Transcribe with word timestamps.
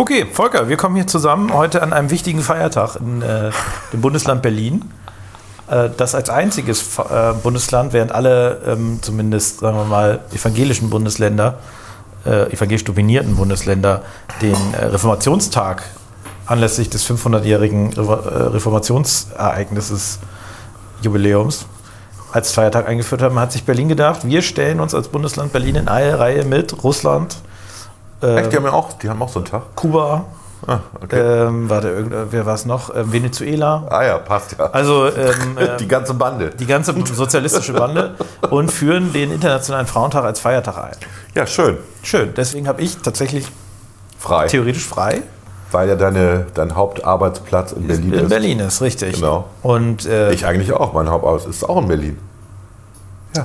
Okay, 0.00 0.24
Volker, 0.32 0.70
wir 0.70 0.78
kommen 0.78 0.96
hier 0.96 1.06
zusammen 1.06 1.52
heute 1.52 1.82
an 1.82 1.92
einem 1.92 2.08
wichtigen 2.08 2.40
Feiertag 2.40 2.96
in 2.96 3.20
äh, 3.20 3.50
dem 3.92 4.00
Bundesland 4.00 4.40
Berlin. 4.40 4.90
Äh, 5.68 5.90
das 5.94 6.14
als 6.14 6.30
einziges 6.30 6.98
äh, 6.98 7.34
Bundesland, 7.42 7.92
während 7.92 8.10
alle 8.10 8.62
ähm, 8.66 9.00
zumindest, 9.02 9.60
sagen 9.60 9.76
wir 9.76 9.84
mal, 9.84 10.20
evangelischen 10.32 10.88
Bundesländer, 10.88 11.58
äh, 12.24 12.50
evangelisch 12.50 12.84
dominierten 12.84 13.36
Bundesländer, 13.36 14.00
den 14.40 14.56
Reformationstag 14.74 15.82
anlässlich 16.46 16.88
des 16.88 17.06
500-jährigen 17.06 17.92
Re 17.92 18.54
Reformationsereignisses 18.54 20.18
Jubiläums 21.02 21.66
als 22.32 22.52
Feiertag 22.52 22.88
eingeführt 22.88 23.20
haben, 23.20 23.38
hat 23.38 23.52
sich 23.52 23.64
Berlin 23.64 23.90
gedacht, 23.90 24.20
wir 24.26 24.40
stellen 24.40 24.80
uns 24.80 24.94
als 24.94 25.08
Bundesland 25.08 25.52
Berlin 25.52 25.74
in 25.74 25.88
eine 25.88 26.18
Reihe 26.18 26.46
mit 26.46 26.82
Russland, 26.84 27.36
Echt, 28.22 28.52
die 28.52 28.56
haben 28.56 28.64
ja 28.64 28.72
auch, 28.72 28.92
die 28.94 29.08
haben 29.08 29.22
auch 29.22 29.28
so 29.28 29.38
einen 29.40 29.46
Tag. 29.46 29.62
Kuba, 29.76 30.24
Ah, 30.66 30.80
okay. 31.02 31.18
ähm, 31.18 31.70
warte, 31.70 32.26
wer 32.30 32.44
war 32.44 32.54
es 32.54 32.66
noch? 32.66 32.94
Ähm, 32.94 33.10
Venezuela. 33.10 33.82
ah 33.88 34.04
ja, 34.04 34.18
passt 34.18 34.56
ja. 34.58 34.66
Also 34.66 35.06
ähm, 35.06 35.56
äh, 35.56 35.78
die 35.78 35.88
ganze 35.88 36.12
Bande. 36.12 36.50
die 36.50 36.66
ganze 36.66 36.94
sozialistische 37.14 37.72
Bande 37.72 38.14
und 38.50 38.70
führen 38.70 39.10
den 39.14 39.32
Internationalen 39.32 39.86
Frauentag 39.86 40.22
als 40.24 40.38
Feiertag 40.38 40.76
ein. 40.76 40.96
Ja, 41.34 41.46
schön. 41.46 41.78
Schön, 42.02 42.34
deswegen 42.36 42.68
habe 42.68 42.82
ich 42.82 42.98
tatsächlich 42.98 43.46
Frei. 44.18 44.48
theoretisch 44.48 44.86
frei. 44.86 45.22
Weil 45.72 45.88
ja 45.88 45.94
deine, 45.94 46.46
dein 46.52 46.74
Hauptarbeitsplatz 46.76 47.72
in 47.72 47.86
Berlin 47.86 48.12
In 48.12 48.18
ist. 48.24 48.28
Berlin 48.28 48.58
ist, 48.60 48.82
richtig. 48.82 49.14
Genau. 49.14 49.46
Und 49.62 50.04
äh, 50.04 50.32
Ich 50.32 50.44
eigentlich 50.44 50.72
auch. 50.74 50.92
Mein 50.92 51.08
Hauptarbeitsplatz 51.08 51.56
ist 51.56 51.64
auch 51.68 51.80
in 51.80 51.88
Berlin. 51.88 52.18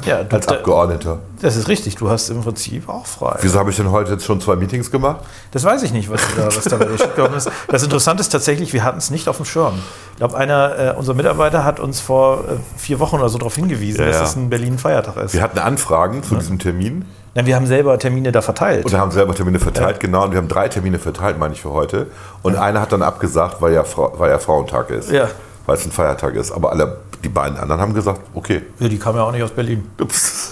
Ja, 0.06 0.24
du, 0.24 0.36
Als 0.36 0.48
Abgeordneter. 0.48 1.20
das 1.42 1.56
ist 1.56 1.68
richtig, 1.68 1.96
du 1.96 2.10
hast 2.10 2.30
im 2.30 2.42
Prinzip 2.42 2.90
auch 2.90 3.06
frei. 3.06 3.38
Wieso 3.42 3.60
habe 3.60 3.70
ich 3.70 3.76
denn 3.78 3.92
heute 3.92 4.14
jetzt 4.14 4.26
schon 4.26 4.42
zwei 4.42 4.56
Meetings 4.56 4.90
gemacht? 4.90 5.18
Das 5.52 5.64
weiß 5.64 5.84
ich 5.84 5.94
nicht, 5.94 6.10
was 6.12 6.22
da, 6.36 6.48
was 6.48 6.64
da 6.64 6.78
bei 6.78 6.86
dir 6.86 6.98
schiefgelaufen 6.98 7.38
ist. 7.38 7.52
Das 7.68 7.84
Interessante 7.84 8.22
ist 8.22 8.30
tatsächlich, 8.30 8.74
wir 8.74 8.84
hatten 8.84 8.98
es 8.98 9.12
nicht 9.12 9.28
auf 9.28 9.38
dem 9.38 9.46
Schirm. 9.46 9.76
Ich 10.14 10.18
glaube, 10.18 10.38
einer 10.38 10.94
äh, 10.96 10.98
unserer 10.98 11.16
Mitarbeiter 11.16 11.64
hat 11.64 11.80
uns 11.80 12.00
vor 12.00 12.40
äh, 12.40 12.80
vier 12.80 13.00
Wochen 13.00 13.18
oder 13.18 13.30
so 13.30 13.38
darauf 13.38 13.56
hingewiesen, 13.56 14.00
Ja, 14.02 14.08
dass 14.08 14.18
ja. 14.18 14.24
es 14.24 14.36
ein 14.36 14.50
Berlin-Feiertag 14.50 15.18
ist. 15.18 15.34
Wir 15.34 15.42
hatten 15.42 15.60
Anfragen 15.60 16.24
zu 16.24 16.36
diesem 16.36 16.58
Termin 16.58 17.06
Nein, 17.36 17.48
wir 17.48 17.56
haben 17.58 17.68
selber 17.68 18.00
Termine 18.00 18.32
da 18.32 18.42
verteilt. 18.42 18.86
und 18.86 18.94
haben 18.94 19.12
selber 19.12 19.36
Termine 19.36 19.60
verteilt, 19.60 20.00
genau. 20.00 20.24
Und 20.24 20.32
wir 20.32 20.38
haben 20.38 20.48
drei 20.48 20.70
Termine 20.70 21.00
verteilt, 21.00 21.38
meine 21.38 21.54
ich, 21.54 21.62
für 21.62 21.72
heute. 21.74 22.08
Und 22.44 22.56
einer 22.56 22.80
hat 22.80 22.94
dann 22.94 23.04
abgesagt, 23.04 23.62
weil 23.62 23.74
ja, 23.74 23.84
Fra 23.84 24.10
weil 24.18 24.32
ja 24.32 24.40
Frauentag 24.40 24.90
ist. 24.90 25.12
Ja. 25.12 25.28
Weil 25.66 25.78
es 25.78 25.86
ein 25.86 25.92
Feiertag 25.92 26.36
ist. 26.36 26.52
Aber 26.52 26.72
alle, 26.72 26.98
die 27.24 27.30
beiden 27.30 27.58
anderen 27.58 27.82
haben 27.82 27.94
gesagt, 27.94 28.22
okay. 28.34 28.62
Ja, 28.80 28.88
die 28.88 29.00
kamen 29.00 29.18
ja 29.18 29.24
auch 29.24 29.32
nicht 29.32 29.44
aus 29.44 29.52
Berlin. 29.52 29.90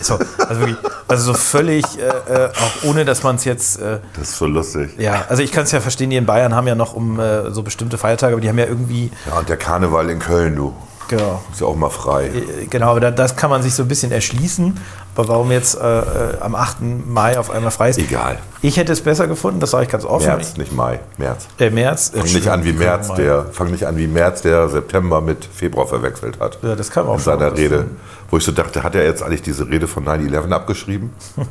So, 0.01 0.17
also, 0.47 0.59
wirklich, 0.59 0.77
also 1.07 1.31
so 1.31 1.33
völlig, 1.37 1.85
äh, 1.99 2.45
äh, 2.45 2.49
auch 2.49 2.89
ohne, 2.89 3.05
dass 3.05 3.21
man 3.23 3.35
es 3.35 3.45
jetzt, 3.45 3.79
äh, 3.79 3.99
Das 4.17 4.29
ist 4.29 4.37
so 4.37 4.47
lustig. 4.47 4.89
ja, 4.97 5.25
also 5.29 5.43
ich 5.43 5.51
kann 5.51 5.63
es 5.65 5.71
ja 5.71 5.79
verstehen, 5.81 6.09
die 6.09 6.15
in 6.17 6.25
Bayern 6.25 6.55
haben 6.55 6.67
ja 6.67 6.75
noch 6.75 6.93
um 6.93 7.19
äh, 7.19 7.51
so 7.51 7.61
bestimmte 7.63 7.97
Feiertage, 7.97 8.33
aber 8.33 8.41
die 8.41 8.49
haben 8.49 8.57
ja 8.57 8.65
irgendwie, 8.65 9.11
Ja, 9.29 9.37
und 9.39 9.47
der 9.49 9.57
Karneval 9.57 10.09
in 10.09 10.19
Köln, 10.19 10.55
du. 10.55 10.73
Genau, 11.07 11.41
Ist 11.51 11.61
ja 11.61 11.67
auch 11.67 11.75
mal 11.75 11.89
frei. 11.89 12.27
äh, 12.27 12.65
genau, 12.69 12.91
aber 12.91 12.99
da, 12.99 13.11
das 13.11 13.35
kann 13.35 13.49
man 13.49 13.61
sich 13.61 13.73
so 13.73 13.83
ein 13.83 13.87
bisschen 13.87 14.11
erschließen. 14.11 14.77
Aber 15.15 15.27
warum 15.27 15.51
jetzt 15.51 15.75
äh, 15.79 15.99
äh, 15.99 16.03
am 16.39 16.55
8. 16.55 16.77
Mai 17.05 17.37
auf 17.37 17.51
einmal 17.51 17.69
frei 17.69 17.89
ist? 17.91 17.99
Egal. 17.99 18.39
Ich 18.63 18.77
hätte 18.77 18.91
es 18.93 19.01
besser 19.01 19.27
gefunden, 19.27 19.59
das 19.59 19.69
sage 19.71 19.83
ich 19.83 19.89
ganz 19.89 20.05
offen. 20.05 20.25
März, 20.25 20.57
nicht 20.57 20.71
Mai. 20.73 20.99
März. 21.17 21.47
Äh, 21.59 21.69
März. 21.69 22.11
Fang 22.15 22.23
nicht 22.23 22.47
an 22.47 22.63
wie 22.63 22.73
März, 22.73 23.09
Mai. 23.09 23.15
der, 23.17 23.45
fang 23.51 23.69
nicht 23.69 23.85
an 23.85 23.95
wie 23.97 24.07
März, 24.07 24.41
der 24.41 24.69
September 24.69 25.21
mit 25.21 25.45
Februar 25.45 25.85
verwechselt 25.85 26.39
hat. 26.39 26.57
Ja, 26.63 26.75
das 26.75 26.89
kann 26.89 27.05
man 27.05 27.13
auch 27.13 27.17
In 27.19 27.23
seiner 27.23 27.49
schon. 27.49 27.57
Rede. 27.57 27.85
Wo 28.31 28.37
ich 28.37 28.43
so 28.43 28.51
dachte, 28.51 28.81
hat 28.81 28.95
er 28.95 29.03
jetzt 29.03 29.21
eigentlich 29.21 29.43
diese 29.43 29.67
Rede 29.69 29.87
von 29.87 30.03
9-11 30.05 30.51
abgeschrieben? 30.51 31.11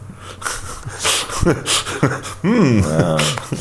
hm. 2.42 2.84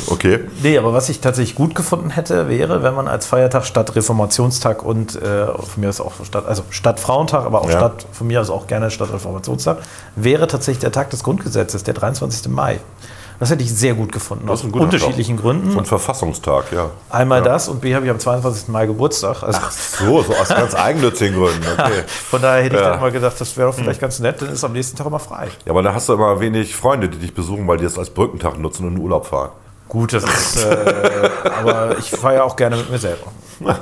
Okay. 0.07 0.39
Nee, 0.61 0.77
aber 0.77 0.93
was 0.93 1.09
ich 1.09 1.19
tatsächlich 1.21 1.55
gut 1.55 1.75
gefunden 1.75 2.09
hätte, 2.09 2.49
wäre, 2.49 2.83
wenn 2.83 2.93
man 2.93 3.07
als 3.07 3.25
Feiertag 3.25 3.65
statt 3.65 3.95
Reformationstag 3.95 4.83
und 4.83 5.15
äh, 5.15 5.45
von 5.45 5.81
mir 5.81 5.89
aus 5.89 6.01
auch 6.01 6.13
statt, 6.23 6.45
also 6.47 6.63
statt 6.69 6.99
Frauentag, 6.99 7.45
aber 7.45 7.61
auch 7.61 7.69
Ja. 7.69 7.77
statt, 7.77 8.05
von 8.11 8.27
mir 8.27 8.41
aus 8.41 8.49
auch 8.49 8.67
gerne 8.67 8.91
statt 8.91 9.11
Reformationstag, 9.11 9.77
wäre 10.15 10.47
tatsächlich 10.47 10.79
der 10.81 10.91
Tag 10.91 11.09
des 11.09 11.23
Grundgesetzes, 11.23 11.83
der 11.83 11.93
23. 11.93 12.49
Mai. 12.49 12.79
Das 13.41 13.49
hätte 13.49 13.63
ich 13.63 13.73
sehr 13.73 13.95
gut 13.95 14.11
gefunden, 14.11 14.47
aus 14.47 14.63
unterschiedlichen 14.63 15.35
Gründen. 15.35 15.71
So 15.71 15.79
ein 15.79 15.85
Verfassungstag, 15.85 16.71
ja. 16.71 16.91
Einmal 17.09 17.39
ja. 17.39 17.45
das 17.45 17.69
und 17.69 17.81
B 17.81 17.95
habe 17.95 18.05
ich 18.05 18.11
am 18.11 18.19
22. 18.19 18.67
Mai 18.67 18.85
Geburtstag. 18.85 19.41
Also 19.41 19.59
So, 19.71 20.21
so 20.21 20.35
aus 20.35 20.49
ganz 20.49 20.75
eigennützigen 20.75 21.33
Gründen, 21.35 21.65
okay. 21.73 22.03
von 22.29 22.39
daher 22.39 22.63
hätte 22.63 22.75
ich 22.75 22.81
Ja. 22.81 22.85
Hm. 22.85 22.91
dann 22.93 23.01
mal 23.01 23.11
gedacht, 23.11 23.41
das 23.41 23.57
wäre 23.57 23.69
doch 23.71 23.75
vielleicht 23.75 23.99
ganz 23.99 24.19
nett, 24.19 24.43
dann 24.43 24.49
ist 24.49 24.63
am 24.63 24.73
nächsten 24.73 24.95
Tag 24.95 25.07
immer 25.07 25.17
frei. 25.17 25.47
Ja, 25.65 25.71
aber 25.71 25.81
da 25.81 25.91
hast 25.91 26.07
du 26.07 26.13
immer 26.13 26.39
wenig 26.39 26.75
Freunde, 26.75 27.09
die 27.09 27.17
dich 27.17 27.33
besuchen, 27.33 27.67
weil 27.67 27.77
die 27.77 27.83
das 27.83 27.97
als 27.97 28.11
Brückentag 28.11 28.59
nutzen 28.59 28.85
und 28.85 28.97
in 28.97 29.01
Urlaub 29.01 29.25
fahren. 29.25 29.49
Gut, 29.89 30.13
das 30.13 30.23
ist, 30.23 30.63
äh, 30.63 31.29
aber 31.59 31.97
ich 31.97 32.11
feiere 32.11 32.43
auch 32.43 32.55
gerne 32.55 32.75
mit 32.75 32.91
mir 32.91 32.99
selber. 32.99 33.25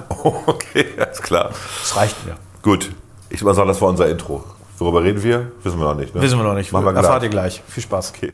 okay, 0.46 0.86
alles 0.98 1.22
klar. 1.22 1.50
Das 1.82 1.98
reicht 1.98 2.26
mir. 2.26 2.36
Gut, 2.62 2.92
ich 3.30 3.42
würde 3.42 3.56
sagen, 3.56 3.68
das 3.68 3.82
war 3.82 3.90
unser 3.90 4.08
Intro. 4.08 4.42
Worüber 4.78 5.04
reden 5.04 5.22
wir? 5.22 5.52
Wissen 5.64 5.80
wir 5.80 5.86
noch 5.86 5.96
nicht. 5.96 6.16
Ne? 6.16 6.22
Wissen 6.22 6.38
wir 6.40 6.46
noch 6.46 6.54
nicht. 6.54 6.72
Machen 6.72 6.86
wir 6.86 6.94
Erfahrt 6.96 7.20
gleich. 7.20 7.24
ihr 7.24 7.30
gleich. 7.30 7.64
Viel 7.68 7.84
Spaß. 7.84 8.14
Okay. 8.16 8.32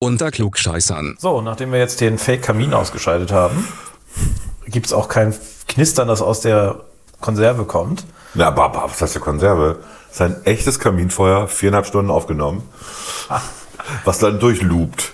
Unter 0.00 0.30
Klugscheißern. 0.30 1.16
So, 1.18 1.40
nachdem 1.40 1.72
wir 1.72 1.78
jetzt 1.78 2.00
den 2.00 2.18
Fake-Kamin 2.18 2.72
ausgeschaltet 2.72 3.32
haben, 3.32 3.66
gibt 4.66 4.86
es 4.86 4.92
auch 4.92 5.08
kein 5.08 5.34
Knistern, 5.66 6.08
das 6.08 6.22
aus 6.22 6.40
der 6.40 6.84
Konserve 7.20 7.64
kommt. 7.64 8.04
Na, 8.34 8.48
aber, 8.48 8.64
aber 8.64 8.84
was 8.84 9.00
heißt 9.02 9.14
der 9.14 9.22
Konserve? 9.22 9.78
Das 10.08 10.16
ist 10.16 10.22
ein 10.22 10.44
echtes 10.44 10.78
Kaminfeuer, 10.78 11.48
viereinhalb 11.48 11.86
Stunden 11.86 12.10
aufgenommen, 12.10 12.62
was 14.04 14.18
dann 14.18 14.38
durchloopt. 14.38 15.12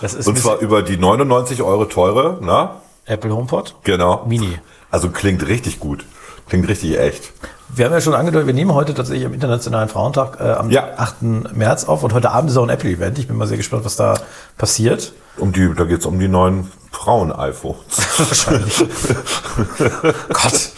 Das 0.00 0.14
ist 0.14 0.26
Und 0.26 0.38
zwar 0.38 0.58
über 0.58 0.82
die 0.82 0.96
99 0.96 1.62
Euro 1.62 1.84
teure, 1.84 2.38
na? 2.40 2.80
Apple 3.06 3.34
HomePod. 3.34 3.76
Genau. 3.84 4.24
Mini. 4.26 4.58
Also 4.90 5.10
klingt 5.10 5.46
richtig 5.46 5.80
gut. 5.80 6.04
Klingt 6.48 6.68
richtig 6.68 6.98
echt. 6.98 7.32
Wir 7.74 7.84
haben 7.86 7.92
ja 7.92 8.00
schon 8.00 8.14
angedeutet, 8.14 8.46
wir 8.46 8.54
nehmen 8.54 8.74
heute 8.74 8.94
tatsächlich 8.94 9.26
am 9.26 9.32
Internationalen 9.34 9.88
Frauentag 9.88 10.38
äh, 10.40 10.44
am 10.52 10.70
Ja. 10.70 10.88
8. 10.96 11.22
März 11.54 11.84
auf 11.84 12.02
und 12.02 12.12
heute 12.12 12.30
Abend 12.30 12.50
ist 12.50 12.56
auch 12.56 12.64
ein 12.64 12.68
Apple-Event. 12.70 13.18
Ich 13.18 13.28
bin 13.28 13.36
mal 13.36 13.46
sehr 13.46 13.56
gespannt, 13.56 13.84
was 13.84 13.96
da 13.96 14.14
passiert. 14.58 15.12
Um 15.36 15.52
die, 15.52 15.72
da 15.74 15.84
geht 15.84 16.00
es 16.00 16.06
um 16.06 16.18
die 16.18 16.28
neuen 16.28 16.70
Frauen-iPhones. 16.90 17.78
Wahrscheinlich. 18.18 18.76
Gott. 20.28 20.70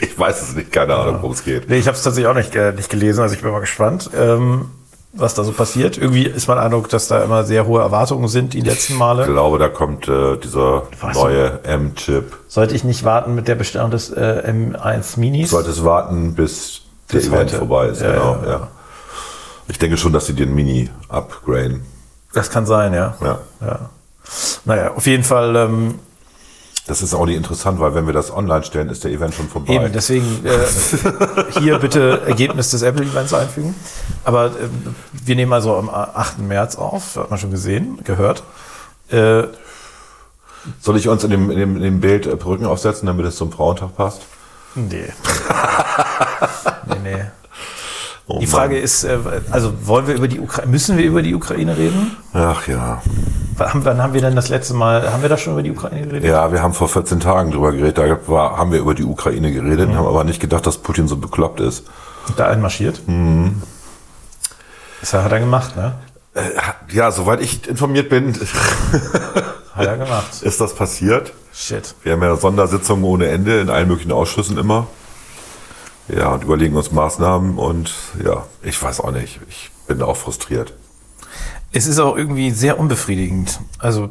Ich 0.00 0.18
weiß 0.18 0.42
es 0.42 0.54
nicht, 0.54 0.70
keine 0.72 0.94
Ahnung, 0.96 1.16
worum 1.20 1.32
es 1.32 1.44
geht. 1.44 1.68
Nee, 1.68 1.78
ich 1.78 1.86
habe 1.86 1.96
es 1.96 2.02
tatsächlich 2.02 2.28
auch 2.30 2.34
nicht, 2.34 2.54
äh, 2.54 2.72
nicht 2.72 2.90
gelesen, 2.90 3.22
also 3.22 3.34
ich 3.34 3.40
bin 3.42 3.50
mal 3.50 3.60
gespannt, 3.60 4.10
ähm, 4.16 4.70
was 5.12 5.34
da 5.34 5.44
so 5.44 5.52
passiert. 5.52 5.98
Irgendwie 5.98 6.24
ist 6.24 6.48
mein 6.48 6.58
Eindruck, 6.58 6.88
dass 6.88 7.08
da 7.08 7.22
immer 7.22 7.44
sehr 7.44 7.66
hohe 7.66 7.80
Erwartungen 7.82 8.28
sind, 8.28 8.54
die 8.54 8.60
letzten 8.60 8.94
Ich 8.94 8.98
Male. 8.98 9.26
glaube, 9.26 9.58
da 9.58 9.68
kommt 9.68 10.08
äh, 10.08 10.36
dieser 10.38 10.84
Was? 11.00 11.14
neue 11.16 11.60
M-Chip. 11.64 12.32
Sollte 12.48 12.74
ich 12.74 12.84
nicht 12.84 13.04
warten 13.04 13.34
mit 13.34 13.46
der 13.48 13.54
Bestellung 13.54 13.90
des 13.90 14.10
äh, 14.10 14.42
M1 14.46 15.18
Minis? 15.18 15.50
Du 15.50 15.56
solltest 15.56 15.84
warten, 15.84 16.34
bis 16.34 16.82
der 17.10 17.18
Bis 17.18 17.28
Event 17.28 17.50
heute. 17.50 17.58
vorbei 17.58 17.86
ist. 17.88 18.00
Ja, 18.00 18.12
genau, 18.12 18.36
ja, 18.44 18.50
ja. 18.50 18.68
Ich 19.68 19.78
denke 19.78 19.96
schon, 19.96 20.12
dass 20.12 20.26
sie 20.26 20.34
den 20.34 20.54
Mini 20.54 20.88
upgraden. 21.08 21.82
Das 22.32 22.50
kann 22.50 22.64
sein, 22.66 22.94
ja. 22.94 23.14
Ja. 23.22 23.38
ja. 23.60 23.78
Naja, 24.64 24.92
auf 24.94 25.06
jeden 25.06 25.24
Fall, 25.24 25.54
ähm, 25.56 25.98
Das 26.92 27.00
ist 27.00 27.14
auch 27.14 27.24
nicht 27.24 27.38
interessant, 27.38 27.80
weil 27.80 27.94
wenn 27.94 28.04
wir 28.04 28.12
das 28.12 28.30
online 28.30 28.64
stellen, 28.64 28.90
ist 28.90 29.02
der 29.02 29.12
Event 29.12 29.32
schon 29.34 29.48
vorbei. 29.48 29.72
eben, 29.76 29.92
deswegen 29.94 30.26
äh, 30.44 31.58
hier 31.58 31.78
bitte 31.78 32.20
Ergebnis 32.26 32.70
des 32.70 32.82
Apple-Events 32.82 33.32
einfügen. 33.32 33.74
Aber 34.24 34.48
ähm, 34.48 34.94
wir 35.10 35.34
nehmen 35.34 35.54
also 35.54 35.74
am 35.74 35.88
8. 35.88 36.40
März 36.40 36.76
auf, 36.76 37.16
hat 37.16 37.30
man 37.30 37.38
schon 37.38 37.50
gesehen, 37.50 38.00
gehört. 38.04 38.42
Äh, 39.08 39.44
Soll 40.82 40.98
ich 40.98 41.08
uns 41.08 41.24
in 41.24 41.30
dem, 41.30 41.50
in 41.50 41.58
dem, 41.58 41.76
in 41.76 41.82
dem 41.82 42.00
Bild 42.02 42.26
äh, 42.26 42.36
Perücken 42.36 42.66
aufsetzen, 42.66 43.06
damit 43.06 43.24
es 43.24 43.36
zum 43.36 43.50
Frauentag 43.50 43.96
passt? 43.96 44.20
nee. 44.74 45.14
nee, 46.88 46.98
nee. 47.02 47.24
Oh 48.34 48.38
Die 48.38 48.46
Mann. 48.46 48.54
Frage 48.54 48.78
ist, 48.78 49.04
äh, 49.04 49.18
also 49.50 49.74
wollen 49.84 50.06
wir 50.06 50.14
über 50.14 50.26
die 50.26 50.40
Ukraine, 50.40 50.70
müssen 50.70 50.96
wir 50.96 51.04
über 51.04 51.20
die 51.20 51.34
Ukraine 51.34 51.76
reden? 51.76 52.16
Ach 52.32 52.66
ja. 52.66 53.02
Wann, 53.58 53.84
wann 53.84 54.02
haben 54.02 54.14
wir 54.14 54.22
denn 54.22 54.34
das 54.34 54.48
letzte 54.48 54.72
Mal, 54.72 55.12
haben 55.12 55.20
wir 55.20 55.28
da 55.28 55.36
schon 55.36 55.52
über 55.52 55.62
die 55.62 55.70
Ukraine 55.70 56.06
geredet? 56.06 56.24
Ja, 56.30 56.50
wir 56.50 56.62
haben 56.62 56.72
vor 56.72 56.88
14 56.88 57.20
Tagen 57.20 57.50
drüber 57.50 57.72
geredet. 57.72 57.98
Da 57.98 58.16
war, 58.28 58.56
haben 58.56 58.72
wir 58.72 58.78
über 58.80 58.94
die 58.94 59.04
Ukraine 59.04 59.52
geredet, 59.52 59.90
Mhm. 59.90 59.96
haben 59.96 60.06
aber 60.06 60.24
nicht 60.24 60.40
gedacht, 60.40 60.66
dass 60.66 60.78
Putin 60.78 61.08
so 61.08 61.16
bekloppt 61.18 61.60
ist. 61.60 61.84
Da 62.38 62.46
einmarschiert? 62.48 63.02
Mhm. 63.06 63.60
Das 65.00 65.12
hat 65.12 65.30
er 65.30 65.40
gemacht, 65.40 65.76
ne? 65.76 65.92
Äh, 66.34 66.40
ja, 66.94 67.10
soweit 67.10 67.42
ich 67.42 67.68
informiert 67.68 68.08
bin, 68.08 68.32
Hat 69.74 69.86
er 69.86 69.96
gemacht. 69.98 70.42
Ist 70.42 70.60
das 70.60 70.74
passiert? 70.74 71.32
Shit. 71.52 71.94
Wir 72.02 72.12
haben 72.12 72.22
ja 72.22 72.36
Sondersitzungen 72.36 73.04
ohne 73.04 73.26
Ende 73.28 73.60
in 73.60 73.68
allen 73.70 73.88
möglichen 73.88 74.12
Ausschüssen 74.12 74.56
immer. 74.58 74.86
Ja, 76.08 76.28
und 76.30 76.44
überlegen 76.44 76.76
uns 76.76 76.90
Maßnahmen 76.92 77.58
und 77.58 77.92
ja, 78.24 78.44
ich 78.62 78.80
weiß 78.82 79.00
auch 79.00 79.12
nicht. 79.12 79.40
Ich 79.48 79.70
bin 79.86 80.02
auch 80.02 80.16
frustriert. 80.16 80.74
Es 81.72 81.86
ist 81.86 81.98
auch 81.98 82.16
irgendwie 82.16 82.50
sehr 82.50 82.78
unbefriedigend. 82.78 83.60
Also 83.78 84.10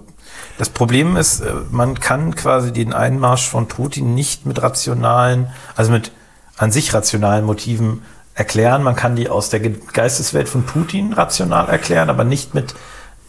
das 0.58 0.70
Problem 0.70 1.18
ist, 1.18 1.42
äh, 1.42 1.54
man 1.70 2.00
kann 2.00 2.36
quasi 2.36 2.72
den 2.72 2.94
Einmarsch 2.94 3.48
von 3.48 3.68
Putin 3.68 4.16
nicht 4.16 4.46
mit 4.46 4.62
rationalen, 4.62 5.52
also 5.76 5.92
mit 5.92 6.12
an 6.58 6.72
sich 6.72 6.94
rationalen 6.94 7.46
Motiven 7.46 8.04
erklären. 8.34 8.84
Man 8.84 8.96
kann 8.96 9.16
die 9.16 9.30
aus 9.30 9.50
der 9.50 9.60
Ge- 9.60 9.80
Geisteswelt 9.94 10.48
von 10.50 10.64
Putin 10.64 11.14
rational 11.14 11.68
erklären, 11.70 12.10
aber 12.10 12.24
nicht 12.24 12.54
mit, 12.54 12.74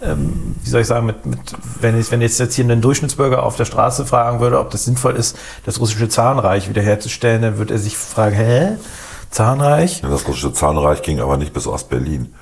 ähm, 0.03 0.57
wie 0.63 0.71
soll 0.71 0.81
ich 0.81 0.87
sagen, 0.87 1.07
mit, 1.07 1.25
mit 1.27 1.39
wenn, 1.81 1.99
ich, 1.99 2.11
wenn 2.11 2.21
jetzt 2.21 2.39
jetzt 2.39 2.55
hier 2.55 2.65
einen 2.65 2.81
Durchschnittsbürger 2.81 3.43
auf 3.43 3.57
der 3.57 3.65
Straße 3.65 4.05
fragen 4.05 4.41
würde, 4.41 4.59
ob 4.59 4.71
das 4.71 4.85
sinnvoll 4.85 5.17
ist, 5.17 5.39
das 5.65 5.81
russische 5.81 6.09
Zahnreich 6.09 6.69
wiederherzustellen, 6.69 7.43
dann 7.43 7.59
würde 7.59 7.75
er 7.75 7.79
sich 7.79 7.97
fragen, 7.97 8.35
hä? 8.37 8.77
Zahnreich? 9.31 10.03
Das 10.03 10.27
russische 10.27 10.53
Zahnreich 10.53 11.03
ging 11.03 11.21
aber 11.21 11.37
nicht 11.37 11.53
bis 11.53 11.67
Ostberlin. 11.67 12.35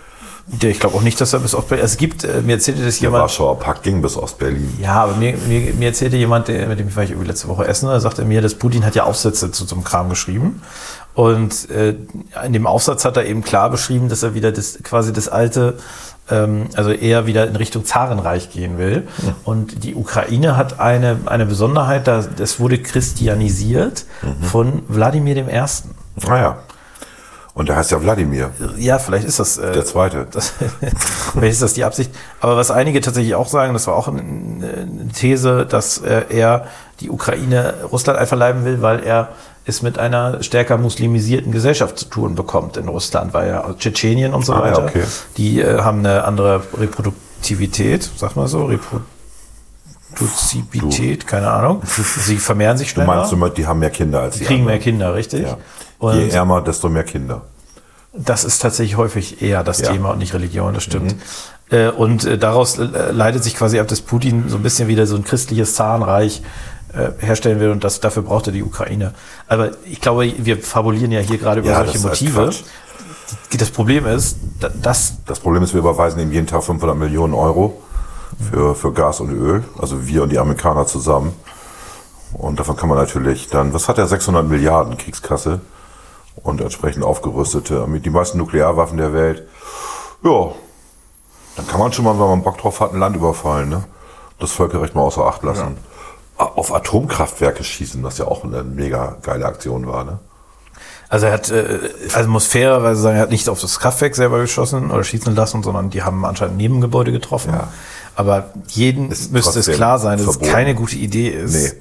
Der, 0.46 0.70
ich 0.70 0.80
glaube 0.80 0.96
auch 0.96 1.02
nicht, 1.02 1.20
dass 1.20 1.32
er 1.32 1.38
bis 1.38 1.54
auf 1.54 1.70
es 1.70 1.96
gibt, 1.96 2.24
äh, 2.24 2.42
mir 2.42 2.54
erzählte 2.54 2.84
das 2.84 2.96
Der 2.96 3.02
jemand. 3.02 3.22
Warschauer 3.22 3.60
Pakt 3.60 3.84
ging 3.84 4.02
bis 4.02 4.16
Ostberlin. 4.16 4.76
Ja, 4.80 4.94
aber 5.04 5.14
mir, 5.14 5.36
mir, 5.46 5.72
mir 5.74 5.88
erzählte 5.88 6.16
jemand, 6.16 6.48
der, 6.48 6.66
mit 6.66 6.80
dem 6.80 6.88
ich 6.88 6.96
war 6.96 7.04
ich 7.04 7.10
letzte 7.10 7.46
Woche 7.46 7.68
essen, 7.68 7.86
da 7.86 8.00
sagte 8.00 8.22
er 8.22 8.28
mir, 8.28 8.42
dass 8.42 8.56
Putin 8.56 8.84
hat 8.84 8.96
ja 8.96 9.04
Aufsätze 9.04 9.52
zu 9.52 9.64
so 9.64 9.76
einem 9.76 9.84
Kram 9.84 10.08
geschrieben. 10.08 10.60
Und 11.14 11.70
äh, 11.70 11.94
in 12.44 12.52
dem 12.52 12.66
Aufsatz 12.66 13.04
hat 13.04 13.16
er 13.16 13.26
eben 13.26 13.42
klar 13.42 13.70
beschrieben, 13.70 14.08
dass 14.08 14.22
er 14.22 14.34
wieder 14.34 14.50
das 14.50 14.78
quasi 14.82 15.12
das 15.12 15.28
alte, 15.28 15.78
also 16.28 16.92
eher 16.92 17.26
wieder 17.26 17.46
in 17.48 17.56
Richtung 17.56 17.84
Zarenreich 17.84 18.50
gehen 18.50 18.78
will. 18.78 19.08
Und 19.44 19.82
die 19.82 19.94
Ukraine 19.94 20.56
hat 20.56 20.78
eine, 20.78 21.18
eine 21.26 21.44
Besonderheit, 21.44 22.06
da, 22.06 22.22
das 22.22 22.60
wurde 22.60 22.78
christianisiert 22.78 24.04
von 24.42 24.82
Wladimir 24.88 25.34
dem 25.34 25.48
Ersten. 25.48 25.96
Naja. 26.16 26.58
Ah 26.58 26.70
Und 27.54 27.68
der 27.68 27.76
heißt 27.76 27.90
ja 27.90 28.02
Wladimir, 28.02 28.50
Ja, 28.78 28.98
vielleicht 28.98 29.26
ist 29.26 29.40
das. 29.40 29.58
Äh, 29.58 29.72
der 29.72 29.84
Zweite. 29.84 30.26
Das, 30.30 30.52
vielleicht 31.32 31.52
ist 31.52 31.62
das 31.62 31.74
die 31.74 31.84
Absicht. 31.84 32.10
Aber 32.40 32.56
was 32.56 32.70
einige 32.70 33.00
tatsächlich 33.00 33.34
auch 33.34 33.48
sagen, 33.48 33.72
das 33.72 33.86
war 33.86 33.96
auch 33.96 34.08
eine, 34.08 34.20
eine 34.20 35.08
These, 35.14 35.66
dass 35.66 35.98
äh, 35.98 36.22
er 36.30 36.66
die 37.00 37.10
Ukraine 37.10 37.74
Russland 37.90 38.18
einverleiben 38.18 38.64
will, 38.64 38.82
weil 38.82 39.00
er 39.00 39.28
es 39.66 39.82
mit 39.82 39.98
einer 39.98 40.42
stärker 40.42 40.78
muslimisierten 40.78 41.52
Gesellschaft 41.52 41.98
zu 41.98 42.06
tun 42.06 42.34
bekommt 42.34 42.76
in 42.76 42.88
Russland, 42.88 43.34
weil 43.34 43.48
ja 43.48 43.74
Tschetschenien 43.78 44.32
und 44.34 44.44
so 44.44 44.54
Ah, 44.54 44.62
weiter, 44.62 44.84
okay. 44.84 45.04
die 45.36 45.60
äh, 45.60 45.80
haben 45.82 45.98
eine 46.00 46.24
andere 46.24 46.62
Reproduktivität, 46.78 48.08
sag 48.16 48.36
mal 48.36 48.48
so, 48.48 48.68
Reproduzibität, 50.12 51.26
keine 51.26 51.50
Ahnung. 51.50 51.82
Sie 51.86 52.36
vermehren 52.38 52.78
sich 52.78 52.88
Du 52.88 52.94
schneller, 52.94 53.16
meinst, 53.16 53.32
du, 53.32 53.48
die 53.48 53.66
haben 53.66 53.78
mehr 53.80 53.90
Kinder 53.90 54.20
als 54.20 54.38
die 54.38 54.44
kriegen 54.44 54.64
mehr 54.64 54.74
anderen. 54.74 54.82
Kinder, 54.82 55.14
richtig? 55.14 55.42
Ja. 55.42 55.56
Und 55.98 56.14
Je 56.16 56.28
ärmer, 56.30 56.62
desto 56.62 56.88
mehr 56.88 57.04
Kinder. 57.04 57.42
das 58.12 58.44
ist 58.44 58.60
tatsächlich 58.60 58.96
häufig 58.96 59.42
eher 59.42 59.62
das 59.62 59.80
Ja. 59.80 59.92
Thema 59.92 60.10
und 60.12 60.18
nicht 60.18 60.34
Religion, 60.34 60.74
das 60.74 60.82
stimmt. 60.84 61.14
Äh, 61.70 61.88
Und 61.90 62.24
äh, 62.24 62.36
daraus 62.38 62.78
äh, 62.78 63.12
leitet 63.12 63.44
sich 63.44 63.54
quasi 63.54 63.78
ab, 63.78 63.86
dass 63.88 64.00
Putin 64.00 64.48
so 64.48 64.56
ein 64.56 64.62
bisschen 64.62 64.88
wieder 64.88 65.06
so 65.06 65.14
ein 65.16 65.22
christliches 65.24 65.74
Zahnreich 65.74 66.42
herstellen 67.18 67.60
will 67.60 67.70
und 67.70 67.84
das, 67.84 68.00
dafür 68.00 68.22
braucht 68.22 68.46
er 68.46 68.52
die 68.52 68.62
Ukraine. 68.62 69.14
Aber 69.48 69.70
ich 69.84 70.00
glaube, 70.00 70.32
wir 70.38 70.58
fabulieren 70.58 71.12
ja 71.12 71.20
hier 71.20 71.38
gerade 71.38 71.60
über 71.60 71.70
Ja, 71.70 71.76
solche 71.84 71.92
das 71.94 72.04
halt 72.04 72.20
Motive. 72.22 72.44
Quatsch. 72.44 72.62
Das 73.58 73.70
Problem 73.70 74.06
ist, 74.06 74.38
da- 74.58 74.68
dass 74.70 75.14
Das 75.26 75.38
Problem 75.40 75.62
ist, 75.62 75.72
wir 75.72 75.78
überweisen 75.80 76.20
ihm 76.20 76.32
jeden 76.32 76.46
Tag 76.46 76.64
500 76.64 76.96
Millionen 76.96 77.34
Euro 77.34 77.80
für, 78.50 78.74
für 78.74 78.92
Gas 78.92 79.20
und 79.20 79.30
Öl. 79.30 79.62
Also 79.78 80.06
wir 80.06 80.22
und 80.24 80.30
die 80.30 80.38
Amerikaner 80.38 80.86
zusammen. 80.86 81.32
Und 82.32 82.58
davon 82.60 82.76
kann 82.76 82.88
man 82.88 82.98
natürlich 82.98 83.48
dann, 83.48 83.72
was 83.74 83.88
hat 83.88 83.98
er, 83.98 84.06
600 84.06 84.46
Milliarden 84.48 84.96
Kriegskasse 84.98 85.60
und 86.42 86.60
entsprechend 86.60 87.02
aufgerüstete, 87.04 87.86
mit 87.86 88.04
die 88.06 88.10
meisten 88.10 88.38
Nuklearwaffen 88.38 88.96
der 88.98 89.12
Welt. 89.12 89.46
Ja, 90.22 90.48
dann 91.56 91.66
kann 91.66 91.80
man 91.80 91.92
schon 91.92 92.04
mal, 92.04 92.12
wenn 92.18 92.26
man 92.28 92.42
Bock 92.42 92.58
drauf 92.58 92.80
hat, 92.80 92.92
ein 92.92 93.00
Land 93.00 93.16
überfallen, 93.16 93.68
ne? 93.68 93.84
Das 94.38 94.52
Völkerrecht 94.52 94.94
mal 94.94 95.02
außer 95.02 95.24
Acht 95.26 95.42
lassen. 95.42 95.76
A- 95.76 95.89
Auf 96.40 96.74
Atomkraftwerke 96.74 97.64
schießen, 97.64 98.02
was 98.02 98.18
ja 98.18 98.26
auch 98.26 98.44
eine 98.44 98.62
mega 98.62 99.16
geile 99.22 99.46
Aktion 99.46 99.86
war, 99.86 100.04
ne? 100.04 100.18
Also 101.10 101.26
er 101.26 101.32
hat, 101.32 101.50
äh, 101.50 101.80
also 102.14 102.30
muss 102.30 102.46
fairerweise 102.46 103.02
sagen, 103.02 103.16
er 103.16 103.22
hat 103.22 103.30
nicht 103.30 103.48
auf 103.48 103.60
das 103.60 103.80
Kraftwerk 103.80 104.14
selber 104.14 104.38
geschossen 104.38 104.92
oder 104.92 105.02
schießen 105.02 105.34
lassen, 105.34 105.64
sondern 105.64 105.90
die 105.90 106.04
haben 106.04 106.24
anscheinend 106.24 106.54
ein 106.54 106.58
Nebengebäude 106.58 107.10
getroffen. 107.10 107.52
Ja. 107.52 107.68
Aber 108.14 108.50
jeden 108.68 109.10
Ist 109.10 109.32
müsste 109.32 109.58
es 109.58 109.66
klar 109.66 109.98
sein, 109.98 110.18
dass 110.18 110.24
verboten. 110.24 110.46
es 110.46 110.52
keine 110.52 110.74
gute 110.76 110.96
Idee 110.96 111.28
ist, 111.28 111.74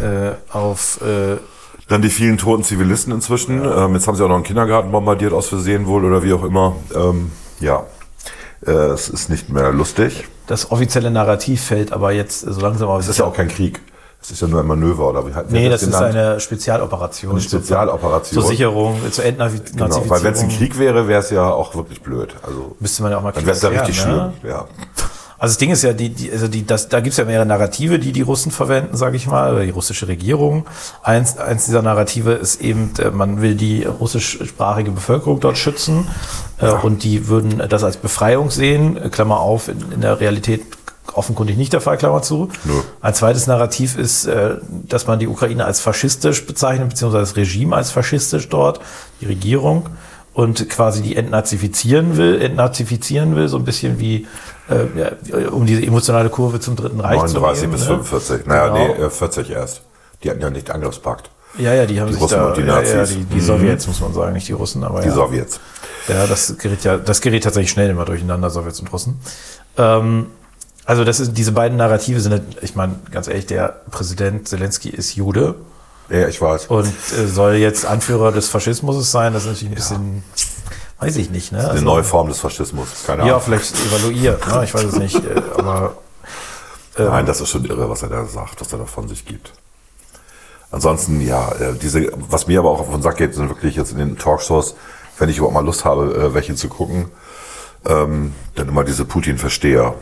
äh, 0.00 0.32
auf 0.50 0.98
äh, 1.02 1.36
Dann 1.88 2.00
die 2.00 2.08
vielen 2.08 2.38
toten 2.38 2.64
Zivilisten 2.64 3.12
inzwischen. 3.12 3.62
Ähm, 3.64 3.94
jetzt 3.94 4.08
haben 4.08 4.16
sie 4.16 4.24
auch 4.24 4.28
noch 4.28 4.36
einen 4.36 4.44
Kindergarten 4.44 4.90
bombardiert, 4.90 5.34
aus 5.34 5.48
Versehen 5.48 5.86
wohl 5.86 6.04
oder 6.04 6.22
wie 6.22 6.32
auch 6.32 6.42
immer. 6.42 6.74
Ähm, 6.94 7.32
ja, 7.60 7.84
äh, 8.66 8.70
es 8.70 9.10
ist 9.10 9.28
nicht 9.28 9.50
mehr 9.50 9.72
lustig. 9.72 10.26
Das 10.46 10.70
offizielle 10.70 11.10
Narrativ 11.10 11.62
fällt 11.62 11.92
aber 11.92 12.12
jetzt 12.12 12.40
so 12.40 12.60
langsam 12.60 12.88
auf. 12.88 13.00
Es 13.00 13.08
ist 13.08 13.18
ja 13.18 13.24
auch 13.24 13.34
kein 13.34 13.48
Krieg. 13.48 13.80
Es 14.20 14.30
ist 14.30 14.40
ja 14.40 14.48
nur 14.48 14.60
ein 14.60 14.66
Manöver 14.66 15.10
oder 15.10 15.26
wie 15.26 15.34
hat 15.34 15.50
Nee, 15.50 15.64
wer 15.64 15.70
das 15.70 15.82
ist 15.82 15.94
eine 15.94 16.40
Spezialoperation. 16.40 17.32
Eine 17.32 17.40
Spezialoperation. 17.42 18.40
Zur 18.40 18.48
Sicherung, 18.48 18.98
zur 19.10 19.22
Entnazifizierung. 19.22 19.90
Genau, 19.90 20.08
weil 20.08 20.22
wenn 20.22 20.32
es 20.32 20.40
ein 20.40 20.48
Krieg 20.48 20.78
wäre, 20.78 21.08
wäre 21.08 21.20
es 21.20 21.28
ja 21.28 21.50
auch 21.50 21.74
wirklich 21.74 22.00
blöd. 22.00 22.34
Also 22.42 22.74
Müsste 22.80 23.02
man 23.02 23.12
ja 23.12 23.18
auch 23.18 23.22
mal 23.22 23.32
dann 23.32 23.44
wäre 23.44 23.54
es 23.54 23.62
ja 23.62 23.68
richtig 23.68 24.06
ne? 24.06 24.32
schlimm. 24.40 24.50
Ja. 24.50 24.64
Also 25.44 25.52
das 25.52 25.58
Ding 25.58 25.72
ist 25.72 25.82
ja, 25.82 25.92
die, 25.92 26.08
die, 26.08 26.32
also 26.32 26.48
die, 26.48 26.64
das, 26.64 26.88
da 26.88 27.00
gibt's 27.00 27.18
ja 27.18 27.26
mehrere 27.26 27.44
Narrative, 27.44 27.98
die 27.98 28.12
die 28.12 28.22
Russen 28.22 28.50
verwenden, 28.50 28.96
sage 28.96 29.18
ich 29.18 29.26
mal, 29.26 29.52
oder 29.52 29.62
die 29.62 29.72
russische 29.72 30.08
Regierung. 30.08 30.64
Eins, 31.02 31.36
eins 31.36 31.66
dieser 31.66 31.82
Narrative 31.82 32.32
ist 32.32 32.62
eben, 32.62 32.92
äh, 32.98 33.10
man 33.10 33.42
will 33.42 33.54
die 33.54 33.84
russischsprachige 33.84 34.90
Bevölkerung 34.90 35.40
dort 35.40 35.58
schützen 35.58 36.08
äh, 36.62 36.70
und 36.70 37.04
die 37.04 37.28
würden 37.28 37.62
das 37.68 37.84
als 37.84 37.98
Befreiung 37.98 38.48
sehen, 38.48 38.96
äh, 38.96 39.10
Klammer 39.10 39.40
auf, 39.40 39.68
in, 39.68 39.92
in 39.92 40.00
der 40.00 40.18
Realität 40.18 40.62
offenkundig 41.12 41.58
nicht 41.58 41.74
der 41.74 41.82
Fall, 41.82 41.98
Klammer 41.98 42.22
zu. 42.22 42.48
Nö. 42.64 42.80
Ein 43.02 43.12
zweites 43.12 43.46
Narrativ 43.46 43.98
ist, 43.98 44.24
äh, 44.24 44.56
dass 44.88 45.06
man 45.06 45.18
die 45.18 45.28
Ukraine 45.28 45.66
als 45.66 45.78
faschistisch 45.78 46.46
bezeichnet, 46.46 46.88
beziehungsweise 46.88 47.22
das 47.22 47.36
Regime 47.36 47.76
als 47.76 47.90
faschistisch 47.90 48.48
dort, 48.48 48.80
die 49.20 49.26
Regierung, 49.26 49.90
und 50.32 50.68
quasi 50.68 51.00
die 51.00 51.16
entnazifizieren 51.16 52.16
will, 52.16 52.42
entnazifizieren 52.42 53.36
will, 53.36 53.48
so 53.48 53.56
ein 53.56 53.64
bisschen 53.64 54.00
wie, 54.00 54.26
äh, 54.70 54.86
ja, 54.98 55.48
um 55.50 55.66
diese 55.66 55.82
emotionale 55.82 56.28
Kurve 56.30 56.60
zum 56.60 56.76
Dritten 56.76 57.00
Reich 57.00 57.16
39 57.16 57.54
zu 57.60 57.60
nehmen. 57.66 57.72
bis 57.72 57.80
ne? 57.82 57.86
45. 58.04 58.46
Naja, 58.46 58.68
Genau. 58.68 58.94
nee, 58.98 59.02
äh, 59.04 59.10
40 59.10 59.50
erst. 59.50 59.82
Die 60.22 60.30
hatten 60.30 60.40
ja 60.40 60.50
nicht 60.50 60.70
Angriffspakt. 60.70 61.30
Ja, 61.58 61.72
ja, 61.72 61.86
die 61.86 62.00
haben 62.00 62.08
Die 62.08 62.14
sich 62.14 62.22
Russen 62.22 62.38
da, 62.38 62.48
und 62.48 62.56
die 62.56 62.62
ja, 62.62 62.80
ja, 62.82 62.96
Nazis. 62.96 63.14
die, 63.16 63.24
die 63.24 63.36
Mhm. 63.36 63.40
Sowjets, 63.40 63.86
muss 63.86 64.00
man 64.00 64.12
sagen, 64.14 64.32
nicht 64.32 64.48
die 64.48 64.52
Russen, 64.52 64.82
aber 64.82 65.00
Die 65.02 65.08
ja. 65.08 65.14
Sowjets. 65.14 65.60
Ja, 66.08 66.26
das 66.26 66.56
gerät 66.58 66.82
ja, 66.84 66.96
das 66.96 67.20
gerät 67.20 67.44
tatsächlich 67.44 67.70
schnell 67.70 67.90
immer 67.90 68.04
durcheinander, 68.04 68.50
Sowjets 68.50 68.80
und 68.80 68.92
Russen. 68.92 69.20
Ähm, 69.76 70.26
also 70.84 71.04
das 71.04 71.20
ist, 71.20 71.34
diese 71.38 71.52
beiden 71.52 71.78
Narrative 71.78 72.20
sind, 72.20 72.32
halt- 72.32 72.42
ich 72.62 72.74
meine, 72.74 72.96
ganz 73.10 73.28
ehrlich, 73.28 73.46
der 73.46 73.68
Präsident 73.90 74.48
Zelensky 74.48 74.88
ist 74.90 75.14
Jude 75.14 75.54
Ja, 76.10 76.26
ich 76.28 76.40
weiß. 76.40 76.66
und 76.66 76.86
äh, 76.88 77.26
soll 77.26 77.54
jetzt 77.54 77.86
Anführer 77.86 78.32
des 78.32 78.48
Faschismus 78.48 79.10
sein. 79.10 79.32
Das 79.32 79.44
ist 79.44 79.48
natürlich 79.50 79.72
ein 79.72 79.74
bisschen, 79.76 80.24
weiß 80.98 81.16
ich 81.16 81.30
nicht, 81.30 81.52
ne? 81.52 81.58
Eine 81.60 81.70
Also, 81.70 81.84
neue 81.84 82.04
Form 82.04 82.28
des 82.28 82.38
Faschismus. 82.40 82.88
Keine 83.06 83.22
ja, 83.26 83.34
Ahnung. 83.34 83.42
vielleicht 83.42 83.74
evaluiert, 83.86 84.46
ne? 84.46 84.64
ich 84.64 84.74
weiß 84.74 84.84
es 84.84 84.96
nicht, 84.96 85.16
äh, 85.16 85.40
aber 85.58 85.96
Nein, 86.96 87.26
das 87.26 87.40
ist 87.40 87.48
schon 87.48 87.64
irre, 87.64 87.90
was 87.90 88.02
er 88.02 88.08
da 88.08 88.24
sagt, 88.24 88.60
was 88.60 88.72
er 88.72 88.78
da 88.78 88.84
von 88.86 89.08
sich 89.08 89.24
gibt. 89.24 89.52
Ansonsten, 90.70 91.20
ja, 91.20 91.50
äh, 91.52 91.74
diese, 91.74 92.08
was 92.30 92.46
mir 92.46 92.60
aber 92.60 92.70
auch 92.70 92.80
auf 92.80 92.90
den 92.90 93.02
Sack 93.02 93.16
geht, 93.16 93.34
sind 93.34 93.48
wirklich 93.48 93.74
jetzt 93.76 93.90
in 93.92 93.98
den 93.98 94.16
Talkshows, 94.16 94.76
wenn 95.18 95.28
ich 95.28 95.38
überhaupt 95.38 95.54
mal 95.54 95.64
Lust 95.64 95.84
habe, 95.84 96.14
äh, 96.14 96.34
welche 96.34 96.54
zu 96.54 96.68
gucken, 96.68 97.06
ähm, 97.84 98.32
dann 98.54 98.68
immer 98.68 98.84
diese 98.84 99.04
Putin-Versteher, 99.04 99.94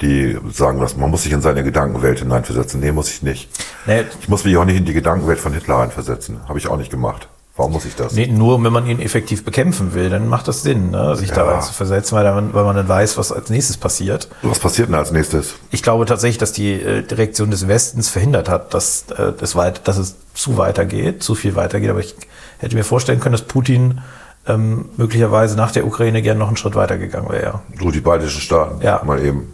die 0.00 0.36
sagen, 0.52 0.80
dass 0.80 0.96
man 0.96 1.10
muss 1.10 1.22
sich 1.22 1.32
in 1.32 1.42
seine 1.42 1.62
Gedankenwelt 1.64 2.18
hineinversetzen. 2.18 2.80
Nee, 2.80 2.92
muss 2.92 3.08
ich 3.10 3.22
nicht. 3.22 3.48
ne, 3.86 4.04
Ich 4.20 4.28
muss 4.28 4.44
mich 4.44 4.56
auch 4.56 4.64
nicht 4.64 4.76
in 4.76 4.84
die 4.84 4.92
Gedankenwelt 4.94 5.38
von 5.40 5.52
Hitler 5.52 5.76
reinversetzen. 5.76 6.40
Habe 6.48 6.58
ich 6.58 6.66
auch 6.68 6.76
nicht 6.76 6.90
gemacht. 6.90 7.28
Warum 7.56 7.72
muss 7.72 7.84
ich 7.86 7.94
das? 7.96 8.12
nee, 8.12 8.26
nur 8.26 8.62
wenn 8.62 8.72
man 8.72 8.86
ihn 8.86 9.00
effektiv 9.00 9.44
bekämpfen 9.44 9.94
will, 9.94 10.10
dann 10.10 10.28
macht 10.28 10.46
das 10.46 10.62
Sinn, 10.62 10.90
ne? 10.90 11.16
sich 11.16 11.30
da 11.30 11.44
Ja. 11.46 11.52
rein 11.52 11.62
zu 11.62 11.72
versetzen, 11.72 12.14
weil, 12.16 12.24
dann, 12.24 12.52
weil 12.52 12.64
man 12.64 12.76
dann 12.76 12.86
weiß, 12.88 13.16
was 13.16 13.32
als 13.32 13.48
nächstes 13.48 13.78
passiert. 13.78 14.28
Was 14.42 14.58
passiert 14.58 14.88
denn 14.88 14.94
als 14.94 15.10
nächstes? 15.10 15.54
Ich 15.70 15.82
glaube 15.82 16.04
tatsächlich, 16.04 16.38
dass 16.38 16.52
die 16.52 16.72
äh, 16.74 17.02
die 17.02 17.14
Reaktion 17.14 17.50
des 17.50 17.66
Westens 17.66 18.08
verhindert 18.10 18.48
hat, 18.50 18.74
dass, 18.74 19.06
äh, 19.16 19.32
das 19.38 19.56
weit, 19.56 19.88
dass 19.88 19.96
es 19.96 20.16
zu 20.34 20.58
weitergeht, 20.58 21.22
zu 21.22 21.34
viel 21.34 21.56
weitergeht. 21.56 21.88
Aber 21.90 22.00
ich 22.00 22.14
hätte 22.58 22.76
mir 22.76 22.84
vorstellen 22.84 23.20
können, 23.20 23.32
dass 23.32 23.42
Putin 23.42 24.00
ähm, 24.46 24.90
möglicherweise 24.96 25.56
nach 25.56 25.72
der 25.72 25.86
Ukraine 25.86 26.22
gerne 26.22 26.38
noch 26.38 26.48
einen 26.48 26.56
Schritt 26.58 26.74
weitergegangen 26.74 27.30
wäre. 27.30 27.60
So 27.80 27.90
die 27.90 28.00
baltischen 28.00 28.40
Staaten. 28.42 28.82
Ja. 28.82 29.00
Mal 29.04 29.24
eben. 29.24 29.52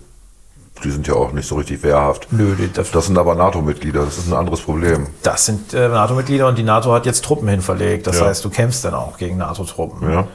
Die 0.85 0.91
sind 0.91 1.07
ja 1.07 1.15
auch 1.15 1.33
nicht 1.33 1.47
so 1.49 1.57
richtig 1.57 1.83
wehrhaft. 1.83 2.29
Nö, 2.33 2.55
das, 2.75 2.91
Das 2.91 3.07
sind 3.07 3.19
aber 3.19 3.35
NATO-Mitglieder. 3.35 4.05
Das 4.05 4.19
ist 4.19 4.29
ein 4.29 4.35
anderes 4.35 4.61
Problem. 4.61 5.07
das 5.23 5.47
sind 5.47 5.73
äh, 5.75 5.89
NATO-Mitglieder 5.89 6.49
und 6.49 6.59
die 6.59 6.63
NATO 6.63 6.93
hat 6.93 7.07
jetzt 7.07 7.25
Truppen 7.25 7.49
hinverlegt. 7.49 8.07
Das 8.07 8.19
Ja. 8.19 8.27
heißt, 8.27 8.45
du 8.45 8.51
kämpfst 8.51 8.85
dann 8.85 8.95
auch 8.95 9.17
gegen 9.19 9.37
NATO-Truppen. 9.39 10.11
Ja. 10.11 10.27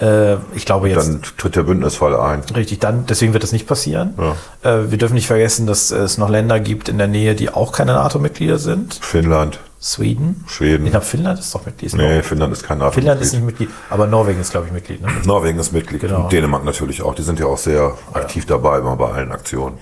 Äh, 0.00 0.38
ich 0.54 0.66
glaube 0.66 0.88
jetzt. 0.88 1.06
Dann 1.08 1.22
tritt 1.38 1.54
der 1.56 1.62
Bündnisfall 1.62 2.18
ein. 2.18 2.42
Richtig, 2.54 2.80
dann, 2.80 3.06
deswegen 3.06 3.32
wird 3.32 3.42
das 3.44 3.52
nicht 3.52 3.66
passieren. 3.66 4.14
Äh, 4.62 4.90
wir 4.90 4.98
dürfen 4.98 5.14
nicht 5.14 5.28
vergessen, 5.28 5.66
dass 5.66 5.90
es 5.92 6.18
noch 6.18 6.28
Länder 6.28 6.58
gibt 6.60 6.88
in 6.88 6.98
der 6.98 7.06
Nähe, 7.06 7.34
die 7.36 7.50
auch 7.50 7.70
keine 7.72 7.92
NATO-Mitglieder 7.94 8.58
sind. 8.58 8.94
Finnland, 9.00 9.60
Sweden. 9.84 10.42
Schweden. 10.48 10.86
Ich 10.86 10.92
glaube, 10.92 11.04
Finnland 11.04 11.38
ist 11.38 11.54
doch 11.54 11.66
Mitglied. 11.66 11.88
Ist 11.92 11.96
Nee, 11.98 12.22
Finnland 12.22 12.54
ist 12.54 12.62
kein 12.64 12.78
NATO. 12.78 12.92
Finnland 12.92 13.20
ist 13.20 13.34
nicht 13.34 13.44
Mitglied, 13.44 13.68
aber 13.90 14.06
Norwegen 14.06 14.40
ist, 14.40 14.50
glaube 14.50 14.66
ich, 14.66 14.72
Mitglied. 14.72 15.02
Ne? 15.02 15.08
Norwegen 15.26 15.58
ist 15.58 15.72
Mitglied. 15.72 16.00
Genau. 16.00 16.22
Und 16.22 16.32
Dänemark 16.32 16.64
natürlich 16.64 17.02
auch. 17.02 17.14
Die 17.14 17.20
sind 17.22 17.38
ja 17.38 17.44
auch 17.44 17.58
sehr 17.58 17.92
aktiv 18.14 18.46
dabei, 18.46 18.78
immer 18.78 18.96
bei 18.96 19.10
allen 19.10 19.30
Aktionen. 19.30 19.76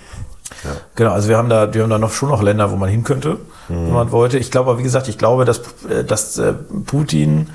Genau, 0.96 1.12
also 1.12 1.28
wir 1.28 1.38
haben 1.38 1.48
da, 1.48 1.72
wir 1.72 1.82
haben 1.84 1.90
da 1.90 1.98
noch 1.98 2.12
schon 2.12 2.30
noch 2.30 2.42
Länder, 2.42 2.72
wo 2.72 2.76
man 2.76 2.88
hin 2.90 3.04
könnte, 3.04 3.38
Mhm. 3.68 3.86
wenn 3.86 3.92
man 3.92 4.10
wollte. 4.10 4.38
Ich 4.38 4.50
glaube, 4.50 4.70
aber 4.70 4.78
wie 4.80 4.82
gesagt, 4.82 5.06
ich 5.06 5.18
glaube, 5.18 5.44
dass, 5.44 5.60
äh, 5.88 6.02
dass 6.04 6.36
äh, 6.36 6.52
Putin 6.52 7.48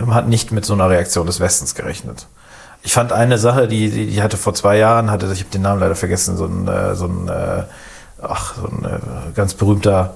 ähm, 0.00 0.14
hat 0.14 0.28
nicht 0.28 0.52
mit 0.52 0.64
so 0.64 0.74
einer 0.74 0.88
Reaktion 0.88 1.26
des 1.26 1.40
Westens 1.40 1.74
gerechnet. 1.74 2.26
Ich 2.84 2.92
fand 2.92 3.12
eine 3.12 3.38
Sache, 3.38 3.66
die, 3.66 3.90
die, 3.90 4.06
die 4.06 4.22
hatte 4.22 4.36
vor 4.36 4.54
zwei 4.54 4.78
Jahren, 4.78 5.10
hatte, 5.10 5.26
ich 5.32 5.40
habe 5.40 5.50
den 5.50 5.62
Namen 5.62 5.80
leider 5.80 5.96
vergessen, 5.96 6.36
so 6.36 6.46
ein, 6.46 6.68
äh, 6.68 6.94
so 6.94 7.06
ein, 7.06 7.28
ach, 8.22 8.54
so 8.54 8.68
ein 8.68 9.32
ganz 9.34 9.54
berühmter 9.54 10.14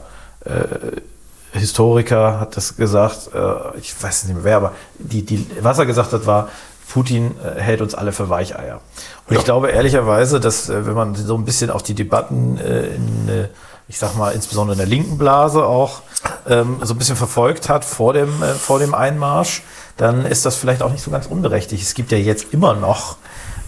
Historiker 1.53 2.41
hat 2.41 2.57
das 2.57 2.77
gesagt, 2.77 3.31
äh, 3.35 3.79
ich 3.79 4.01
weiß 4.01 4.25
nicht 4.25 4.35
mehr 4.35 4.45
wer, 4.45 4.57
aber 4.57 4.73
die, 4.99 5.23
die, 5.25 5.47
was 5.61 5.79
er 5.79 5.87
gesagt 5.87 6.13
hat, 6.13 6.27
war, 6.27 6.49
Putin 6.89 7.35
äh, 7.43 7.61
hält 7.61 7.81
uns 7.81 7.95
alle 7.95 8.13
für 8.13 8.29
Weicheier. 8.29 8.81
Und 9.29 9.37
ich 9.37 9.45
glaube 9.45 9.71
ehrlicherweise, 9.71 10.41
dass 10.41 10.69
äh, 10.69 10.87
wenn 10.87 10.95
man 10.95 11.15
so 11.15 11.37
ein 11.37 11.45
bisschen 11.45 11.71
auf 11.71 11.83
die 11.83 11.95
Debatten 11.95 12.59
äh, 12.59 12.87
in, 12.95 13.49
ich 13.89 13.99
sag 13.99 14.17
mal, 14.17 14.33
insbesondere 14.33 14.75
in 14.75 14.79
der 14.79 14.87
linken 14.87 15.19
Blase 15.19 15.65
auch 15.65 16.03
ähm, 16.49 16.79
so 16.83 16.95
ein 16.95 16.99
bisschen 16.99 17.17
verfolgt 17.17 17.69
hat 17.69 17.85
vor 17.85 18.13
dem, 18.13 18.43
äh, 18.43 18.55
vor 18.55 18.79
dem 18.79 18.95
Einmarsch, 18.95 19.63
dann 19.97 20.25
ist 20.25 20.47
das 20.47 20.57
vielleicht 20.57 20.83
auch 20.83 20.91
nicht 20.91 21.03
so 21.03 21.11
ganz 21.11 21.27
unberechtigt. 21.27 21.83
Es 21.83 21.95
gibt 21.95 22.13
ja 22.13 22.19
jetzt 22.19 22.53
immer 22.53 22.75
noch 22.75 23.17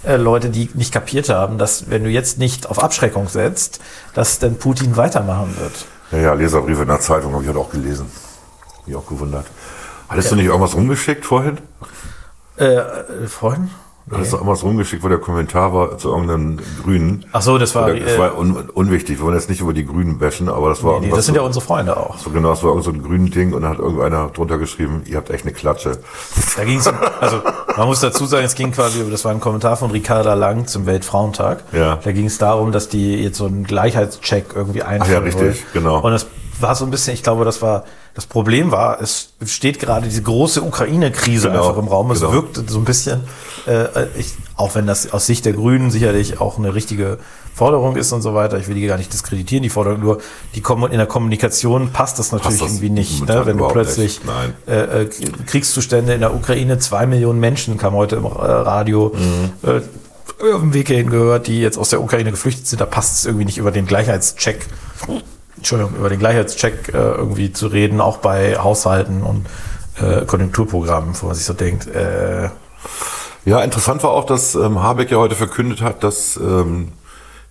äh, 0.04 0.16
Leute, 0.16 0.50
die 0.50 0.70
nicht 0.74 0.92
kapiert 0.92 1.28
haben, 1.28 1.58
dass 1.58 1.90
wenn 1.90 2.04
du 2.04 2.10
jetzt 2.10 2.38
nicht 2.38 2.68
auf 2.68 2.82
Abschreckung 2.82 3.28
setzt, 3.28 3.80
dass 4.14 4.38
dann 4.38 4.56
Putin 4.56 4.96
weitermachen 4.96 5.56
wird. 5.58 5.72
Ja, 6.14 6.20
ja, 6.20 6.34
Leserbriefe 6.34 6.82
in 6.82 6.88
der 6.88 7.00
Zeitung 7.00 7.32
habe 7.32 7.42
ich 7.42 7.48
heute 7.48 7.58
auch 7.58 7.70
gelesen. 7.70 8.06
Mich 8.86 8.94
auch 8.94 9.06
gewundert. 9.06 9.46
Hattest 10.08 10.30
du 10.30 10.36
nicht 10.36 10.44
irgendwas 10.44 10.76
rumgeschickt 10.76 11.26
vorhin? 11.26 11.58
Äh, 12.56 12.82
äh, 14.06 14.10
vorhin? 14.10 14.18
Hattest 14.18 14.32
du 14.32 14.36
irgendwas 14.36 14.62
rumgeschickt, 14.62 15.02
wo 15.02 15.08
der 15.08 15.18
Kommentar 15.18 15.72
war 15.74 15.98
zu 15.98 16.10
irgendeinem 16.10 16.58
Grünen? 16.82 17.24
Ach 17.32 17.42
so, 17.42 17.58
das 17.58 17.74
war, 17.74 17.92
Das 17.92 18.12
äh, 18.12 18.18
war 18.18 18.38
un 18.38 18.56
unwichtig. 18.74 19.18
Wir 19.18 19.24
wollen 19.24 19.34
jetzt 19.34 19.48
nicht 19.48 19.60
über 19.60 19.72
die 19.72 19.86
Grünen 19.86 20.18
bashen, 20.18 20.48
aber 20.48 20.68
das 20.68 20.82
war 20.82 20.92
nee, 20.92 20.96
irgendwas 21.06 21.18
das 21.18 21.26
sind 21.26 21.34
ja 21.34 21.40
so, 21.42 21.46
unsere 21.46 21.64
Freunde 21.64 21.96
auch. 21.96 22.18
so 22.18 22.30
genau, 22.30 22.50
das 22.50 22.62
war 22.62 22.70
irgend 22.70 22.84
so 22.84 22.90
ein 22.90 23.02
grünen 23.02 23.30
Ding 23.30 23.52
und 23.52 23.62
dann 23.62 23.70
hat 23.70 23.78
irgendeiner 23.78 24.28
drunter 24.28 24.58
geschrieben, 24.58 25.02
ihr 25.06 25.16
habt 25.16 25.30
echt 25.30 25.44
eine 25.44 25.52
Klatsche. 25.52 25.98
Da 26.56 26.64
ging 26.64 26.78
es, 26.78 26.86
also 27.20 27.40
man 27.76 27.86
muss 27.86 28.00
dazu 28.00 28.26
sagen, 28.26 28.44
es 28.44 28.54
ging 28.54 28.72
quasi, 28.72 29.02
das 29.10 29.24
war 29.24 29.32
ein 29.32 29.40
Kommentar 29.40 29.76
von 29.76 29.90
Ricarda 29.90 30.34
Lang 30.34 30.66
zum 30.66 30.86
Weltfrauentag. 30.86 31.64
Ja. 31.72 31.96
Da 32.02 32.12
ging 32.12 32.26
es 32.26 32.38
darum, 32.38 32.72
dass 32.72 32.88
die 32.88 33.22
jetzt 33.22 33.38
so 33.38 33.46
einen 33.46 33.64
Gleichheitscheck 33.64 34.46
irgendwie 34.54 34.82
einführen 34.82 35.24
richtig, 35.24 35.42
wollen. 35.42 35.56
genau. 35.72 36.00
Und 36.00 36.12
das 36.12 36.26
war 36.60 36.74
so 36.74 36.84
ein 36.84 36.90
bisschen, 36.90 37.14
ich 37.14 37.22
glaube, 37.22 37.44
das 37.44 37.62
war, 37.62 37.84
das 38.14 38.26
Problem 38.26 38.70
war, 38.70 39.00
es 39.00 39.30
steht 39.44 39.80
gerade 39.80 40.06
diese 40.08 40.22
große 40.22 40.62
Ukraine-Krise 40.62 41.48
Genau, 41.48 41.68
einfach 41.68 41.82
im 41.82 41.88
Raum. 41.88 42.10
Es 42.10 42.20
genau. 42.20 42.32
wirkte 42.32 42.64
so 42.66 42.78
ein 42.78 42.84
bisschen, 42.84 43.22
äh, 43.66 44.06
ich, 44.18 44.34
auch 44.56 44.74
wenn 44.74 44.86
das 44.86 45.12
aus 45.12 45.26
Sicht 45.26 45.44
der 45.44 45.52
Grünen 45.52 45.90
sicherlich 45.90 46.40
auch 46.40 46.58
eine 46.58 46.74
richtige 46.74 47.18
Forderung 47.54 47.96
ist 47.96 48.12
und 48.12 48.22
so 48.22 48.34
weiter. 48.34 48.58
Ich 48.58 48.66
will 48.68 48.74
die 48.74 48.86
gar 48.86 48.98
nicht 48.98 49.12
diskreditieren, 49.12 49.62
die 49.62 49.68
Forderung, 49.70 50.00
nur 50.00 50.18
die 50.54 50.60
Kommu- 50.60 50.88
in 50.88 50.98
der 50.98 51.06
Kommunikation 51.06 51.90
passt 51.92 52.18
das 52.18 52.32
natürlich 52.32 52.58
das 52.58 52.68
irgendwie 52.68 52.90
nicht. 52.90 53.26
Ne? 53.26 53.46
Wenn 53.46 53.58
du 53.58 53.68
plötzlich 53.68 54.20
äh, 54.66 55.02
äh, 55.02 55.08
Kriegszustände 55.46 56.14
in 56.14 56.20
der 56.20 56.34
Ukraine, 56.34 56.78
zwei 56.78 57.06
Millionen 57.06 57.38
Menschen 57.40 57.78
kam 57.78 57.94
heute 57.94 58.16
im 58.16 58.24
äh, 58.24 58.28
Radio 58.28 59.14
Mhm. 59.14 59.68
äh, 59.68 59.80
auf 60.52 60.60
dem 60.60 60.74
Weg 60.74 60.88
hierhin 60.88 61.10
gehört, 61.10 61.46
die 61.46 61.60
jetzt 61.60 61.78
aus 61.78 61.90
der 61.90 62.02
Ukraine 62.02 62.30
geflüchtet 62.32 62.66
sind. 62.66 62.80
Da 62.80 62.86
passt 62.86 63.18
es 63.18 63.24
irgendwie 63.24 63.44
nicht 63.44 63.56
über 63.58 63.70
den 63.70 63.86
Gleichheitscheck, 63.86 64.66
Entschuldigung, 65.64 65.96
über 65.96 66.10
den 66.10 66.18
Gleichheitscheck 66.18 66.90
äh, 66.92 66.98
irgendwie 66.98 67.50
zu 67.50 67.68
reden, 67.68 68.02
auch 68.02 68.18
bei 68.18 68.58
Haushalten 68.58 69.22
und 69.22 69.46
äh, 69.98 70.26
Konjunkturprogrammen, 70.26 71.14
wo 71.18 71.26
man 71.28 71.34
sich 71.34 71.46
so 71.46 71.54
denkt, 71.54 71.86
äh, 71.86 72.50
Ja, 73.46 73.62
interessant 73.62 74.02
war 74.02 74.10
auch, 74.10 74.26
dass 74.26 74.54
ähm, 74.54 74.82
Habeck 74.82 75.10
ja 75.10 75.16
heute 75.16 75.34
verkündet 75.34 75.80
hat, 75.80 76.04
dass 76.04 76.36
ähm, 76.36 76.92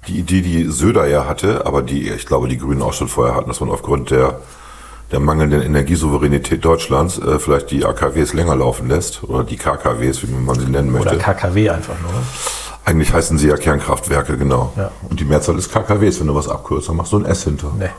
die 0.07 0.19
Idee, 0.19 0.41
die 0.41 0.65
Söder 0.65 1.07
ja 1.07 1.25
hatte, 1.27 1.65
aber 1.65 1.81
die, 1.81 2.07
ich 2.07 2.27
glaube, 2.27 2.47
die 2.47 2.59
Grünen 2.59 2.83
auch 2.83 2.93
schon 2.93 3.07
vorher 3.07 3.35
hatten, 3.35 3.47
dass 3.47 3.61
man 3.61 3.71
aufgrund 3.71 4.11
der, 4.11 4.41
der 5.11 5.19
mangelnden 5.19 5.63
Energiesouveränität 5.63 6.63
Deutschlands 6.63 7.17
äh, 7.17 7.39
vielleicht 7.39 7.71
die 7.71 7.83
AKWs 7.83 8.33
länger 8.33 8.55
laufen 8.55 8.89
lässt 8.89 9.23
oder 9.23 9.43
die 9.43 9.57
KKWs, 9.57 10.21
wie 10.21 10.27
man 10.27 10.59
sie 10.59 10.67
nennen 10.67 10.91
möchte. 10.91 11.09
oder 11.09 11.17
KKW 11.17 11.67
einfach 11.71 11.95
nur. 12.03 12.11
Eigentlich 12.85 13.13
heißen 13.13 13.37
sie 13.37 13.47
ja 13.47 13.55
Kernkraftwerke, 13.57 14.37
genau. 14.37 14.73
Ja. 14.75 14.91
Und 15.09 15.19
die 15.19 15.25
Mehrzahl 15.25 15.57
ist 15.57 15.71
KKWs, 15.71 16.19
wenn 16.19 16.27
du 16.27 16.35
was 16.35 16.49
abkürzt, 16.49 16.89
dann 16.89 16.97
machst 16.97 17.13
du 17.13 17.17
ein 17.19 17.25
S 17.25 17.43
hinter. 17.43 17.71
Nee, 17.77 17.89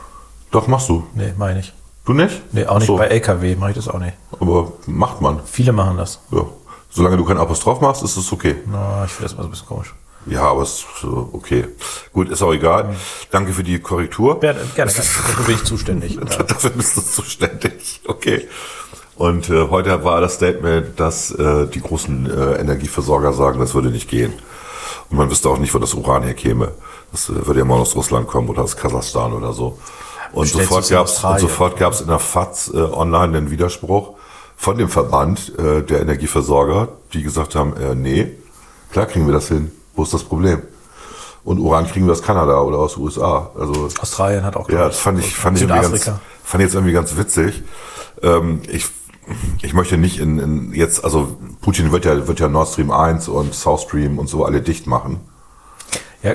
Doch, 0.51 0.67
machst 0.67 0.89
du. 0.89 1.05
nee, 1.15 1.33
meine 1.37 1.59
ich. 1.59 1.73
Du 2.05 2.13
nicht? 2.13 2.41
Nee, 2.53 2.67
auch 2.67 2.77
nicht 2.77 2.87
so. 2.87 2.97
bei 2.97 3.07
LKW 3.07 3.55
mache 3.55 3.71
ich 3.71 3.75
das 3.77 3.87
auch 3.87 3.97
nicht. 3.97 4.13
Aber 4.39 4.73
macht 4.85 5.21
man. 5.21 5.39
Viele 5.45 5.71
machen 5.73 5.97
das. 5.97 6.19
Ja. 6.31 6.45
Solange 6.91 7.17
du 7.17 7.25
kein 7.25 7.37
Apostroph 7.37 7.81
machst, 7.81 8.03
ist 8.03 8.15
es 8.15 8.31
okay. 8.31 8.57
Na, 8.67 9.03
ich 9.05 9.11
finde 9.11 9.23
das 9.23 9.33
immer 9.33 9.41
so 9.41 9.47
ein 9.47 9.51
bisschen 9.51 9.67
komisch. 9.67 9.93
Ja, 10.27 10.43
aber 10.43 10.61
es 10.61 10.73
ist 10.79 11.03
äh, 11.03 11.07
okay. 11.07 11.65
Gut, 12.13 12.29
ist 12.29 12.41
auch 12.43 12.53
egal. 12.53 12.95
Danke 13.31 13.53
für 13.53 13.63
die 13.63 13.79
Korrektur. 13.79 14.39
Gerne, 14.39 14.59
gerne. 14.75 14.91
Dafür 14.91 15.45
bin 15.45 15.55
ich 15.55 15.63
zuständig. 15.63 16.19
Dafür 16.47 16.69
bist 16.71 16.95
du 16.97 17.01
zuständig. 17.01 18.01
Okay. 18.07 18.47
Und 19.17 19.49
äh, 19.49 19.69
heute 19.69 20.03
war 20.03 20.21
das 20.21 20.35
Statement, 20.35 20.99
dass 20.99 21.31
äh, 21.31 21.67
die 21.67 21.81
großen 21.81 22.29
äh, 22.29 22.53
Energieversorger 22.59 23.33
sagen, 23.33 23.59
das 23.59 23.73
würde 23.73 23.89
nicht 23.89 24.09
gehen. 24.09 24.33
Und 25.09 25.17
man 25.17 25.29
wüsste 25.29 25.49
auch 25.49 25.57
nicht, 25.57 25.73
wo 25.73 25.79
das 25.79 25.93
Uran 25.93 26.23
herkäme. 26.23 26.71
Das 27.11 27.29
äh, 27.29 27.45
würde 27.45 27.59
ja 27.59 27.65
mal 27.65 27.79
aus 27.79 27.95
Russland 27.95 28.27
kommen 28.27 28.49
oder 28.49 28.63
aus 28.63 28.75
Kasachstan 28.75 29.33
oder 29.33 29.53
so. 29.53 29.77
Und 30.31 30.43
Bestellt 30.43 30.63
sofort 30.63 30.83
sich's 30.83 30.91
in 30.91 30.97
gab 30.97 31.05
es 31.05 31.11
Australien. 31.13 31.39
sofort 31.41 31.77
gab's 31.77 32.01
in 32.01 32.07
der 32.07 32.19
FAZ 32.19 32.71
äh, 32.73 32.77
online 32.77 33.37
einen 33.37 33.51
Widerspruch 33.51 34.15
von 34.57 34.77
dem 34.77 34.89
Verband 34.89 35.57
äh, 35.57 35.83
der 35.83 36.01
Energieversorger, 36.01 36.89
die 37.13 37.23
gesagt 37.23 37.55
haben, 37.55 37.75
äh, 37.77 37.95
nee, 37.95 38.31
klar 38.91 39.05
kriegen 39.05 39.25
wir 39.25 39.33
das 39.33 39.47
hin. 39.47 39.71
Wo 39.95 40.03
ist 40.03 40.13
das 40.13 40.23
Problem? 40.23 40.61
Und 41.43 41.59
Uran 41.59 41.87
kriegen 41.87 42.07
wir 42.07 42.13
aus 42.13 42.23
Kanada 42.23 42.59
oder 42.61 42.79
aus 42.79 42.97
USA. 42.97 43.51
Also 43.57 43.87
Australien 44.01 44.43
hat 44.43 44.55
auch, 44.55 44.67
ja, 44.69 44.87
das 44.87 44.97
fand 44.97 45.19
ich, 45.19 45.35
fand 45.35 45.57
ich, 45.57 45.63
irgendwie 45.63 45.81
ganz, 45.81 46.05
fand 46.43 46.61
ich 46.63 46.67
jetzt 46.67 46.73
irgendwie 46.73 46.93
ganz 46.93 47.15
witzig. 47.15 47.63
Ähm, 48.23 48.61
ich, 48.67 48.87
ich 49.61 49.73
möchte 49.73 49.97
nicht 49.97 50.19
in, 50.19 50.39
in 50.39 50.73
jetzt, 50.73 51.03
also 51.03 51.37
Putin 51.61 51.91
wird 51.91 52.05
ja, 52.05 52.27
wird 52.27 52.39
ja 52.39 52.47
Nord 52.47 52.69
Stream 52.69 52.91
1 52.91 53.27
und 53.27 53.53
South 53.53 53.83
Stream 53.83 54.19
und 54.19 54.27
so 54.27 54.45
alle 54.45 54.61
dicht 54.61 54.87
machen. 54.87 55.19
Ja, 56.23 56.33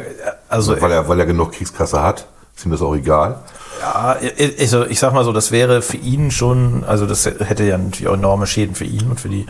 also, 0.49 0.81
Weil 0.81 0.93
er, 0.93 1.09
weil 1.09 1.19
er 1.19 1.27
genug 1.27 1.53
Kriegskasse 1.53 2.03
hat, 2.03 2.27
ist 2.57 2.65
ihm 2.65 2.71
das 2.71 2.83
auch 2.83 2.95
egal. 2.95 3.41
ja, 3.81 4.17
also 4.59 4.87
ich 4.87 4.99
sag 5.01 5.13
mal 5.15 5.25
so, 5.25 5.33
das 5.33 5.51
wäre 5.51 5.83
für 5.83 5.97
ihn 5.97 6.31
schon, 6.31 6.85
also 6.85 7.07
das 7.07 7.27
hätte 7.27 7.65
ja 7.65 7.77
natürlich 7.79 8.09
auch 8.09 8.15
enorme 8.15 8.47
Schäden 8.47 8.75
für 8.75 8.85
ihn 8.85 9.11
und 9.11 9.19
für 9.21 9.29
die, 9.29 9.47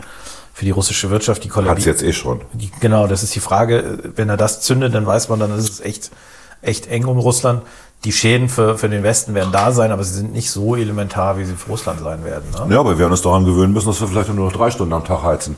für 0.53 0.65
die 0.65 0.71
russische 0.71 1.09
Wirtschaft, 1.09 1.43
die 1.43 1.49
Hat 1.49 1.53
kollabiert. 1.55 1.79
es 1.79 1.85
jetzt 1.85 2.03
eh 2.03 2.13
schon. 2.13 2.41
Die, 2.53 2.71
genau, 2.79 3.07
das 3.07 3.23
ist 3.23 3.35
die 3.35 3.39
Frage. 3.39 3.99
Wenn 4.15 4.29
er 4.29 4.37
das 4.37 4.61
zündet, 4.61 4.95
dann 4.95 5.05
weiß 5.05 5.29
man, 5.29 5.39
dann 5.39 5.55
ist 5.57 5.69
es 5.69 5.79
echt, 5.81 6.11
echt 6.61 6.87
eng 6.87 7.05
um 7.05 7.17
Russland. 7.19 7.61
Die 8.03 8.11
Schäden 8.11 8.49
für, 8.49 8.77
für 8.79 8.89
den 8.89 9.03
Westen 9.03 9.35
werden 9.35 9.51
da 9.51 9.71
sein, 9.71 9.91
aber 9.91 10.03
sie 10.03 10.15
sind 10.15 10.33
nicht 10.33 10.49
so 10.49 10.75
elementar, 10.75 11.37
wie 11.37 11.45
sie 11.45 11.53
für 11.53 11.69
Russland 11.69 11.99
sein 12.01 12.25
werden. 12.25 12.45
Ne? 12.67 12.73
Ja, 12.73 12.79
aber 12.79 12.91
wir 12.91 12.99
werden 12.99 13.11
uns 13.11 13.21
daran 13.21 13.45
gewöhnen 13.45 13.73
müssen, 13.73 13.87
dass 13.89 14.01
wir 14.01 14.07
vielleicht 14.07 14.33
nur 14.33 14.45
noch 14.47 14.53
drei 14.53 14.71
Stunden 14.71 14.93
am 14.93 15.05
Tag 15.05 15.21
heizen. 15.23 15.55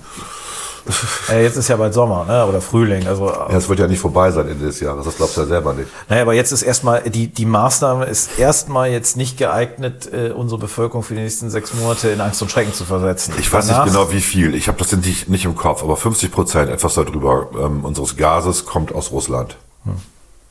Äh, 1.29 1.43
jetzt 1.43 1.55
ist 1.55 1.69
ja 1.69 1.77
bald 1.77 1.93
Sommer 1.93 2.25
ne? 2.25 2.45
oder 2.45 2.59
Frühling. 2.59 3.07
Also, 3.07 3.27
Ja, 3.27 3.47
es 3.55 3.69
wird 3.69 3.79
ja 3.79 3.87
nicht 3.87 4.01
vorbei 4.01 4.29
sein 4.31 4.49
Ende 4.49 4.65
des 4.65 4.81
Jahres, 4.81 5.05
das 5.05 5.15
glaubst 5.15 5.37
du 5.37 5.41
ja 5.41 5.47
selber 5.47 5.73
nicht. 5.73 5.87
naja, 6.09 6.23
aber 6.23 6.33
jetzt 6.33 6.51
ist 6.51 6.61
erstmal, 6.61 7.01
die, 7.03 7.27
die 7.27 7.45
Maßnahme 7.45 8.03
ist 8.03 8.37
erstmal 8.37 8.89
jetzt 8.91 9.15
nicht 9.15 9.37
geeignet, 9.37 10.09
äh, 10.11 10.31
unsere 10.31 10.59
Bevölkerung 10.59 11.01
für 11.03 11.13
die 11.15 11.21
nächsten 11.21 11.49
sechs 11.49 11.73
Monate 11.73 12.09
in 12.09 12.19
Angst 12.19 12.41
und 12.41 12.51
Schrecken 12.51 12.73
zu 12.73 12.83
versetzen. 12.83 13.33
Ich 13.39 13.53
weiß 13.53 13.67
Danach- 13.67 13.85
nicht 13.85 13.93
genau 13.95 14.11
wie 14.11 14.19
viel, 14.19 14.53
ich 14.55 14.67
habe 14.67 14.77
das 14.77 14.91
nicht, 14.91 15.29
nicht 15.29 15.45
im 15.45 15.55
Kopf, 15.55 15.81
aber 15.83 15.95
50 15.95 16.29
Prozent, 16.33 16.69
etwas 16.69 16.95
darüber, 16.95 17.47
ähm, 17.57 17.85
unseres 17.85 18.17
Gases 18.17 18.65
kommt 18.65 18.93
aus 18.93 19.11
Russland. 19.11 19.55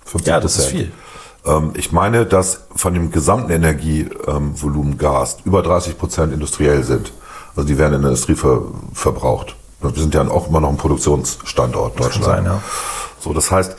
50 0.05 0.31
Ja, 0.31 0.41
das 0.41 0.57
ist 0.59 0.67
viel. 0.67 0.93
Ähm, 1.45 1.73
ich 1.75 1.93
meine, 1.93 2.27
dass 2.27 2.63
von 2.75 2.95
dem 2.95 3.11
gesamten 3.11 3.51
Energievolumen 3.51 4.99
Gas 4.99 5.39
über 5.45 5.63
30 5.63 5.99
Prozent 5.99 6.33
industriell 6.33 6.85
sind. 6.85 7.13
Also 7.57 7.67
die 7.67 7.79
werden 7.79 7.95
in 7.95 8.03
der 8.03 8.11
Industrie 8.11 8.35
ver 8.35 8.63
verbraucht. 8.95 9.57
Wir 9.81 9.91
sind 9.95 10.15
ja 10.15 10.27
auch 10.29 10.49
immer 10.49 10.61
noch 10.61 10.69
ein 10.69 10.77
Produktionsstandort 10.77 11.99
Deutschland. 11.99 12.25
sein, 12.25 12.45
ja. 12.45 12.63
So, 13.19 13.33
das 13.33 13.51
heißt, 13.51 13.77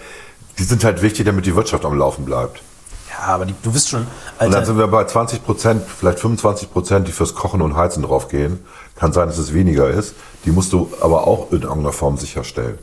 die 0.57 0.63
sind 0.63 0.83
halt 0.83 1.01
wichtig, 1.01 1.25
damit 1.25 1.45
die 1.45 1.55
Wirtschaft 1.55 1.85
am 1.85 1.97
Laufen 1.97 2.25
bleibt. 2.25 2.61
Ja, 3.09 3.33
aber 3.33 3.45
die, 3.45 3.55
du 3.63 3.71
bist 3.71 3.89
schon, 3.89 4.01
Und 4.01 4.09
dann 4.39 4.53
Alter, 4.53 4.65
sind 4.65 4.77
wir 4.77 4.87
bei 4.87 5.05
20 5.05 5.45
Prozent, 5.45 5.83
vielleicht 5.87 6.19
25 6.19 6.71
Prozent, 6.71 7.07
die 7.07 7.11
fürs 7.11 7.35
Kochen 7.35 7.61
und 7.61 7.75
Heizen 7.75 8.03
draufgehen. 8.03 8.59
Kann 8.95 9.13
sein, 9.13 9.27
dass 9.27 9.37
es 9.37 9.53
weniger 9.53 9.89
ist. 9.89 10.15
Die 10.45 10.51
musst 10.51 10.73
du 10.73 10.91
aber 10.99 11.25
auch 11.25 11.51
in 11.51 11.61
irgendeiner 11.61 11.93
Form 11.93 12.17
sicherstellen. 12.17 12.77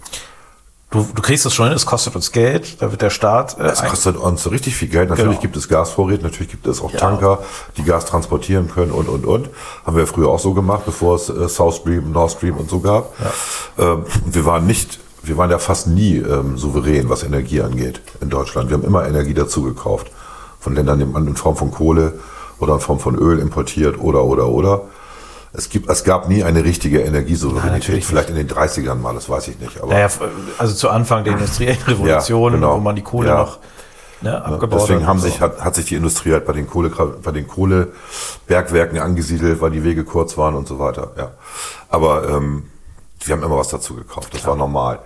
Du, 0.90 1.06
du 1.14 1.22
kriegst 1.22 1.46
es 1.46 1.54
schon 1.54 1.66
hin, 1.68 1.76
es 1.76 1.86
kostet 1.86 2.16
uns 2.16 2.32
Geld, 2.32 2.82
da 2.82 2.90
wird 2.90 3.00
der 3.00 3.10
Staat. 3.10 3.56
Äh, 3.60 3.64
Es 3.66 3.80
kostet 3.84 4.16
uns 4.16 4.50
richtig 4.50 4.74
viel 4.74 4.88
Geld. 4.88 5.08
Natürlich 5.08 5.30
Genau. 5.32 5.40
gibt 5.42 5.56
es 5.56 5.68
Gasvorräte, 5.68 6.24
natürlich 6.24 6.50
gibt 6.50 6.66
es 6.66 6.80
auch 6.82 6.92
Ja. 6.92 6.98
Tanker, 6.98 7.38
die 7.76 7.84
Gas 7.84 8.06
transportieren 8.06 8.68
können 8.68 8.90
und, 8.90 9.08
und, 9.08 9.24
und. 9.24 9.50
Haben 9.86 9.96
wir 9.96 10.06
früher 10.08 10.28
auch 10.28 10.40
so 10.40 10.52
gemacht, 10.52 10.82
bevor 10.84 11.14
es 11.14 11.28
äh, 11.28 11.48
South 11.48 11.76
Stream, 11.76 12.10
Nord 12.10 12.32
Stream 12.32 12.56
und 12.56 12.68
so 12.68 12.80
gab. 12.80 13.12
Ähm, 13.78 14.04
und 14.24 14.34
wir 14.34 14.44
waren 14.46 14.66
nicht, 14.66 14.98
wir 15.22 15.36
waren 15.36 15.50
ja 15.50 15.60
fast 15.60 15.86
nie 15.86 16.16
ähm, 16.16 16.58
souverän, 16.58 17.08
was 17.08 17.22
Energie 17.22 17.60
angeht 17.62 18.00
in 18.20 18.28
Deutschland. 18.28 18.68
Wir 18.68 18.76
haben 18.76 18.84
immer 18.84 19.06
Energie 19.06 19.34
dazu 19.34 19.62
gekauft. 19.62 20.08
Von 20.58 20.74
Ländern 20.74 20.98
die 20.98 21.04
man 21.06 21.24
in 21.26 21.36
Form 21.36 21.56
von 21.56 21.70
Kohle 21.70 22.18
oder 22.58 22.74
in 22.74 22.80
Form 22.80 22.98
von 22.98 23.14
Öl 23.16 23.38
importiert 23.38 23.98
oder, 24.00 24.24
oder, 24.24 24.48
oder. 24.48 24.82
Es, 25.52 25.68
gibt, 25.68 25.90
es 25.90 26.04
gab 26.04 26.28
nie 26.28 26.44
eine 26.44 26.62
richtige 26.64 27.00
Energiesouveränität. 27.00 27.80
natürlich 27.82 28.06
Vielleicht 28.06 28.30
in 28.30 28.36
den 28.36 28.48
30ern 28.48 28.94
mal, 28.94 29.14
das 29.14 29.28
weiß 29.28 29.48
ich 29.48 29.58
nicht. 29.58 29.80
Aber 29.82 29.92
naja, 29.92 30.08
also 30.58 30.74
zu 30.74 30.88
Anfang 30.90 31.24
der 31.24 31.32
industriellen 31.34 31.82
Revolution, 31.86 32.52
genau. 32.52 32.76
wo 32.76 32.80
man 32.80 32.94
die 32.94 33.02
Kohle 33.02 33.28
Ja. 33.30 33.38
noch 33.38 33.58
ne, 34.20 34.44
abgebaut 34.44 34.82
Deswegen 34.82 35.00
hat. 35.00 35.08
haben 35.08 35.16
und 35.16 35.22
so. 35.22 35.28
sich, 35.28 35.40
hat, 35.40 35.64
hat 35.64 35.74
sich 35.74 35.86
die 35.86 35.96
Industrie 35.96 36.32
halt 36.32 36.46
bei 36.46 36.52
den, 36.52 36.68
Kohle, 36.68 36.90
bei 36.90 37.32
den 37.32 37.48
Kohlebergwerken 37.48 38.98
angesiedelt, 38.98 39.60
weil 39.60 39.70
die 39.72 39.82
Wege 39.82 40.04
kurz 40.04 40.36
waren 40.38 40.54
und 40.54 40.68
so 40.68 40.78
weiter. 40.78 41.10
Ja. 41.16 41.32
Aber 41.88 42.28
ähm, 42.28 42.64
wir 43.24 43.34
haben 43.34 43.42
immer 43.42 43.56
was 43.58 43.68
dazu 43.68 43.94
gekauft. 43.96 44.32
Das 44.32 44.46
war 44.46 44.54
normal. 44.56 45.00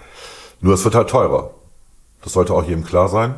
Nur 0.60 0.74
es 0.74 0.84
wird 0.84 0.94
halt 0.94 1.08
teurer. 1.08 1.50
Das 2.22 2.34
sollte 2.34 2.52
auch 2.54 2.64
jedem 2.64 2.84
klar 2.84 3.08
sein. 3.08 3.34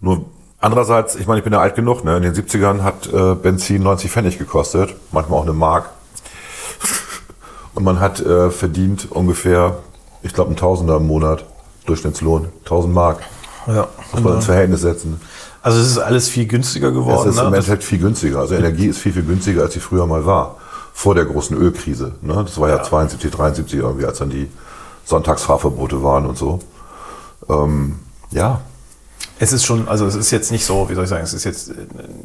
Nur 0.00 0.24
andererseits, 0.60 1.14
ich 1.14 1.26
meine, 1.26 1.38
ich 1.38 1.44
bin 1.44 1.52
ja 1.52 1.60
alt 1.60 1.74
genug. 1.76 2.04
Ne? 2.04 2.16
In 2.16 2.22
den 2.24 2.34
70ern 2.34 2.82
hat 2.82 3.06
äh, 3.12 3.34
Benzin 3.34 3.82
90 3.82 4.10
Pfennig 4.10 4.38
gekostet, 4.38 4.94
manchmal 5.12 5.38
auch 5.38 5.44
eine 5.44 5.52
Mark. 5.52 5.90
Und 7.74 7.82
man 7.84 8.00
hat 8.00 8.20
äh, 8.20 8.50
verdient 8.50 9.10
ungefähr, 9.10 9.78
ich 10.22 10.32
glaube, 10.32 10.52
ein 10.52 10.56
Tausender 10.56 10.96
im 10.96 11.06
Monat 11.06 11.44
Durchschnittslohn, 11.86 12.48
1000 12.64 12.94
Mark. 12.94 13.18
ja. 13.66 13.88
Muss 14.12 14.22
man 14.22 14.34
ins 14.36 14.44
Verhältnis 14.46 14.80
setzen. 14.82 15.20
Also 15.60 15.80
es 15.80 15.88
ist 15.88 15.98
alles 15.98 16.28
viel 16.28 16.46
günstiger 16.46 16.88
Es 16.88 16.94
geworden. 16.94 17.28
ist 17.30 17.36
im 17.38 17.44
ne? 17.44 17.50
Das- 17.50 17.52
Endeffekt 17.66 17.84
viel 17.84 17.98
günstiger. 17.98 18.38
Also 18.40 18.54
Energie 18.54 18.86
ist 18.86 18.98
viel, 18.98 19.12
viel 19.12 19.24
günstiger, 19.24 19.62
als 19.62 19.74
sie 19.74 19.80
früher 19.80 20.06
mal 20.06 20.24
war. 20.26 20.56
Vor 20.92 21.14
der 21.16 21.24
großen 21.24 21.56
Ölkrise. 21.56 22.12
Ne? 22.22 22.34
Das 22.46 22.58
war 22.60 22.68
ja, 22.68 22.82
72, 22.82 23.30
73 23.32 23.80
irgendwie, 23.80 24.04
als 24.06 24.18
dann 24.18 24.30
die 24.30 24.48
Sonntagsfahrverbote 25.06 26.02
waren 26.02 26.26
und 26.26 26.38
so. 26.38 26.60
Ähm, 27.48 27.96
ja, 28.30 28.60
Es 29.38 29.52
ist 29.52 29.64
schon, 29.64 29.88
also 29.88 30.06
es 30.06 30.14
ist 30.14 30.30
jetzt 30.30 30.52
nicht 30.52 30.64
so, 30.64 30.88
wie 30.88 30.94
soll 30.94 31.04
ich 31.04 31.10
sagen, 31.10 31.24
es 31.24 31.34
ist 31.34 31.44
jetzt 31.44 31.70
äh, 31.70 31.74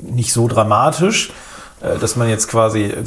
nicht 0.01 0.31
so 0.31 0.47
dramatisch, 0.47 1.31
äh, 1.81 1.97
dass 1.97 2.15
man 2.15 2.29
jetzt 2.29 2.47
quasi 2.47 2.83
äh, 2.83 3.03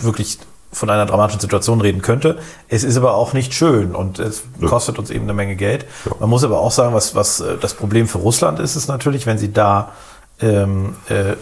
wirklich 0.00 0.38
von 0.72 0.88
einer 0.88 1.04
dramatischen 1.04 1.40
Situation 1.40 1.80
reden 1.80 2.00
könnte. 2.00 2.38
Es 2.68 2.82
ist 2.82 2.96
aber 2.96 3.14
auch 3.14 3.34
nicht 3.34 3.52
schön 3.52 3.94
und 3.94 4.18
es 4.18 4.44
kostet 4.66 4.98
uns 4.98 5.10
eben 5.10 5.24
eine 5.24 5.34
Menge 5.34 5.54
Geld. 5.54 5.84
Man 6.18 6.30
muss 6.30 6.44
aber 6.44 6.60
auch 6.60 6.72
sagen, 6.72 6.94
was, 6.94 7.14
was 7.14 7.40
äh, 7.40 7.58
das 7.60 7.74
Problem 7.74 8.08
für 8.08 8.18
Russland 8.18 8.58
ist, 8.58 8.74
ist 8.74 8.88
natürlich, 8.88 9.26
wenn 9.26 9.36
sie 9.36 9.52
da, 9.52 9.92
ähm, 10.40 10.96
äh, 11.08 11.34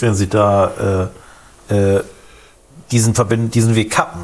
wenn 0.00 0.14
sie 0.14 0.28
da 0.28 1.10
äh, 1.68 1.74
äh, 1.74 2.02
diesen, 2.90 3.14
Verbind 3.14 3.54
diesen 3.54 3.76
Weg 3.76 3.90
kappen. 3.90 4.22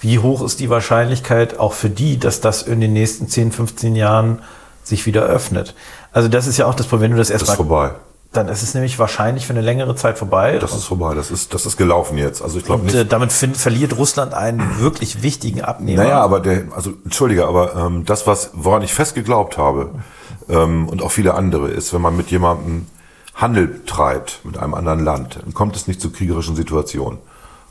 Wie 0.00 0.18
hoch 0.18 0.42
ist 0.42 0.60
die 0.60 0.70
Wahrscheinlichkeit 0.70 1.58
auch 1.58 1.74
für 1.74 1.90
die, 1.90 2.18
dass 2.18 2.40
das 2.40 2.62
in 2.62 2.80
den 2.80 2.94
nächsten 2.94 3.28
10, 3.28 3.52
15 3.52 3.94
Jahren 3.96 4.40
sich 4.82 5.04
wieder 5.04 5.22
öffnet? 5.22 5.74
Also 6.10 6.28
das 6.28 6.46
ist 6.46 6.56
ja 6.56 6.64
auch 6.66 6.74
das 6.74 6.86
Problem, 6.86 7.10
wenn 7.10 7.16
du 7.16 7.18
das 7.18 7.28
das 7.28 7.42
ist 7.42 7.48
erstmal, 7.48 7.68
vorbei. 7.68 7.94
Dann 8.32 8.48
ist 8.48 8.62
es 8.62 8.74
nämlich 8.74 8.98
wahrscheinlich 8.98 9.46
für 9.46 9.52
eine 9.52 9.60
längere 9.60 9.96
Zeit 9.96 10.16
vorbei. 10.18 10.58
Das 10.58 10.72
ist 10.74 10.84
vorbei. 10.84 11.14
Das 11.14 11.30
ist, 11.30 11.52
das 11.52 11.66
ist 11.66 11.76
gelaufen 11.76 12.16
jetzt. 12.16 12.42
Also 12.42 12.58
ich 12.58 12.64
glaube 12.64 12.84
nicht. 12.84 12.94
äh, 12.94 13.04
damit 13.04 13.32
fin- 13.32 13.54
verliert 13.56 13.96
Russland 13.98 14.34
einen 14.34 14.78
wirklich 14.78 15.22
wichtigen 15.22 15.62
Abnehmer. 15.62 16.04
Naja, 16.04 16.20
aber 16.20 16.38
der, 16.40 16.64
also 16.74 16.92
entschuldige, 17.04 17.46
aber 17.46 17.74
ähm, 17.74 18.04
das, 18.04 18.26
was 18.28 18.50
woran 18.54 18.82
ich 18.82 18.94
fest 18.94 19.14
geglaubt 19.16 19.58
habe 19.58 19.90
ähm, 20.48 20.88
und 20.88 21.02
auch 21.02 21.10
viele 21.10 21.34
andere, 21.34 21.68
ist, 21.68 21.92
wenn 21.92 22.02
man 22.02 22.16
mit 22.16 22.30
jemandem 22.30 22.86
Handel 23.34 23.80
treibt 23.86 24.40
mit 24.44 24.58
einem 24.58 24.74
anderen 24.74 25.04
Land, 25.04 25.40
dann 25.42 25.52
kommt 25.54 25.74
es 25.74 25.88
nicht 25.88 26.00
zu 26.00 26.10
kriegerischen 26.10 26.54
Situationen. 26.54 27.18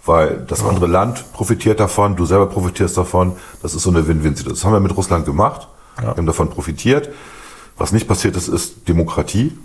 Weil 0.06 0.44
das 0.48 0.63
andere 0.66 0.88
Land 0.88 1.32
profitiert 1.34 1.80
davon, 1.80 2.16
du 2.16 2.25
selber 2.25 2.48
profitierst 2.48 2.98
davon. 2.98 3.34
Das 3.62 3.75
ist 3.75 3.84
so 3.84 3.89
eine 3.92 4.08
Win-Win-Situation. 4.08 4.56
Das 4.56 4.66
haben 4.66 4.74
wir 4.74 4.80
mit 4.80 4.96
Russland 4.98 5.25
gemacht. 5.25 5.68
Wir 6.00 6.08
haben 6.08 6.25
davon 6.25 6.50
profitiert. 6.50 7.10
Was 7.78 7.92
nicht 7.92 8.08
passiert 8.08 8.36
ist, 8.36 8.48
ist 8.48 8.88
Demokratie. 8.88 9.58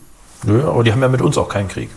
Nö, 0.47 0.67
aber 0.69 0.85
die 0.85 0.93
haben 0.93 1.03
ja 1.03 1.09
mit 1.09 1.23
uns 1.23 1.39
auch 1.39 1.49
keinen 1.49 1.69
Krieg. 1.69 1.91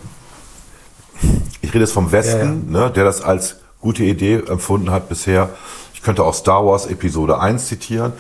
Ich 1.62 1.70
rede 1.74 1.84
jetzt 1.84 1.94
vom 1.94 2.12
Westen, 2.12 2.72
Ne, 2.72 2.92
der 2.92 3.04
das 3.04 3.22
als 3.22 3.58
gute 3.82 4.04
Idee 4.04 4.44
empfunden 4.48 4.92
hat 4.92 5.10
bisher. 5.10 5.50
Ich 5.94 6.02
könnte 6.02 6.24
auch 6.24 6.34
Star 6.34 6.66
Wars 6.66 6.86
Episode 6.86 7.40
1 7.40 7.68
zitieren, 7.68 8.14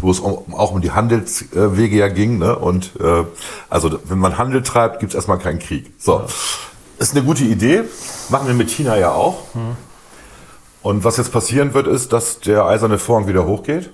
wo 0.00 0.10
es 0.10 0.20
um, 0.20 0.54
auch 0.54 0.72
um 0.72 0.80
die 0.80 0.90
Handelswege 0.90 1.96
ja 1.96 2.08
ging. 2.08 2.38
Ne? 2.38 2.56
Und 2.56 2.90
äh, 3.00 3.24
also 3.70 3.98
wenn 4.04 4.18
man 4.18 4.36
Handel 4.38 4.62
treibt, 4.62 5.00
gibt 5.00 5.12
es 5.12 5.14
erstmal 5.14 5.38
keinen 5.38 5.58
Krieg. 5.58 5.92
So. 5.98 6.24
Ist 6.98 7.14
eine 7.14 7.24
gute 7.24 7.44
Idee. 7.44 7.84
Machen 8.28 8.48
wir 8.48 8.54
mit 8.54 8.70
China 8.70 8.96
ja 8.96 9.12
auch. 9.12 9.44
Und 10.82 11.04
was 11.04 11.16
jetzt 11.16 11.32
passieren 11.32 11.74
wird, 11.74 11.86
ist, 11.86 12.12
dass 12.12 12.40
der 12.40 12.64
eiserne 12.66 12.98
Vorhang 12.98 13.28
wieder 13.28 13.46
hochgeht. 13.46 13.90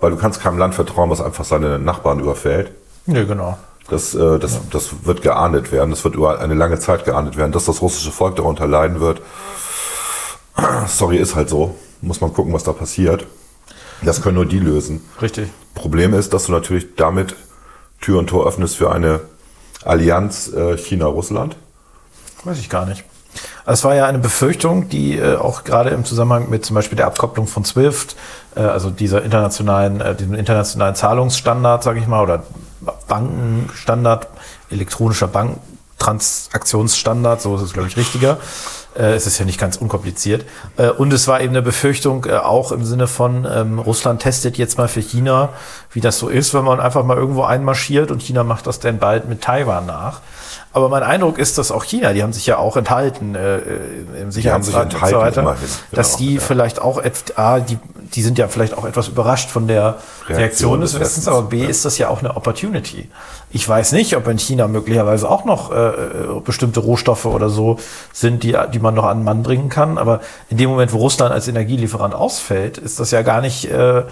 Weil 0.00 0.10
du 0.10 0.16
kannst 0.16 0.40
keinem 0.40 0.58
Land 0.58 0.74
vertrauen, 0.74 1.10
was 1.10 1.20
einfach 1.20 1.44
seine 1.44 1.78
Nachbarn 1.78 2.20
überfällt. 2.20 2.72
Nö, 3.06 3.26
genau. 3.26 3.58
Das, 3.90 4.14
äh, 4.14 4.38
das, 4.38 4.60
das 4.70 5.04
wird 5.04 5.22
geahndet 5.22 5.72
werden. 5.72 5.90
Das 5.90 6.04
wird 6.04 6.14
über 6.14 6.40
eine 6.40 6.54
lange 6.54 6.78
Zeit 6.78 7.04
geahndet 7.04 7.36
werden. 7.36 7.52
Dass 7.52 7.64
das 7.64 7.80
russische 7.80 8.12
Volk 8.12 8.36
darunter 8.36 8.66
leiden 8.66 9.00
wird, 9.00 9.22
sorry, 10.86 11.16
ist 11.16 11.34
halt 11.34 11.48
so. 11.48 11.74
Muss 12.00 12.20
man 12.20 12.32
gucken, 12.32 12.52
was 12.52 12.64
da 12.64 12.72
passiert. 12.72 13.26
Das 14.02 14.22
können 14.22 14.36
nur 14.36 14.46
die 14.46 14.60
lösen. 14.60 15.00
Richtig. 15.20 15.48
Problem 15.74 16.14
ist, 16.14 16.32
dass 16.32 16.46
du 16.46 16.52
natürlich 16.52 16.94
damit 16.96 17.34
Tür 18.00 18.18
und 18.18 18.28
Tor 18.28 18.46
öffnest 18.46 18.76
für 18.76 18.92
eine 18.92 19.20
Allianz 19.84 20.48
äh, 20.52 20.76
China-Russland. 20.76 21.56
Weiß 22.44 22.58
ich 22.58 22.68
gar 22.68 22.86
nicht. 22.86 23.04
Es 23.70 23.84
war 23.84 23.94
ja 23.94 24.06
eine 24.06 24.18
Befürchtung, 24.18 24.88
die 24.88 25.18
äh, 25.18 25.36
auch 25.36 25.64
gerade 25.64 25.90
im 25.90 26.06
Zusammenhang 26.06 26.48
mit 26.48 26.64
zum 26.64 26.74
Beispiel 26.74 26.96
der 26.96 27.06
Abkopplung 27.06 27.46
von 27.46 27.66
SWIFT, 27.66 28.16
äh, 28.56 28.60
also 28.60 28.88
dieser 28.88 29.22
internationalen, 29.22 30.00
äh, 30.00 30.14
diesem 30.14 30.32
internationalen 30.34 30.94
Zahlungsstandard, 30.94 31.82
sage 31.82 32.00
ich 32.00 32.06
mal, 32.06 32.22
oder 32.22 32.44
Bankenstandard, 33.08 34.28
elektronischer 34.70 35.28
Banktransaktionsstandard, 35.28 37.42
so 37.42 37.56
ist 37.56 37.62
es, 37.62 37.74
glaube 37.74 37.88
ich, 37.88 37.98
richtiger. 37.98 38.38
Äh, 38.96 39.14
es 39.14 39.26
ist 39.26 39.38
ja 39.38 39.44
nicht 39.44 39.60
ganz 39.60 39.76
unkompliziert. 39.76 40.44
Äh, 40.76 40.90
und 40.90 41.12
es 41.12 41.28
war 41.28 41.40
eben 41.40 41.50
eine 41.50 41.62
Befürchtung 41.62 42.24
äh, 42.24 42.36
auch 42.36 42.72
im 42.72 42.84
Sinne 42.84 43.06
von, 43.06 43.46
ähm, 43.50 43.78
Russland 43.78 44.22
testet 44.22 44.58
jetzt 44.58 44.78
mal 44.78 44.88
für 44.88 45.02
China, 45.02 45.50
wie 45.92 46.00
das 46.00 46.18
so 46.18 46.28
ist, 46.28 46.54
wenn 46.54 46.64
man 46.64 46.80
einfach 46.80 47.04
mal 47.04 47.16
irgendwo 47.16 47.44
einmarschiert 47.44 48.10
und 48.10 48.22
China 48.22 48.42
macht 48.44 48.66
das 48.66 48.80
dann 48.80 48.98
bald 48.98 49.28
mit 49.28 49.42
Taiwan 49.42 49.86
nach. 49.86 50.20
Aber 50.72 50.88
mein 50.90 51.02
Eindruck 51.02 51.38
ist, 51.38 51.56
dass 51.56 51.70
auch 51.70 51.84
China, 51.84 52.12
die 52.12 52.22
haben 52.22 52.32
sich 52.32 52.46
ja 52.46 52.58
auch 52.58 52.76
enthalten 52.76 53.34
äh, 53.34 53.56
äh, 53.56 53.62
im 54.20 54.30
Sicherheitsrat 54.30 54.94
und 54.94 55.06
so 55.08 55.16
weiter, 55.16 55.40
immerhin, 55.40 55.68
dass 55.92 56.16
genau, 56.16 56.18
die 56.18 56.34
ja. 56.34 56.40
vielleicht 56.40 56.80
auch, 56.80 57.02
A, 57.36 57.60
die, 57.60 57.78
die 58.14 58.22
sind 58.22 58.38
ja 58.38 58.48
vielleicht 58.48 58.76
auch 58.76 58.84
etwas 58.84 59.08
überrascht 59.08 59.50
von 59.50 59.66
der 59.66 59.96
Reaktion, 60.26 60.36
Reaktion 60.36 60.80
des 60.82 61.00
Westens, 61.00 61.26
aber 61.26 61.42
B 61.42 61.62
ja. 61.62 61.68
ist 61.68 61.86
das 61.86 61.96
ja 61.96 62.08
auch 62.08 62.20
eine 62.20 62.36
Opportunity. 62.36 63.08
Ich 63.50 63.66
weiß 63.66 63.92
nicht, 63.92 64.14
ob 64.14 64.28
in 64.28 64.38
China 64.38 64.68
möglicherweise 64.68 65.30
auch 65.30 65.46
noch 65.46 65.72
äh, 65.72 65.88
äh, 65.88 66.40
bestimmte 66.44 66.80
Rohstoffe 66.80 67.24
oder 67.24 67.48
so 67.48 67.78
sind, 68.12 68.42
die, 68.42 68.54
die 68.72 68.78
man 68.78 68.94
noch 68.94 69.04
an 69.04 69.20
den 69.20 69.24
Mann 69.24 69.42
bringen 69.42 69.70
kann, 69.70 69.96
aber 69.96 70.20
in 70.50 70.58
dem 70.58 70.68
Moment, 70.68 70.92
wo 70.92 70.98
Russland 70.98 71.32
als 71.32 71.48
Energielieferant 71.48 72.14
ausfällt, 72.14 72.76
ist 72.76 73.00
das 73.00 73.10
ja 73.10 73.22
gar 73.22 73.40
nicht, 73.40 73.70
äh, 73.70 74.00
äh, 74.00 74.04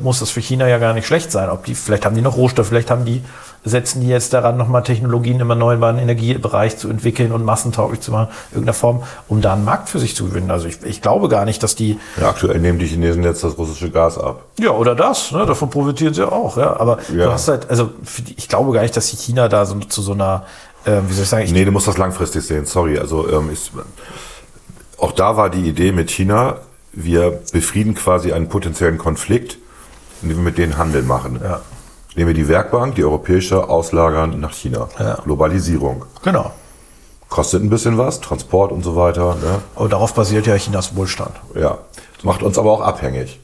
muss 0.00 0.18
das 0.18 0.30
für 0.30 0.40
China 0.40 0.66
ja 0.66 0.78
gar 0.78 0.94
nicht 0.94 1.06
schlecht 1.06 1.30
sein. 1.30 1.48
Ob 1.48 1.64
die, 1.64 1.76
vielleicht 1.76 2.04
haben 2.04 2.16
die 2.16 2.22
noch 2.22 2.36
Rohstoffe, 2.36 2.66
vielleicht 2.66 2.90
haben 2.90 3.04
die, 3.04 3.22
setzen 3.64 4.00
die 4.00 4.08
jetzt 4.08 4.32
daran, 4.32 4.56
nochmal 4.56 4.82
Technologien 4.82 5.38
im 5.40 5.48
erneuerbaren 5.50 5.98
Energiebereich 5.98 6.76
zu 6.78 6.88
entwickeln 6.88 7.30
und 7.32 7.44
massentauglich 7.44 8.00
zu 8.00 8.10
machen, 8.10 8.28
in 8.50 8.56
irgendeiner 8.56 8.74
Form, 8.74 9.02
um 9.28 9.40
da 9.40 9.52
einen 9.52 9.64
Markt 9.64 9.88
für 9.88 9.98
sich 10.00 10.16
zu 10.16 10.24
gewinnen. 10.26 10.50
Also 10.50 10.66
ich, 10.66 10.82
ich 10.84 11.00
glaube 11.00 11.28
gar 11.28 11.44
nicht, 11.44 11.62
dass 11.62 11.76
die, 11.76 11.98
Ja, 12.20 12.30
aktuell 12.30 12.58
nehmen 12.58 12.78
die 12.78 12.86
Chinesen 12.86 13.22
jetzt 13.22 13.44
das 13.44 13.56
russische 13.56 13.90
Gas 13.90 14.18
ab. 14.18 14.42
ja, 14.58 14.70
oder 14.70 14.94
das, 14.94 15.30
ne? 15.32 15.46
davon 15.46 15.70
profitieren 15.70 16.12
sie 16.14 16.26
auch, 16.30 16.56
ja. 16.56 16.76
Aber 16.78 16.98
Ja. 17.14 17.26
du 17.26 17.32
hast 17.32 17.46
halt, 17.48 17.70
also 17.70 17.90
ich 18.36 18.48
glaube 18.48 18.72
gar 18.72 18.82
nicht, 18.82 18.96
dass 18.96 19.10
die 19.10 19.16
China 19.16 19.48
da 19.48 19.64
so 19.64 19.78
zu 19.78 20.02
so 20.02 20.12
einer, 20.12 20.44
ähm, 20.84 21.04
wie 21.08 21.12
soll 21.14 21.22
ich 21.22 21.28
sagen, 21.28 21.44
ich, 21.44 21.52
Nee, 21.52 21.64
du 21.64 21.70
musst 21.70 21.86
das 21.86 21.98
langfristig 21.98 22.42
sehen, 22.44 22.66
sorry. 22.66 22.98
Also 22.98 23.28
ähm, 23.30 23.50
ist, 23.52 23.70
auch 24.98 25.12
da 25.12 25.36
war 25.36 25.50
die 25.50 25.68
Idee 25.68 25.92
mit 25.92 26.10
China, 26.10 26.56
wir 26.92 27.40
befrieden 27.52 27.94
quasi 27.94 28.32
einen 28.32 28.48
potenziellen 28.48 28.98
Konflikt, 28.98 29.58
indem 30.22 30.38
wir 30.38 30.44
mit 30.44 30.58
denen 30.58 30.76
Handel 30.78 31.02
machen. 31.02 31.40
Ja. 31.42 31.60
Indem 32.14 32.26
wir 32.28 32.34
die 32.34 32.48
Werkbank, 32.48 32.94
die 32.96 33.04
europäische, 33.04 33.68
auslagern 33.68 34.38
nach 34.40 34.52
China. 34.52 34.88
Ja. 34.98 35.14
Globalisierung. 35.24 36.04
genau. 36.22 36.50
Kostet 37.28 37.62
ein 37.62 37.70
bisschen 37.70 37.96
was, 37.96 38.20
Transport 38.20 38.72
und 38.72 38.84
so 38.84 38.94
weiter. 38.94 39.36
Ne? 39.36 39.60
Aber 39.74 39.88
darauf 39.88 40.12
basiert 40.12 40.46
ja 40.46 40.54
Chinas 40.58 40.94
Wohlstand. 40.96 41.32
Ja. 41.54 41.78
Macht 42.22 42.42
uns 42.42 42.58
aber 42.58 42.70
auch 42.70 42.82
abhängig. 42.82 43.40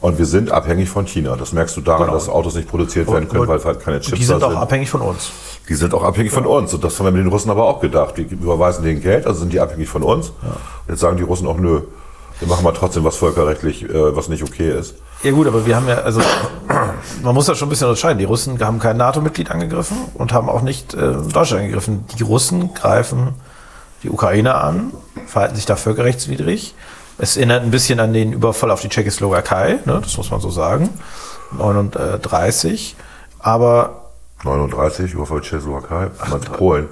Und 0.00 0.18
wir 0.18 0.26
sind 0.26 0.50
abhängig 0.52 0.90
von 0.90 1.06
China. 1.06 1.34
Das 1.36 1.52
merkst 1.54 1.74
du 1.78 1.80
daran, 1.80 2.02
Genau. 2.02 2.12
dass 2.12 2.28
Autos 2.28 2.54
nicht 2.56 2.68
produziert 2.68 3.10
werden 3.10 3.26
können, 3.28 3.48
weil 3.48 3.64
halt 3.64 3.80
keine 3.80 3.96
Und 3.96 4.02
Chips 4.02 4.18
die 4.18 4.24
sind 4.26 4.42
auch 4.44 4.50
sind. 4.50 4.58
abhängig 4.58 4.90
von 4.90 5.00
uns. 5.00 5.30
Die 5.66 5.74
sind 5.74 5.94
auch 5.94 6.02
abhängig 6.02 6.30
von 6.32 6.44
uns. 6.44 6.74
Und 6.74 6.84
das 6.84 6.98
haben 6.98 7.06
wir 7.06 7.12
mit 7.12 7.20
den 7.22 7.28
Russen 7.28 7.48
aber 7.50 7.64
auch 7.64 7.80
gedacht. 7.80 8.18
Wir 8.18 8.30
überweisen 8.30 8.84
denen 8.84 9.00
Geld, 9.00 9.26
also 9.26 9.40
sind 9.40 9.54
die 9.54 9.60
abhängig 9.60 9.88
von 9.88 10.02
uns. 10.02 10.28
Und 10.28 10.34
jetzt 10.88 11.00
sagen 11.00 11.16
die 11.16 11.22
Russen 11.22 11.46
auch, 11.46 11.56
nö, 11.56 11.80
Wir 12.40 12.48
machen 12.48 12.64
mal 12.64 12.72
trotzdem 12.72 13.04
was 13.04 13.16
völkerrechtlich, 13.16 13.84
äh, 13.84 14.16
was 14.16 14.28
nicht 14.28 14.42
okay 14.42 14.70
ist. 14.70 14.96
Ja 15.22 15.30
gut, 15.30 15.46
aber 15.46 15.64
wir 15.64 15.76
haben 15.76 15.88
ja, 15.88 15.98
also 15.98 16.20
man 17.22 17.34
muss 17.34 17.46
da 17.46 17.54
schon 17.54 17.68
ein 17.68 17.70
bisschen 17.70 17.88
unterscheiden. 17.88 18.18
Die 18.18 18.24
Russen 18.24 18.60
haben 18.60 18.78
kein 18.78 18.96
NATO-Mitglied 18.96 19.50
angegriffen 19.50 19.96
und 20.14 20.32
haben 20.32 20.48
auch 20.48 20.62
nicht 20.62 20.94
äh, 20.94 21.12
Deutschland 21.32 21.62
angegriffen. 21.62 22.04
Die 22.18 22.22
Russen 22.22 22.74
greifen 22.74 23.34
die 24.02 24.10
Ukraine 24.10 24.56
an, 24.56 24.92
verhalten 25.26 25.56
sich 25.56 25.64
da 25.64 25.76
völkerrechtswidrig. 25.76 26.74
Es 27.16 27.36
erinnert 27.36 27.62
ein 27.62 27.70
bisschen 27.70 28.00
an 28.00 28.12
den 28.12 28.32
Überfall 28.32 28.70
auf 28.70 28.80
die 28.80 28.88
Tschechoslowakei, 28.88 29.78
ne, 29.84 30.00
das 30.02 30.16
muss 30.16 30.30
man 30.30 30.40
so 30.40 30.50
sagen, 30.50 30.90
39. 31.56 32.96
Aber 33.38 34.10
39, 34.42 35.14
Überfall 35.14 35.40
Tschechoslowakei, 35.40 36.08
Polen. 36.58 36.88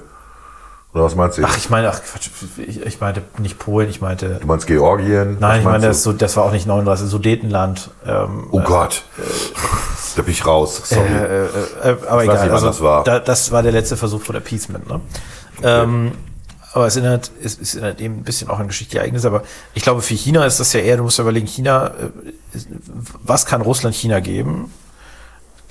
Oder 0.93 1.05
was 1.05 1.15
meinst 1.15 1.37
du? 1.39 1.43
ach, 1.43 1.57
ich 1.57 1.69
meine, 1.71 1.89
ach 1.89 2.01
Quatsch, 2.03 2.29
ich, 2.57 2.85
ich 2.85 3.01
meinte 3.01 3.23
nicht 3.39 3.57
Polen, 3.57 3.89
ich 3.89 3.99
meinte 3.99 4.37
du 4.39 4.45
meinst 4.45 4.67
Georgien? 4.67 5.37
Nein, 5.39 5.59
ich 5.59 5.65
meine, 5.65 5.87
das, 5.87 6.03
so, 6.03 6.13
das 6.13 6.37
war 6.37 6.43
auch 6.43 6.51
nicht 6.51 6.67
39, 6.67 7.07
Sudetenland. 7.07 7.89
Ähm, 8.05 8.47
Oh 8.51 8.59
Gott. 8.59 9.03
da 10.15 10.21
bin 10.21 10.31
ich 10.31 10.45
raus. 10.45 10.81
Sorry. 10.85 11.07
äh, 11.07 11.45
äh, 11.45 11.45
äh, 11.45 11.97
aber 12.07 12.23
Ich 12.23 12.29
weiß 12.29 12.35
egal, 12.35 12.35
nicht, 12.35 12.41
wann 12.43 12.51
also, 12.51 12.67
das 12.67 12.81
war. 12.81 13.03
Da, 13.03 13.19
das 13.19 13.51
war 13.51 13.63
der 13.63 13.71
letzte 13.71 13.97
Versuch 13.97 14.21
von 14.21 14.35
Appeasement. 14.35 14.87
Ne? 14.87 15.01
Ähm, 15.63 16.11
aber 16.73 16.87
es 16.87 16.95
erinnert, 16.95 17.31
es, 17.43 17.59
es 17.59 17.73
erinnert 17.73 17.99
eben 17.99 18.17
ein 18.17 18.23
bisschen 18.23 18.49
auch 18.49 18.59
an 18.59 18.67
geschichtliche 18.67 18.99
Ereignisse. 18.99 19.27
Aber 19.27 19.43
ich 19.73 19.81
glaube, 19.81 20.03
für 20.03 20.13
China 20.15 20.45
ist 20.45 20.59
das 20.59 20.73
ja 20.73 20.79
eher, 20.79 20.97
du 20.97 21.03
musst 21.03 21.17
ja 21.17 21.23
überlegen, 21.23 21.47
China, 21.47 21.87
äh, 21.87 22.09
was 23.23 23.47
kann 23.47 23.61
Russland 23.61 23.95
China 23.95 24.19
geben? 24.19 24.71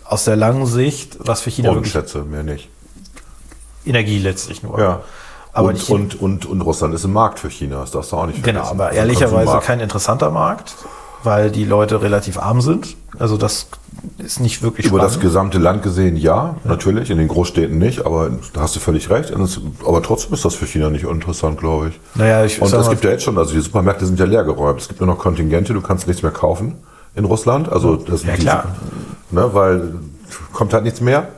Aus 0.05 0.25
der 0.25 0.35
langen 0.35 0.67
Sicht, 0.67 1.17
was 1.21 1.41
für 1.41 1.51
China 1.51 1.69
wirklich 1.75 1.93
Bodenschätze, 1.93 2.25
mehr 2.25 2.43
nicht. 2.43 2.69
Energie 3.85 4.19
letztlich 4.19 4.63
nur. 4.63 4.79
Ja. 4.79 5.01
Aber 5.55 5.73
die 5.75 5.93
und, 5.93 6.15
und, 6.15 6.21
und, 6.23 6.47
und 6.47 6.61
Russland 6.63 6.95
ist 6.95 7.05
ein 7.05 7.13
Markt 7.13 7.39
für 7.39 7.51
China, 7.51 7.81
das 7.81 7.91
darfst 7.91 8.13
du 8.13 8.17
auch 8.17 8.27
nicht 8.27 8.43
Genau, 8.43 8.61
vergessen. 8.65 8.73
aber 8.81 8.85
Das 8.85 8.93
ist 8.95 8.99
ein 9.01 9.07
ehrlicherweise 9.09 9.59
kein 9.59 9.81
interessanter 9.81 10.31
Markt, 10.31 10.75
weil 11.25 11.51
die 11.51 11.65
Leute 11.67 12.01
relativ 12.01 12.39
arm 12.39 12.63
sind. 12.63 12.97
Also 13.19 13.37
das 13.37 13.67
ist 14.17 14.41
nicht 14.41 14.63
wirklich 14.63 14.87
Über 14.87 14.99
das 14.99 15.13
spannend. 15.13 15.29
gesamte 15.29 15.59
Land 15.59 15.83
gesehen, 15.83 16.17
ja, 16.17 16.57
natürlich, 16.65 17.11
in 17.11 17.19
den 17.19 17.29
Großstädten 17.29 17.77
nicht, 17.77 18.07
aber 18.07 18.31
da 18.55 18.63
hast 18.63 18.75
du 18.77 18.81
völlig 18.81 19.11
recht. 19.11 19.31
Aber 19.87 20.03
trotzdem 20.03 20.33
ist 20.33 20.45
das 20.47 20.55
für 20.55 20.67
China 20.67 20.89
nicht 20.89 21.05
interessant, 21.05 21.59
glaube 21.61 21.89
ich. 21.91 22.01
Naja, 22.15 22.45
ich 22.47 22.61
Und 22.63 22.73
es 22.73 22.89
gibt 22.89 23.05
ja 23.05 23.11
jetzt 23.11 23.23
schon, 23.25 23.37
also 23.37 23.53
die 23.53 23.61
Supermärkte 23.61 24.07
sind 24.07 24.19
ja 24.19 24.25
leer 24.25 24.45
geräumt. 24.45 24.81
Es 24.81 24.89
gibt 24.89 25.01
nur 25.01 25.07
noch 25.07 25.19
Kontingente, 25.19 25.75
du 25.75 25.83
kannst 25.83 26.07
nichts 26.07 26.23
mehr 26.23 26.33
kaufen 26.33 26.77
in 27.15 27.27
Russland. 27.27 27.71
Also 27.71 27.97
das 27.97 28.25
Ja, 28.25 28.37
die- 28.37 28.41
klar. 28.43 28.75
Ne, 29.31 29.51
weil 29.53 29.97
kommt 30.55 30.73
halt 30.73 30.85
nichts 30.85 31.03
mehr. 31.03 31.29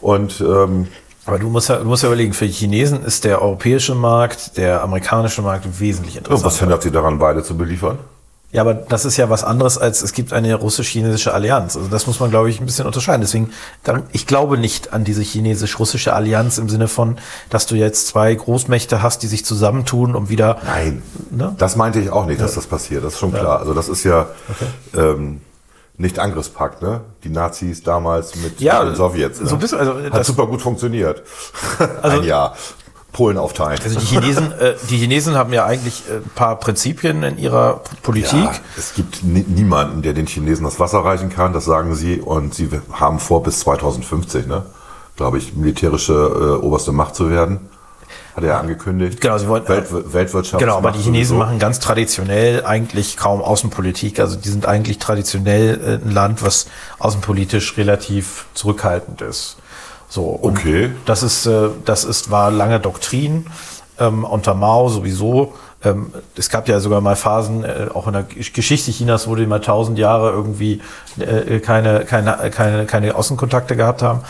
Und 0.00 0.40
ähm, 0.40 0.88
Aber 1.28 1.38
du 1.38 1.48
musst 1.50 1.68
ja, 1.68 1.76
du 1.76 1.84
musst 1.84 2.02
ja 2.02 2.08
überlegen, 2.08 2.32
für 2.32 2.46
die 2.46 2.52
Chinesen 2.52 3.04
ist 3.04 3.24
der 3.24 3.40
europäische 3.42 3.94
Markt, 3.94 4.56
der 4.56 4.82
amerikanische 4.82 5.42
Markt 5.42 5.66
wesentlich 5.80 6.14
was 6.16 6.18
interessanter. 6.24 6.58
hindert 6.60 6.82
sie 6.82 6.90
daran, 6.90 7.18
beide 7.18 7.42
zu 7.42 7.56
beliefern? 7.56 7.98
Ja, 8.50 8.62
aber 8.62 8.72
das 8.72 9.04
ist 9.04 9.18
ja 9.18 9.28
was 9.28 9.44
anderes 9.44 9.76
als 9.76 10.00
es 10.00 10.14
gibt 10.14 10.32
eine 10.32 10.54
russisch-chinesische 10.54 11.34
Allianz. 11.34 11.76
Also 11.76 11.88
das 11.88 12.06
muss 12.06 12.18
man, 12.18 12.30
glaube 12.30 12.48
ich, 12.48 12.60
ein 12.60 12.64
bisschen 12.64 12.86
unterscheiden. 12.86 13.20
Deswegen, 13.20 13.50
ich 14.12 14.26
glaube 14.26 14.56
nicht 14.56 14.94
an 14.94 15.04
diese 15.04 15.20
chinesisch-russische 15.20 16.14
Allianz 16.14 16.56
im 16.56 16.70
Sinne 16.70 16.88
von, 16.88 17.18
dass 17.50 17.66
du 17.66 17.74
jetzt 17.74 18.06
zwei 18.08 18.34
Großmächte 18.34 19.02
hast, 19.02 19.22
die 19.22 19.26
sich 19.26 19.44
zusammentun, 19.44 20.14
um 20.14 20.30
wieder. 20.30 20.56
Nein, 20.64 21.02
Ne? 21.30 21.54
das 21.58 21.76
meinte 21.76 22.00
ich 22.00 22.08
auch 22.08 22.24
nicht, 22.24 22.40
dass 22.40 22.54
das 22.54 22.66
passiert. 22.66 23.04
Das 23.04 23.12
ist 23.12 23.18
schon 23.18 23.34
klar. 23.34 23.58
Also 23.60 23.74
das 23.74 23.90
ist 23.90 24.02
ja 24.04 24.28
ähm, 24.96 25.42
nicht 25.98 26.18
Angriffspakt, 26.18 26.80
ne? 26.80 27.00
Die 27.24 27.28
Nazis 27.28 27.82
damals 27.82 28.36
mit 28.36 28.60
Ja, 28.60 28.84
den 28.84 28.94
Sowjets. 28.94 29.40
Ne? 29.40 29.48
so 29.48 29.56
ein 29.56 29.58
bisschen, 29.60 29.78
also 29.78 29.94
Hat 30.10 30.24
super 30.24 30.46
gut 30.46 30.62
funktioniert. 30.62 31.22
Also- 32.02 32.18
Ein 32.20 32.24
Jahr. 32.24 32.56
Polen 33.10 33.38
aufteilen. 33.38 33.80
Also 33.82 33.98
die 33.98 34.04
Chinesen, 34.06 34.52
äh, 34.60 34.74
die 34.90 34.98
Chinesen 34.98 35.34
haben 35.34 35.52
ja 35.52 35.64
eigentlich 35.64 36.04
äh, 36.08 36.16
ein 36.18 36.30
paar 36.36 36.56
Prinzipien 36.56 37.22
in 37.24 37.38
ihrer 37.38 37.80
Politik. 38.02 38.32
Ja, 38.44 38.52
es 38.76 38.94
gibt 38.94 39.24
ni 39.24 39.40
niemanden, 39.48 40.02
der 40.02 40.12
den 40.12 40.26
Chinesen 40.26 40.64
das 40.64 40.78
Wasser 40.78 40.98
reichen 41.04 41.30
kann, 41.30 41.52
das 41.52 41.64
sagen 41.64 41.94
sie. 41.96 42.20
Und 42.20 42.54
sie 42.54 42.68
haben 42.92 43.18
vor, 43.18 43.42
bis 43.42 43.60
2050, 43.60 44.46
ne, 44.46 44.66
glaube 45.16 45.38
ich, 45.38 45.56
militärische 45.56 46.12
äh, 46.12 46.64
oberste 46.64 46.92
Macht 46.92 47.16
zu 47.16 47.30
werden. 47.30 47.68
Hat 48.38 48.44
er 48.44 48.58
angekündigt. 48.60 49.20
Genau, 49.20 49.38
sie 49.38 49.48
wollten- 49.48 49.68
Welt, 49.68 49.86
Weltwirtschaft. 50.12 50.60
Genau, 50.60 50.76
aber 50.76 50.92
die 50.92 51.00
Chinesen 51.00 51.38
machen 51.38 51.58
ganz 51.58 51.78
traditionell 51.80 52.64
eigentlich 52.64 53.16
kaum 53.16 53.42
Außenpolitik. 53.42 54.20
Also 54.20 54.36
die 54.36 54.48
sind 54.48 54.66
eigentlich 54.66 54.98
traditionell 54.98 56.00
äh, 56.02 56.06
ein 56.06 56.10
Land, 56.12 56.42
was 56.44 56.66
außenpolitisch 56.98 57.76
relativ 57.76 58.46
zurückhaltend 58.54 59.20
ist. 59.22 59.56
So. 60.08 60.38
Okay. 60.42 60.90
Das 61.04 61.22
ist, 61.22 61.46
äh, 61.46 61.68
das 61.84 62.04
ist, 62.04 62.30
war 62.30 62.50
lange 62.50 62.80
Doktrin, 62.80 63.46
ähm, 63.98 64.24
unter 64.24 64.54
Mao 64.54 64.88
sowieso. 64.88 65.54
Ähm, 65.84 66.12
es 66.36 66.48
gab 66.50 66.66
ja 66.68 66.80
sogar 66.80 67.00
mal 67.00 67.14
Phasen, 67.14 67.62
äh, 67.62 67.86
auch 67.94 68.08
in 68.08 68.12
der 68.14 68.24
Gesch- 68.28 68.52
Geschichte 68.52 68.90
Chinas, 68.90 69.28
wo 69.28 69.36
die 69.36 69.46
mal 69.46 69.60
tausend 69.60 69.96
Jahre 69.96 70.30
irgendwie 70.30 70.80
äh, 71.20 71.60
keine, 71.60 72.04
keine, 72.04 72.36
keine, 72.50 72.84
keine 72.86 73.14
Außenkontakte 73.14 73.76
gehabt 73.76 74.02
haben. 74.02 74.20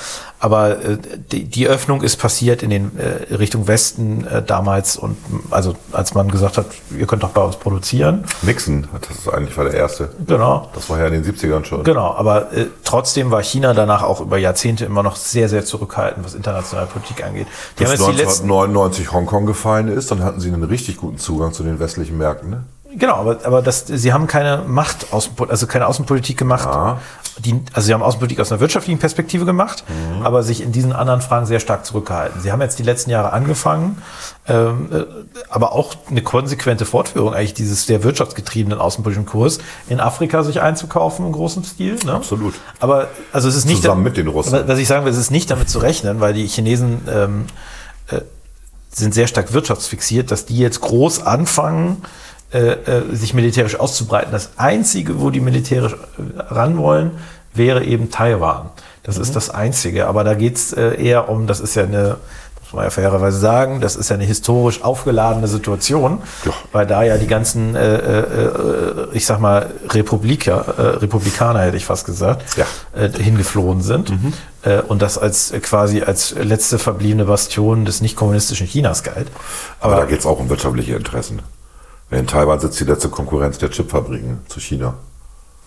Aber 0.40 0.82
äh, 0.84 0.98
die, 1.32 1.44
die 1.44 1.66
Öffnung 1.66 2.02
ist 2.02 2.16
passiert 2.16 2.62
in 2.62 2.70
den 2.70 2.92
äh, 2.98 3.34
Richtung 3.34 3.66
Westen 3.66 4.26
äh, 4.26 4.42
damals 4.42 4.96
und 4.96 5.16
also 5.50 5.74
als 5.92 6.14
man 6.14 6.30
gesagt 6.30 6.58
hat, 6.58 6.66
ihr 6.96 7.06
könnt 7.06 7.24
doch 7.24 7.30
bei 7.30 7.42
uns 7.42 7.56
produzieren. 7.56 8.24
Nixon, 8.42 8.86
das 9.00 9.18
ist 9.18 9.28
eigentlich 9.28 9.56
war 9.56 9.64
der 9.64 9.74
erste. 9.74 10.10
Genau. 10.26 10.68
Das 10.74 10.88
war 10.88 10.98
ja 11.00 11.06
in 11.06 11.22
den 11.22 11.24
70ern 11.24 11.64
schon. 11.64 11.82
Genau, 11.82 12.14
aber 12.14 12.52
äh, 12.52 12.66
trotzdem 12.84 13.30
war 13.30 13.42
China 13.42 13.74
danach 13.74 14.02
auch 14.02 14.20
über 14.20 14.38
Jahrzehnte 14.38 14.84
immer 14.84 15.02
noch 15.02 15.16
sehr, 15.16 15.48
sehr 15.48 15.64
zurückhaltend, 15.64 16.24
was 16.24 16.34
internationale 16.34 16.86
Politik 16.86 17.24
angeht. 17.24 17.48
Die 17.78 17.84
Bis 17.84 17.92
haben 17.92 17.98
jetzt 17.98 18.08
die 18.08 18.22
letzten 18.22 18.44
1999 18.44 19.12
Hongkong 19.12 19.46
gefallen 19.46 19.88
ist, 19.88 20.10
dann 20.10 20.22
hatten 20.22 20.40
sie 20.40 20.52
einen 20.52 20.62
richtig 20.62 20.98
guten 20.98 21.18
Zugang 21.18 21.52
zu 21.52 21.64
den 21.64 21.80
westlichen 21.80 22.16
Märkten. 22.16 22.50
Ne? 22.50 22.64
Genau, 22.96 23.14
aber, 23.14 23.38
aber 23.44 23.60
das, 23.60 23.86
sie 23.86 24.12
haben 24.12 24.26
keine 24.26 24.64
Macht, 24.66 25.08
also 25.12 25.66
keine 25.66 25.86
Außenpolitik 25.86 26.38
gemacht. 26.38 26.66
Ja. 26.66 27.00
Die, 27.44 27.60
also 27.72 27.86
sie 27.86 27.94
haben 27.94 28.02
Außenpolitik 28.02 28.40
aus 28.40 28.50
einer 28.50 28.60
wirtschaftlichen 28.60 28.98
Perspektive 28.98 29.44
gemacht, 29.44 29.84
aber 30.22 30.42
sich 30.42 30.60
in 30.60 30.72
diesen 30.72 30.92
anderen 30.92 31.20
Fragen 31.20 31.46
sehr 31.46 31.60
stark 31.60 31.86
zurückgehalten. 31.86 32.40
Sie 32.40 32.50
haben 32.52 32.60
jetzt 32.60 32.78
die 32.78 32.82
letzten 32.82 33.10
Jahre 33.10 33.32
angefangen, 33.32 34.02
ähm, 34.48 34.88
äh, 34.92 35.04
aber 35.48 35.72
auch 35.72 35.94
eine 36.10 36.22
konsequente 36.22 36.84
Fortführung 36.84 37.34
eigentlich 37.34 37.54
dieses 37.54 37.86
sehr 37.86 38.02
wirtschaftsgetriebenen 38.02 38.78
außenpolitischen 38.78 39.26
Kurs 39.26 39.58
in 39.88 40.00
Afrika 40.00 40.42
sich 40.42 40.60
einzukaufen 40.60 41.26
im 41.26 41.32
großen 41.32 41.64
Stil. 41.64 41.96
Ne? 42.04 42.12
Absolut. 42.12 42.54
Aber 42.80 43.08
also 43.32 43.48
es 43.48 43.56
ist 43.56 43.66
nicht 43.66 43.82
Zusammen 43.82 44.02
mit 44.02 44.16
den 44.16 44.28
Russen. 44.28 44.66
Was 44.66 44.78
ich 44.78 44.88
sagen 44.88 45.04
will, 45.04 45.12
es 45.12 45.18
ist 45.18 45.30
nicht 45.30 45.50
damit 45.50 45.68
zu 45.70 45.78
rechnen, 45.78 46.20
weil 46.20 46.34
die 46.34 46.46
Chinesen 46.46 47.02
ähm, 47.08 47.44
äh, 48.08 48.20
sind 48.90 49.14
sehr 49.14 49.26
stark 49.26 49.52
wirtschaftsfixiert, 49.52 50.30
dass 50.30 50.46
die 50.46 50.58
jetzt 50.58 50.80
groß 50.80 51.22
anfangen, 51.22 52.02
äh, 52.52 52.58
äh, 52.58 53.02
sich 53.14 53.34
militärisch 53.34 53.78
auszubreiten. 53.78 54.32
Das 54.32 54.50
Einzige, 54.56 55.20
wo 55.20 55.30
die 55.30 55.40
militärisch 55.40 55.92
äh, 55.94 55.96
ran 56.54 56.78
wollen, 56.78 57.10
wäre 57.54 57.84
eben 57.84 58.10
Taiwan. 58.10 58.70
Das 59.02 59.16
Mhm. 59.16 59.22
ist 59.22 59.36
das 59.36 59.50
Einzige. 59.50 60.06
Aber 60.06 60.24
da 60.24 60.34
geht's 60.34 60.72
äh, 60.72 60.94
eher 61.02 61.28
um, 61.28 61.46
das 61.46 61.60
ist 61.60 61.74
ja 61.74 61.82
eine, 61.84 62.16
muss 62.62 62.72
man 62.74 62.84
ja 62.84 62.90
fairerweise 62.90 63.38
sagen, 63.38 63.80
das 63.80 63.96
ist 63.96 64.10
ja 64.10 64.14
eine 64.16 64.24
historisch 64.24 64.82
aufgeladene 64.82 65.46
Situation, 65.48 66.18
Ja. 66.44 66.52
weil 66.72 66.86
da 66.86 67.02
ja 67.02 67.16
die 67.18 67.26
ganzen, 67.26 67.74
äh, 67.74 67.96
äh, 68.20 69.06
ich 69.12 69.24
sag 69.26 69.40
mal, 69.40 69.70
Republiker, 69.90 70.74
äh, 70.78 70.82
Republikaner 70.98 71.60
hätte 71.60 71.76
ich 71.78 71.84
fast 71.86 72.04
gesagt, 72.06 72.44
Ja. 72.56 72.66
hingeflohen 73.18 73.80
sind 73.82 74.12
äh, 74.62 74.80
und 74.82 75.00
das 75.02 75.16
als 75.18 75.52
quasi 75.62 76.02
als 76.02 76.34
letzte 76.34 76.78
verbliebene 76.78 77.24
Bastion 77.24 77.84
des 77.86 78.00
nicht 78.02 78.16
kommunistischen 78.16 78.66
Chinas 78.66 79.02
galt. 79.02 79.28
Aber 79.80 79.96
da 79.96 80.04
geht 80.04 80.20
es 80.20 80.26
auch 80.26 80.38
um 80.38 80.48
wirtschaftliche 80.50 80.94
Interessen. 80.96 81.40
In 82.10 82.26
Taiwan 82.26 82.58
sitzt 82.60 82.80
die 82.80 82.84
letzte 82.84 83.08
Konkurrenz 83.08 83.58
der 83.58 83.70
Chipfabriken 83.70 84.40
zu 84.48 84.60
China. 84.60 84.94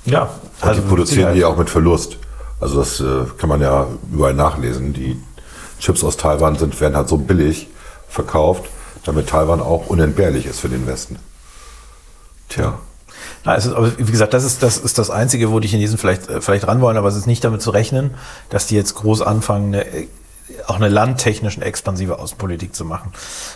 Ja, 0.06 0.30
Und 0.62 0.76
die 0.76 0.82
produzieren 0.82 1.26
mit 1.28 1.36
die 1.36 1.40
Sicherheit. 1.40 1.44
auch 1.44 1.58
mit 1.58 1.70
Verlust. 1.70 2.18
Also 2.60 2.80
das 2.80 3.00
äh, 3.00 3.26
kann 3.38 3.50
man 3.50 3.62
ja 3.62 3.88
überall 4.12 4.34
nachlesen. 4.34 4.94
Die 4.94 5.22
Chips 5.80 6.04
aus 6.04 6.18
Taiwan 6.18 6.58
sind, 6.58 6.80
werden 6.82 6.96
halt 6.96 7.10
so 7.10 7.18
billig 7.18 7.68
verkauft, 8.08 8.66
damit 9.06 9.30
Taiwan 9.30 9.62
auch 9.62 9.88
unentbehrlich 9.88 10.46
ist 10.46 10.60
für 10.60 10.70
den 10.70 10.88
Westen. 10.88 11.18
Tja. 12.50 12.78
Na, 13.46 13.56
es 13.56 13.66
ist, 13.66 13.74
aber 13.74 13.98
wie 13.98 14.12
gesagt, 14.12 14.34
das 14.34 14.44
ist, 14.44 14.62
das 14.64 14.78
ist 14.78 14.98
das 14.98 15.10
Einzige, 15.10 15.52
wo 15.52 15.60
die 15.60 15.68
Chinesen 15.68 15.98
vielleicht, 15.98 16.28
äh, 16.30 16.42
vielleicht 16.42 16.68
ran 16.68 16.82
wollen, 16.82 16.98
aber 16.98 17.08
es 17.08 17.16
ist 17.16 17.28
nicht 17.28 17.44
damit 17.44 17.62
zu 17.62 17.70
rechnen, 17.72 18.12
dass 18.50 18.68
die 18.68 18.76
jetzt 18.76 18.96
groß 18.96 19.22
anfangen, 19.22 19.74
eine, 19.76 19.86
auch 20.68 20.76
eine 20.76 20.90
landtechnischen 20.90 21.62
expansive 21.64 22.20
Außenpolitik 22.20 22.74
zu 22.76 22.86
machen. 22.86 23.12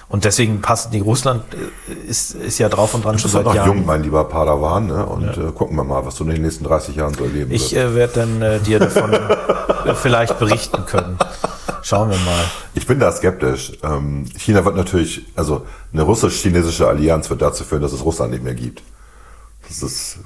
Und 0.10 0.26
deswegen 0.26 0.62
passt 0.62 0.94
die 0.94 1.00
Russland 1.00 1.44
äh, 1.54 1.94
ist, 2.10 2.36
ist 2.36 2.58
ja 2.60 2.70
drauf 2.70 2.94
und 2.94 3.06
dran 3.06 3.14
Du 3.14 3.20
schon 3.20 3.32
bist 3.32 3.36
halt 3.36 3.46
seit 3.46 3.54
noch 3.56 3.56
Jahren. 3.66 3.78
jung, 3.78 3.86
mein 3.86 4.04
lieber 4.04 4.24
Padawan, 4.26 4.88
ne? 4.88 5.06
und 5.06 5.38
äh, 5.38 5.52
gucken 5.54 5.76
wir 5.78 5.84
mal, 5.84 6.06
was 6.06 6.16
du 6.16 6.24
in 6.24 6.32
den 6.32 6.42
nächsten 6.42 6.64
30 6.64 6.96
Jahren 6.96 7.14
so 7.14 7.24
erleben 7.24 7.52
Ich 7.52 7.72
wirst. 7.72 7.74
äh, 7.74 7.96
werde 7.96 8.14
dann 8.14 8.42
äh, 8.42 8.60
dir 8.60 8.80
davon 8.80 9.14
äh, 9.14 9.94
vielleicht 9.96 10.38
berichten 10.40 10.86
können. 10.86 11.18
Schauen 11.82 12.10
wir 12.10 12.18
mal. 12.18 12.44
Ich 12.74 12.88
bin 12.88 13.00
da 13.00 13.12
skeptisch. 13.12 13.74
Ähm, 13.84 14.26
China 14.38 14.66
wird 14.66 14.76
natürlich, 14.76 15.24
also 15.36 15.66
eine 15.94 16.02
russisch-chinesische 16.02 16.88
Allianz 16.88 17.30
wird 17.30 17.42
dazu 17.44 17.64
führen, 17.64 17.84
dass 17.84 17.94
es 17.94 18.04
Russland 18.04 18.32
nicht 18.32 18.44
mehr 18.44 18.56
gibt. 18.56 18.82
Ist, 19.70 20.18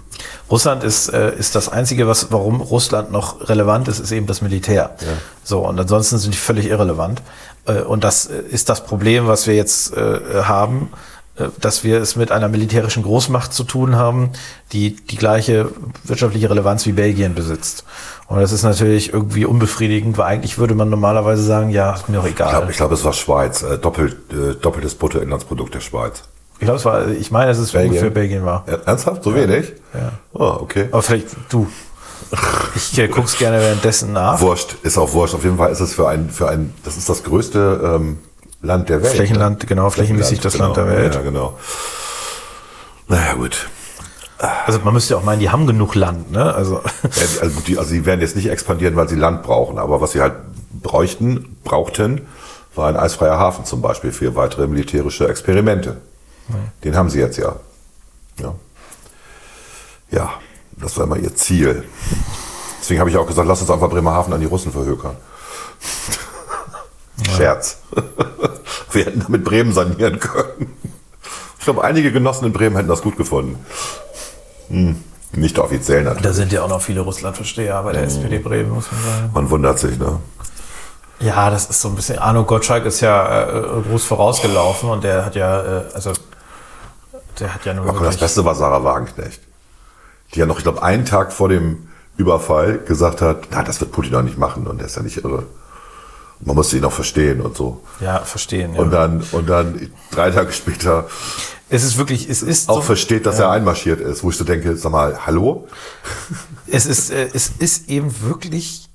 Russland 0.51 0.83
ist, 0.83 1.09
äh, 1.09 1.33
ist 1.35 1.55
das 1.55 1.69
Einzige, 1.69 2.07
was, 2.07 2.31
warum 2.31 2.61
Russland 2.61 3.11
noch 3.11 3.47
relevant 3.49 3.87
ist, 3.87 3.99
ist 3.99 4.11
eben 4.11 4.27
das 4.27 4.41
Militär. 4.41 4.95
So, 5.43 5.67
und 5.67 5.79
ansonsten 5.79 6.17
sind 6.17 6.33
die 6.33 6.37
völlig 6.37 6.65
irrelevant. 6.67 7.21
Äh, 7.65 7.81
und 7.81 8.03
das 8.03 8.25
äh, 8.27 8.41
ist 8.49 8.69
das 8.69 8.83
Problem, 8.85 9.27
was 9.27 9.47
wir 9.47 9.55
jetzt 9.55 9.95
äh, 9.95 10.43
haben. 10.43 10.89
äh, 11.37 11.45
dass 11.61 11.83
wir 11.85 12.01
es 12.01 12.15
mit 12.17 12.31
einer 12.31 12.49
militärischen 12.49 13.01
Großmacht 13.03 13.53
zu 13.53 13.63
tun 13.63 13.95
haben, 13.95 14.31
die 14.73 14.95
die 14.97 15.15
gleiche 15.15 15.71
wirtschaftliche 16.03 16.49
Relevanz 16.49 16.85
wie 16.85 16.91
Belgien 16.91 17.33
besitzt. 17.33 17.85
Und 18.27 18.39
das 18.41 18.51
ist 18.51 18.63
natürlich 18.63 19.13
irgendwie 19.13 19.45
unbefriedigend, 19.45 20.17
weil 20.17 20.25
eigentlich 20.27 20.57
würde 20.57 20.75
man 20.75 20.89
normalerweise 20.89 21.41
sagen, 21.43 21.69
ja, 21.69 21.93
ist 21.95 22.09
mir 22.09 22.19
auch 22.19 22.25
Ich 22.25 22.33
egal. 22.33 22.49
glaube, 22.51 22.73
glaub, 22.73 22.91
es 22.91 23.03
war 23.03 23.13
Schweiz, 23.13 23.63
äh, 23.63 23.77
doppelt, 23.77 24.17
doppeltes 24.61 24.95
Bruttoinlandsprodukt 24.95 25.73
der 25.73 25.79
Schweiz. 25.79 26.23
Ich 26.59 26.65
glaube, 26.65 26.77
es 26.77 26.85
war, 26.85 27.07
ich 27.07 27.31
meine, 27.31 27.47
dass 27.47 27.57
es 27.57 27.71
Belgien. 27.71 27.91
ungefähr 27.91 28.09
Belgien 28.09 28.45
war. 28.45 28.65
Ja, 28.67 28.77
ernsthaft? 28.85 29.23
So 29.23 29.33
wenig? 29.33 29.73
Ja. 29.93 30.11
Oh, 30.33 30.57
okay. 30.61 30.89
Aber 30.91 31.01
vielleicht 31.01 31.27
du. 31.49 31.67
Ich 32.75 32.97
äh, 32.99 33.07
guck's 33.07 33.37
gerne 33.37 33.59
währenddessen 33.59 34.13
nach. 34.13 34.39
Wurscht, 34.41 34.75
ist 34.83 34.97
auch 34.97 35.13
wurscht. 35.13 35.33
Auf 35.33 35.43
jeden 35.43 35.57
Fall 35.57 35.71
ist 35.71 35.79
es 35.79 35.93
für 35.93 36.07
ein, 36.07 36.29
für 36.29 36.49
ein, 36.49 36.73
das 36.83 36.97
ist 36.97 37.09
das 37.09 37.23
größte 37.23 37.95
ähm, 37.95 38.19
Land 38.61 38.89
der 38.89 39.01
Welt. 39.01 39.15
Flächenland, 39.15 39.65
genau, 39.67 39.89
flächenmäßig 39.89 40.41
das 40.41 40.57
Land 40.57 40.77
der 40.77 40.87
Welt. 40.87 41.15
Ja, 41.15 41.21
genau. 41.21 41.57
Naja, 43.07 43.33
gut. 43.33 43.67
Also 44.65 44.79
man 44.83 44.93
müsste 44.93 45.13
ja 45.13 45.19
auch 45.19 45.23
meinen, 45.23 45.39
die 45.39 45.49
haben 45.49 45.65
genug 45.65 45.95
Land, 45.95 46.31
ne? 46.31 46.53
Also 46.53 46.81
Ja, 47.03 47.41
Also, 47.41 47.59
die, 47.65 47.77
also 47.77 47.89
sie 47.89 48.05
werden 48.05 48.21
jetzt 48.21 48.35
nicht 48.35 48.49
expandieren, 48.49 48.95
weil 48.95 49.09
sie 49.09 49.15
Land 49.15 49.43
brauchen, 49.43 49.77
aber 49.77 49.99
was 50.01 50.11
sie 50.11 50.21
halt 50.21 50.33
bräuchten, 50.81 51.57
brauchten, 51.63 52.21
war 52.75 52.87
ein 52.87 52.95
eisfreier 52.95 53.37
Hafen 53.37 53.65
zum 53.65 53.81
Beispiel 53.81 54.11
für 54.11 54.35
weitere 54.35 54.67
militärische 54.67 55.27
Experimente. 55.27 55.97
Den 56.83 56.95
haben 56.95 57.09
sie 57.09 57.19
jetzt 57.19 57.37
ja. 57.37 57.55
ja. 58.39 58.55
Ja, 60.11 60.33
das 60.77 60.97
war 60.97 61.05
immer 61.05 61.17
ihr 61.17 61.35
Ziel. 61.35 61.85
Deswegen 62.79 62.99
habe 62.99 63.09
ich 63.09 63.17
auch 63.17 63.27
gesagt, 63.27 63.47
lass 63.47 63.61
uns 63.61 63.69
einfach 63.69 63.89
Bremerhaven 63.89 64.33
an 64.33 64.39
die 64.39 64.47
Russen 64.47 64.71
verhökern. 64.71 65.15
Scherz. 67.35 67.77
Wir 68.91 69.05
hätten 69.05 69.19
damit 69.19 69.43
Bremen 69.43 69.73
sanieren 69.73 70.19
können. 70.19 70.75
Ich 71.59 71.65
glaube, 71.65 71.83
einige 71.83 72.11
Genossen 72.11 72.45
in 72.45 72.53
Bremen 72.53 72.75
hätten 72.75 72.87
das 72.87 73.01
gut 73.01 73.17
gefunden. 73.17 73.63
Hm. 74.69 75.03
Nicht 75.33 75.59
offiziell 75.59 76.03
natürlich. 76.03 76.23
da 76.23 76.33
sind 76.33 76.51
ja 76.51 76.63
auch 76.63 76.69
noch 76.69 76.81
viele 76.81 77.01
Russlandversteher 77.01 77.83
bei 77.83 77.93
der 77.93 78.03
SPD 78.03 78.39
Bremen, 78.39 78.71
muss 78.71 78.91
man 78.91 79.01
sagen. 79.01 79.31
Man 79.33 79.49
wundert 79.51 79.77
sich, 79.77 79.99
ne? 79.99 80.19
Ja, 81.19 81.49
das 81.49 81.69
ist 81.69 81.81
so 81.81 81.89
ein 81.89 81.95
bisschen. 81.95 82.17
Arno 82.17 82.45
Gottschalk 82.45 82.85
ist 82.85 83.01
ja 83.01 83.47
äh, 83.47 83.81
groß 83.87 84.05
vorausgelaufen 84.05 84.89
und 84.89 85.03
der 85.03 85.25
hat 85.25 85.35
ja, 85.35 85.61
äh, 85.61 85.83
also 85.93 86.13
der 87.39 87.53
hat 87.53 87.65
ja 87.65 87.73
nur 87.73 87.87
Aber 87.87 88.05
das 88.05 88.17
Beste 88.17 88.43
war 88.45 88.55
Sarah 88.55 88.83
Wagenknecht. 88.83 89.41
Die 90.33 90.39
ja 90.39 90.45
noch, 90.45 90.57
ich 90.57 90.63
glaube, 90.63 90.83
einen 90.83 91.05
Tag 91.05 91.33
vor 91.33 91.49
dem 91.49 91.87
Überfall 92.17 92.79
gesagt 92.79 93.21
hat, 93.21 93.47
na, 93.51 93.63
das 93.63 93.79
wird 93.79 93.91
Putin 93.91 94.11
doch 94.11 94.21
nicht 94.21 94.37
machen 94.37 94.67
und 94.67 94.79
der 94.79 94.87
ist 94.87 94.95
ja 94.95 95.01
nicht 95.01 95.17
irre. 95.17 95.45
Man 96.41 96.55
musste 96.55 96.77
ihn 96.77 96.85
auch 96.85 96.93
verstehen 96.93 97.41
und 97.41 97.57
so. 97.57 97.83
ja 97.99 98.19
verstehen. 98.19 98.73
Ja. 98.73 98.81
Und 98.81 98.91
dann, 98.91 99.23
und 99.31 99.49
dann 99.49 99.91
drei 100.11 100.31
Tage 100.31 100.51
später 100.51 101.07
es 101.69 101.83
ist 101.83 101.97
wirklich, 101.97 102.27
es 102.29 102.41
ist 102.41 102.67
auch 102.67 102.77
so, 102.77 102.81
versteht, 102.81 103.27
dass 103.27 103.37
er 103.37 103.51
einmarschiert 103.51 104.01
ist, 104.01 104.23
wo 104.23 104.31
ich 104.31 104.37
so 104.37 104.43
denke, 104.43 104.75
sag 104.75 104.91
mal, 104.91 105.27
hallo? 105.27 105.67
es 106.67 106.87
ist, 106.87 107.11
äh, 107.11 107.29
es 107.31 107.51
ist 107.59 107.89
eben 107.89 108.21
wirklich, 108.21 108.89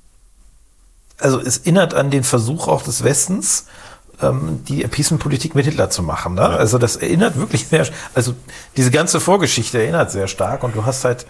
also 1.18 1.40
es 1.40 1.58
erinnert 1.58 1.94
an 1.94 2.10
den 2.10 2.24
Versuch 2.24 2.66
auch 2.66 2.82
des 2.82 3.04
Westens, 3.04 3.66
ähm, 4.30 4.62
die 4.68 4.84
Appeasement-Politik 4.84 5.54
mit 5.54 5.66
Hitler 5.66 5.90
zu 5.90 6.02
machen. 6.02 6.34
Ne? 6.34 6.42
Also 6.42 6.78
das 6.78 6.96
erinnert 6.96 7.36
wirklich 7.36 7.66
sehr, 7.68 7.86
also 8.14 8.34
diese 8.76 8.90
ganze 8.90 9.20
Vorgeschichte 9.20 9.78
erinnert 9.82 10.10
sehr 10.10 10.28
stark 10.28 10.62
und 10.62 10.74
du 10.76 10.84
hast 10.86 11.04
halt 11.04 11.26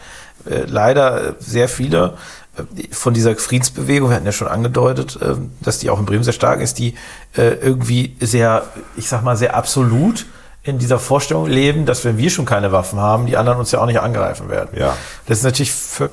äh, 0.49 0.65
leider 0.67 1.29
äh, 1.29 1.33
sehr 1.39 1.69
viele 1.69 2.17
äh, 2.57 2.95
von 2.95 3.15
dieser 3.15 3.37
Friedensbewegung, 3.37 4.11
wir 4.11 4.17
hatten 4.17 4.27
ja 4.27 4.33
schon 4.33 4.49
angedeutet, 4.49 5.19
äh, 5.21 5.35
dass 5.61 5.79
die 5.79 5.91
auch 5.91 5.99
in 5.99 6.07
Bremen 6.07 6.25
sehr 6.25 6.33
stark 6.33 6.61
ist, 6.61 6.79
die 6.79 6.95
äh, 7.37 7.55
irgendwie 7.55 8.17
sehr, 8.21 8.65
ich 8.97 9.09
sag 9.09 9.23
mal, 9.23 9.37
sehr 9.37 9.55
absolut 9.55 10.27
in 10.63 10.79
dieser 10.79 10.99
Vorstellung 10.99 11.47
leben, 11.47 11.85
dass 11.85 12.05
wenn 12.05 12.17
wir 12.17 12.31
schon 12.31 12.47
keine 12.47 12.73
Waffen 12.73 12.99
haben, 12.99 13.27
die 13.27 13.37
anderen 13.37 13.59
uns 13.59 13.71
ja 13.71 13.81
auch 13.81 13.87
nicht 13.87 14.01
angreifen 14.01 14.49
werden. 14.49 14.71
Ja. 14.79 14.97
Das 15.27 15.39
ist 15.39 15.45
natürlich 15.45 15.73
vö- 15.73 16.09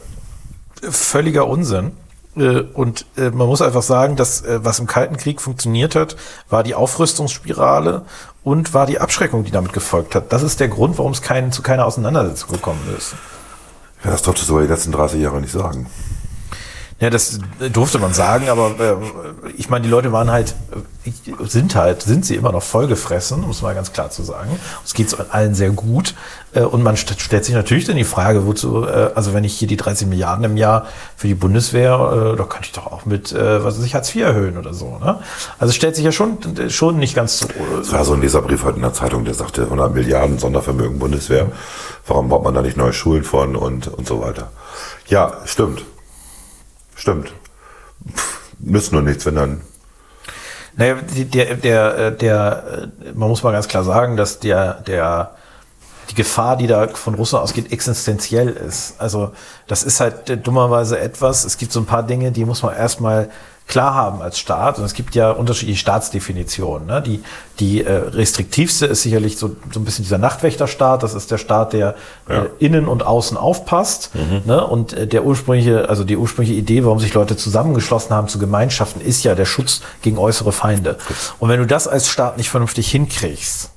völliger 0.81 1.47
Unsinn. 1.47 1.93
Äh, 2.35 2.61
Und 2.73 3.05
äh, 3.17 3.29
man 3.29 3.47
muss 3.47 3.61
einfach 3.61 3.81
sagen, 3.81 4.15
dass 4.15 4.41
äh, 4.41 4.59
was 4.63 4.79
im 4.79 4.87
Kalten 4.87 5.17
Krieg 5.17 5.41
funktioniert 5.41 5.95
hat, 5.95 6.15
war 6.49 6.63
die 6.63 6.75
Aufrüstungsspirale 6.75 8.03
und 8.43 8.73
war 8.73 8.85
die 8.85 8.99
Abschreckung, 8.99 9.43
die 9.43 9.51
damit 9.51 9.73
gefolgt 9.73 10.15
hat. 10.15 10.31
Das 10.31 10.41
ist 10.41 10.59
der 10.59 10.69
Grund, 10.69 10.97
warum 10.97 11.11
es 11.11 11.21
kein, 11.21 11.51
zu 11.51 11.61
keiner 11.61 11.85
Auseinandersetzung 11.85 12.51
gekommen 12.51 12.81
ist. 12.97 13.15
Ja, 14.03 14.11
das 14.11 14.21
durfte 14.21 14.45
so 14.45 14.59
die 14.59 14.67
letzten 14.67 14.91
30 14.91 15.21
Jahre 15.21 15.41
nicht 15.41 15.51
sagen. 15.51 15.87
Ja, 17.01 17.09
das 17.09 17.39
durfte 17.73 17.97
man 17.97 18.13
sagen, 18.13 18.47
aber 18.47 18.79
äh, 18.79 19.51
ich 19.57 19.71
meine, 19.71 19.83
die 19.83 19.89
Leute 19.89 20.11
waren 20.11 20.29
halt, 20.29 20.53
sind 21.47 21.73
halt, 21.73 22.03
sind 22.03 22.27
sie 22.27 22.35
immer 22.35 22.51
noch 22.51 22.61
vollgefressen, 22.61 23.43
um 23.43 23.49
es 23.49 23.63
mal 23.63 23.73
ganz 23.73 23.91
klar 23.91 24.11
zu 24.11 24.21
sagen. 24.21 24.59
Es 24.85 24.93
geht 24.93 25.17
allen 25.31 25.55
sehr 25.55 25.71
gut. 25.71 26.13
Äh, 26.53 26.61
und 26.61 26.83
man 26.83 26.95
st 26.95 27.19
stellt 27.19 27.43
sich 27.43 27.55
natürlich 27.55 27.85
dann 27.85 27.95
die 27.95 28.03
Frage, 28.03 28.45
wozu, 28.45 28.85
äh, 28.85 29.09
also 29.15 29.33
wenn 29.33 29.43
ich 29.43 29.57
hier 29.57 29.67
die 29.67 29.77
13 29.77 30.09
Milliarden 30.09 30.45
im 30.45 30.57
Jahr 30.57 30.85
für 31.17 31.25
die 31.25 31.33
Bundeswehr, 31.33 32.33
äh, 32.33 32.37
da 32.37 32.43
könnte 32.43 32.67
ich 32.67 32.73
doch 32.73 32.85
auch 32.85 33.03
mit, 33.07 33.31
äh, 33.31 33.63
was 33.63 33.79
weiß 33.79 33.85
ich, 33.85 33.95
Hartz 33.95 34.13
IV 34.13 34.21
erhöhen 34.21 34.59
oder 34.59 34.75
so. 34.75 34.99
Ne? 34.99 35.17
Also 35.57 35.73
stellt 35.73 35.95
sich 35.95 36.05
ja 36.05 36.11
schon, 36.11 36.37
schon 36.69 36.99
nicht 36.99 37.15
ganz 37.15 37.39
so. 37.39 37.47
Es 37.81 37.91
war 37.91 38.05
so 38.05 38.13
ein 38.13 38.21
Leserbrief 38.21 38.63
heute 38.63 38.75
in 38.75 38.83
der 38.83 38.93
Zeitung, 38.93 39.25
der 39.25 39.33
sagte 39.33 39.63
100 39.63 39.91
Milliarden 39.91 40.37
Sondervermögen 40.37 40.99
Bundeswehr. 40.99 41.47
Warum 42.05 42.29
baut 42.29 42.43
man 42.43 42.53
da 42.53 42.61
nicht 42.61 42.77
neue 42.77 42.93
Schulen 42.93 43.23
von 43.23 43.55
und, 43.55 43.87
und 43.87 44.07
so 44.07 44.21
weiter? 44.21 44.51
Ja, 45.07 45.33
stimmt. 45.45 45.83
Stimmt. 47.01 47.33
Pff, 48.15 48.41
nützt 48.59 48.91
nur 48.91 49.01
nichts, 49.01 49.25
wenn 49.25 49.33
dann 49.33 49.61
Naja, 50.75 50.97
der, 51.01 51.55
der, 51.55 51.97
äh, 51.97 52.15
der, 52.15 52.91
äh, 53.03 53.11
man 53.15 53.27
muss 53.27 53.41
mal 53.41 53.51
ganz 53.53 53.67
klar 53.67 53.83
sagen, 53.83 54.17
dass 54.17 54.37
der, 54.37 54.75
der, 54.85 55.35
die 56.11 56.15
Gefahr, 56.15 56.57
die 56.57 56.67
da 56.67 56.89
von 56.89 57.15
Russland 57.15 57.43
ausgeht, 57.43 57.71
existenziell 57.71 58.49
ist. 58.49 58.95
Also 58.99 59.31
das 59.67 59.83
ist 59.83 59.99
halt 59.99 60.29
äh, 60.29 60.37
dummerweise 60.37 60.99
etwas, 60.99 61.45
es 61.45 61.57
gibt 61.57 61.71
so 61.71 61.79
ein 61.79 61.85
paar 61.85 62.03
Dinge, 62.03 62.31
die 62.31 62.45
muss 62.45 62.61
man 62.61 62.75
erstmal 62.75 63.29
klar 63.67 63.93
haben 63.93 64.21
als 64.21 64.37
Staat. 64.37 64.77
Und 64.77 64.83
es 64.83 64.93
gibt 64.93 65.15
ja 65.15 65.31
unterschiedliche 65.31 65.79
Staatsdefinitionen. 65.79 66.87
Ne? 66.87 67.01
Die, 67.01 67.23
die 67.59 67.83
äh, 67.83 67.93
restriktivste 67.93 68.87
ist 68.87 69.03
sicherlich 69.03 69.37
so, 69.37 69.55
so 69.71 69.79
ein 69.79 69.85
bisschen 69.85 70.03
dieser 70.03 70.17
Nachtwächterstaat. 70.17 71.03
Das 71.03 71.13
ist 71.13 71.31
der 71.31 71.37
Staat, 71.37 71.71
der 71.71 71.95
äh, 72.27 72.41
innen 72.59 72.89
und 72.89 73.03
außen 73.03 73.37
aufpasst. 73.37 74.11
Ne? 74.45 74.67
Und 74.67 74.91
äh, 74.91 75.07
der 75.07 75.23
ursprüngliche, 75.23 75.87
also 75.87 76.03
die 76.03 76.17
ursprüngliche 76.17 76.59
Idee, 76.59 76.83
warum 76.83 76.99
sich 76.99 77.13
Leute 77.13 77.37
zusammengeschlossen 77.37 78.13
haben 78.13 78.27
zu 78.27 78.39
Gemeinschaften, 78.39 78.99
ist 78.99 79.23
ja 79.23 79.35
der 79.35 79.45
Schutz 79.45 79.81
gegen 80.01 80.17
äußere 80.17 80.51
Feinde. 80.51 80.97
Und 81.39 81.47
wenn 81.47 81.59
du 81.59 81.65
das 81.65 81.87
als 81.87 82.09
Staat 82.09 82.37
nicht 82.37 82.49
vernünftig 82.49 82.91
hinkriegst, 82.91 83.71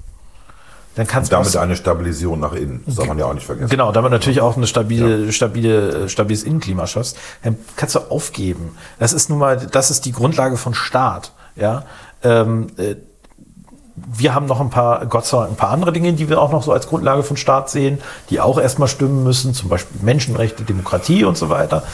dann 0.94 1.06
kannst 1.06 1.32
du 1.32 1.36
damit 1.36 1.56
eine 1.56 1.76
Stabilisierung 1.76 2.40
nach 2.40 2.52
innen. 2.52 2.82
Das 2.86 2.96
darf 2.96 3.06
man 3.06 3.18
ja 3.18 3.26
auch 3.26 3.34
nicht 3.34 3.46
vergessen. 3.46 3.70
Genau, 3.70 3.92
damit 3.92 4.10
natürlich 4.10 4.40
auch 4.40 4.56
eine 4.56 4.66
stabile, 4.66 5.32
stabile, 5.32 6.04
äh, 6.04 6.08
stabiles 6.08 6.44
Innenklima 6.44 6.86
schaffst, 6.86 7.16
dann 7.42 7.56
kannst 7.76 7.94
du 7.94 8.00
aufgeben. 8.10 8.76
Das 8.98 9.12
ist 9.12 9.30
nun 9.30 9.38
mal, 9.38 9.56
das 9.56 9.90
ist 9.90 10.04
die 10.04 10.12
Grundlage 10.12 10.56
von 10.56 10.74
Staat. 10.74 11.32
Ja, 11.56 11.84
ähm, 12.22 12.68
äh, 12.76 12.96
wir 13.96 14.34
haben 14.34 14.46
noch 14.46 14.60
ein 14.60 14.70
paar, 14.70 15.06
Gott 15.06 15.24
sei 15.24 15.38
Dank, 15.38 15.52
ein 15.52 15.56
paar 15.56 15.70
andere 15.70 15.92
Dinge, 15.92 16.12
die 16.14 16.28
wir 16.28 16.40
auch 16.40 16.50
noch 16.50 16.64
so 16.64 16.72
als 16.72 16.88
Grundlage 16.88 17.22
von 17.22 17.36
Staat 17.36 17.70
sehen, 17.70 17.98
die 18.28 18.40
auch 18.40 18.58
erstmal 18.58 18.88
stimmen 18.88 19.22
müssen, 19.22 19.54
zum 19.54 19.68
Beispiel 19.68 20.00
Menschenrechte, 20.02 20.64
Demokratie 20.64 21.24
und 21.24 21.38
so 21.38 21.48
weiter. 21.48 21.84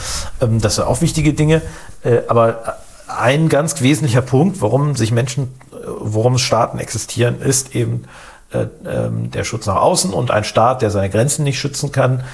Ähm, 0.40 0.60
das 0.60 0.76
sind 0.76 0.84
auch 0.84 1.00
wichtige 1.02 1.34
Dinge. 1.34 1.62
Äh, 2.02 2.20
aber 2.28 2.78
ein 3.06 3.48
ganz 3.48 3.82
wesentlicher 3.82 4.22
Punkt, 4.22 4.62
warum 4.62 4.96
sich 4.96 5.12
Menschen, 5.12 5.54
äh, 5.72 5.76
warum 5.86 6.38
Staaten 6.38 6.78
existieren, 6.78 7.40
ist 7.40 7.74
eben 7.74 8.04
äh, 8.52 8.66
ähm, 8.88 9.30
der 9.30 9.44
Schutz 9.44 9.66
nach 9.66 9.76
außen 9.76 10.12
und 10.12 10.30
ein 10.30 10.44
Staat, 10.44 10.82
der 10.82 10.90
seine 10.90 11.10
Grenzen 11.10 11.44
nicht 11.44 11.58
schützen 11.58 11.92
kann, 11.92 12.24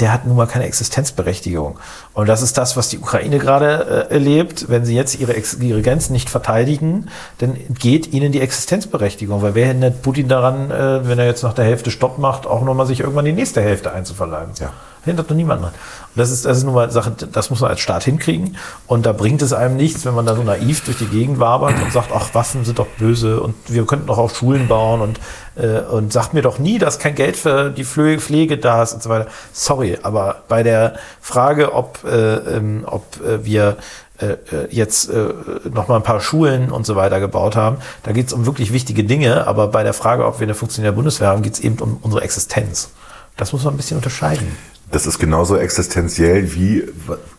der 0.00 0.12
hat 0.12 0.26
nun 0.26 0.36
mal 0.36 0.46
keine 0.46 0.64
Existenzberechtigung. 0.64 1.78
Und 2.12 2.28
das 2.28 2.42
ist 2.42 2.58
das, 2.58 2.76
was 2.76 2.88
die 2.88 2.98
Ukraine 2.98 3.38
gerade 3.38 4.08
äh, 4.10 4.14
erlebt. 4.14 4.66
Wenn 4.68 4.84
sie 4.84 4.96
jetzt 4.96 5.20
ihre, 5.20 5.34
Ex 5.34 5.54
ihre 5.54 5.80
Grenzen 5.80 6.12
nicht 6.12 6.28
verteidigen, 6.28 7.08
dann 7.38 7.56
geht 7.78 8.12
ihnen 8.12 8.32
die 8.32 8.40
Existenzberechtigung. 8.40 9.42
Weil 9.42 9.54
wer 9.54 9.66
hindert 9.66 10.02
Putin 10.02 10.28
daran, 10.28 10.70
äh, 10.70 11.06
wenn 11.06 11.18
er 11.18 11.26
jetzt 11.26 11.42
nach 11.42 11.54
der 11.54 11.64
Hälfte 11.64 11.90
Stopp 11.90 12.18
macht, 12.18 12.46
auch 12.46 12.62
nochmal 12.62 12.86
sich 12.86 13.00
irgendwann 13.00 13.24
die 13.24 13.32
nächste 13.32 13.60
Hälfte 13.60 13.92
einzuverleiben? 13.92 14.52
Ja. 14.58 14.72
Hindert 15.04 15.30
doch 15.30 15.34
niemand 15.34 15.62
dran. 15.62 15.74
Und 16.14 16.20
das 16.20 16.30
ist, 16.30 16.44
das 16.44 16.58
ist 16.58 16.64
nun 16.64 16.74
mal 16.74 16.90
Sache, 16.90 17.10
das 17.10 17.50
muss 17.50 17.60
man 17.60 17.70
als 17.70 17.80
Staat 17.80 18.04
hinkriegen. 18.04 18.56
Und 18.86 19.06
da 19.06 19.12
bringt 19.12 19.40
es 19.40 19.52
einem 19.52 19.76
nichts, 19.76 20.04
wenn 20.04 20.14
man 20.14 20.26
da 20.26 20.36
so 20.36 20.42
naiv 20.42 20.84
durch 20.84 20.98
die 20.98 21.06
Gegend 21.06 21.40
wabert 21.40 21.74
und 21.82 21.92
sagt, 21.92 22.10
ach, 22.14 22.34
Waffen 22.34 22.64
sind 22.64 22.78
doch 22.78 22.86
böse 22.98 23.40
und 23.40 23.54
wir 23.68 23.86
könnten 23.86 24.06
doch 24.06 24.18
auch 24.18 24.34
Schulen 24.34 24.68
bauen 24.68 25.00
und, 25.00 25.20
äh, 25.56 25.80
und 25.80 26.12
sagt 26.12 26.34
mir 26.34 26.42
doch 26.42 26.58
nie, 26.58 26.78
dass 26.78 26.98
kein 26.98 27.14
Geld 27.14 27.36
für 27.36 27.70
die 27.70 27.84
Pflege, 27.84 28.20
Pflege 28.20 28.58
da 28.58 28.82
ist 28.82 28.92
und 28.92 29.02
so 29.02 29.08
weiter. 29.08 29.26
Sorry, 29.52 29.98
aber 30.02 30.42
bei 30.48 30.62
der 30.62 30.96
Frage, 31.20 31.72
ob, 31.74 32.04
äh, 32.04 32.34
ähm, 32.34 32.84
ob 32.86 33.04
äh, 33.24 33.44
wir 33.44 33.78
äh, 34.22 34.36
äh, 34.54 34.68
jetzt 34.70 35.10
äh, 35.10 35.32
noch 35.72 35.88
mal 35.88 35.96
ein 35.96 36.02
paar 36.04 36.20
Schulen 36.20 36.70
und 36.70 36.86
so 36.86 36.94
weiter 36.94 37.18
gebaut 37.18 37.56
haben. 37.56 37.78
Da 38.04 38.12
geht 38.12 38.28
es 38.28 38.32
um 38.32 38.46
wirklich 38.46 38.72
wichtige 38.72 39.02
Dinge, 39.02 39.46
aber 39.48 39.66
bei 39.66 39.82
der 39.82 39.94
Frage, 39.94 40.26
ob 40.26 40.38
wir 40.38 40.46
eine 40.46 40.54
funktionierende 40.54 40.94
Bundeswehr 40.94 41.28
haben, 41.28 41.42
geht 41.42 41.54
es 41.54 41.60
eben 41.60 41.78
um 41.78 41.98
unsere 42.02 42.22
Existenz. 42.22 42.90
Das 43.36 43.52
muss 43.52 43.64
man 43.64 43.74
ein 43.74 43.76
bisschen 43.78 43.96
unterscheiden. 43.96 44.56
Das 44.92 45.06
ist 45.06 45.18
genauso 45.18 45.56
existenziell 45.56 46.54
wie 46.54 46.84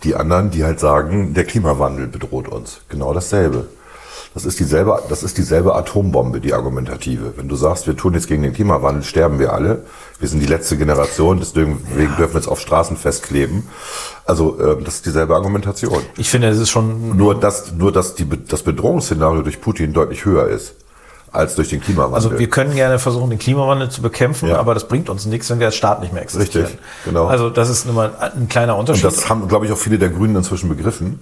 die 0.04 0.16
anderen, 0.16 0.50
die 0.50 0.64
halt 0.64 0.80
sagen, 0.80 1.36
der 1.36 1.46
Klimawandel 1.46 2.08
bedroht 2.08 2.48
uns. 2.48 2.82
Genau 2.90 3.14
dasselbe. 3.14 3.68
Das 4.34 4.46
ist 4.46 4.60
dieselbe, 4.60 5.00
das 5.10 5.22
ist 5.22 5.38
dieselbe 5.38 5.76
Atombombe, 5.76 6.42
die 6.42 6.56
argumentative. 6.56 7.34
Wenn 7.38 7.48
du 7.48 7.56
sagst, 7.56 7.86
wir 7.86 7.96
tun 7.96 8.16
jetzt 8.16 8.28
gegen 8.28 8.42
den 8.42 8.54
Klimawandel, 8.54 9.04
sterben 9.04 9.38
wir 9.38 9.54
alle. 9.54 9.84
Wir 10.20 10.28
sind 10.28 10.40
die 10.40 10.48
letzte 10.48 10.78
Generation, 10.78 11.38
deswegen 11.38 11.78
dürfen 11.86 12.34
wir 12.34 12.40
jetzt 12.40 12.48
auf 12.48 12.60
Straßen 12.60 12.98
festkleben. 12.98 13.68
Also 14.26 14.60
äh, 14.60 14.84
das 14.84 14.96
ist 14.96 15.06
dieselbe 15.06 15.36
Argumentation. 15.36 16.02
Ich 16.18 16.32
finde, 16.32 16.48
es 16.48 16.58
ist 16.58 16.72
schon 16.72 17.16
Nur 17.16 17.40
dass, 17.40 17.72
nur 17.74 17.92
dass 17.92 18.16
die, 18.16 18.28
das 18.48 18.64
Bedrohungsszenario 18.64 19.44
durch 19.44 19.62
Putin 19.62 19.94
deutlich 19.94 20.26
höher 20.26 20.48
ist 20.48 20.74
als 21.34 21.56
durch 21.56 21.70
den 21.70 21.82
Klimawandel. 21.82 22.16
Also 22.16 22.38
wir 22.40 22.50
können 22.50 22.76
gerne 22.76 23.00
versuchen, 23.00 23.30
den 23.32 23.40
Klimawandel 23.40 23.90
zu 23.90 24.02
bekämpfen, 24.02 24.50
Ja. 24.50 24.60
aber 24.60 24.74
das 24.76 24.88
bringt 24.88 25.10
uns 25.10 25.26
nichts, 25.26 25.50
wenn 25.50 25.60
wir 25.60 25.66
als 25.68 25.76
Staat 25.76 26.00
nicht 26.02 26.14
mehr 26.14 26.22
existieren. 26.22 26.66
Richtig, 26.68 26.82
genau. 27.06 27.26
Also 27.26 27.50
das 27.50 27.70
ist 27.70 27.86
nun 27.86 27.96
mal 27.96 28.14
ein 28.20 28.48
kleiner 28.48 28.76
Und 28.76 28.82
Unterschied. 28.82 29.06
das 29.06 29.30
haben, 29.30 29.48
glaube 29.48 29.66
ich, 29.66 29.72
auch 29.72 29.78
viele 29.78 29.98
der 29.98 30.10
Grünen 30.10 30.36
inzwischen 30.36 30.70
begriffen, 30.70 31.20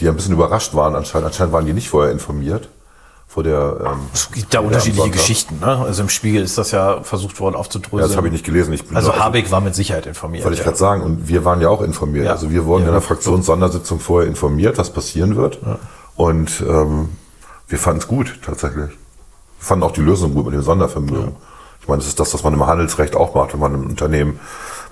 die 0.00 0.08
ein 0.08 0.16
bisschen 0.16 0.32
überrascht 0.32 0.74
waren 0.74 0.94
anscheinend. 0.96 1.26
Anscheinend 1.26 1.52
waren 1.52 1.66
die 1.66 1.72
nicht 1.74 1.88
vorher 1.90 2.12
informiert. 2.12 2.68
Vor 3.28 3.42
der, 3.42 3.76
ähm, 3.84 3.98
es 4.14 4.30
gibt 4.30 4.54
da 4.54 4.60
unterschiedliche. 4.60 5.10
Geschichten. 5.10 5.58
Ne? 5.60 5.66
Also 5.66 6.00
im 6.02 6.08
Spiegel 6.08 6.42
ist 6.42 6.56
das 6.56 6.70
ja 6.70 7.02
versucht 7.02 7.38
worden 7.38 7.54
Ja, 7.54 7.60
aufzudröseln. 7.60 8.08
das 8.08 8.16
habe 8.16 8.28
ich 8.28 8.32
nicht 8.32 8.44
gelesen. 8.46 8.72
Ich 8.72 8.84
also 8.94 9.10
nur- 9.12 9.18
Habeck 9.22 9.50
war 9.50 9.60
mit 9.60 9.74
Sicherheit 9.74 10.06
informiert. 10.06 10.44
Wollte 10.44 10.54
ich 10.54 10.60
ja. 10.60 10.64
gerade 10.64 10.78
sagen. 10.78 11.02
Und 11.02 11.28
wir 11.28 11.44
waren 11.44 11.60
ja 11.60 11.68
auch 11.68 11.82
informiert. 11.82 12.24
Ja. 12.26 12.30
Also 12.32 12.50
wir 12.50 12.64
wurden 12.64 12.82
Ja. 12.84 12.88
in 12.88 12.94
der 12.94 13.02
Fraktionssondersitzung 13.02 14.00
vorher 14.00 14.28
informiert, 14.28 14.78
was 14.78 14.90
passieren 14.90 15.36
wird. 15.36 15.58
Und 16.14 16.62
ähm, 16.66 17.10
wir 17.68 17.78
fanden 17.78 17.98
es 18.00 18.06
gut, 18.08 18.38
tatsächlich. 18.46 18.90
Fanden 19.58 19.84
auch 19.84 19.92
die 19.92 20.02
Lösung 20.02 20.34
gut 20.34 20.44
mit 20.46 20.54
dem 20.54 20.62
Sondervermögen. 20.62 21.36
Ich 21.80 21.88
meine, 21.88 21.98
das 21.98 22.08
ist 22.08 22.18
das, 22.18 22.34
was 22.34 22.42
man 22.42 22.52
im 22.54 22.66
Handelsrecht 22.66 23.14
auch 23.14 23.34
macht, 23.34 23.52
wenn 23.52 23.60
man 23.60 23.74
im 23.74 23.86
Unternehmen 23.86 24.40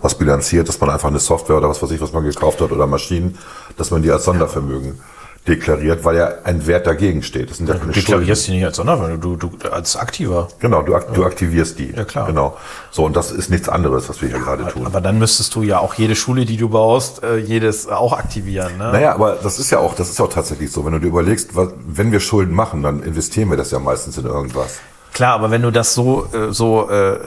was 0.00 0.16
bilanziert, 0.16 0.68
dass 0.68 0.80
man 0.80 0.90
einfach 0.90 1.08
eine 1.08 1.18
Software 1.18 1.56
oder 1.56 1.68
was 1.68 1.82
weiß 1.82 1.90
ich, 1.90 2.00
was 2.00 2.12
man 2.12 2.24
gekauft 2.24 2.60
hat 2.60 2.70
oder 2.70 2.86
Maschinen, 2.86 3.38
dass 3.76 3.90
man 3.90 4.02
die 4.02 4.10
als 4.10 4.24
Sondervermögen 4.24 5.00
deklariert, 5.46 6.04
weil 6.04 6.16
ja 6.16 6.32
ein 6.44 6.66
Wert 6.66 6.86
dagegen 6.86 7.22
steht. 7.22 7.50
Das 7.50 7.58
sind 7.58 7.68
ja 7.68 7.74
Du 7.74 7.80
keine 7.80 7.92
Schulden. 7.92 8.06
deklarierst 8.06 8.46
die 8.46 8.52
nicht 8.52 8.64
als 8.64 8.76
Sondervermögen, 8.76 9.20
du, 9.20 9.36
du 9.36 9.68
als 9.70 9.96
Aktiver. 9.96 10.48
Genau, 10.58 10.80
du, 10.82 10.94
ak 10.94 11.12
du 11.12 11.24
aktivierst 11.24 11.78
die. 11.78 11.90
Ja, 11.94 12.04
klar. 12.04 12.26
Genau. 12.26 12.56
So, 12.90 13.04
und 13.04 13.14
das 13.14 13.30
ist 13.30 13.50
nichts 13.50 13.68
anderes, 13.68 14.08
was 14.08 14.22
wir 14.22 14.30
hier 14.30 14.38
gerade 14.38 14.66
tun. 14.68 14.86
Aber 14.86 15.00
dann 15.02 15.18
müsstest 15.18 15.54
du 15.54 15.62
ja 15.62 15.80
auch 15.80 15.94
jede 15.94 16.14
Schule, 16.16 16.46
die 16.46 16.56
du 16.56 16.70
baust, 16.70 17.22
äh, 17.22 17.36
jedes 17.36 17.86
auch 17.88 18.14
aktivieren. 18.14 18.78
Ne? 18.78 18.90
Naja, 18.92 19.14
aber 19.14 19.38
das 19.42 19.58
ist 19.58 19.70
ja 19.70 19.80
auch, 19.80 19.94
das 19.94 20.08
ist 20.08 20.18
ja 20.18 20.24
auch 20.24 20.32
tatsächlich 20.32 20.72
so. 20.72 20.84
Wenn 20.86 20.92
du 20.94 21.00
dir 21.00 21.08
überlegst, 21.08 21.54
was, 21.54 21.68
wenn 21.86 22.10
wir 22.10 22.20
Schulden 22.20 22.54
machen, 22.54 22.82
dann 22.82 23.02
investieren 23.02 23.50
wir 23.50 23.58
das 23.58 23.70
ja 23.70 23.78
meistens 23.78 24.16
in 24.16 24.24
irgendwas. 24.24 24.78
Klar, 25.14 25.34
aber 25.34 25.50
wenn 25.52 25.62
du 25.62 25.70
das 25.70 25.94
so, 25.94 26.26
äh, 26.32 26.52
so, 26.52 26.90
äh, 26.90 27.18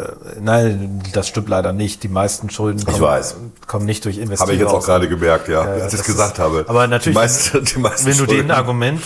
nein, 0.41 1.01
das 1.13 1.27
stimmt 1.29 1.47
leider 1.47 1.71
nicht. 1.71 2.03
Die 2.03 2.09
meisten 2.09 2.49
Schulden 2.49 2.83
kommen, 2.83 2.99
weiß. 3.01 3.35
kommen 3.65 3.85
nicht 3.85 4.03
durch 4.03 4.17
Investieren. 4.17 4.41
Habe 4.41 4.53
ich 4.53 4.59
jetzt 4.59 4.71
auch 4.73 4.85
gerade 4.85 5.07
gemerkt, 5.07 5.47
ja, 5.47 5.63
Ja, 5.63 5.71
als 5.71 5.93
ich 5.93 5.99
das 5.99 6.01
es 6.01 6.05
gesagt 6.05 6.33
ist- 6.33 6.39
habe. 6.39 6.65
aber 6.67 6.85
natürlich, 6.87 7.15
Die 7.15 7.21
meisten, 7.21 7.63
die 7.63 7.79
meisten 7.79 8.05
Wenn 8.05 8.17
du 8.17 8.25
den 8.25 8.51
Argument, 8.51 9.01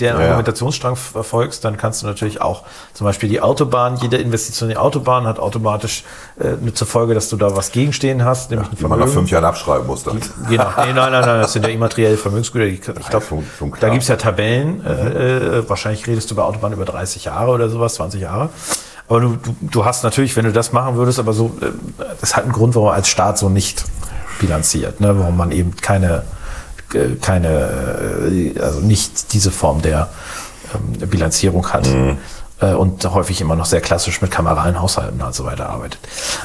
Ja, 0.00 0.06
ja. 0.08 0.18
Argumentationsstrang 0.18 0.96
verfolgst, 0.96 1.64
dann 1.64 1.76
kannst 1.76 2.02
du 2.02 2.06
natürlich 2.06 2.42
auch 2.42 2.64
zum 2.94 3.04
Beispiel 3.04 3.28
die 3.28 3.40
Autobahn, 3.40 3.96
jede 3.98 4.16
Investition 4.16 4.68
in 4.70 4.74
die 4.74 4.78
Autobahn 4.78 5.24
hat 5.26 5.38
automatisch 5.38 6.02
äh, 6.38 6.48
eine 6.60 6.74
zur 6.74 6.86
Folge, 6.86 7.14
dass 7.14 7.28
du 7.28 7.36
da 7.36 7.56
was 7.56 7.72
gegenstehen 7.72 8.24
hast, 8.24 8.50
nämlich 8.50 8.68
ein 8.70 8.76
die 8.76 8.82
man 8.82 8.90
nach 8.92 8.96
Vermögen. 9.06 9.12
fünf 9.20 9.30
Jahren 9.30 9.44
abschreiben 9.44 9.86
muss 9.86 10.02
dann. 10.04 10.20
Genau. 10.48 10.64
Nee, 10.78 10.92
nein, 10.92 10.94
nein, 10.94 11.12
nein, 11.12 11.40
das 11.40 11.52
sind 11.52 11.64
ja 11.64 11.70
immaterielle 11.70 12.16
Vermögensgüter. 12.16 12.66
Die- 12.66 12.74
Ich 13.00 13.08
glaube, 13.08 13.24
da 13.80 13.88
gibt's 13.88 14.08
ja 14.08 14.16
Tabellen. 14.16 14.84
Äh, 14.84 15.58
äh, 15.60 15.68
wahrscheinlich 15.68 16.06
redest 16.06 16.30
du 16.30 16.34
bei 16.34 16.42
Autobahn 16.42 16.72
über 16.72 16.84
30 16.84 17.24
Jahre 17.24 17.50
oder 17.52 17.68
sowas, 17.68 17.94
20 17.94 18.20
Jahre. 18.20 18.50
Aber 19.08 19.20
du, 19.20 19.36
du, 19.36 19.56
du 19.60 19.84
hast 19.84 20.02
natürlich, 20.02 20.34
wenn 20.36 20.44
du 20.46 20.52
das 20.52 20.72
machen 20.72 20.96
würdest, 20.96 21.18
aber 21.18 21.32
so, 21.32 21.56
äh, 21.60 21.66
das 22.20 22.36
hat 22.36 22.44
einen 22.44 22.52
Grund, 22.52 22.74
warum 22.74 22.88
man 22.88 22.96
als 22.96 23.08
Staat 23.08 23.38
so 23.38 23.48
nicht 23.48 23.84
bilanziert, 24.40 25.00
ne? 25.00 25.18
warum 25.18 25.36
man 25.36 25.52
eben 25.52 25.76
keine, 25.76 26.24
äh, 26.92 27.14
keine, 27.22 27.48
äh, 28.30 28.60
also 28.60 28.80
nicht 28.80 29.32
diese 29.32 29.50
Form 29.52 29.80
der 29.80 30.08
ähm, 30.74 31.08
Bilanzierung 31.08 31.72
hat. 31.72 31.86
Äh, 31.86 32.16
Und 32.58 33.04
häufig 33.12 33.42
immer 33.42 33.54
noch 33.54 33.66
sehr 33.66 33.82
klassisch 33.82 34.22
mit 34.22 34.30
kameralen 34.30 34.80
Haushalten 34.80 35.20
und 35.20 35.34
so 35.34 35.44
weiter 35.44 35.68
arbeitet. 35.68 36.00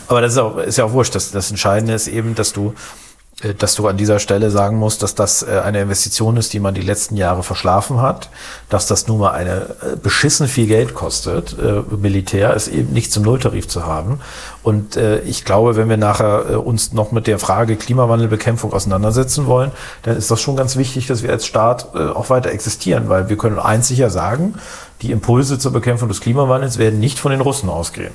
Aber 0.09 0.19
das 0.19 0.33
ist, 0.33 0.39
auch, 0.39 0.57
ist 0.57 0.77
ja 0.77 0.83
auch 0.83 0.91
wurscht. 0.91 1.15
Das, 1.15 1.31
das 1.31 1.49
Entscheidende 1.49 1.93
ist 1.93 2.09
eben, 2.09 2.35
dass 2.35 2.51
du 2.51 2.69
äh, 2.69 3.10
dass 3.57 3.75
du 3.75 3.87
an 3.87 3.97
dieser 3.97 4.19
Stelle 4.19 4.51
sagen 4.51 4.77
musst, 4.77 5.03
dass 5.03 5.15
das 5.15 5.43
äh, 5.43 5.61
eine 5.63 5.81
Investition 5.81 6.37
ist, 6.37 6.53
die 6.53 6.59
man 6.59 6.73
die 6.73 6.81
letzten 6.81 7.15
Jahre 7.17 7.43
verschlafen 7.43 8.01
hat, 8.01 8.29
dass 8.69 8.87
das 8.87 9.07
nun 9.07 9.19
mal 9.19 9.31
eine 9.31 9.51
äh, 9.51 9.95
beschissen 10.01 10.47
viel 10.47 10.67
Geld 10.67 10.93
kostet, 10.93 11.57
äh, 11.57 11.81
Militär 11.95 12.53
ist 12.53 12.67
eben 12.67 12.93
nicht 12.93 13.11
zum 13.11 13.23
Nulltarif 13.23 13.67
zu 13.67 13.85
haben. 13.85 14.19
Und 14.63 14.95
äh, 14.95 15.19
ich 15.21 15.43
glaube, 15.43 15.75
wenn 15.75 15.89
wir 15.89 15.97
nachher 15.97 16.45
äh, 16.49 16.55
uns 16.55 16.93
noch 16.93 17.11
mit 17.11 17.27
der 17.27 17.39
Frage 17.39 17.75
Klimawandelbekämpfung 17.75 18.73
auseinandersetzen 18.73 19.47
wollen, 19.47 19.71
dann 20.03 20.17
ist 20.17 20.29
das 20.29 20.39
schon 20.39 20.55
ganz 20.55 20.75
wichtig, 20.75 21.07
dass 21.07 21.23
wir 21.23 21.31
als 21.31 21.45
Staat 21.45 21.89
äh, 21.95 21.97
auch 21.97 22.29
weiter 22.29 22.51
existieren, 22.51 23.09
weil 23.09 23.29
wir 23.29 23.37
können 23.37 23.59
eins 23.59 23.87
sicher 23.87 24.09
sagen, 24.09 24.55
die 25.01 25.11
Impulse 25.11 25.57
zur 25.57 25.71
Bekämpfung 25.71 26.09
des 26.09 26.21
Klimawandels 26.21 26.77
werden 26.77 26.99
nicht 26.99 27.17
von 27.17 27.31
den 27.31 27.41
Russen 27.41 27.69
ausgehen. 27.69 28.13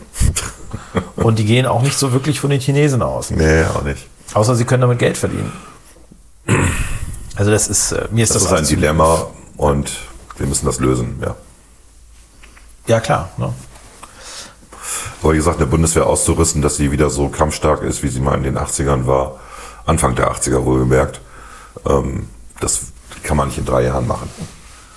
Und 1.17 1.39
die 1.39 1.45
gehen 1.45 1.67
auch 1.67 1.83
nicht 1.83 1.99
so 1.99 2.13
wirklich 2.13 2.39
von 2.39 2.51
den 2.51 2.61
Chinesen 2.61 3.03
aus. 3.03 3.31
Nee, 3.31 3.65
auch 3.65 3.83
nicht. 3.83 4.07
Außer 4.35 4.55
sie 4.55 4.65
können 4.65 4.83
damit 4.83 4.99
Geld 4.99 5.17
verdienen. 5.17 5.53
Also 7.37 7.51
das 7.51 7.69
ist, 7.69 7.93
äh, 7.93 8.09
mir 8.11 8.25
ist 8.25 8.35
Das 8.35 8.43
das, 8.45 8.53
ist 8.53 8.59
ein 8.59 8.67
Dilemma 8.67 9.27
und 9.57 9.93
wir 10.39 10.47
müssen 10.47 10.67
das 10.67 10.81
lösen, 10.81 11.19
ja. 11.23 11.35
Ja, 12.87 13.01
klar. 13.01 13.31
Ne? 13.37 13.53
Aber 15.23 15.33
wie 15.33 15.37
gesagt, 15.39 15.57
eine 15.57 15.67
Bundeswehr 15.67 16.07
auszurüsten, 16.07 16.63
dass 16.63 16.77
sie 16.77 16.93
wieder 16.93 17.11
so 17.11 17.29
kampfstark 17.29 17.83
ist, 17.83 18.03
wie 18.03 18.09
sie 18.09 18.21
mal 18.21 18.37
in 18.37 18.45
den 18.45 18.59
80ern 18.59 19.07
war, 19.07 19.41
Anfang 19.85 20.15
der 20.15 20.31
80er 20.33 20.65
wohlgemerkt, 20.65 21.21
ähm, 21.87 22.29
das 22.61 22.81
kann 23.23 23.37
man 23.37 23.49
nicht 23.49 23.59
in 23.59 23.65
drei 23.65 23.83
Jahren 23.83 24.07
machen. 24.07 24.31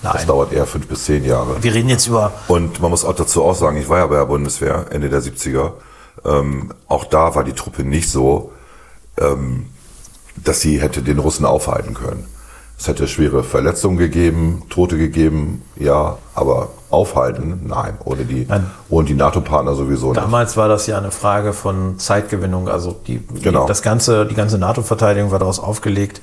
Das 0.02 0.14
Nein. 0.14 0.28
dauert 0.28 0.54
eher 0.54 0.66
fünf 0.66 0.88
bis 0.88 1.06
zehn 1.06 1.26
Jahre. 1.26 1.62
Wir 1.62 1.74
reden 1.74 1.90
jetzt 1.90 2.08
über, 2.08 2.32
Und 2.48 2.80
man 2.80 2.90
muss 2.90 3.04
auch 3.04 3.16
dazu 3.16 3.44
auch 3.44 3.56
sagen, 3.56 3.76
ich 3.78 3.90
war 3.90 4.00
ja 4.00 4.08
bei 4.08 4.16
der 4.16 4.26
Bundeswehr 4.26 4.86
Ende 4.92 5.10
der 5.10 5.22
70er. 5.22 5.74
Ähm, 6.26 6.74
auch 6.88 7.06
da 7.06 7.36
war 7.36 7.44
die 7.44 7.54
Truppe 7.54 7.84
nicht 7.84 8.10
so, 8.10 8.54
ähm, 9.20 9.66
dass 10.44 10.62
sie 10.62 10.80
hätte 10.82 11.02
den 11.02 11.20
Russen 11.20 11.46
aufhalten 11.46 11.94
können. 11.94 12.26
Es 12.78 12.88
hätte 12.88 13.10
schwere 13.10 13.44
Verletzungen 13.44 13.98
gegeben, 13.98 14.64
Tote 14.70 14.98
gegeben, 14.98 15.62
ja, 15.76 16.18
aber 16.34 16.70
aufhalten, 16.90 17.62
nein, 17.68 17.98
ohne 18.06 18.24
die, 18.24 18.46
Nein. 18.48 18.72
ohne 18.90 19.06
die 19.06 19.14
NATO-Partner 19.16 19.76
sowieso 19.76 20.08
nicht. 20.14 20.18
damals 20.22 20.56
war 20.58 20.70
das 20.70 20.88
ja 20.88 20.98
eine 20.98 21.12
Frage 21.12 21.52
von 21.54 22.00
Zeitgewinnung. 22.00 22.70
Also 22.70 22.96
die, 23.06 23.22
Genau. 23.44 23.64
die, 23.64 23.68
das 23.68 23.82
ganze, 23.82 24.26
die 24.26 24.34
ganze 24.34 24.58
NATO-Verteidigung 24.58 25.30
war 25.32 25.40
daraus 25.40 25.60
aufgelegt, 25.60 26.22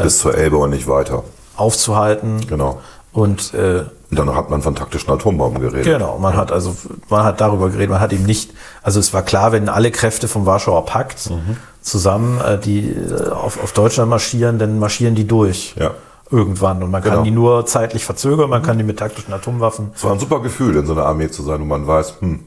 Bis 0.00 0.18
zur 0.18 0.36
Elbe 0.36 0.58
und 0.58 0.70
nicht 0.70 0.86
weiter. 0.86 1.24
aufzuhalten. 1.56 2.46
Genau. 2.46 2.80
Und 3.12 3.54
äh, 3.54 3.84
dann 4.10 4.34
hat 4.36 4.50
man 4.50 4.60
von 4.60 4.74
taktischen 4.74 5.10
Atombomben 5.10 5.60
geredet. 5.62 5.84
Genau, 5.84 6.18
man 6.18 6.36
hat 6.36 6.52
also, 6.52 6.76
man 7.08 7.24
hat 7.24 7.40
darüber 7.40 7.70
geredet, 7.70 7.88
man 7.90 8.00
hat 8.00 8.12
eben 8.12 8.24
nicht, 8.26 8.52
also 8.82 9.00
es 9.00 9.14
war 9.14 9.22
klar, 9.22 9.52
wenn 9.52 9.68
alle 9.70 9.90
Kräfte 9.90 10.28
vom 10.28 10.44
Warschauer 10.44 10.84
Pakt 10.84 11.30
Mhm. 11.30 11.56
Zusammen 11.86 12.40
äh, 12.40 12.58
die 12.58 12.88
äh, 12.90 13.30
auf, 13.30 13.62
auf 13.62 13.72
Deutschland 13.72 14.10
marschieren, 14.10 14.58
dann 14.58 14.78
marschieren 14.78 15.14
die 15.14 15.26
durch. 15.26 15.74
Ja. 15.78 15.92
Irgendwann. 16.28 16.82
Und 16.82 16.90
man 16.90 17.02
kann 17.02 17.12
Genau. 17.12 17.22
die 17.22 17.30
nur 17.30 17.66
zeitlich 17.66 18.04
verzögern, 18.04 18.50
man 18.50 18.60
kann 18.62 18.76
die 18.76 18.82
mit 18.84 18.98
taktischen 18.98 19.32
Atomwaffen. 19.32 19.92
Es 19.94 20.02
war 20.02 20.12
ein 20.12 20.18
super 20.18 20.40
Gefühl, 20.40 20.74
in 20.74 20.84
so 20.84 20.92
einer 20.92 21.06
Armee 21.06 21.30
zu 21.30 21.44
sein, 21.44 21.60
wo 21.60 21.64
man 21.64 21.86
weiß, 21.86 22.14
hm, 22.18 22.40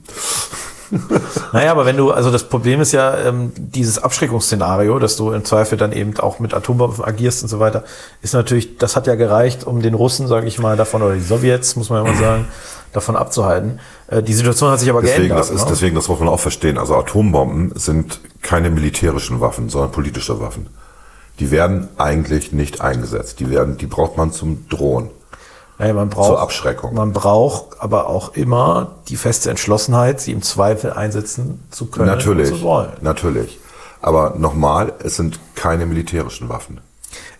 Naja, 1.53 1.71
aber 1.71 1.85
wenn 1.85 1.97
du, 1.97 2.11
also 2.11 2.31
das 2.31 2.43
Problem 2.43 2.81
ist 2.81 2.91
ja 2.91 3.15
ähm, 3.17 3.51
dieses 3.55 3.99
Abschreckungsszenario, 3.99 4.99
dass 4.99 5.15
du 5.15 5.31
im 5.31 5.45
Zweifel 5.45 5.77
dann 5.77 5.91
eben 5.91 6.17
auch 6.19 6.39
mit 6.39 6.53
Atomwaffen 6.53 7.03
agierst 7.05 7.43
und 7.43 7.49
so 7.49 7.59
weiter, 7.59 7.83
ist 8.21 8.33
natürlich, 8.33 8.77
das 8.77 8.95
hat 8.95 9.07
ja 9.07 9.15
gereicht, 9.15 9.65
um 9.65 9.81
den 9.81 9.93
Russen, 9.93 10.27
sage 10.27 10.47
ich 10.47 10.59
mal, 10.59 10.77
davon, 10.77 11.01
oder 11.01 11.15
die 11.15 11.21
Sowjets, 11.21 11.75
muss 11.75 11.89
man 11.89 12.03
ja 12.03 12.11
mal 12.11 12.19
sagen, 12.19 12.47
davon 12.93 13.15
abzuhalten. 13.15 13.79
Äh, 14.07 14.23
die 14.23 14.33
Situation 14.33 14.71
hat 14.71 14.79
sich 14.79 14.89
aber 14.89 15.01
Deswegen, 15.01 15.29
geändert. 15.29 15.39
das 15.39 15.49
ist, 15.49 15.63
ne? 15.63 15.67
deswegen, 15.69 15.95
das 15.95 16.07
muss 16.07 16.19
man 16.19 16.29
auch 16.29 16.39
verstehen. 16.39 16.77
Also 16.77 16.95
Atombomben 16.95 17.73
sind 17.75 18.19
keine 18.41 18.69
militärischen 18.69 19.41
Waffen, 19.41 19.69
sondern 19.69 19.91
politische 19.91 20.39
Waffen. 20.39 20.67
Die 21.39 21.51
werden 21.51 21.87
eigentlich 21.97 22.51
nicht 22.51 22.81
eingesetzt. 22.81 23.39
Die 23.39 23.49
werden, 23.49 23.77
die 23.77 23.87
braucht 23.87 24.17
man 24.17 24.31
zum 24.31 24.67
Drohen. 24.69 25.09
Naja, 25.77 25.93
man 25.93 26.09
braucht, 26.09 26.27
Zur 26.27 26.41
Abschreckung. 26.41 26.93
Man 26.93 27.13
braucht 27.13 27.79
aber 27.79 28.07
auch 28.07 28.33
immer 28.35 28.95
die 29.07 29.15
feste 29.15 29.49
Entschlossenheit, 29.49 30.19
sie 30.19 30.33
im 30.33 30.41
Zweifel 30.41 30.91
einsetzen 30.91 31.63
zu 31.71 31.85
können 31.85 32.07
Natürlich, 32.07 32.51
und 32.51 32.57
zu 32.57 32.63
wollen. 32.63 32.91
natürlich. 32.99 33.59
Aber 34.01 34.35
nochmal, 34.37 34.93
es 35.03 35.15
sind 35.15 35.39
keine 35.55 35.85
militärischen 35.85 36.49
Waffen. 36.49 36.81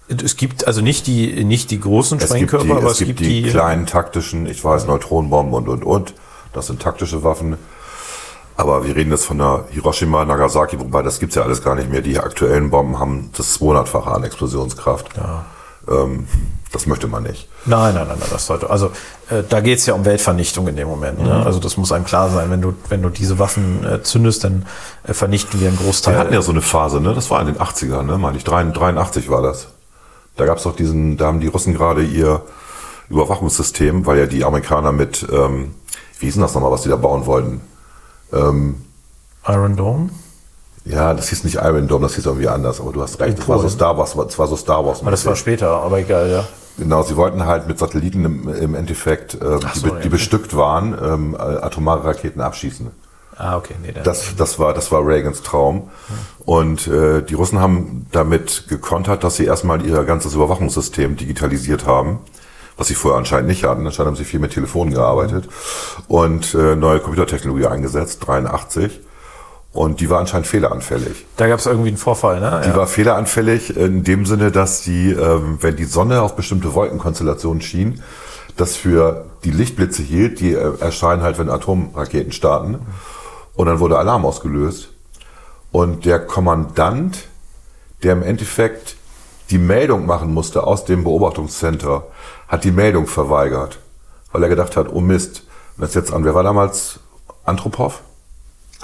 Es 0.10 0.38
gibt 0.38 0.66
also 0.66 0.82
nicht 0.82 1.08
die, 1.08 1.44
nicht 1.44 1.70
die 1.72 1.80
großen 1.80 2.18
Es 2.18 2.34
gibt 2.34 2.50
Sprengkörper, 2.50 2.66
die, 2.66 2.72
aber 2.72 2.92
es 2.92 2.98
gibt 2.98 3.20
die, 3.20 3.44
kleinen 3.44 3.86
taktischen, 3.86 4.48
ich 4.48 4.64
weiß, 4.64 4.88
Neutronenbomben 4.88 5.54
und, 5.54 5.68
und, 5.70 5.84
und. 5.84 6.14
Das 6.54 6.68
sind 6.68 6.82
taktische 6.82 7.24
Waffen. 7.24 7.58
Aber 8.58 8.86
wir 8.86 8.96
reden 8.96 9.12
jetzt 9.12 9.26
von 9.26 9.38
der 9.38 9.66
Hiroshima, 9.70 10.26
Nagasaki, 10.26 10.80
wobei 10.80 11.02
das 11.02 11.20
gibt's 11.20 11.36
ja 11.36 11.44
alles 11.44 11.64
gar 11.64 11.76
nicht 11.76 11.90
mehr. 11.90 12.02
Die 12.02 12.20
aktuellen 12.20 12.72
Bomben 12.72 13.00
haben 13.00 13.32
das 13.38 13.60
200-fache 13.60 14.12
an 14.12 14.24
Explosionskraft. 14.24 15.12
Ähm, 15.88 16.28
das 16.72 16.86
möchte 16.86 17.08
man 17.08 17.24
nicht. 17.24 17.48
Nein, 17.66 17.96
nein, 17.96 18.08
nein, 18.08 18.18
nein, 18.20 18.30
das 18.32 18.46
sollte. 18.46 18.70
Also 18.70 18.88
äh, 19.30 19.44
da 19.48 19.60
geht's 19.62 19.86
ja 19.86 19.96
um 19.96 20.06
Weltvernichtung 20.06 20.68
in 20.68 20.76
dem 20.76 20.88
Moment. 20.88 21.20
Mhm. 21.20 21.26
Ne? 21.26 21.46
Also 21.46 21.60
das 21.60 21.78
muss 21.78 21.92
einem 21.92 22.06
klar 22.06 22.30
sein. 22.30 22.52
Wenn 22.52 22.62
du, 22.62 22.74
wenn 22.90 23.02
du 23.02 23.10
diese 23.10 23.40
Waffen 23.40 23.86
äh, 23.86 24.04
zündest, 24.04 24.44
dann 24.44 24.66
äh, 25.08 25.14
vernichten 25.14 25.60
wir 25.60 25.70
einen 25.70 25.78
Großteil. 25.78 26.14
Wir 26.14 26.20
hatten 26.20 26.34
ja 26.34 26.42
so 26.42 26.52
eine 26.52 26.62
Phase, 26.62 27.00
ne? 27.00 27.14
Das 27.14 27.32
war 27.32 27.42
in 27.42 27.48
den 27.48 27.58
80ern, 27.58 28.04
ne? 28.04 28.18
Meine 28.18 28.38
ich, 28.38 28.44
83 28.44 29.30
war 29.30 29.42
das. 29.42 29.70
Da 30.40 30.46
gab's 30.46 30.64
doch 30.64 30.76
diesen, 30.76 31.18
da 31.18 31.28
haben 31.28 31.40
die 31.40 31.48
Russen 31.48 31.74
gerade 31.74 32.04
ihr, 32.04 32.42
Überwachungssystem, 33.10 34.06
weil 34.06 34.20
ja 34.20 34.26
die 34.28 34.44
Amerikaner 34.46 34.92
mit, 34.92 35.26
ähm, 35.32 35.74
wie 36.20 36.26
hieß 36.28 36.36
denn 36.36 36.44
das 36.44 36.54
nochmal, 36.54 36.72
was 36.72 36.84
die 36.84 36.90
da 36.90 36.96
bauen 36.96 37.26
wollten? 37.26 37.62
Ähm, 38.32 38.76
Iron 39.48 39.76
Dome? 39.76 40.10
ja, 40.86 41.14
das 41.14 41.30
hieß 41.30 41.44
nicht 41.44 41.56
Iron 41.56 41.88
Dome, 41.88 42.04
das 42.04 42.16
hieß 42.16 42.26
irgendwie 42.26 42.48
anders, 42.48 42.80
aber 42.80 42.92
du 42.94 43.02
hast 43.02 43.20
recht, 43.20 43.38
das 43.40 43.48
war 43.48 43.60
so. 43.60 43.68
Star 43.70 43.98
Wars, 43.98 44.16
das 44.16 44.38
war 44.40 44.48
so 44.48 44.56
Star 44.56 44.86
Wars. 44.86 45.02
Aber 45.02 45.12
das 45.12 45.26
war 45.26 45.36
später, 45.36 45.70
aber 45.70 46.00
egal, 46.00 46.30
ja. 46.30 46.48
Genau, 46.78 47.04
sie 47.04 47.16
wollten 47.18 47.46
halt 47.46 47.68
mit 47.68 47.78
Satelliten 47.78 48.24
im, 48.26 48.48
im 48.56 48.76
Endeffekt, 48.76 49.38
Ach 49.42 49.74
die, 49.74 49.80
so, 49.80 49.88
be- 49.92 50.00
die 50.02 50.10
bestückt 50.10 50.56
waren, 50.56 50.96
ähm, 51.04 51.34
äh, 51.36 51.38
atomare 51.38 52.06
Raketen 52.06 52.42
abschießen. 52.42 52.92
Ah, 53.40 53.56
okay, 53.56 53.76
nee. 53.82 53.94
Das, 54.04 54.36
das, 54.36 54.60
war, 54.60 54.74
das 54.74 54.92
war 54.92 55.06
Reagans 55.08 55.42
Traum. 55.44 55.90
Und 56.46 56.88
äh, 56.88 57.22
die 57.22 57.36
Russen 57.36 57.60
haben 57.60 58.06
damit 58.12 58.66
gekontert, 58.68 59.24
dass 59.24 59.38
sie 59.38 59.46
erstmal 59.46 59.86
ihr 59.86 60.04
ganzes 60.04 60.34
Überwachungssystem 60.34 61.16
digitalisiert 61.16 61.86
haben, 61.86 62.20
was 62.76 62.90
sie 62.90 62.96
vorher 62.96 63.18
anscheinend 63.18 63.48
nicht 63.48 63.64
hatten. 63.64 63.86
Anscheinend 63.86 64.10
haben 64.10 64.16
sie 64.18 64.26
viel 64.26 64.42
mit 64.42 64.52
Telefonen 64.52 64.94
gearbeitet 64.94 65.48
und 66.10 66.54
äh, 66.54 66.76
neue 66.76 67.00
Computertechnologie 67.00 67.68
eingesetzt, 67.68 68.28
83. 68.28 69.00
Und 69.72 70.02
die 70.02 70.10
war 70.10 70.20
anscheinend 70.20 70.48
fehleranfällig. 70.48 71.26
da 71.38 71.48
gab 71.48 71.60
es 71.60 71.66
irgendwie 71.66 71.90
einen 71.90 71.98
Vorfall, 71.98 72.42
ne? 72.42 72.62
Die 72.66 72.76
war 72.76 72.88
fehleranfällig 72.88 73.78
in 73.78 74.04
dem 74.04 74.26
Sinne, 74.26 74.52
dass 74.52 74.82
die, 74.82 75.12
ähm, 75.12 75.60
wenn 75.62 75.78
die 75.78 75.86
Sonne 75.86 76.24
auf 76.24 76.36
bestimmte 76.36 76.74
Wolkenkonstellationen 76.74 77.62
schien, 77.62 78.02
das 78.58 78.76
für 78.76 79.28
die 79.46 79.52
Lichtblitze 79.52 80.02
hielt, 80.02 80.40
die 80.42 80.54
äh, 80.54 80.72
erscheinen 80.82 81.22
halt, 81.22 81.38
wenn 81.38 81.50
Atomraketen 81.50 82.34
starten. 82.34 82.80
Und 83.60 83.66
dann 83.66 83.82
wurde 83.82 83.98
Alarm 83.98 84.26
ausgelöst. 84.26 84.88
Und 85.74 86.06
der 86.06 86.26
Kommandant, 86.26 87.28
der 88.04 88.14
im 88.14 88.24
Endeffekt 88.24 88.96
die 89.50 89.58
Meldung 89.58 90.06
machen 90.06 90.34
musste 90.34 90.64
aus 90.64 90.86
dem 90.86 91.04
Beobachtungscenter, 91.04 92.04
hat 92.48 92.64
die 92.64 92.72
Meldung 92.72 93.06
verweigert, 93.06 93.80
weil 94.32 94.44
er 94.44 94.48
gedacht 94.48 94.78
hat, 94.78 94.88
oh 94.94 95.02
Mist, 95.02 95.44
und 95.76 95.84
das 95.84 95.94
jetzt 95.94 96.14
an, 96.14 96.24
wer 96.24 96.36
war 96.36 96.44
damals? 96.44 97.02
Antropov? 97.44 98.00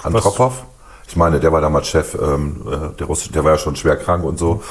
Antropov? 0.04 0.66
Ich 1.08 1.16
meine, 1.16 1.40
der 1.40 1.54
war 1.54 1.62
damals 1.62 1.88
Chef, 1.88 2.14
ähm, 2.22 2.68
äh, 2.68 2.98
der, 2.98 3.08
Russe, 3.08 3.32
der 3.32 3.46
war 3.46 3.54
ja 3.54 3.58
schon 3.58 3.78
schwer 3.78 3.96
krank 3.96 4.26
und 4.26 4.38
so. 4.38 4.62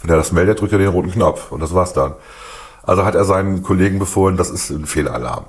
Wenn 0.00 0.08
er 0.08 0.16
das 0.16 0.32
meldet, 0.32 0.58
drückt 0.62 0.72
er 0.72 0.78
den 0.78 0.88
roten 0.88 1.12
Knopf 1.12 1.52
und 1.52 1.60
das 1.60 1.74
war's 1.74 1.92
dann. 1.92 2.14
Also 2.82 3.04
hat 3.04 3.14
er 3.14 3.26
seinen 3.26 3.62
Kollegen 3.62 3.98
befohlen, 3.98 4.38
das 4.38 4.48
ist 4.48 4.70
ein 4.70 4.86
Fehlalarm. 4.86 5.44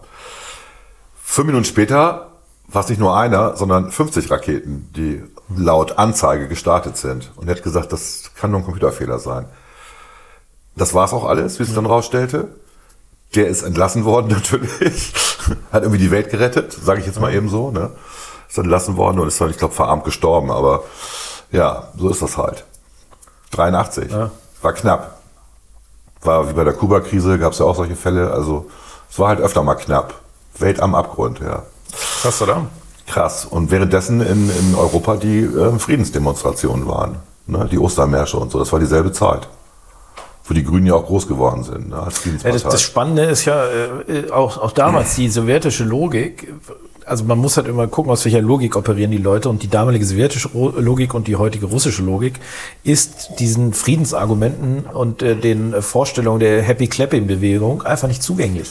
Fünf 1.24 1.47
Minuten 1.47 1.64
später 1.64 2.30
war 2.72 2.84
es 2.84 2.89
nicht 2.89 2.99
nur 2.99 3.17
einer, 3.17 3.55
sondern 3.57 3.91
50 3.91 4.32
Raketen, 4.32 4.89
die 4.95 5.24
laut 5.55 5.97
Anzeige 5.97 6.47
gestartet 6.47 6.97
sind. 6.97 7.32
Und 7.36 7.47
er 7.47 7.55
hat 7.55 7.63
gesagt, 7.63 7.91
das 7.91 8.32
kann 8.36 8.51
nur 8.51 8.61
ein 8.61 8.65
Computerfehler 8.65 9.19
sein. 9.19 9.45
Das 10.76 10.93
war's 10.93 11.13
auch 11.13 11.26
alles, 11.26 11.59
wie 11.59 11.63
es 11.63 11.74
dann 11.74 11.86
rausstellte. 11.86 12.47
Der 13.36 13.47
ist 13.47 13.63
entlassen 13.63 14.05
worden 14.05 14.28
natürlich. 14.32 15.13
Hat 15.72 15.84
irgendwie 15.84 16.01
die 16.01 16.11
Welt 16.11 16.30
gerettet, 16.30 16.72
sage 16.74 17.01
ich 17.01 17.05
jetzt 17.05 17.19
mal 17.19 17.34
eben 17.34 17.49
so. 17.49 17.72
Ne? 17.72 17.91
Ist 18.49 18.57
entlassen 18.57 18.95
worden 18.97 19.19
und 19.19 19.28
ist 19.28 19.39
dann, 19.41 19.49
ich 19.49 19.57
glaube, 19.57 19.74
verarmt 19.74 20.05
gestorben. 20.05 20.51
Aber 20.51 20.84
ja, 21.51 21.89
so 21.97 22.09
ist 22.09 22.22
das 22.22 22.38
halt. 22.38 22.65
83. 23.51 24.11
War 24.61 24.74
knapp. 24.74 25.22
War 26.22 26.49
wie 26.49 26.53
bei 26.53 26.63
der 26.63 26.74
Kuba-Krise, 26.74 27.39
gab 27.39 27.53
es 27.53 27.59
ja 27.59 27.65
auch 27.65 27.76
solche 27.76 27.95
Fälle. 27.95 28.32
Also 28.32 28.69
es 29.09 29.19
war 29.19 29.30
halt 29.30 29.41
öfter 29.41 29.63
mal 29.63 29.76
knapp. 29.76 30.13
Welt 30.57 30.80
am 30.80 30.95
Abgrund, 30.95 31.39
ja. 31.39 31.63
Krass, 32.22 32.42
oder? 32.42 32.68
Krass. 33.08 33.46
Und 33.46 33.72
währenddessen 33.72 34.22
in, 34.22 34.50
in 34.50 34.76
Europa 34.76 35.18
die 35.18 35.42
äh, 35.42 35.78
Friedensdemonstrationen 35.78 36.88
waren. 36.88 37.18
Ne? 37.48 37.68
Die 37.70 37.78
Ostermärsche 37.78 38.38
und 38.38 38.52
so. 38.52 38.60
Das 38.60 38.72
war 38.72 38.80
dieselbe 38.80 39.12
Zeit. 39.12 39.48
Wo 40.46 40.54
die 40.54 40.64
Grünen 40.64 40.88
ja 40.88 40.96
auch 40.96 41.06
groß 41.06 41.28
geworden 41.28 41.64
sind, 41.64 41.89
ne? 41.89 42.00
als 42.00 42.24
Ja, 42.26 42.52
das, 42.52 42.64
das 42.64 42.82
Spannende 42.82 43.24
ist 43.24 43.46
ja 43.46 43.66
äh, 43.66 44.32
auch, 44.32 44.58
auch 44.58 44.72
damals 44.72 45.16
die 45.16 45.30
sowjetische 45.30 45.84
Logik. 45.84 46.54
Also 47.06 47.26
man 47.26 47.38
muss 47.38 47.58
halt 47.58 47.68
immer 47.68 47.88
gucken, 47.88 48.12
aus 48.12 48.24
welcher 48.26 48.42
Logik 48.42 48.76
operieren 48.76 49.12
die 49.12 49.18
Leute. 49.18 49.50
Und 49.50 49.62
die 49.62 49.68
damalige 49.68 50.06
sowjetische 50.06 50.50
Logik 50.54 51.14
und 51.14 51.28
die 51.28 51.36
heutige 51.36 51.66
russische 51.66 52.04
Logik 52.04 52.39
ist 52.84 53.39
diesen 53.39 53.74
Friedensargumenten 53.74 54.86
und 54.86 55.22
äh, 55.22 55.36
den 55.36 55.74
äh, 55.74 55.82
Vorstellungen 55.82 56.39
der 56.39 56.62
Happy 56.62 56.88
Clapping 56.88 57.28
Bewegung 57.28 57.82
einfach 57.84 58.08
nicht 58.08 58.24
zugänglich. 58.24 58.70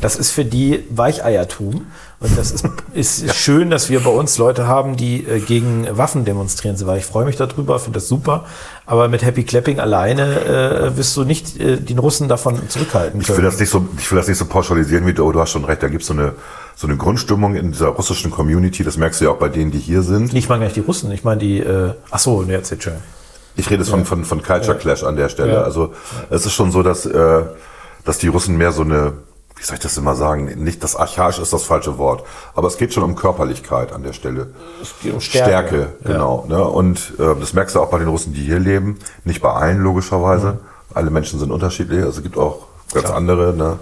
Das 0.00 0.16
ist 0.16 0.32
für 0.32 0.44
die 0.44 0.84
Weicheiertum. 0.90 1.86
Und 2.18 2.38
das 2.38 2.50
ist, 2.50 2.64
ist 2.94 3.34
schön, 3.34 3.68
dass 3.68 3.90
wir 3.90 4.00
bei 4.00 4.10
uns 4.10 4.38
Leute 4.38 4.66
haben, 4.66 4.96
die 4.96 5.26
äh, 5.26 5.38
gegen 5.38 5.86
Waffen 5.90 6.24
demonstrieren. 6.24 6.76
Ich 6.96 7.04
freue 7.04 7.26
mich 7.26 7.36
darüber, 7.36 7.78
finde 7.78 7.98
das 7.98 8.08
super. 8.08 8.46
Aber 8.86 9.08
mit 9.08 9.22
Happy 9.22 9.44
Clapping 9.44 9.80
alleine 9.80 10.40
äh, 10.40 10.96
wirst 10.96 11.14
du 11.16 11.24
nicht 11.24 11.60
äh, 11.60 11.76
den 11.76 11.98
Russen 11.98 12.28
davon 12.28 12.68
zurückhalten 12.70 13.20
Ich 13.20 13.28
will 13.28 13.42
das 13.42 13.60
nicht 13.60 13.68
so, 13.68 13.86
ich 13.98 14.10
will 14.10 14.16
das 14.16 14.28
nicht 14.28 14.38
so 14.38 14.46
pauschalisieren 14.46 15.06
wie 15.06 15.12
du, 15.12 15.30
du 15.30 15.40
hast 15.40 15.50
schon 15.50 15.66
recht, 15.66 15.82
da 15.82 15.88
gibt 15.88 16.02
es 16.02 16.08
so 16.08 16.14
eine, 16.14 16.32
so 16.74 16.86
eine 16.86 16.96
Grundstimmung 16.96 17.54
in 17.54 17.72
dieser 17.72 17.88
russischen 17.88 18.30
Community, 18.30 18.82
das 18.82 18.96
merkst 18.96 19.20
du 19.20 19.26
ja 19.26 19.30
auch 19.32 19.38
bei 19.38 19.50
denen, 19.50 19.70
die 19.70 19.78
hier 19.78 20.00
sind. 20.00 20.32
Ich 20.32 20.48
meine 20.48 20.60
gar 20.60 20.66
nicht 20.66 20.76
die 20.76 20.80
Russen, 20.80 21.12
ich 21.12 21.22
meine 21.22 21.40
die, 21.40 21.58
äh, 21.58 21.92
ach 22.10 22.18
so, 22.18 22.42
ne, 22.42 22.54
erzählt 22.54 22.82
schon. 22.82 22.94
Ich 23.56 23.68
rede 23.68 23.82
jetzt 23.82 23.90
von, 23.90 24.04
von, 24.06 24.24
von 24.24 24.42
Culture 24.42 24.76
Clash 24.76 25.02
an 25.02 25.16
der 25.16 25.28
Stelle. 25.28 25.54
Ja. 25.54 25.62
Also 25.62 25.92
es 26.30 26.46
ist 26.46 26.52
schon 26.52 26.72
so, 26.72 26.82
dass, 26.82 27.04
äh, 27.04 27.42
dass 28.04 28.18
die 28.18 28.28
Russen 28.28 28.56
mehr 28.56 28.72
so 28.72 28.82
eine, 28.82 29.14
wie 29.56 29.62
soll 29.62 29.76
ich 29.76 29.82
das 29.82 29.96
immer 29.96 30.14
sagen, 30.14 30.62
nicht 30.62 30.84
das 30.84 30.96
archaisch 30.96 31.38
ist 31.38 31.52
das 31.52 31.64
falsche 31.64 31.96
Wort, 31.96 32.24
aber 32.54 32.68
es 32.68 32.76
geht 32.76 32.92
schon 32.92 33.02
um 33.02 33.16
Körperlichkeit 33.16 33.92
an 33.92 34.02
der 34.02 34.12
Stelle. 34.12 34.48
Es 34.82 34.94
geht 35.02 35.14
um 35.14 35.20
Stärke, 35.20 35.94
genau. 36.04 36.44
Ne? 36.46 36.62
Und 36.62 37.14
äh, 37.18 37.34
das 37.40 37.54
merkst 37.54 37.74
du 37.74 37.80
auch 37.80 37.90
bei 37.90 37.98
den 37.98 38.08
Russen, 38.08 38.34
die 38.34 38.42
hier 38.42 38.58
leben. 38.58 38.98
Nicht 39.24 39.40
bei 39.40 39.52
allen, 39.52 39.78
logischerweise. 39.78 40.58
Alle 40.92 41.10
Menschen 41.10 41.38
sind 41.38 41.50
unterschiedlich. 41.50 42.04
Also 42.04 42.18
es 42.18 42.22
gibt 42.22 42.36
auch 42.36 42.66
ganz 42.92 43.10
andere. 43.10 43.54
Ne? 43.54 43.78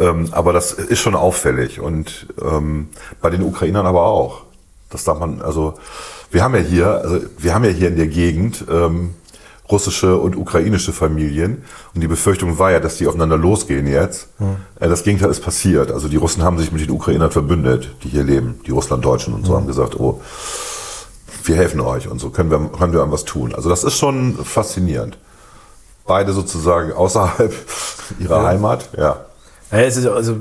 Ähm, 0.00 0.28
aber 0.32 0.52
das 0.52 0.72
ist 0.72 0.98
schon 0.98 1.14
auffällig. 1.14 1.80
Und 1.80 2.26
ähm, 2.42 2.88
bei 3.20 3.30
den 3.30 3.42
Ukrainern 3.42 3.86
aber 3.86 4.02
auch. 4.02 4.42
Das 4.90 5.04
darf 5.04 5.18
man, 5.18 5.42
also 5.42 5.74
wir 6.30 6.42
haben 6.42 6.54
ja 6.54 6.62
hier, 6.62 6.86
also 6.88 7.20
wir 7.36 7.54
haben 7.54 7.64
ja 7.64 7.70
hier 7.70 7.88
in 7.88 7.96
der 7.96 8.06
Gegend 8.06 8.64
ähm, 8.70 9.14
russische 9.70 10.16
und 10.16 10.36
ukrainische 10.36 10.92
Familien. 10.92 11.64
Und 11.94 12.00
die 12.00 12.08
Befürchtung 12.08 12.58
war 12.58 12.70
ja, 12.70 12.80
dass 12.80 12.96
die 12.96 13.06
aufeinander 13.06 13.36
losgehen 13.36 13.86
jetzt. 13.86 14.28
Äh, 14.80 14.88
das 14.88 15.02
Gegenteil 15.04 15.30
ist 15.30 15.42
passiert. 15.42 15.90
Also 15.90 16.08
die 16.08 16.16
Russen 16.16 16.42
haben 16.42 16.58
sich 16.58 16.72
mit 16.72 16.80
den 16.82 16.90
Ukrainern 16.90 17.30
verbündet, 17.30 17.90
die 18.02 18.08
hier 18.08 18.24
leben, 18.24 18.60
die 18.66 18.70
Russlanddeutschen 18.70 19.34
und 19.34 19.44
so, 19.44 19.54
haben 19.54 19.66
gesagt, 19.66 19.98
oh, 19.98 20.20
wir 21.44 21.56
helfen 21.56 21.80
euch 21.80 22.08
und 22.08 22.18
so 22.18 22.30
können 22.30 22.50
wir, 22.50 22.58
können 22.68 22.92
wir 22.92 23.02
an 23.02 23.10
was 23.10 23.24
tun. 23.24 23.54
Also 23.54 23.68
das 23.68 23.84
ist 23.84 23.96
schon 23.96 24.36
faszinierend. 24.36 25.18
Beide 26.06 26.32
sozusagen 26.32 26.92
außerhalb 26.94 27.54
ihrer 28.18 28.44
Heimat, 28.44 28.90
ja. 28.96 29.24
Ja, 29.70 29.78
es 29.80 29.98
ist, 29.98 30.06
also, 30.06 30.36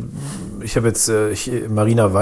ich 0.61 0.77
habe 0.77 0.87
jetzt 0.87 1.09
äh, 1.09 1.31
ich, 1.31 1.51
Marina 1.67 2.13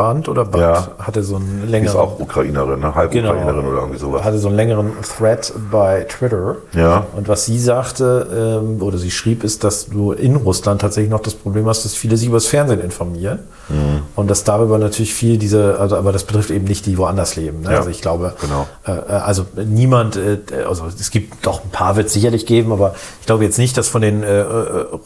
Weißband 0.00 0.28
oder 0.28 0.44
Band 0.44 0.62
Ja. 0.62 0.88
hatte 0.98 1.22
so 1.22 1.36
einen 1.36 1.58
Die 1.60 1.64
ist 1.66 1.70
längeren, 1.70 1.96
auch 2.00 2.18
Ukrainerin, 2.20 2.80
ne? 2.80 2.94
halb 2.94 3.10
genau, 3.10 3.30
Ukrainerin 3.30 3.66
oder 3.66 3.78
irgendwie 3.80 3.98
sowas. 3.98 4.24
hatte 4.24 4.38
so 4.38 4.48
einen 4.48 4.56
längeren 4.56 4.92
Thread 5.02 5.52
bei 5.70 6.02
Twitter. 6.08 6.56
Ja. 6.74 7.06
Und 7.16 7.28
was 7.28 7.44
sie 7.44 7.58
sagte 7.58 8.60
ähm, 8.62 8.82
oder 8.82 8.98
sie 8.98 9.10
schrieb, 9.10 9.44
ist, 9.44 9.64
dass 9.64 9.86
du 9.86 10.12
in 10.12 10.36
Russland 10.36 10.80
tatsächlich 10.80 11.10
noch 11.10 11.20
das 11.20 11.34
Problem 11.34 11.66
hast, 11.66 11.84
dass 11.84 11.94
viele 11.94 12.16
sich 12.16 12.28
über 12.28 12.36
das 12.38 12.46
Fernsehen 12.46 12.80
informieren 12.80 13.40
Mhm. 13.68 14.02
und 14.16 14.28
dass 14.28 14.42
darüber 14.42 14.78
natürlich 14.78 15.14
viel 15.14 15.38
diese, 15.38 15.78
also 15.78 15.96
aber 15.96 16.10
das 16.12 16.24
betrifft 16.24 16.50
eben 16.50 16.64
nicht 16.64 16.86
die 16.86 16.98
woanders 16.98 17.36
leben. 17.36 17.60
Ne? 17.62 17.70
Ja, 17.70 17.78
also 17.78 17.90
ich 17.90 18.00
glaube, 18.02 18.32
genau. 18.40 18.66
äh, 18.84 18.90
äh, 18.90 19.12
also 19.12 19.46
niemand, 19.64 20.16
äh, 20.16 20.38
also 20.68 20.86
es 20.86 21.10
gibt 21.12 21.46
doch 21.46 21.62
ein 21.62 21.70
paar 21.70 21.94
wird 21.94 22.08
es 22.08 22.12
sicherlich 22.12 22.46
geben, 22.46 22.72
aber 22.72 22.94
ich 23.20 23.26
glaube 23.26 23.44
jetzt 23.44 23.58
nicht, 23.58 23.76
dass 23.76 23.86
von 23.88 24.02
den 24.02 24.24
äh, 24.24 24.40
äh, 24.40 24.44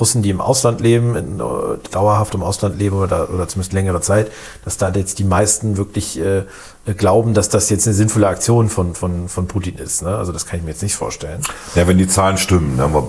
Russen, 0.01 0.22
die 0.22 0.30
im 0.30 0.40
Ausland 0.40 0.80
leben, 0.80 1.14
in, 1.14 1.40
äh, 1.40 1.42
dauerhaft 1.90 2.34
im 2.34 2.42
Ausland 2.42 2.78
leben 2.78 2.97
oder, 2.97 3.28
oder 3.34 3.47
zumindest 3.49 3.74
längere 3.74 4.01
Zeit, 4.01 4.30
dass 4.64 4.78
da 4.78 4.84
jetzt 4.93 5.18
die 5.18 5.24
meisten 5.24 5.76
wirklich 5.76 6.18
äh, 6.20 6.45
glauben, 6.97 7.35
dass 7.35 7.49
das 7.49 7.70
jetzt 7.70 7.87
eine 7.87 7.95
sinnvolle 7.95 8.28
Aktion 8.28 8.68
von, 8.68 8.95
von, 8.95 9.28
von 9.28 9.47
Putin 9.47 9.76
ist. 9.76 10.03
Ne? 10.03 10.14
Also 10.16 10.32
das 10.32 10.47
kann 10.47 10.59
ich 10.59 10.64
mir 10.64 10.70
jetzt 10.72 10.82
nicht 10.82 10.95
vorstellen. 10.97 11.41
Ja, 11.74 11.87
wenn 11.87 11.99
die 11.99 12.09
Zahlen 12.09 12.37
stimmen, 12.39 12.76
ne, 12.76 12.89
man, 12.89 13.05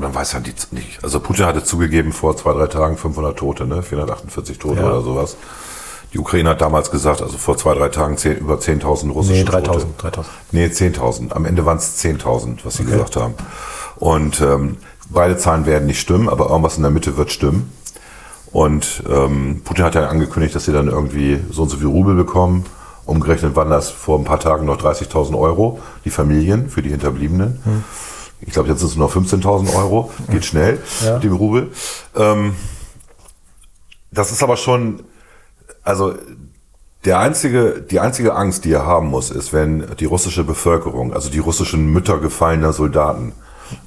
man- 0.00 0.14
weiß 0.14 0.32
ja 0.32 0.40
die, 0.40 0.52
nicht. 0.72 1.02
Also 1.02 1.20
Putin 1.20 1.46
hatte 1.46 1.62
zugegeben 1.64 2.12
vor 2.12 2.36
zwei, 2.36 2.52
drei 2.52 2.66
Tagen 2.66 2.96
500 2.96 3.38
Tote, 3.38 3.66
ne? 3.66 3.82
448 3.82 4.58
Tote 4.58 4.80
Ja. 4.80 4.86
oder 4.88 5.02
sowas. 5.02 5.36
Die 6.12 6.18
Ukraine 6.18 6.50
hat 6.50 6.60
damals 6.60 6.90
gesagt, 6.90 7.20
also 7.20 7.36
vor 7.36 7.56
zwei, 7.58 7.74
drei 7.74 7.88
Tagen 7.88 8.16
10, 8.16 8.38
über 8.38 8.54
10.000 8.54 9.10
russische 9.12 9.38
Nee, 9.40 9.44
Tote. 9.44 9.62
3000, 9.62 10.02
3000. 10.02 10.34
Nee, 10.52 10.66
10.000. 10.66 11.32
Am 11.32 11.44
Ende 11.44 11.66
waren 11.66 11.76
es 11.78 11.98
10.000, 12.02 12.60
was 12.64 12.74
sie 12.76 12.84
gesagt 12.84 13.16
haben. 13.16 13.34
Und 13.96 14.40
ähm, 14.40 14.76
beide 15.10 15.36
Zahlen 15.36 15.66
werden 15.66 15.86
nicht 15.86 16.00
stimmen, 16.00 16.28
aber 16.28 16.48
irgendwas 16.48 16.76
in 16.76 16.82
der 16.82 16.90
Mitte 16.92 17.16
wird 17.16 17.32
stimmen. 17.32 17.70
Und 18.52 19.02
ähm, 19.08 19.62
Putin 19.64 19.84
hat 19.84 19.94
ja 19.94 20.06
angekündigt, 20.08 20.54
dass 20.54 20.64
sie 20.64 20.72
dann 20.72 20.88
irgendwie 20.88 21.40
so 21.50 21.62
und 21.62 21.68
so 21.68 21.76
viel 21.76 21.88
Rubel 21.88 22.14
bekommen. 22.14 22.64
Umgerechnet 23.04 23.54
waren 23.54 23.70
das 23.70 23.90
vor 23.90 24.18
ein 24.18 24.24
paar 24.24 24.40
Tagen 24.40 24.66
noch 24.66 24.80
30.000 24.80 25.38
Euro, 25.38 25.80
die 26.04 26.10
Familien 26.10 26.68
für 26.70 26.82
die 26.82 26.90
Hinterbliebenen. 26.90 27.84
Ich 28.40 28.52
glaube, 28.52 28.68
jetzt 28.68 28.80
sind 28.80 28.90
es 28.90 28.96
nur 28.96 29.08
15.000 29.10 29.74
Euro. 29.76 30.10
Geht 30.30 30.44
schnell 30.44 30.80
Ja. 31.04 31.14
mit 31.14 31.24
dem 31.24 31.34
Rubel. 31.34 31.70
Ähm, 32.16 32.54
das 34.10 34.32
ist 34.32 34.42
aber 34.42 34.56
schon, 34.56 35.02
also 35.82 36.14
der 37.04 37.18
einzige, 37.20 37.80
die 37.88 38.00
einzige 38.00 38.34
Angst, 38.34 38.64
die 38.64 38.72
er 38.72 38.84
haben 38.86 39.08
muss, 39.08 39.30
ist, 39.30 39.52
wenn 39.52 39.84
die 40.00 40.06
russische 40.06 40.42
Bevölkerung, 40.42 41.12
also 41.12 41.30
die 41.30 41.38
russischen 41.38 41.92
Mütter 41.92 42.18
gefallener 42.18 42.72
Soldaten, 42.72 43.32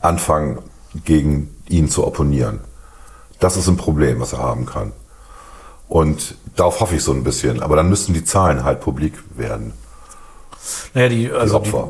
anfangen, 0.01 0.59
gegen 1.05 1.53
ihn 1.67 1.89
zu 1.89 2.05
opponieren. 2.07 2.59
Das 3.39 3.57
ist 3.57 3.67
ein 3.67 3.77
Problem, 3.77 4.19
was 4.19 4.33
er 4.33 4.39
haben 4.39 4.65
kann. 4.65 4.91
Und 5.87 6.35
darauf 6.55 6.81
hoffe 6.81 6.95
ich 6.95 7.03
so 7.03 7.11
ein 7.13 7.23
bisschen. 7.23 7.61
Aber 7.63 7.75
dann 7.75 7.89
müssten 7.89 8.13
die 8.13 8.23
Zahlen 8.23 8.63
halt 8.63 8.81
publik 8.81 9.13
werden. 9.35 9.73
Naja, 10.93 11.09
die, 11.09 11.31
also 11.31 11.59
die 11.59 11.67
Opfer. 11.67 11.87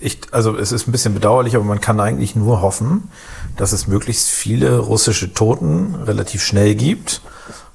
Die, 0.00 0.06
ich, 0.06 0.20
also 0.32 0.56
es 0.56 0.70
ist 0.70 0.86
ein 0.86 0.92
bisschen 0.92 1.14
bedauerlich, 1.14 1.56
aber 1.56 1.64
man 1.64 1.80
kann 1.80 1.98
eigentlich 2.00 2.36
nur 2.36 2.60
hoffen, 2.60 3.10
dass 3.56 3.72
es 3.72 3.86
möglichst 3.88 4.28
viele 4.28 4.78
russische 4.78 5.32
Toten 5.34 5.96
relativ 6.04 6.42
schnell 6.44 6.74
gibt, 6.74 7.20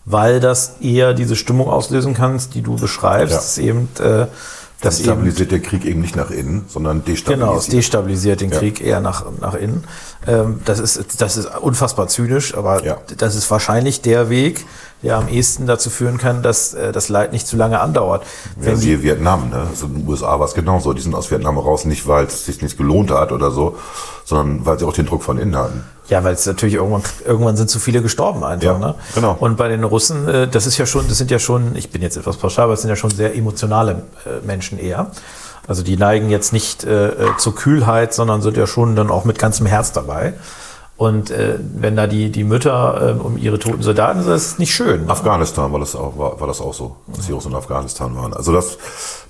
weil 0.05 0.39
das 0.39 0.76
eher 0.80 1.13
diese 1.13 1.36
Stimmung 1.36 1.67
auslösen 1.69 2.13
kann, 2.13 2.39
die 2.53 2.61
du 2.61 2.76
beschreibst, 2.76 3.57
Ja. 3.57 3.63
eben 3.63 3.89
äh, 3.99 4.28
Das 4.84 4.99
eben 4.99 5.05
stabilisiert 5.05 5.51
der 5.51 5.59
Krieg 5.61 5.86
eben 5.86 6.01
nicht 6.01 6.15
nach 6.15 6.29
innen, 6.29 6.65
sondern 6.67 7.03
destabilisiert. 7.05 7.39
Genau, 7.39 7.57
es 7.57 7.67
destabilisiert 7.67 8.41
den 8.41 8.51
Ja. 8.51 8.59
Krieg 8.59 8.81
eher 8.81 8.99
nach, 9.01 9.25
nach 9.41 9.55
innen. 9.55 9.84
Ähm, 10.27 10.59
das, 10.65 10.79
ist, 10.79 11.21
das 11.21 11.38
ist 11.38 11.47
unfassbar 11.59 12.07
zynisch, 12.07 12.55
aber 12.55 12.84
Ja. 12.84 12.97
das 13.17 13.36
ist 13.36 13.49
wahrscheinlich 13.49 14.01
der 14.01 14.29
Weg, 14.29 14.65
der 15.04 15.18
am 15.18 15.28
ehesten 15.28 15.68
dazu 15.68 15.89
führen 15.89 16.18
kann, 16.18 16.41
dass 16.41 16.74
äh, 16.74 16.91
das 16.91 17.10
Leid 17.10 17.34
nicht 17.34 17.45
zu 17.45 17.58
lange 17.58 17.80
andauert. 17.80 18.24
Ja, 18.24 18.66
Wenn 18.66 18.76
die, 18.76 18.82
siehe 18.82 19.04
Vietnam, 19.04 19.49
ne? 19.49 19.68
Also 19.70 19.86
in 19.88 19.95
den 19.95 20.08
USA 20.08 20.39
war 20.39 20.47
es 20.47 20.54
genauso. 20.54 20.93
Die 20.93 21.01
sind 21.01 21.14
aus 21.14 21.30
Vietnam 21.30 21.58
raus, 21.58 21.86
nicht 21.86 22.08
weil 22.08 22.26
es 22.26 22.45
sich 22.45 22.62
nicht 22.62 22.78
gelohnt 22.78 23.12
hat 23.12 23.32
oder 23.32 23.51
so, 23.51 23.78
sondern 24.24 24.66
weil 24.66 24.80
sie 24.80 24.86
auch 24.86 24.93
den 24.93 25.06
Druck 25.06 25.24
von 25.24 25.38
innen 25.38 25.56
hatten. 25.56 25.84
ja, 26.08 26.24
weil 26.24 26.34
es 26.34 26.45
natürlich 26.45 26.76
irgendwann, 26.76 27.04
irgendwann 27.26 27.58
sind 27.58 27.70
zu 27.70 27.80
viele 27.80 28.01
gestorben 28.01 28.43
einfach. 28.43 28.66
Ja, 28.66 28.78
ne? 28.80 28.95
genau. 29.14 29.36
Und 29.39 29.58
bei 29.58 29.68
den 29.68 29.84
Russen, 29.84 30.28
äh, 30.28 30.47
das 30.47 30.66
ist 30.66 30.78
ja 30.78 30.86
schon, 30.86 31.08
das 31.08 31.18
sind 31.18 31.32
ja 31.32 31.39
schon, 31.39 31.76
ich 31.76 31.89
bin 31.89 32.01
jetzt 32.01 32.18
etwas 32.18 32.38
pauschal, 32.38 32.66
aber 32.66 32.74
es 32.74 32.82
sind 32.82 32.89
ja 32.89 32.95
schon 32.95 33.12
sehr 33.12 33.36
emotionale 33.36 34.04
äh, 34.26 34.45
Menschen 34.45 34.80
eher. 34.80 35.12
Also 35.68 35.82
die 35.82 35.95
neigen 35.95 36.30
jetzt 36.30 36.51
nicht 36.51 36.84
äh, 36.84 37.08
äh, 37.08 37.14
zur 37.38 37.56
Kühlheit, 37.56 38.14
sondern 38.14 38.41
sind 38.41 38.58
ja 38.58 38.68
schon 38.68 38.95
dann 38.95 39.10
auch 39.10 39.24
mit 39.24 39.39
ganzem 39.39 39.66
Herz 39.66 39.93
dabei. 39.93 40.34
Und 40.95 41.31
äh, 41.31 41.57
wenn 41.59 41.95
da 41.95 42.05
die, 42.05 42.31
die 42.31 42.43
Mütter 42.43 43.17
äh, 43.17 43.19
um 43.19 43.37
ihre 43.37 43.57
toten 43.57 43.81
Soldaten 43.81 44.21
sind, 44.21 44.31
das 44.31 44.45
ist 44.45 44.59
nicht 44.59 44.73
schön. 44.73 45.09
Afghanistan 45.09 45.71
war 45.71 45.79
das 45.79 45.95
auch, 45.95 46.17
war, 46.17 46.39
war 46.39 46.47
das 46.47 46.61
auch 46.61 46.73
so, 46.73 46.95
als 47.15 47.25
die 47.25 47.33
in 47.33 47.55
Afghanistan 47.55 48.15
waren. 48.15 48.33
Also 48.33 48.53
das, 48.53 48.77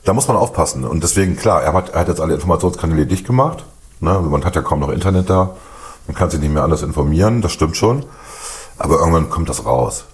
da 0.03 0.13
muss 0.13 0.27
man 0.27 0.35
aufpassen. 0.35 0.83
Und 0.83 1.03
deswegen, 1.03 1.37
klar, 1.37 1.63
er 1.63 1.73
hat, 1.73 1.89
er 1.89 2.01
hat 2.01 2.09
jetzt 2.09 2.19
alle 2.19 2.33
Informationskanäle 2.33 3.05
dicht 3.05 3.25
gemacht. 3.25 3.63
Ne? 4.01 4.19
Man 4.19 4.43
hat 4.43 4.55
ja 4.55 4.61
kaum 4.61 4.81
noch 4.81 4.89
Internet 4.89 5.29
da. 5.29 5.55
Man 6.07 6.15
kann 6.15 6.29
sich 6.29 6.41
nicht 6.41 6.53
mehr 6.53 6.63
anders 6.63 6.83
informieren, 6.83 7.41
das 7.41 7.53
stimmt 7.53 7.77
schon. 7.77 8.05
Aber 8.77 8.99
irgendwann 8.99 9.29
kommt 9.29 9.47
das 9.47 9.65
raus. 9.65 10.05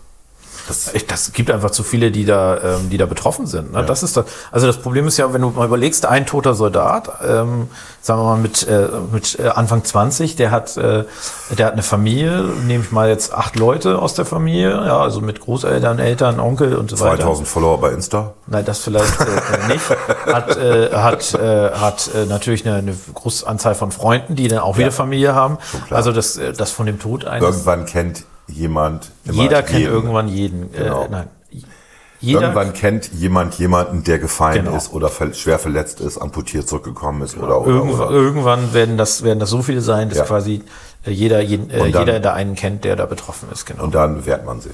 Das, 0.70 0.92
Das 1.08 1.34
gibt 1.34 1.50
einfach 1.50 1.72
zu 1.72 1.84
viele, 1.84 2.12
die 2.12 2.26
da, 2.26 2.76
ähm, 2.76 2.90
die 2.90 2.98
da 2.98 3.08
betroffen 3.08 3.48
sind. 3.48 3.74
Ne? 3.74 3.84
Das 3.84 4.04
ist 4.04 4.16
das. 4.16 4.26
Also 4.52 4.68
das 4.68 4.78
Problem 4.78 5.08
ist 5.08 5.18
ja, 5.18 5.34
wenn 5.34 5.42
du 5.42 5.50
mal 5.50 5.66
überlegst, 5.66 6.06
ein 6.06 6.28
toter 6.28 6.54
Soldat, 6.54 7.10
ähm, 7.28 7.70
sagen 8.02 8.22
wir 8.22 8.24
mal 8.24 8.38
mit, 8.38 8.68
äh, 8.68 8.88
mit 9.12 9.40
äh, 9.40 9.48
Anfang 9.48 9.84
20, 9.84 10.36
der 10.36 10.52
hat, 10.52 10.78
äh, 10.78 11.06
der 11.58 11.66
hat 11.66 11.74
eine 11.74 11.82
Familie, 11.82 12.44
nehme 12.68 12.84
ich 12.84 12.92
mal 12.92 13.10
jetzt 13.10 13.34
acht 13.34 13.56
Leute 13.56 14.00
aus 14.00 14.14
der 14.14 14.26
Familie, 14.26 14.70
ja, 14.70 15.00
also 15.00 15.22
mit 15.22 15.40
Großeltern, 15.40 15.98
Eltern, 15.98 16.40
Onkel 16.40 16.76
und 16.76 16.92
so 16.92 17.00
weiter. 17.00 17.24
2000 17.24 17.48
Follower 17.48 17.80
bei 17.80 17.92
Insta. 17.92 18.34
Nein, 18.46 18.64
das 18.66 18.80
vielleicht 18.80 19.20
äh, 19.22 19.68
nicht. 19.68 19.84
Hat, 20.26 20.56
äh, 20.58 20.92
hat, 20.94 21.34
äh, 21.34 21.72
hat 21.72 22.10
äh, 22.14 22.26
natürlich 22.26 22.66
eine, 22.66 22.78
eine 22.78 22.96
große 23.14 23.48
Anzahl 23.48 23.74
von 23.74 23.92
Freunden, 23.92 24.36
die 24.36 24.48
dann 24.48 24.60
auch 24.60 24.78
wieder 24.78 24.92
Familie 24.92 25.34
haben. 25.34 25.58
Also 25.90 26.12
das, 26.12 26.38
äh, 26.38 26.54
das 26.54 26.72
von 26.72 26.86
dem 26.86 27.00
Tod 27.00 27.26
eines. 27.26 27.44
Irgendwann 27.44 27.86
kennt 27.86 28.24
jemand 28.50 29.12
immer 29.26 29.44
jeder 29.44 29.62
kennt 29.64 29.80
jeden. 29.80 29.94
irgendwann 29.94 30.28
jeden. 30.28 30.72
Genau. 30.72 31.04
Äh, 31.06 31.10
nein. 31.10 31.28
Jeder, 32.22 32.42
Irgendwann 32.42 32.74
kennt 32.74 33.14
jemand 33.14 33.56
jemanden, 33.60 34.04
der 34.04 34.20
gefallen 34.20 34.66
Genau. 34.66 34.76
ist 34.76 34.92
oder 34.92 35.08
ver 35.08 35.34
schwer 35.34 35.58
verletzt 35.58 36.02
ist, 36.02 36.18
amputiert 36.18 36.68
zurückgekommen 36.68 37.22
ist 37.22 37.38
oder, 37.38 37.62
oder, 37.62 37.70
Irgendwann, 37.72 38.08
oder. 38.10 38.12
irgendwann 38.18 38.74
werden 38.74 38.98
das, 38.98 39.24
werden 39.24 39.40
das 39.40 39.50
so 39.50 39.62
viele 39.62 39.80
sein, 39.80 40.10
dass 40.10 40.18
Ja. 40.18 40.24
quasi 40.26 40.62
äh, 41.06 41.12
jeder, 41.12 41.40
jeden, 41.40 41.70
äh, 41.70 41.78
dann- 41.92 42.02
jeder 42.06 42.20
da 42.20 42.34
einen 42.34 42.56
kennt, 42.56 42.84
der 42.84 42.98
da 42.98 43.06
betroffen 43.06 43.48
ist. 43.54 43.66
Genau. 43.66 43.86
Und 43.86 43.96
dann 43.96 44.26
wehrt 44.26 44.46
man 44.46 44.60
sich. 44.60 44.74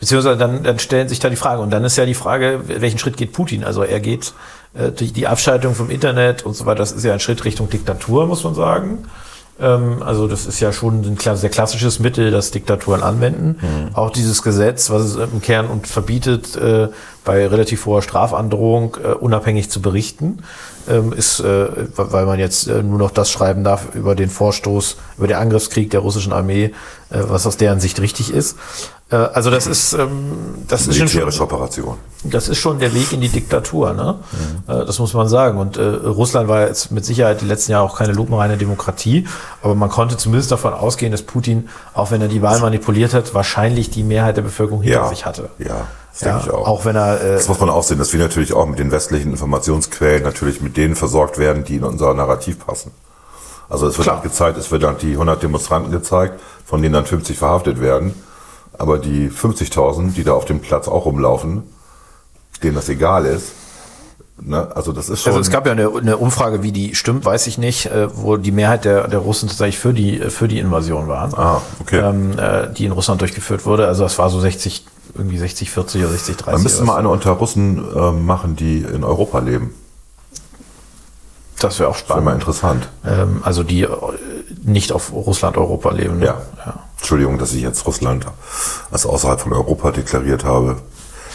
Beziehungsweise 0.00 0.36
dann, 0.36 0.62
dann 0.62 0.78
stellen 0.78 1.08
sich 1.08 1.18
da 1.18 1.30
die 1.30 1.36
Frage. 1.36 1.62
Und 1.62 1.70
dann 1.70 1.82
ist 1.84 1.96
ja 1.96 2.04
die 2.04 2.14
Frage, 2.14 2.60
welchen 2.66 2.98
Schritt 2.98 3.16
geht 3.16 3.32
Putin? 3.32 3.64
Also 3.64 3.82
er 3.82 4.00
geht 4.00 4.34
äh, 4.74 4.90
durch 4.92 5.14
die 5.14 5.26
Abschaltung 5.26 5.74
vom 5.74 5.88
Internet 5.90 6.44
und 6.44 6.52
so 6.54 6.66
weiter. 6.66 6.78
Das 6.80 6.92
ist 6.92 7.04
ja 7.04 7.14
ein 7.14 7.20
Schritt 7.20 7.44
Richtung 7.46 7.70
Diktatur, 7.70 8.26
muss 8.26 8.44
man 8.44 8.54
sagen. 8.54 8.98
Ähm, 9.60 10.02
also 10.02 10.26
das 10.26 10.46
ist 10.46 10.60
ja 10.60 10.72
schon 10.72 11.02
ein 11.04 11.36
sehr 11.36 11.50
klassisches 11.50 12.00
Mittel, 12.00 12.30
das 12.30 12.50
Diktaturen 12.50 13.02
anwenden. 13.02 13.58
Auch 13.94 14.10
dieses 14.10 14.42
Gesetz, 14.42 14.90
was 14.90 15.02
es 15.02 15.16
im 15.16 15.40
Kern 15.40 15.66
und 15.66 15.86
verbietet, 15.86 16.56
äh, 16.56 16.88
bei 17.24 17.46
relativ 17.46 17.86
hoher 17.86 18.02
Strafandrohung 18.02 18.96
äh, 19.02 19.08
unabhängig 19.08 19.70
zu 19.70 19.82
berichten, 19.82 20.38
ist, 21.16 21.40
äh, 21.40 21.66
weil 21.96 22.26
man 22.26 22.38
jetzt 22.38 22.66
äh, 22.68 22.82
nur 22.82 22.98
noch 22.98 23.10
das 23.10 23.30
schreiben 23.30 23.64
darf 23.64 23.94
über 23.94 24.14
den 24.14 24.30
Vorstoß, 24.30 24.96
über 25.18 25.26
den 25.26 25.36
Angriffskrieg 25.36 25.90
der 25.90 26.00
russischen 26.00 26.32
Armee, 26.32 26.64
äh, 27.10 27.18
was 27.28 27.46
aus 27.46 27.56
deren 27.56 27.80
Sicht 27.80 28.00
richtig 28.00 28.32
ist. 28.32 28.56
Also 29.12 29.50
das 29.50 29.66
ist, 29.66 29.92
ähm, 29.94 30.08
das 30.68 30.82
ist 30.86 30.94
schon, 30.96 31.06
Militärische 31.06 31.42
Operation. 31.42 31.96
das 32.22 32.48
ist 32.48 32.58
schon 32.58 32.78
der 32.78 32.94
Weg 32.94 33.12
in 33.12 33.20
die 33.20 33.28
Diktatur, 33.28 33.92
ne? 33.92 34.20
Äh, 34.68 34.84
Das 34.86 35.00
muss 35.00 35.14
man 35.14 35.28
sagen. 35.28 35.58
Und 35.58 35.76
Russland 35.78 36.48
war 36.48 36.68
jetzt 36.68 36.92
mit 36.92 37.04
Sicherheit 37.04 37.40
die 37.40 37.44
letzten 37.46 37.72
Jahre 37.72 37.84
auch 37.84 37.98
keine 37.98 38.12
lupenreine 38.12 38.56
Demokratie, 38.56 39.26
aber 39.62 39.74
man 39.74 39.88
konnte 39.88 40.16
zumindest 40.16 40.52
davon 40.52 40.72
ausgehen, 40.74 41.10
dass 41.10 41.22
Putin, 41.22 41.68
auch 41.92 42.12
wenn 42.12 42.20
er 42.22 42.28
die 42.28 42.40
Wahl 42.40 42.60
manipuliert 42.60 43.12
hat, 43.12 43.34
wahrscheinlich 43.34 43.90
die 43.90 44.04
Mehrheit 44.04 44.36
der 44.36 44.42
Bevölkerung 44.42 44.82
hinter 44.82 44.98
Ja, 45.00 45.08
sich 45.08 45.26
hatte. 45.26 45.48
ja, 45.58 45.88
das 46.12 46.20
Ja, 46.22 46.32
denke 46.32 46.46
ich 46.48 46.52
auch. 46.54 46.66
auch 46.66 46.84
wenn 46.84 46.96
er 46.96 47.20
äh, 47.22 47.34
Das 47.34 47.48
muss 47.48 47.60
man 47.60 47.70
auch 47.70 47.82
sehen, 47.82 47.98
dass 47.98 48.12
wir 48.12 48.20
natürlich 48.20 48.52
auch 48.52 48.66
mit 48.66 48.78
den 48.78 48.90
westlichen 48.90 49.30
Informationsquellen 49.32 50.22
natürlich 50.22 50.60
mit 50.60 50.76
denen 50.76 50.94
versorgt 50.96 51.38
werden, 51.38 51.64
die 51.64 51.76
in 51.76 51.84
unser 51.84 52.12
Narrativ 52.14 52.64
passen. 52.64 52.90
Also 53.68 53.86
es 53.86 53.96
wird 53.98 54.06
Klar. 54.08 54.22
gezeigt, 54.22 54.58
es 54.58 54.70
wird 54.72 54.82
dann 54.82 54.98
die 54.98 55.12
100 55.12 55.42
Demonstranten 55.42 55.92
gezeigt, 55.92 56.40
von 56.66 56.82
denen 56.82 56.92
dann 56.94 57.06
50 57.06 57.38
verhaftet 57.38 57.80
werden. 57.80 58.14
Aber 58.76 58.98
die 58.98 59.30
50.000, 59.30 60.14
die 60.14 60.24
da 60.24 60.32
auf 60.32 60.44
dem 60.44 60.60
Platz 60.60 60.88
auch 60.88 61.04
rumlaufen, 61.04 61.62
denen 62.62 62.74
das 62.74 62.88
egal 62.88 63.26
ist, 63.26 63.52
ne? 64.40 64.68
also 64.74 64.92
das 64.92 65.08
ist 65.08 65.22
schon... 65.22 65.30
Also 65.32 65.40
es 65.40 65.50
gab 65.50 65.66
ja 65.66 65.72
eine, 65.72 65.88
eine 65.94 66.16
Umfrage, 66.16 66.62
wie 66.62 66.72
die 66.72 66.94
stimmt, 66.94 67.24
weiß 67.24 67.46
ich 67.46 67.58
nicht, 67.58 67.86
äh, 67.86 68.08
wo 68.16 68.36
die 68.36 68.52
Mehrheit 68.52 68.84
der, 68.84 69.06
der 69.06 69.20
Russen 69.20 69.48
tatsächlich 69.48 69.78
für 69.78 69.92
die, 69.92 70.18
für 70.30 70.48
die 70.48 70.58
Invasion 70.58 71.08
waren, 71.08 71.32
Ah, 71.34 71.60
okay. 71.80 71.98
ähm, 72.00 72.38
äh, 72.38 72.72
die 72.72 72.86
in 72.86 72.92
Russland 72.92 73.20
durchgeführt 73.20 73.66
wurde. 73.66 73.86
Also 73.86 74.04
es 74.04 74.18
war 74.18 74.30
so 74.30 74.40
60, 74.40 74.84
irgendwie 75.14 75.38
60, 75.38 75.70
40 75.70 76.02
oder 76.02 76.10
60, 76.12 76.36
30. 76.36 76.52
man 76.52 76.62
müsste 76.62 76.84
mal 76.84 76.92
so. 76.92 76.98
eine 76.98 77.08
unter 77.08 77.30
Russen 77.32 77.84
ähm, 77.94 78.26
machen, 78.26 78.56
die 78.56 78.78
in 78.78 79.04
Europa 79.04 79.38
leben. 79.40 79.74
Das 81.58 81.78
wäre 81.78 81.90
auch 81.90 81.96
Das 81.96 82.08
wäre 82.08 82.20
mal 82.20 82.30
spannend. 82.38 82.40
interessant. 82.42 82.88
Ähm, 83.06 83.40
also 83.44 83.62
die 83.62 83.82
äh, 83.82 83.88
nicht 84.62 84.92
auf 84.92 85.12
Russland, 85.12 85.56
Europa 85.56 85.90
leben. 85.90 86.18
ne? 86.18 86.26
Ja. 86.26 86.42
Entschuldigung, 86.98 87.38
dass 87.38 87.52
ich 87.52 87.62
jetzt 87.62 87.86
Russland 87.86 88.26
als 88.90 89.06
außerhalb 89.06 89.40
von 89.40 89.52
Europa 89.52 89.90
deklariert 89.90 90.44
habe. 90.44 90.76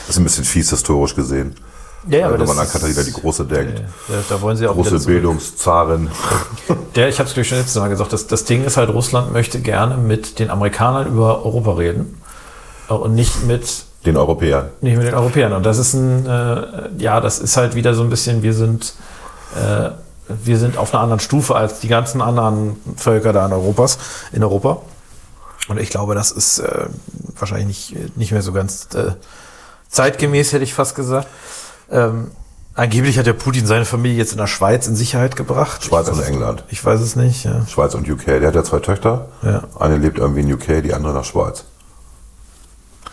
Das 0.08 0.16
ist 0.16 0.18
ein 0.18 0.24
bisschen 0.24 0.46
fies 0.46 0.70
historisch 0.70 1.16
gesehen. 1.16 1.56
Ja, 2.08 2.20
ja, 2.20 2.28
aber 2.28 2.40
Wenn 2.40 2.48
man 2.48 2.60
an 2.60 2.70
Katharina 2.70 3.02
die 3.02 3.14
Große 3.14 3.46
denkt. 3.46 3.80
Ja, 4.10 4.16
da 4.30 4.40
wollen 4.42 4.56
sie 4.58 4.68
auch 4.68 4.76
Große. 4.76 5.00
Bildungszarin. 5.08 6.10
Der, 6.96 7.10
ich 7.10 7.18
habe 7.18 7.28
es 7.28 7.34
glaube 7.34 7.42
ich 7.42 7.50
schon 7.50 7.58
letztes 7.58 7.82
Mal 7.82 7.88
gesagt, 7.90 8.14
das, 8.14 8.28
das 8.28 8.46
Ding 8.46 8.64
ist 8.64 8.78
halt, 8.78 8.90
Russland 8.92 9.34
möchte 9.34 9.60
gerne 9.60 9.98
mit 9.98 10.38
den 10.38 10.52
Amerikanern 10.52 11.08
über 11.08 11.44
Europa 11.44 11.74
reden 11.74 12.22
äh, 12.22 12.25
und 12.88 13.16
nicht 13.16 13.44
mit 13.46 13.86
Den 14.06 14.18
Europäern. 14.18 14.70
nicht 14.82 14.98
mit 14.98 15.08
den 15.08 15.14
Europäern. 15.14 15.54
Und 15.54 15.66
das 15.66 15.78
ist 15.78 15.94
ein, 15.94 16.26
äh, 16.26 16.90
ja, 16.98 17.20
das 17.22 17.40
ist 17.40 17.58
halt 17.58 17.76
wieder 17.76 17.94
so 17.94 18.04
ein 18.04 18.10
bisschen, 18.10 18.44
wir 18.44 18.54
sind, 18.54 18.94
äh, 19.56 19.90
wir 20.28 20.58
sind 20.58 20.78
auf 20.78 20.94
einer 20.94 21.04
anderen 21.04 21.20
Stufe 21.20 21.56
als 21.56 21.80
die 21.80 21.88
ganzen 21.88 22.22
anderen 22.22 22.78
Völker 22.98 23.34
da 23.34 23.46
in 23.46 23.54
Europas, 23.54 23.98
in 24.32 24.44
Europa. 24.44 24.82
Und 25.68 25.80
ich 25.80 25.90
glaube, 25.90 26.14
das 26.16 26.32
ist 26.32 26.60
äh, 26.60 26.86
wahrscheinlich 27.40 27.92
nicht, 27.92 28.18
nicht 28.18 28.32
mehr 28.32 28.42
so 28.42 28.54
ganz 28.54 28.88
äh, 28.94 29.12
zeitgemäß, 29.90 30.54
hätte 30.54 30.64
ich 30.64 30.74
fast 30.74 30.96
gesagt. 30.96 31.28
Ähm, 31.92 32.32
angeblich 32.76 33.18
hat 33.18 33.26
der 33.26 33.34
Putin 33.34 33.66
seine 33.66 33.86
Familie 33.86 34.18
jetzt 34.18 34.32
in 34.32 34.38
der 34.38 34.48
Schweiz 34.48 34.88
in 34.88 34.96
Sicherheit 34.96 35.36
gebracht. 35.36 35.84
Schweiz 35.84 36.08
und 36.10 36.22
England. 36.22 36.64
Ich 36.70 36.84
weiß 36.86 37.02
es 37.02 37.16
nicht, 37.16 37.46
ja. 37.46 37.66
Schweiz 37.68 37.96
und 37.96 38.10
UK. 38.10 38.26
Der 38.26 38.48
hat 38.48 38.56
ja 38.56 38.64
zwei 38.64 38.80
Töchter. 38.80 39.30
Ja. 39.42 39.64
Eine 39.80 39.98
lebt 39.98 40.18
irgendwie 40.20 40.42
in 40.42 40.54
UK, 40.54 40.84
die 40.84 40.94
andere 40.94 41.14
nach 41.14 41.24
Schweiz. 41.26 41.66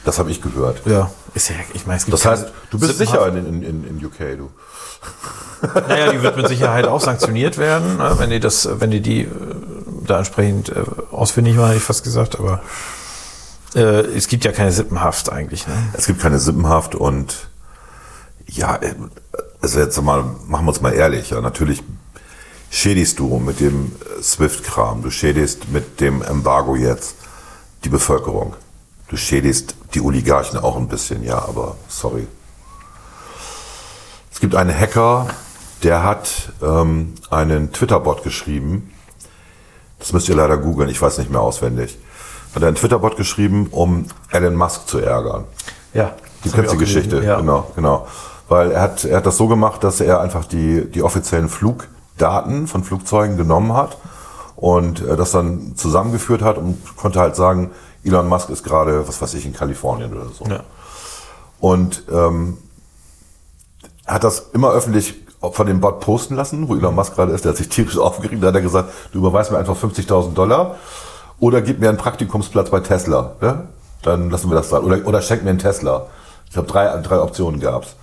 Das 0.04 0.18
habe 0.18 0.30
ich 0.30 0.42
gehört. 0.42 0.82
Ja, 0.84 1.10
ist 1.34 1.48
ja, 1.48 1.56
ich 1.74 1.86
meine, 1.86 1.98
es 1.98 2.06
gibt 2.06 2.14
Das 2.14 2.24
heißt, 2.24 2.46
du 2.70 2.78
bist 2.78 2.98
sicher 2.98 3.26
in, 3.28 3.62
in, 3.62 3.84
in 3.84 4.04
UK, 4.04 4.36
du. 4.36 4.50
Naja, 5.88 6.10
die 6.10 6.22
wird 6.22 6.36
mit 6.36 6.48
Sicherheit 6.48 6.86
auch 6.86 7.00
sanktioniert 7.00 7.56
werden, 7.56 7.96
ne, 7.96 8.14
wenn 8.18 8.30
die 8.30 8.40
das, 8.40 8.68
wenn 8.80 8.90
die 8.90 9.00
die 9.00 9.22
äh, 9.22 9.28
da 10.04 10.18
entsprechend 10.18 10.70
äh, 10.70 10.82
ausfindig 11.12 11.56
waren, 11.56 11.68
hätte 11.68 11.78
ich 11.78 11.84
fast 11.84 12.02
gesagt, 12.02 12.38
aber 12.38 12.62
äh, 13.74 14.00
es 14.16 14.26
gibt 14.26 14.44
ja 14.44 14.50
keine 14.50 14.72
Sippenhaft 14.72 15.30
eigentlich. 15.30 15.66
Ne? 15.68 15.74
Es 15.92 16.06
gibt 16.06 16.20
keine 16.20 16.40
Sippenhaft 16.40 16.96
und 16.96 17.48
ja, 18.46 18.76
äh, 18.76 18.94
also 19.60 19.78
jetzt 19.78 20.00
mal, 20.02 20.24
machen 20.46 20.64
wir 20.66 20.70
uns 20.70 20.80
mal 20.80 20.92
ehrlich, 20.92 21.30
ja, 21.30 21.40
natürlich 21.40 21.82
schädigst 22.70 23.18
du 23.18 23.38
mit 23.38 23.60
dem 23.60 23.92
SWIFT-Kram, 24.20 25.02
du 25.02 25.10
schädigst 25.10 25.68
mit 25.68 26.00
dem 26.00 26.22
Embargo 26.22 26.74
jetzt 26.74 27.14
die 27.84 27.88
Bevölkerung. 27.88 28.54
Du 29.12 29.18
schädigst 29.18 29.74
die 29.92 30.00
Oligarchen 30.00 30.58
auch 30.58 30.78
ein 30.78 30.88
bisschen, 30.88 31.22
ja, 31.22 31.36
aber 31.36 31.76
sorry. 31.86 32.26
Es 34.32 34.40
gibt 34.40 34.54
einen 34.54 34.74
Hacker, 34.74 35.26
der 35.82 36.02
hat 36.02 36.50
ähm, 36.62 37.12
einen 37.28 37.72
Twitter-Bot 37.74 38.22
geschrieben. 38.22 38.90
Das 39.98 40.14
müsst 40.14 40.30
ihr 40.30 40.34
leider 40.34 40.56
googeln, 40.56 40.88
ich 40.88 41.02
weiß 41.02 41.18
nicht 41.18 41.30
mehr 41.30 41.42
auswendig. 41.42 41.98
hat 42.54 42.62
er 42.62 42.68
einen 42.68 42.76
Twitter-Bot 42.78 43.18
geschrieben, 43.18 43.68
um 43.70 44.06
Elon 44.30 44.56
Musk 44.56 44.86
zu 44.88 44.98
ärgern. 44.98 45.44
Ja. 45.92 46.14
Du 46.42 46.48
hab 46.48 46.54
kennst 46.56 46.72
die 46.72 46.78
Geschichte, 46.78 47.22
Ja. 47.22 47.36
genau, 47.38 47.70
genau. 47.76 48.06
Weil 48.48 48.70
er 48.70 48.80
hat, 48.80 49.04
er 49.04 49.18
hat 49.18 49.26
das 49.26 49.36
so 49.36 49.46
gemacht, 49.46 49.84
dass 49.84 50.00
er 50.00 50.22
einfach 50.22 50.46
die, 50.46 50.90
die 50.90 51.02
offiziellen 51.02 51.50
Flugdaten 51.50 52.66
von 52.66 52.82
Flugzeugen 52.82 53.36
genommen 53.36 53.74
hat 53.74 53.98
und 54.56 55.06
äh, 55.06 55.18
das 55.18 55.32
dann 55.32 55.76
zusammengeführt 55.76 56.40
hat 56.40 56.56
und 56.56 56.96
konnte 56.96 57.20
halt 57.20 57.36
sagen, 57.36 57.72
Elon 58.04 58.28
Musk 58.28 58.50
ist 58.50 58.62
gerade, 58.64 59.06
was 59.06 59.20
weiß 59.20 59.34
ich, 59.34 59.46
in 59.46 59.52
Kalifornien 59.52 60.12
oder 60.12 60.26
so. 60.30 60.44
Ja. 60.46 60.60
Und 61.60 62.04
ähm, 62.10 62.58
hat 64.06 64.24
das 64.24 64.50
immer 64.52 64.70
öffentlich 64.72 65.14
von 65.40 65.66
dem 65.66 65.80
Bot 65.80 66.00
posten 66.00 66.36
lassen, 66.36 66.68
wo 66.68 66.76
Elon 66.76 66.94
Musk 66.94 67.14
gerade 67.14 67.32
ist. 67.32 67.44
Der 67.44 67.50
hat 67.50 67.56
sich 67.56 67.68
tierisch 67.68 67.98
aufgeregt. 67.98 68.42
Da 68.42 68.48
hat 68.48 68.54
er 68.54 68.60
gesagt, 68.60 68.90
du 69.12 69.18
überweist 69.18 69.50
mir 69.50 69.58
einfach 69.58 69.76
50.000 69.76 70.34
Dollar 70.34 70.76
oder 71.40 71.60
gib 71.62 71.80
mir 71.80 71.88
einen 71.88 71.98
Praktikumsplatz 71.98 72.70
bei 72.70 72.80
Tesla. 72.80 73.36
Ne? 73.40 73.68
Dann 74.02 74.30
lassen 74.30 74.50
wir 74.50 74.54
das 74.54 74.70
da. 74.70 74.80
Oder, 74.80 75.06
oder 75.06 75.22
schenk 75.22 75.42
mir 75.42 75.50
einen 75.50 75.58
Tesla. 75.58 76.06
Ich 76.46 76.52
glaube, 76.52 76.68
drei, 76.68 76.96
drei 77.00 77.20
Optionen 77.20 77.60
gab's. 77.60 77.96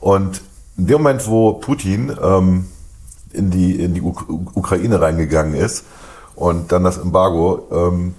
Und 0.00 0.40
in 0.76 0.86
dem 0.86 1.02
Moment, 1.02 1.26
wo 1.26 1.54
Putin 1.54 2.16
ähm, 2.22 2.68
in 3.32 3.50
die, 3.50 3.82
in 3.82 3.94
die 3.94 4.02
Uk 4.02 4.26
Ukraine 4.54 5.00
reingegangen 5.00 5.54
ist 5.54 5.84
und 6.34 6.72
dann 6.72 6.84
das 6.84 6.98
Embargo 6.98 7.68
ähm, 7.70 8.14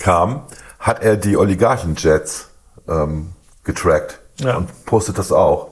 kam, 0.00 0.40
hat 0.80 1.02
er 1.02 1.16
die 1.16 1.36
Oligarchenjets 1.36 2.48
ähm, 2.88 3.32
getrackt 3.62 4.18
Ja. 4.38 4.56
und 4.56 4.84
postet 4.86 5.18
das 5.18 5.30
auch. 5.30 5.68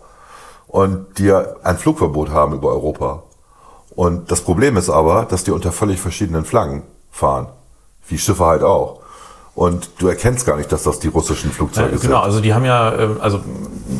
Und 0.68 1.18
die 1.18 1.24
ja 1.24 1.44
ein 1.64 1.78
Flugverbot 1.78 2.28
haben 2.30 2.52
über 2.54 2.68
Europa. 2.68 3.22
Und 3.96 4.30
das 4.30 4.42
Problem 4.42 4.76
ist 4.76 4.90
aber, 4.90 5.24
dass 5.24 5.42
die 5.44 5.50
unter 5.50 5.72
völlig 5.72 6.00
verschiedenen 6.00 6.44
Flaggen 6.44 6.82
fahren. 7.10 7.48
Wie 8.06 8.18
Schiffe 8.18 8.44
halt 8.44 8.62
auch. 8.62 9.00
Und 9.54 9.90
du 9.98 10.06
erkennst 10.06 10.46
gar 10.46 10.56
nicht, 10.56 10.70
dass 10.70 10.84
das 10.84 11.00
die 11.00 11.08
russischen 11.08 11.50
Flugzeuge 11.50 11.90
Ja, 11.92 11.98
sind. 11.98 12.08
genau, 12.10 12.20
also 12.20 12.40
die 12.40 12.54
haben 12.54 12.64
ja, 12.64 12.92
ähm, 12.94 13.16
also 13.20 13.40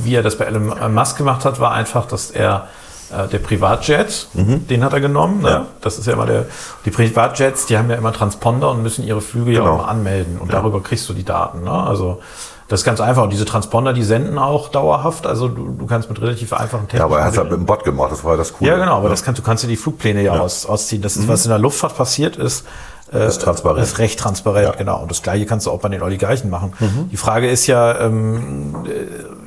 wie 0.05 0.14
er 0.14 0.22
das 0.22 0.39
bei 0.39 0.45
Elon 0.45 0.95
Musk 0.95 1.16
gemacht 1.16 1.45
hat, 1.45 1.59
war 1.59 1.72
einfach, 1.72 2.07
dass 2.07 2.31
er 2.31 2.55
äh, 2.55 2.88
der 3.11 3.39
Privatjet, 3.39 4.29
den 4.35 4.85
hat 4.85 4.93
er 4.93 5.01
genommen. 5.01 5.37
Ne? 5.43 5.49
Mhm. 5.49 5.55
Ja. 5.55 5.67
Das 5.81 5.99
ist 5.99 6.07
ja 6.07 6.13
immer 6.13 6.27
der. 6.27 6.47
Die 6.85 6.91
Privatjets, 6.91 7.67
die 7.67 7.79
haben 7.79 7.89
ja 7.91 7.97
immer 7.97 8.13
Transponder 8.13 8.71
und 8.71 8.83
müssen 8.83 9.05
ihre 9.05 9.21
Flüge 9.21 9.53
ja 9.53 9.61
Genau. 9.61 9.73
auch 9.73 9.79
immer 9.81 9.89
anmelden 9.89 10.39
und 10.39 10.53
darüber 10.53 10.83
kriegst 10.83 11.09
du 11.09 11.15
die 11.15 11.25
Daten. 11.25 11.63
Ne? 11.65 11.71
Also 11.73 12.21
das 12.69 12.81
ist 12.81 12.85
ganz 12.85 13.01
einfach. 13.01 13.23
Und 13.23 13.33
diese 13.33 13.47
Transponder, 13.47 13.95
die 13.95 14.03
senden 14.03 14.37
auch 14.39 14.69
dauerhaft. 14.69 15.27
Also 15.27 15.49
du, 15.49 15.75
du 15.79 15.87
kannst 15.87 16.11
mit 16.11 16.21
relativ 16.21 16.53
einfachen 16.53 16.87
Ja, 16.93 17.05
aber 17.05 17.19
er 17.21 17.25
hat 17.25 17.33
es 17.33 17.39
halt 17.39 17.51
mit 17.51 17.59
dem 17.61 17.65
Bot 17.67 17.83
gemacht, 17.85 18.13
das 18.13 18.25
war 18.25 18.33
ja 18.33 18.37
das 18.37 18.53
Coole. 18.53 18.71
ja, 18.71 18.77
genau, 18.77 18.99
aber 18.99 19.09
das 19.09 19.23
kannst, 19.25 19.39
du 19.39 19.43
kannst 19.43 19.65
dir 19.65 19.69
die 19.69 19.77
Flugpläne 19.77 20.23
ja, 20.23 20.39
Aus, 20.39 20.67
ausziehen. 20.67 21.01
Das 21.01 21.17
ist, 21.17 21.29
was 21.29 21.45
in 21.47 21.51
der 21.51 21.59
Luftfahrt 21.59 21.97
passiert 21.97 22.37
ist. 22.37 22.67
Äh, 23.11 23.27
Ist 23.27 23.41
transparent. 23.41 23.83
Ist 23.83 23.97
recht 23.99 24.19
transparent, 24.21 24.67
Ja. 24.67 24.73
Mhm. 24.75 24.77
genau. 24.79 25.01
Und 25.01 25.11
das 25.11 25.23
Gleiche 25.23 25.47
kannst 25.47 25.65
du 25.67 25.71
auch 25.71 25.81
bei 25.81 25.89
den 25.89 26.03
Oligarchen 26.03 26.51
machen. 26.51 26.75
Die 27.11 27.17
Frage 27.17 27.49
ist 27.49 27.67
ja, 27.67 27.99
ähm, 28.03 28.85
äh, 28.85 28.91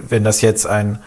wenn 0.10 0.24
das 0.24 0.42
jetzt 0.42 0.66
ein 0.66 0.98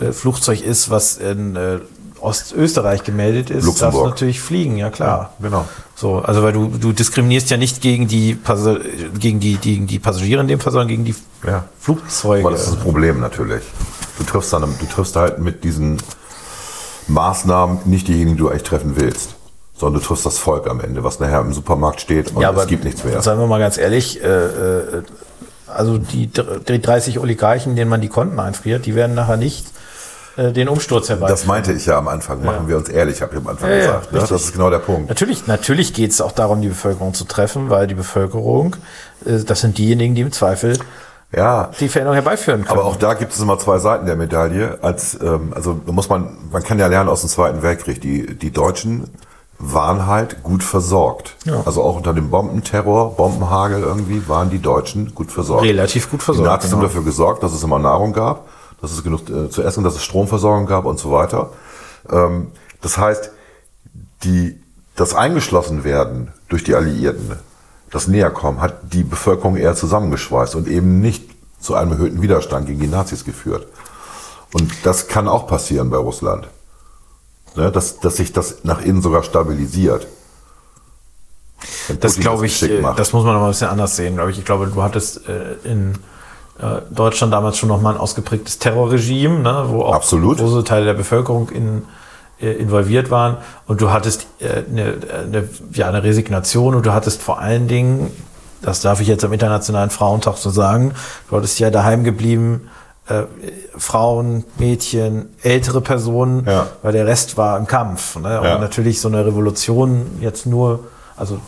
äh, 0.00 0.12
Flugzeug 0.12 0.60
ist, 0.62 0.90
was 0.90 1.16
in 1.16 1.56
äh, 1.56 1.78
Ostösterreich 2.24 3.04
gemeldet 3.04 3.50
ist, 3.50 3.66
darfst 3.66 3.80
du 3.80 3.84
Luxemburg. 3.84 4.10
natürlich 4.10 4.40
fliegen, 4.40 4.76
ja 4.76 4.90
klar. 4.90 5.34
genau. 5.40 5.64
So, 5.94 6.18
also 6.18 6.42
weil 6.42 6.52
du, 6.52 6.68
du 6.68 6.92
diskriminierst 6.92 7.50
ja 7.50 7.56
nicht 7.56 7.80
gegen 7.80 8.08
die, 8.08 8.36
gegen 9.20 9.38
die, 9.40 9.56
gegen 9.56 9.86
die 9.86 9.98
Passagiere 9.98 10.40
in 10.40 10.48
dem 10.48 10.58
Fall, 10.60 10.72
sondern 10.72 10.88
gegen 10.88 11.04
die 11.04 11.14
Ja. 11.46 11.64
Flugzeuge. 11.78 12.40
Aber 12.46 12.50
das 12.50 12.64
ist 12.64 12.72
das 12.74 12.80
Problem 12.80 13.20
natürlich. 13.20 13.62
Du 14.18 14.24
triffst 14.24 14.52
dann, 14.52 14.62
du 14.62 14.86
triffst 14.86 15.14
halt 15.16 15.38
mit 15.38 15.62
diesen 15.64 15.98
Maßnahmen 17.08 17.78
nicht 17.84 18.08
diejenigen, 18.08 18.36
die 18.36 18.42
du 18.42 18.48
eigentlich 18.48 18.62
treffen 18.62 18.94
willst, 18.96 19.34
sondern 19.76 20.00
du 20.00 20.06
triffst 20.06 20.24
das 20.26 20.38
Volk 20.38 20.68
am 20.68 20.80
Ende, 20.80 21.04
was 21.04 21.20
nachher 21.20 21.40
im 21.40 21.52
Supermarkt 21.52 22.00
steht 22.00 22.32
und 22.34 22.42
es 22.42 22.66
gibt 22.66 22.84
nichts 22.84 23.04
mehr. 23.04 23.20
Seien 23.22 23.38
wir 23.38 23.46
mal 23.46 23.58
ganz 23.58 23.76
ehrlich, 23.78 24.22
äh, 24.22 24.26
äh, 24.26 25.02
also 25.66 25.98
die, 25.98 26.28
die 26.28 26.80
30 26.80 27.18
Oligarchen, 27.18 27.76
denen 27.76 27.90
man 27.90 28.00
die 28.00 28.08
Konten 28.08 28.38
einfriert, 28.38 28.86
die 28.86 28.94
werden 28.94 29.14
nachher 29.14 29.36
nicht 29.36 29.66
äh, 30.36 30.52
den 30.52 30.68
Umsturz 30.68 31.08
herbeiführen. 31.08 31.30
Das 31.32 31.46
meinte 31.46 31.72
ich 31.72 31.86
ja 31.86 31.98
am 31.98 32.08
Anfang. 32.08 32.44
Machen 32.44 32.68
wir 32.68 32.76
uns 32.76 32.88
ehrlich, 32.88 33.22
habe 33.22 33.34
ich 33.34 33.40
am 33.40 33.48
Anfang 33.48 33.70
Ja, 33.70 33.76
ja, 33.76 33.82
gesagt. 33.86 34.12
ne? 34.12 34.18
richtig. 34.18 34.30
Das 34.36 34.44
ist 34.44 34.52
genau 34.52 34.70
der 34.70 34.78
Punkt. 34.80 35.08
Natürlich, 35.08 35.46
natürlich 35.46 35.94
geht 35.94 36.10
es 36.10 36.20
auch 36.20 36.32
darum, 36.32 36.60
die 36.60 36.68
Bevölkerung 36.68 37.14
zu 37.14 37.24
treffen, 37.24 37.70
weil 37.70 37.86
die 37.86 37.94
Bevölkerung, 37.94 38.76
äh, 39.24 39.38
das 39.44 39.60
sind 39.60 39.78
diejenigen, 39.78 40.14
die 40.14 40.22
im 40.22 40.32
Zweifel 40.32 40.78
Ja, 41.32 41.70
die 41.80 41.88
Veränderung 41.88 42.14
herbeiführen 42.14 42.64
können. 42.64 42.78
aber 42.78 42.84
auch 42.88 42.96
da 42.96 43.14
gibt 43.14 43.32
es 43.32 43.40
immer 43.40 43.58
zwei 43.58 43.78
Seiten 43.78 44.06
der 44.06 44.16
Medaille. 44.16 44.78
Als, 44.82 45.18
ähm, 45.20 45.52
also 45.54 45.80
muss 45.86 46.08
man, 46.08 46.36
man 46.52 46.62
kann 46.62 46.78
ja 46.78 46.86
lernen 46.86 47.08
aus 47.08 47.20
dem 47.22 47.30
Zweiten 47.30 47.62
Weltkrieg. 47.62 48.00
Die, 48.00 48.36
die 48.36 48.50
Deutschen 48.52 49.08
waren 49.58 50.06
halt 50.08 50.42
gut 50.42 50.62
versorgt. 50.64 51.36
Ja. 51.44 51.62
Also 51.64 51.82
auch 51.82 51.96
unter 51.96 52.12
dem 52.12 52.28
Bombenterror, 52.28 53.14
Bombenhagel 53.16 53.82
irgendwie, 53.82 54.28
waren 54.28 54.50
die 54.50 54.58
Deutschen 54.60 55.14
gut 55.14 55.30
versorgt. 55.30 55.64
Relativ 55.64 56.10
gut 56.10 56.22
versorgt, 56.22 56.46
Die 56.46 56.50
Nazis 56.52 56.70
genau. 56.70 56.82
haben 56.82 56.88
dafür 56.88 57.04
gesorgt, 57.04 57.42
dass 57.42 57.52
es 57.52 57.62
immer 57.62 57.78
Nahrung 57.78 58.12
gab, 58.12 58.46
dass 58.84 58.92
es 58.92 59.02
genug 59.02 59.28
äh, 59.30 59.48
zu 59.48 59.62
essen, 59.62 59.82
dass 59.82 59.96
es 59.96 60.04
Stromversorgung 60.04 60.66
gab 60.66 60.84
und 60.84 60.98
so 60.98 61.10
weiter. 61.10 61.50
Ähm, 62.10 62.52
das 62.82 62.98
heißt, 62.98 63.30
die, 64.22 64.60
das 64.94 65.14
eingeschlossen 65.14 65.84
werden 65.84 66.32
durch 66.48 66.64
die 66.64 66.74
Alliierten, 66.74 67.38
das 67.90 68.08
Näherkommen, 68.08 68.60
hat 68.60 68.92
die 68.92 69.04
Bevölkerung 69.04 69.56
eher 69.56 69.74
zusammengeschweißt 69.74 70.54
und 70.54 70.68
eben 70.68 71.00
nicht 71.00 71.30
zu 71.60 71.74
einem 71.74 71.92
erhöhten 71.92 72.20
Widerstand 72.20 72.66
gegen 72.66 72.80
die 72.80 72.88
Nazis 72.88 73.24
geführt. 73.24 73.66
Und 74.52 74.70
das 74.84 75.08
kann 75.08 75.28
auch 75.28 75.46
passieren 75.46 75.88
bei 75.88 75.96
Russland. 75.96 76.48
Ne, 77.56 77.72
dass, 77.72 78.00
dass 78.00 78.16
sich 78.16 78.32
das 78.32 78.64
nach 78.64 78.82
innen 78.82 79.00
sogar 79.00 79.22
stabilisiert. 79.22 80.08
Das 82.00 82.18
glaube 82.18 82.46
ich, 82.46 82.62
äh, 82.62 82.82
das 82.96 83.12
muss 83.12 83.24
man 83.24 83.32
noch 83.34 83.40
mal 83.40 83.46
ein 83.46 83.52
bisschen 83.52 83.68
anders 83.68 83.96
sehen, 83.96 84.16
glaube 84.16 84.32
ich. 84.32 84.38
Ich 84.38 84.44
glaube, 84.44 84.66
du 84.66 84.82
hattest 84.82 85.26
äh, 85.28 85.54
in 85.64 85.94
Deutschland 86.90 87.32
damals 87.32 87.58
schon 87.58 87.68
noch 87.68 87.80
mal 87.80 87.94
ein 87.94 88.00
ausgeprägtes 88.00 88.58
Terrorregime, 88.60 89.40
ne, 89.40 89.64
wo 89.68 89.82
auch 89.82 89.94
Absolut. 89.94 90.38
große 90.38 90.62
Teile 90.64 90.84
der 90.86 90.94
Bevölkerung 90.94 91.48
in, 91.50 91.82
äh, 92.40 92.52
involviert 92.52 93.10
waren. 93.10 93.38
Und 93.66 93.80
du 93.80 93.90
hattest 93.90 94.26
äh, 94.38 94.62
eine, 94.70 94.94
eine, 95.26 95.48
ja, 95.72 95.88
eine 95.88 96.04
Resignation 96.04 96.74
und 96.76 96.86
du 96.86 96.92
hattest 96.92 97.22
vor 97.22 97.40
allen 97.40 97.66
Dingen, 97.66 98.10
das 98.62 98.80
darf 98.80 99.00
ich 99.00 99.08
jetzt 99.08 99.24
am 99.24 99.32
Internationalen 99.32 99.90
Frauentag 99.90 100.36
so 100.36 100.48
sagen, 100.50 100.92
du 101.28 101.36
hattest 101.36 101.58
ja 101.58 101.70
daheim 101.70 102.04
geblieben, 102.04 102.70
äh, 103.08 103.24
Frauen, 103.76 104.44
Mädchen, 104.56 105.30
ältere 105.42 105.80
Personen, 105.80 106.46
Ja. 106.46 106.68
weil 106.82 106.92
der 106.92 107.06
Rest 107.06 107.36
war 107.36 107.58
im 107.58 107.66
Kampf. 107.66 108.16
Ne? 108.16 108.40
Ja. 108.42 108.54
Und 108.54 108.60
natürlich 108.60 109.00
so 109.00 109.08
eine 109.08 109.26
Revolution 109.26 110.06
jetzt 110.20 110.46
nur, 110.46 110.84
also 111.16 111.38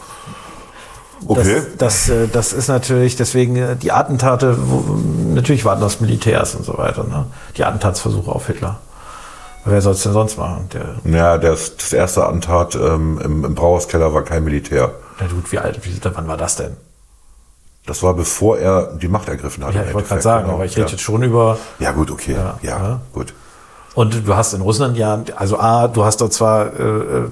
okay. 1.26 1.62
das, 1.78 2.06
das, 2.06 2.08
äh, 2.08 2.28
das 2.28 2.52
ist 2.52 2.68
natürlich, 2.68 3.16
deswegen 3.16 3.56
äh, 3.56 3.76
die 3.76 3.92
Attentate, 3.92 4.56
natürlich 5.34 5.64
waren 5.64 5.80
das 5.80 6.00
Militärs 6.00 6.54
und 6.54 6.64
so 6.64 6.76
weiter, 6.78 7.04
ne? 7.04 7.26
Die 7.56 7.64
Attentatsversuche 7.64 8.30
auf 8.30 8.46
Hitler. 8.46 8.78
Wer 9.64 9.82
soll 9.82 9.94
es 9.94 10.02
denn 10.02 10.12
sonst 10.12 10.38
machen? 10.38 10.68
Der, 10.72 11.12
Ja, 11.12 11.38
das, 11.38 11.76
das 11.76 11.92
erste 11.92 12.24
Attentat 12.24 12.76
ähm, 12.76 13.20
im, 13.22 13.44
im 13.44 13.54
Brauerskeller 13.54 14.14
war 14.14 14.22
kein 14.22 14.44
Militär. 14.44 14.92
na 15.18 15.26
gut, 15.26 15.50
wie 15.50 15.58
alt, 15.58 15.84
wie, 15.84 15.98
wann 16.02 16.28
war 16.28 16.36
das 16.36 16.56
denn? 16.56 16.76
Das 17.84 18.02
war 18.02 18.14
bevor 18.14 18.58
er 18.58 18.96
die 18.96 19.08
Macht 19.08 19.28
ergriffen 19.28 19.64
hat. 19.64 19.74
Ja, 19.74 19.84
ich 19.84 19.94
wollte 19.94 20.08
gerade 20.08 20.22
sagen, 20.22 20.44
genau. 20.44 20.54
aber 20.54 20.64
ich 20.64 20.72
rede 20.72 20.86
ja. 20.86 20.92
jetzt 20.92 21.02
schon 21.02 21.22
über. 21.22 21.58
Ja, 21.78 21.92
gut, 21.92 22.10
okay. 22.10 22.34
Ja, 22.34 22.58
Ja, 22.62 22.78
ja. 22.78 23.00
gut. 23.12 23.32
Und 23.94 24.26
du 24.26 24.36
hast 24.36 24.52
in 24.52 24.60
Russland 24.60 24.98
ja, 24.98 25.22
also 25.36 25.58
A, 25.58 25.88
du 25.88 26.04
hast 26.04 26.20
dort 26.20 26.32
zwar 26.32 26.66
äh, 26.78 26.82
äh, 26.82 27.28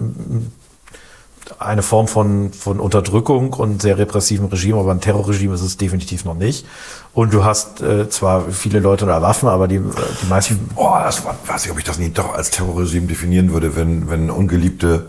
eine 1.58 1.82
Form 1.82 2.08
von, 2.08 2.52
von 2.52 2.80
Unterdrückung 2.80 3.52
und 3.52 3.82
sehr 3.82 3.98
repressivem 3.98 4.46
Regime, 4.46 4.78
aber 4.78 4.92
ein 4.92 5.00
Terrorregime 5.00 5.54
ist 5.54 5.60
es 5.62 5.76
definitiv 5.76 6.24
noch 6.24 6.34
nicht. 6.34 6.66
Und 7.12 7.32
du 7.34 7.44
hast 7.44 7.80
äh, 7.82 8.08
zwar 8.08 8.42
viele 8.50 8.80
Leute 8.80 9.04
oder 9.04 9.20
Waffen, 9.22 9.48
aber 9.48 9.68
die, 9.68 9.76
äh, 9.76 9.80
die 10.22 10.26
meisten 10.26 10.58
Boah, 10.74 11.02
das 11.04 11.24
war, 11.24 11.36
weiß 11.46 11.66
ich, 11.66 11.70
ob 11.70 11.78
ich 11.78 11.84
das 11.84 11.98
nicht 11.98 12.16
doch 12.18 12.34
als 12.34 12.50
Terrorregime 12.50 13.06
definieren 13.06 13.52
würde, 13.52 13.76
wenn, 13.76 14.08
wenn 14.10 14.30
ungeliebte 14.30 15.06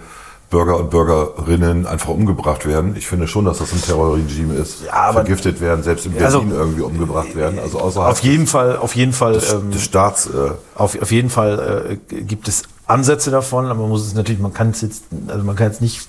Bürger 0.51 0.77
und 0.77 0.91
Bürgerinnen 0.91 1.88
einfach 1.88 2.09
umgebracht 2.09 2.67
werden. 2.67 2.95
Ich 2.95 3.07
finde 3.07 3.27
schon, 3.27 3.45
dass 3.45 3.57
das 3.57 3.71
ein 3.73 3.81
Terrorregime 3.81 4.53
ist. 4.53 4.83
Ja, 4.86 4.93
aber- 4.93 5.13
Vergiftet 5.21 5.59
werden, 5.59 5.83
selbst 5.83 6.05
in 6.05 6.11
Berlin 6.11 6.25
Also- 6.25 6.45
irgendwie 6.51 6.81
umgebracht 6.81 7.36
werden. 7.36 7.59
Also 7.59 7.79
außerhalb 7.79 8.11
auf 8.11 8.19
jeden 8.19 8.45
Fall, 8.45 8.77
auf 8.77 8.95
jeden 8.95 9.13
Fall, 9.13 9.33
des, 9.33 9.53
ähm, 9.53 9.71
des 9.71 9.83
Staats. 9.83 10.27
Äh, 10.27 10.51
auf, 10.75 11.01
auf 11.01 11.11
jeden 11.11 11.29
Fall 11.29 11.97
äh, 12.11 12.21
gibt 12.21 12.47
es 12.47 12.63
Ansätze 12.86 13.31
davon, 13.31 13.65
aber 13.65 13.81
man 13.81 13.89
muss 13.89 14.05
es 14.05 14.13
natürlich, 14.13 14.39
man 14.39 14.53
kann 14.53 14.69
es 14.69 14.81
jetzt, 14.81 15.05
also 15.27 15.43
man 15.43 15.55
kann 15.55 15.67
jetzt 15.67 15.81
nicht 15.81 16.07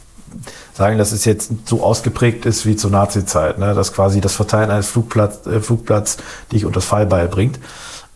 sagen, 0.74 0.98
dass 0.98 1.12
es 1.12 1.24
jetzt 1.24 1.50
so 1.66 1.82
ausgeprägt 1.82 2.46
ist 2.46 2.66
wie 2.66 2.76
zur 2.76 2.90
Nazi-Zeit, 2.90 3.58
ne? 3.58 3.74
dass 3.74 3.92
quasi 3.92 4.20
das 4.20 4.34
Verteilen 4.34 4.70
eines 4.70 4.88
Flugplatz, 4.88 5.46
äh, 5.46 5.60
Flugplatz 5.60 6.18
dich 6.52 6.64
unter 6.64 6.80
das 6.80 6.84
Fallbeil 6.84 7.28
bringt. 7.28 7.58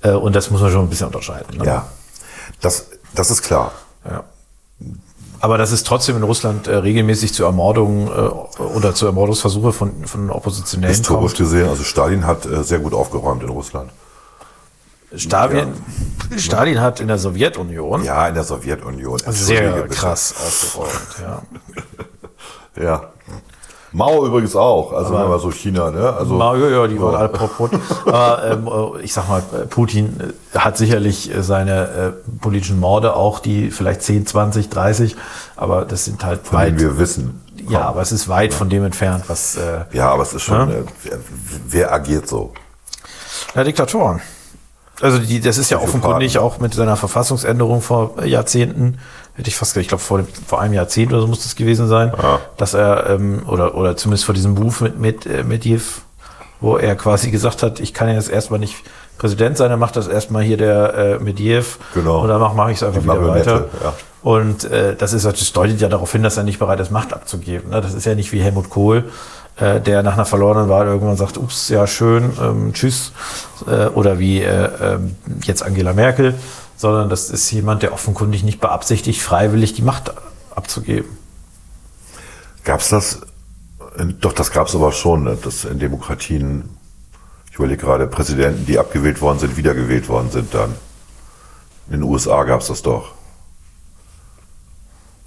Äh, 0.02 0.12
und 0.12 0.34
das 0.34 0.50
muss 0.50 0.60
man 0.60 0.70
schon 0.72 0.82
ein 0.84 0.88
bisschen 0.90 1.06
unterscheiden. 1.06 1.58
Ne? 1.58 1.64
ja, 1.64 1.86
das, 2.60 2.86
das 3.14 3.30
ist 3.30 3.42
klar. 3.42 3.72
Ja. 4.08 4.24
Aber 5.42 5.56
das 5.56 5.72
ist 5.72 5.86
trotzdem 5.86 6.16
in 6.16 6.22
Russland 6.22 6.66
äh, 6.66 6.76
regelmäßig 6.76 7.32
zu 7.32 7.44
Ermordungen 7.44 8.08
äh, 8.08 8.62
oder 8.62 8.94
zu 8.94 9.06
Ermordungsversuche 9.06 9.72
von, 9.72 10.04
von 10.06 10.30
Oppositionellen 10.30 10.94
Historisch 10.94 11.32
kommt. 11.32 11.38
gesehen, 11.38 11.68
also 11.68 11.82
Stalin 11.82 12.26
hat 12.26 12.44
äh, 12.44 12.62
sehr 12.62 12.78
gut 12.78 12.92
aufgeräumt 12.92 13.42
in 13.42 13.48
Russland. 13.48 13.90
Stalin, 15.16 15.72
Stalin 16.36 16.80
hat 16.80 17.00
in 17.00 17.08
der 17.08 17.18
Sowjetunion 17.18 18.04
Ja, 18.04 18.28
in 18.28 18.34
der 18.34 18.44
Sowjetunion. 18.44 19.18
sehr 19.28 19.88
krass 19.88 20.34
aufgeräumt. 20.36 20.92
Ja. 21.20 21.42
Ja. 22.82 23.02
Mao 23.92 24.24
übrigens 24.24 24.54
auch, 24.54 24.92
also 24.92 25.12
wenn 25.18 25.28
man 25.28 25.40
so 25.40 25.50
China, 25.50 25.90
ne? 25.90 26.12
Also, 26.12 26.38
Ja, 26.38 26.54
ja, 26.56 26.86
die 26.86 27.00
waren 27.00 27.16
alle 27.16 27.28
propot. 27.28 27.72
Aber 28.06 28.44
ähm, 28.44 28.68
äh, 28.68 29.02
ich 29.02 29.12
sag 29.12 29.28
mal, 29.28 29.40
Putin 29.68 30.32
äh, 30.54 30.58
hat 30.58 30.76
sicherlich 30.76 31.34
äh, 31.34 31.42
seine 31.42 31.88
äh, 31.88 32.12
politischen 32.40 32.78
Morde 32.78 33.16
auch, 33.16 33.40
die 33.40 33.72
vielleicht 33.72 34.02
10, 34.02 34.26
20, 34.26 34.68
30, 34.70 35.16
aber 35.56 35.84
das 35.84 36.04
sind 36.04 36.24
halt 36.24 36.46
von 36.46 36.58
weit. 36.60 36.78
wir 36.78 36.98
wissen. 36.98 37.40
Ja, 37.68 37.80
aber 37.82 38.00
es 38.00 38.12
ist 38.12 38.28
weit 38.28 38.54
von 38.54 38.68
dem 38.70 38.84
entfernt, 38.84 39.24
was 39.26 39.56
äh, 39.56 39.80
Ja, 39.92 40.08
aber 40.10 40.22
es 40.22 40.34
ist 40.34 40.42
schon, 40.42 40.70
Ja. 40.70 40.76
äh, 40.76 40.84
wer, 41.02 41.18
wer 41.68 41.92
agiert 41.92 42.28
so? 42.28 42.52
ja, 43.56 43.64
Diktatoren. 43.64 44.20
Also 45.02 45.18
die, 45.18 45.40
das 45.40 45.56
ist 45.58 45.70
ja 45.70 45.78
offenkundig 45.78 46.38
auch 46.38 46.58
mit 46.60 46.74
seiner 46.74 46.94
Verfassungsänderung 46.96 47.80
vor 47.80 48.22
Jahrzehnten, 48.24 48.98
hätte 49.34 49.48
ich 49.48 49.56
fast, 49.56 49.72
gesagt, 49.74 49.82
ich 49.82 49.88
glaube 49.88 50.02
vor, 50.02 50.20
vor 50.46 50.60
einem 50.60 50.74
Jahrzehnt 50.74 51.12
oder 51.12 51.22
so 51.22 51.26
muss 51.28 51.42
das 51.42 51.56
gewesen 51.56 51.88
sein, 51.88 52.12
Ja. 52.22 52.40
dass 52.56 52.74
er, 52.74 53.08
ähm, 53.10 53.42
oder, 53.46 53.74
oder 53.74 53.96
zumindest 53.96 54.24
vor 54.24 54.34
diesem 54.34 54.54
Move 54.54 54.74
mit, 54.84 54.98
mit 54.98 55.26
äh, 55.26 55.42
Medvedev, 55.44 56.02
wo 56.60 56.76
er 56.76 56.94
quasi 56.96 57.30
gesagt 57.30 57.62
hat, 57.62 57.80
ich 57.80 57.94
kann 57.94 58.08
ja 58.08 58.14
jetzt 58.14 58.28
erstmal 58.30 58.60
nicht 58.60 58.76
Präsident 59.18 59.56
sein, 59.56 59.70
dann 59.70 59.78
macht 59.78 59.96
das 59.96 60.08
erstmal 60.08 60.42
hier 60.42 60.56
der 60.56 60.94
äh, 60.94 61.18
Medvedev 61.18 61.78
Genau. 61.94 62.20
und 62.22 62.28
dann 62.28 62.40
mache 62.40 62.56
mach 62.56 62.68
ich 62.68 62.76
es 62.76 62.82
einfach 62.82 63.00
Die 63.02 63.08
wieder 63.08 63.28
weiter. 63.28 63.66
ja. 63.82 63.92
Und 64.22 64.64
äh, 64.64 64.94
das, 64.96 65.14
ist, 65.14 65.24
das 65.24 65.52
deutet 65.52 65.80
ja 65.80 65.88
darauf 65.88 66.12
hin, 66.12 66.22
dass 66.22 66.36
er 66.36 66.42
nicht 66.42 66.58
bereit 66.58 66.78
ist, 66.80 66.90
Macht 66.90 67.14
abzugeben. 67.14 67.70
Ne? 67.70 67.80
Das 67.80 67.94
ist 67.94 68.04
ja 68.04 68.14
nicht 68.14 68.32
wie 68.32 68.40
Helmut 68.42 68.68
Kohl, 68.68 69.04
äh, 69.56 69.80
der 69.80 70.02
nach 70.02 70.12
einer 70.14 70.26
verlorenen 70.26 70.68
Wahl 70.68 70.86
irgendwann 70.86 71.16
sagt, 71.16 71.38
ups, 71.38 71.70
ja 71.70 71.86
schön, 71.86 72.30
ähm, 72.42 72.72
tschüss. 72.74 73.12
Äh, 73.66 73.86
oder 73.88 74.18
wie 74.18 74.42
äh, 74.42 74.68
ähm, 74.82 75.16
jetzt 75.44 75.62
Angela 75.62 75.94
Merkel, 75.94 76.34
sondern 76.80 77.10
das 77.10 77.28
ist 77.28 77.50
jemand, 77.50 77.82
der 77.82 77.92
offenkundig 77.92 78.42
nicht 78.42 78.58
beabsichtigt, 78.58 79.20
freiwillig 79.20 79.74
die 79.74 79.82
Macht 79.82 80.14
abzugeben. 80.54 81.10
Gab's 82.64 82.88
das? 82.88 83.20
In, 83.98 84.18
doch, 84.18 84.32
das 84.32 84.50
gab's 84.50 84.74
aber 84.74 84.90
schon, 84.90 85.24
ne, 85.24 85.36
dass 85.36 85.66
in 85.66 85.78
Demokratien, 85.78 86.70
ich 87.50 87.56
überlege 87.56 87.84
gerade, 87.84 88.06
Präsidenten, 88.06 88.64
die 88.64 88.78
abgewählt 88.78 89.20
worden 89.20 89.38
sind, 89.38 89.58
wiedergewählt 89.58 90.08
worden 90.08 90.30
sind 90.30 90.54
dann. 90.54 90.74
In 91.88 92.00
den 92.00 92.02
USA 92.04 92.44
gab's 92.44 92.68
das 92.68 92.80
doch. 92.80 93.12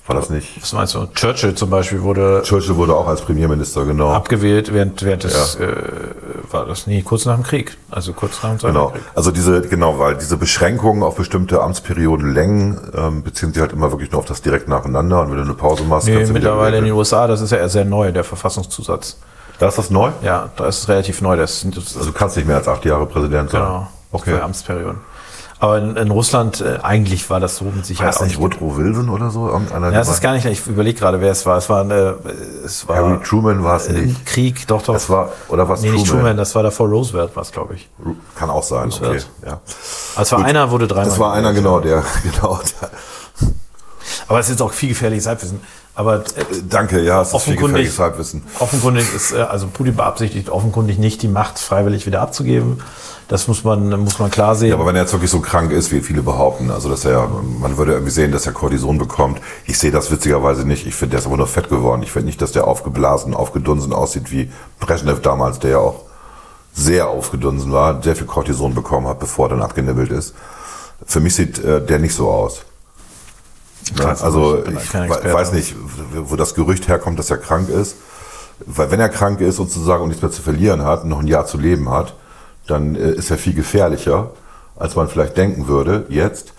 War 0.05 0.17
das 0.17 0.29
nicht? 0.29 0.61
Was 0.61 0.73
meinst 0.73 0.95
du? 0.95 1.05
Churchill 1.15 1.55
zum 1.55 1.69
Beispiel 1.69 2.01
wurde 2.01 2.41
Churchill 2.43 2.75
wurde 2.75 2.93
auch 2.93 3.07
als 3.07 3.21
Premierminister, 3.21 3.85
genau. 3.85 4.11
abgewählt 4.11 4.73
während, 4.73 5.01
während 5.01 5.23
des, 5.23 5.55
äh, 5.55 5.65
war 6.51 6.65
das 6.65 6.87
nie, 6.87 7.01
kurz 7.03 7.23
nach 7.25 7.35
dem 7.35 7.43
Krieg. 7.43 7.77
Also 7.89 8.11
kurz 8.11 8.43
nach 8.43 8.49
dem 8.49 8.59
Zweiten 8.59 8.73
Genau. 8.73 8.85
Weltkrieg. 8.93 9.11
Also 9.15 9.31
diese, 9.31 9.61
genau, 9.61 9.99
weil 9.99 10.15
diese 10.17 10.35
Beschränkungen 10.35 11.03
auf 11.03 11.15
bestimmte 11.15 11.61
Amtsperiodenlängen 11.63 12.91
ähm, 12.95 13.23
beziehen 13.23 13.53
sich 13.53 13.61
halt 13.61 13.71
immer 13.71 13.91
wirklich 13.91 14.11
nur 14.11 14.19
auf 14.19 14.25
das 14.25 14.41
direkt 14.41 14.67
nacheinander 14.67 15.21
und 15.21 15.29
wenn 15.29 15.37
du 15.37 15.43
eine 15.43 15.53
Pause 15.53 15.83
machst, 15.85 16.07
Nee, 16.07 16.15
kannst 16.17 16.33
mittlerweile 16.33 16.79
in 16.79 16.83
den 16.83 16.93
USA, 16.93 17.25
das 17.27 17.39
ist 17.39 17.51
ja 17.51 17.59
eher 17.59 17.69
sehr 17.69 17.85
neu, 17.85 18.11
der 18.11 18.25
Verfassungszusatz. 18.25 19.17
Da 19.59 19.69
ist 19.69 19.77
das 19.77 19.89
neu? 19.89 20.11
Ja, 20.21 20.49
da 20.57 20.67
ist 20.67 20.79
es 20.79 20.89
relativ 20.89 21.21
neu. 21.21 21.37
Das 21.37 21.65
das, 21.73 21.95
Also 21.95 22.11
du 22.11 22.17
kannst 22.17 22.35
nicht 22.35 22.45
mehr 22.47 22.57
als 22.57 22.67
acht 22.67 22.83
Jahre 22.83 23.05
Präsident 23.05 23.51
sein. 23.51 23.61
genau, 23.61 23.87
Okay. 24.11 24.31
zwei 24.31 24.41
Amtsperioden. 24.41 24.97
Aber 25.64 25.78
in, 25.78 25.95
in 25.95 26.11
Russland, 26.11 26.59
äh, 26.59 26.80
eigentlich 26.84 27.30
war 27.30 27.39
das 27.39 27.55
so 27.55 27.64
mit 27.64 27.78
War 27.78 27.84
Sicherheit 27.86 28.09
das 28.16 28.22
auch 28.22 28.26
nicht. 28.26 28.38
Woodrow 28.38 28.76
Wilson 28.76 29.07
oder 29.07 29.30
so? 29.30 29.47
Irgendeiner, 29.47 29.93
Ja, 29.93 30.01
es 30.01 30.09
ist 30.09 30.16
war- 30.16 30.32
gar 30.32 30.34
nicht, 30.34 30.45
ich 30.45 30.68
überlege 30.68 30.99
gerade, 30.99 31.22
wer 31.22 31.32
es 31.32 31.45
war. 31.45 31.57
Es 31.57 31.70
war, 31.70 31.80
eine, 31.82 32.18
es 32.66 32.86
war 32.86 32.97
Harry 32.97 33.24
Truman 33.24 33.64
war 33.64 33.78
es 33.78 33.88
nicht. 33.88 34.26
Krieg, 34.26 34.68
doch, 34.68 34.82
doch. 34.82 34.93
Das 34.93 35.09
war, 35.09 35.30
oder 35.47 35.70
was 35.70 35.82
nee, 35.82 35.91
nicht 35.91 36.05
Truman? 36.05 36.20
Truman, 36.24 36.38
das 36.38 36.53
war 36.53 36.64
davor 36.64 36.89
Roosevelt, 36.89 37.34
war 37.34 37.43
es, 37.43 37.53
glaube 37.53 37.76
ich. 37.76 37.89
Kann 38.36 38.49
auch 38.49 38.61
sein, 38.61 38.89
okay. 38.89 39.05
Roosevelt. 39.05 39.30
Ja. 39.45 39.61
Aber 40.16 40.22
es 40.24 40.32
war 40.34 40.43
einer, 40.43 40.70
wurde 40.70 40.86
dreimal. 40.86 41.05
Das 41.05 41.18
war 41.20 41.32
einer, 41.32 41.53
gewählt. 41.53 41.64
genau, 41.64 41.80
der, 41.80 42.03
genau, 42.24 42.59
der, 42.82 42.89
Aber 44.28 44.39
es 44.39 44.47
ist 44.47 44.51
jetzt 44.51 44.61
auch 44.61 44.74
viel 44.74 44.89
gefährliches 44.89 45.28
Halbwissen. 45.28 45.59
Aber 45.95 46.18
äh, 46.18 46.22
danke, 46.68 47.01
ja, 47.01 47.22
es 47.22 47.34
ist 47.34 47.43
viel 47.43 47.55
gefährliches 47.55 47.99
Halbwissen. 47.99 48.43
offenkundig 48.59 49.14
ist, 49.16 49.34
äh, 49.34 49.41
also 49.41 49.68
Putin 49.68 49.95
beabsichtigt 49.95 50.49
offenkundig 50.49 50.97
nicht, 50.97 51.22
die 51.22 51.28
Macht 51.28 51.59
freiwillig 51.59 52.05
wieder 52.05 52.22
abzugeben. 52.22 52.82
Das 53.28 53.47
muss 53.47 53.64
man, 53.64 53.89
muss 54.01 54.20
man 54.20 54.30
klar 54.30 54.55
sehen. 54.55 54.70
Ja, 54.70 54.76
aber 54.76 54.86
wenn 54.86 54.95
er 54.95 55.03
jetzt 55.03 55.14
wirklich 55.14 55.32
so 55.32 55.39
krank 55.39 55.72
ist, 55.72 55.91
wie 55.91 56.01
viele 56.01 56.22
behaupten, 56.24 56.72
also 56.72 56.89
dass 56.89 57.05
er, 57.05 57.30
man 57.59 57.78
würde 57.78 57.93
irgendwie 57.93 58.11
sehen, 58.11 58.32
dass 58.32 58.45
er 58.45 58.51
Cortison 58.51 58.97
bekommt. 58.97 59.39
Ich 59.66 59.80
sehe 59.80 59.91
das 59.91 60.11
witzigerweise 60.11 60.68
nicht. 60.68 60.86
Ich 60.86 60.95
finde, 60.95 61.11
der 61.11 61.20
ist 61.20 61.26
aber 61.26 61.38
nur 61.38 61.47
fett 61.47 61.70
geworden. 61.70 62.03
Ich 62.03 62.11
finde 62.11 62.28
nicht, 62.28 62.41
dass 62.41 62.51
der 62.51 62.68
aufgeblasen, 62.68 63.34
aufgedunsen 63.34 63.93
aussieht 63.93 64.32
wie 64.32 64.51
Brezhnev 64.80 65.22
damals, 65.22 65.59
der 65.59 65.72
ja 65.72 65.78
auch 65.78 66.01
sehr 66.74 67.07
aufgedunsen 67.07 67.72
war, 67.72 68.01
sehr 68.01 68.16
viel 68.16 68.28
Cortison 68.28 68.74
bekommen 68.74 69.07
hat, 69.07 69.20
bevor 69.20 69.47
er 69.47 69.49
dann 69.51 69.61
abgenibbelt 69.61 70.11
ist. 70.11 70.34
Für 71.05 71.20
mich 71.20 71.36
sieht 71.36 71.64
äh, 71.64 71.86
der 71.86 71.99
nicht 71.99 72.16
so 72.16 72.30
aus. 72.30 72.64
Ja, 73.97 74.05
weiß 74.05 74.23
also 74.23 74.63
ich 74.65 74.93
ich 74.93 75.34
weiß 75.34 75.53
nicht, 75.53 75.75
wo 76.13 76.36
das 76.36 76.55
Gerücht 76.55 76.88
herkommt, 76.88 77.19
dass 77.19 77.29
er 77.29 77.38
krank 77.38 77.69
ist. 77.69 77.95
Weil 78.65 78.91
wenn 78.91 78.99
er 78.99 79.09
krank 79.09 79.41
ist 79.41 79.57
sozusagen 79.57 80.03
und 80.03 80.09
nichts 80.09 80.21
mehr 80.21 80.31
zu 80.31 80.41
verlieren 80.41 80.84
hat 80.84 81.03
und 81.03 81.09
noch 81.09 81.19
ein 81.19 81.27
Jahr 81.27 81.45
zu 81.45 81.57
leben 81.57 81.89
hat, 81.89 82.13
dann 82.67 82.95
äh, 82.95 83.11
ist 83.11 83.29
er 83.29 83.38
viel 83.38 83.53
gefährlicher, 83.53 84.31
als 84.75 84.95
man 84.95 85.07
vielleicht 85.07 85.38
denken 85.38 85.67
würde 85.67 86.05
jetzt. 86.09 86.53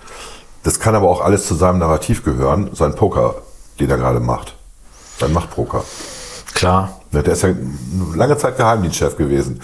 Das 0.63 0.81
kann 0.81 0.95
aber 0.95 1.09
auch 1.09 1.21
alles 1.21 1.47
zu 1.47 1.55
seinem 1.55 1.79
Narrativ 1.79 2.25
gehören, 2.25 2.71
sein 2.73 2.95
Poker, 2.95 3.37
den 3.81 3.91
er 3.91 3.97
gerade 3.97 4.21
macht. 4.21 4.55
Sein 5.19 5.33
Machtpoker. 5.33 5.85
Klar. 6.55 7.01
Ne, 7.11 7.23
Der 7.23 7.35
ist 7.35 7.43
ja 7.43 7.55
lange 8.15 8.37
Zeit 8.39 8.57
Geheimdienstchef 8.57 9.17
gewesen. 9.17 9.61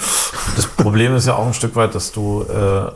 Das 0.57 0.67
Problem 0.67 1.15
ist 1.15 1.27
ja 1.27 1.37
auch 1.37 1.47
ein 1.47 1.55
Stück 1.55 1.75
weit, 1.77 1.95
dass 1.95 2.13
du, 2.13 2.45
äh, 2.45 2.91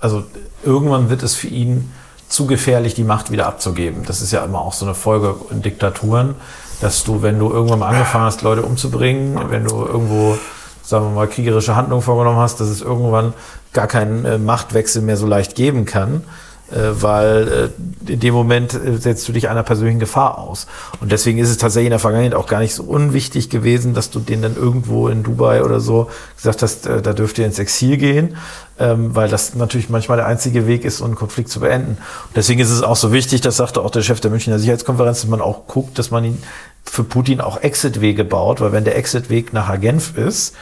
also 0.00 0.24
irgendwann 0.64 1.10
wird 1.10 1.22
es 1.22 1.34
für 1.34 1.48
ihn 1.48 1.90
zu 2.30 2.46
gefährlich, 2.46 2.94
die 2.94 3.04
Macht 3.04 3.30
wieder 3.30 3.46
abzugeben. 3.46 4.04
Das 4.06 4.22
ist 4.22 4.30
ja 4.32 4.44
immer 4.44 4.60
auch 4.60 4.72
so 4.72 4.86
eine 4.86 4.94
Folge 4.94 5.34
in 5.50 5.62
Diktaturen, 5.62 6.36
dass 6.80 7.04
du, 7.04 7.22
wenn 7.22 7.38
du 7.38 7.50
irgendwann 7.50 7.80
mal 7.80 7.88
angefangen 7.88 8.24
hast, 8.24 8.42
Leute 8.42 8.62
umzubringen, 8.62 9.38
wenn 9.50 9.64
du 9.64 9.84
irgendwo, 9.84 10.38
sagen 10.82 11.06
wir 11.06 11.10
mal, 11.10 11.26
kriegerische 11.26 11.74
Handlungen 11.74 12.02
vorgenommen 12.02 12.38
hast, 12.38 12.60
dass 12.60 12.68
es 12.68 12.80
irgendwann 12.80 13.34
gar 13.72 13.88
keinen 13.88 14.24
äh, 14.24 14.38
Machtwechsel 14.38 15.02
mehr 15.02 15.16
so 15.16 15.26
leicht 15.26 15.56
geben 15.56 15.84
kann. 15.84 16.24
Äh, 16.70 17.02
weil 17.02 17.72
äh, 18.06 18.12
in 18.12 18.20
dem 18.20 18.32
Moment 18.32 18.74
äh, 18.74 18.96
setzt 18.96 19.26
du 19.28 19.32
dich 19.32 19.48
einer 19.48 19.64
persönlichen 19.64 19.98
Gefahr 19.98 20.38
aus. 20.38 20.68
Und 21.00 21.10
deswegen 21.10 21.38
ist 21.38 21.50
es 21.50 21.58
tatsächlich 21.58 21.86
in 21.86 21.90
der 21.90 21.98
Vergangenheit 21.98 22.34
auch 22.34 22.46
gar 22.46 22.60
nicht 22.60 22.74
so 22.74 22.84
unwichtig 22.84 23.50
gewesen, 23.50 23.92
dass 23.92 24.10
du 24.10 24.20
den 24.20 24.40
dann 24.42 24.54
irgendwo 24.54 25.08
in 25.08 25.24
Dubai 25.24 25.64
oder 25.64 25.80
so 25.80 26.10
gesagt 26.36 26.62
hast, 26.62 26.86
da 26.86 27.12
dürft 27.12 27.38
ihr 27.38 27.46
ins 27.46 27.58
Exil 27.58 27.96
gehen, 27.96 28.36
ähm, 28.78 29.16
weil 29.16 29.28
das 29.28 29.54
natürlich 29.56 29.90
manchmal 29.90 30.18
der 30.18 30.26
einzige 30.26 30.68
Weg 30.68 30.84
ist, 30.84 31.00
um 31.00 31.06
einen 31.06 31.14
Konflikt 31.16 31.48
zu 31.48 31.58
beenden. 31.58 31.98
Und 31.98 32.36
deswegen 32.36 32.60
ist 32.60 32.70
es 32.70 32.82
auch 32.82 32.96
so 32.96 33.12
wichtig, 33.12 33.40
das 33.40 33.56
sagte 33.56 33.80
auch 33.80 33.90
der 33.90 34.02
Chef 34.02 34.20
der 34.20 34.30
Münchner 34.30 34.60
Sicherheitskonferenz, 34.60 35.22
dass 35.22 35.30
man 35.30 35.40
auch 35.40 35.66
guckt, 35.66 35.98
dass 35.98 36.12
man 36.12 36.24
ihn 36.24 36.42
für 36.84 37.02
Putin 37.02 37.40
auch 37.40 37.60
Exit-Wege 37.62 38.24
baut, 38.24 38.60
weil 38.60 38.70
wenn 38.70 38.84
der 38.84 38.96
Exit-Weg 38.96 39.52
nach 39.52 39.78
Genf 39.80 40.16
ist, 40.16 40.54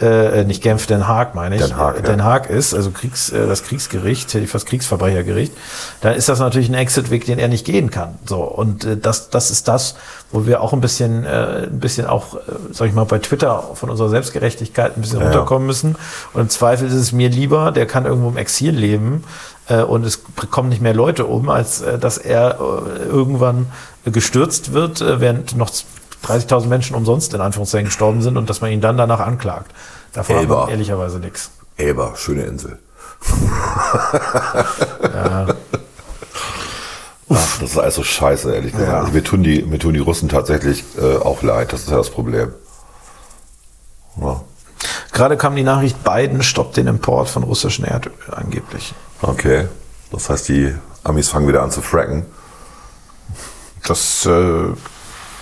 äh, 0.00 0.42
nicht 0.44 0.62
Genf, 0.62 0.86
Den 0.86 1.06
Haag 1.06 1.36
meine 1.36 1.54
ich, 1.54 1.62
Den 1.62 1.76
Haag, 1.76 1.94
äh, 1.94 1.98
ja. 1.98 2.02
Den 2.02 2.24
Haag 2.24 2.50
ist, 2.50 2.74
also 2.74 2.90
Kriegs, 2.90 3.30
äh, 3.30 3.46
das 3.46 3.62
Kriegsgericht, 3.62 4.34
ich 4.34 4.50
fast 4.50 4.66
Kriegsverbrechergericht, 4.66 5.52
dann 6.00 6.14
ist 6.14 6.28
das 6.28 6.40
natürlich 6.40 6.68
ein 6.68 6.74
Exit-Weg, 6.74 7.26
den 7.26 7.38
er 7.38 7.46
nicht 7.46 7.64
gehen 7.64 7.90
kann. 7.90 8.18
So 8.26 8.42
und 8.42 8.84
äh, 8.84 8.96
das, 8.96 9.30
das 9.30 9.50
ist 9.50 9.68
das, 9.68 9.94
wo 10.32 10.46
wir 10.46 10.62
auch 10.62 10.72
ein 10.72 10.80
bisschen, 10.80 11.24
äh, 11.24 11.68
ein 11.70 11.78
bisschen 11.78 12.06
auch, 12.06 12.34
äh, 12.34 12.40
sag 12.72 12.88
ich 12.88 12.94
mal, 12.94 13.04
bei 13.04 13.20
Twitter 13.20 13.70
von 13.74 13.88
unserer 13.88 14.08
Selbstgerechtigkeit 14.08 14.96
ein 14.96 15.00
bisschen 15.00 15.20
Ja. 15.20 15.26
runterkommen 15.26 15.66
müssen. 15.66 15.94
Und 16.32 16.40
im 16.40 16.48
Zweifel 16.48 16.88
ist 16.88 16.94
es 16.94 17.12
mir 17.12 17.28
lieber, 17.28 17.70
der 17.70 17.86
kann 17.86 18.04
irgendwo 18.04 18.30
im 18.30 18.36
Exil 18.36 18.72
leben 18.74 19.22
äh, 19.68 19.82
und 19.82 20.04
es 20.04 20.22
kommen 20.50 20.70
nicht 20.70 20.82
mehr 20.82 20.94
Leute 20.94 21.26
um, 21.26 21.48
als 21.48 21.82
äh, 21.82 21.98
dass 22.00 22.18
er 22.18 22.58
äh, 22.58 23.04
irgendwann 23.04 23.66
äh, 24.04 24.10
gestürzt 24.10 24.72
wird, 24.72 25.00
äh, 25.00 25.20
während 25.20 25.56
noch 25.56 25.70
30.000 26.24 26.66
Menschen 26.66 26.96
umsonst 26.96 27.34
in 27.34 27.40
Anführungszeichen 27.40 27.86
gestorben 27.86 28.22
sind 28.22 28.36
und 28.36 28.50
dass 28.50 28.60
man 28.60 28.70
ihn 28.70 28.80
dann 28.80 28.96
danach 28.96 29.20
anklagt. 29.20 29.72
Davon 30.12 30.36
hat 30.36 30.42
Elber. 30.42 30.60
man 30.62 30.68
ehrlicherweise 30.70 31.18
nichts. 31.18 31.50
Elba, 31.76 32.14
schöne 32.16 32.42
Insel. 32.42 32.78
Ach, 37.30 37.58
das 37.58 37.70
ist 37.70 37.78
alles 37.78 37.94
so 37.94 38.02
scheiße, 38.02 38.54
ehrlich 38.54 38.72
gesagt. 38.72 38.90
Ja. 38.90 39.00
Also 39.00 39.12
mir, 39.12 39.24
tun 39.24 39.42
die, 39.42 39.62
mir 39.62 39.78
tun 39.78 39.94
die 39.94 40.00
Russen 40.00 40.28
tatsächlich 40.28 40.84
äh, 41.00 41.16
auch 41.16 41.42
leid. 41.42 41.72
Das 41.72 41.82
ist 41.82 41.90
ja 41.90 41.96
das 41.96 42.10
Problem. 42.10 42.52
Ja. 44.20 44.42
Gerade 45.12 45.36
kam 45.36 45.56
die 45.56 45.62
Nachricht, 45.62 46.02
Biden 46.04 46.42
stoppt 46.42 46.76
den 46.76 46.86
Import 46.86 47.28
von 47.28 47.42
russischem 47.42 47.84
Erdöl 47.84 48.12
angeblich. 48.30 48.94
Okay. 49.22 49.68
Das 50.10 50.28
heißt, 50.28 50.48
die 50.48 50.74
Amis 51.02 51.28
fangen 51.28 51.48
wieder 51.48 51.62
an 51.62 51.70
zu 51.70 51.82
fracken. 51.82 52.26
Das, 53.86 54.26
äh, 54.26 54.66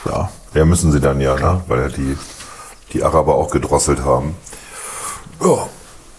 ja. 0.07 0.31
Ja, 0.55 0.65
müssen 0.65 0.93
sie 0.93 1.01
dann 1.01 1.21
ja, 1.21 1.35
ne? 1.35 1.63
weil 1.67 1.81
ja 1.83 1.89
die, 1.89 2.17
die 2.93 3.03
Araber 3.03 3.35
auch 3.35 3.51
gedrosselt 3.51 4.05
haben. 4.05 4.37
Ja. 5.43 5.69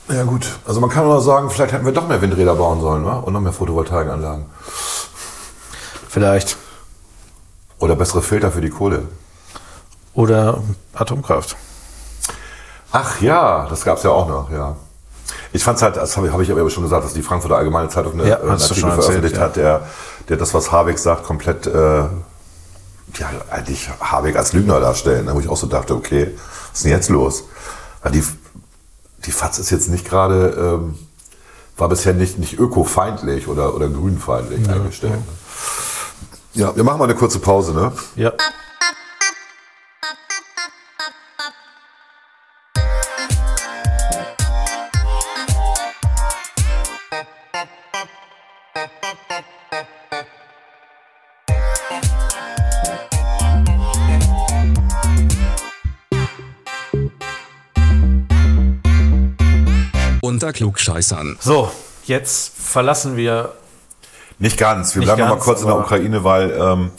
Ja 0.09 0.23
gut, 0.23 0.47
also 0.67 0.81
man 0.81 0.89
kann 0.89 1.05
nur 1.05 1.21
sagen, 1.21 1.49
vielleicht 1.49 1.71
hätten 1.71 1.85
wir 1.85 1.93
doch 1.93 2.07
mehr 2.09 2.21
Windräder 2.21 2.55
bauen 2.55 2.81
sollen, 2.81 3.05
wa? 3.05 3.19
und 3.19 3.31
noch 3.31 3.39
mehr 3.39 3.53
Photovoltaikanlagen. 3.53 4.45
Vielleicht. 6.09 6.57
Oder 7.79 7.95
bessere 7.95 8.21
Filter 8.21 8.51
für 8.51 8.59
die 8.59 8.69
Kohle. 8.69 9.07
Oder 10.13 10.61
Atomkraft. 10.93 11.55
Ach 12.91 13.21
ja, 13.21 13.65
das 13.69 13.85
gab's 13.85 14.03
ja 14.03 14.11
auch 14.11 14.27
noch, 14.27 14.51
ja. 14.51 14.75
Ich 15.53 15.63
fand's 15.63 15.81
halt, 15.81 15.95
das 15.95 16.17
habe 16.17 16.27
ich, 16.27 16.33
hab 16.33 16.41
ich 16.41 16.51
aber 16.51 16.69
schon 16.69 16.83
gesagt, 16.83 17.05
dass 17.05 17.13
die 17.13 17.21
Frankfurter 17.21 17.55
Allgemeine 17.55 17.87
Zeitung 17.87 18.13
eine, 18.13 18.27
Ja, 18.27 18.37
äh, 18.37 18.41
einen 18.41 18.51
Artikel 18.51 18.83
erzählt, 18.83 18.93
veröffentlicht 18.93 19.37
ja. 19.37 19.41
hat, 19.41 19.55
der, 19.55 19.87
der 20.27 20.37
das, 20.37 20.53
was 20.53 20.71
Habeck 20.71 20.99
sagt, 20.99 21.23
komplett 21.23 21.65
äh, 21.65 22.03
ja, 23.17 23.29
eigentlich 23.49 23.89
Habeck 23.99 24.35
als 24.35 24.53
Lügner 24.53 24.79
darstellen, 24.79 25.29
wo 25.31 25.39
ich 25.39 25.47
auch 25.49 25.57
so 25.57 25.67
dachte, 25.67 25.95
okay, 25.95 26.31
was 26.71 26.79
ist 26.79 26.83
denn 26.85 26.91
jetzt 26.91 27.09
los? 27.09 27.43
Weil 28.01 28.11
die, 28.11 28.23
die 29.25 29.31
FAZ 29.31 29.59
ist 29.59 29.69
jetzt 29.69 29.89
nicht 29.89 30.05
gerade, 30.05 30.79
ähm, 30.81 30.97
war 31.77 31.89
bisher 31.89 32.13
nicht, 32.13 32.37
nicht 32.39 32.59
ökofeindlich 32.59 33.47
oder, 33.47 33.75
oder 33.75 33.87
grünfeindlich 33.89 34.69
eingestellt. 34.69 35.13
ne? 35.13 35.23
Ja, 36.55 36.75
wir 36.75 36.83
machen 36.83 36.99
mal 36.99 37.05
eine 37.05 37.15
kurze 37.15 37.39
Pause, 37.39 37.73
ne? 37.73 37.91
Ja. 38.15 38.31
Unter 60.43 60.51
Klugscheißern. 60.51 61.37
So, 61.39 61.71
jetzt 62.03 62.51
verlassen 62.57 63.15
wir. 63.15 63.53
Nicht 64.39 64.57
ganz. 64.57 64.93
Wir 64.93 64.99
Nicht 64.99 65.05
bleiben 65.07 65.21
noch 65.21 65.27
mal 65.29 65.33
ganz, 65.35 65.45
kurz 65.45 65.61
in 65.61 65.67
der 65.67 65.77
Ukraine, 65.77 66.25
weil 66.25 66.51
ähm, 66.51 66.91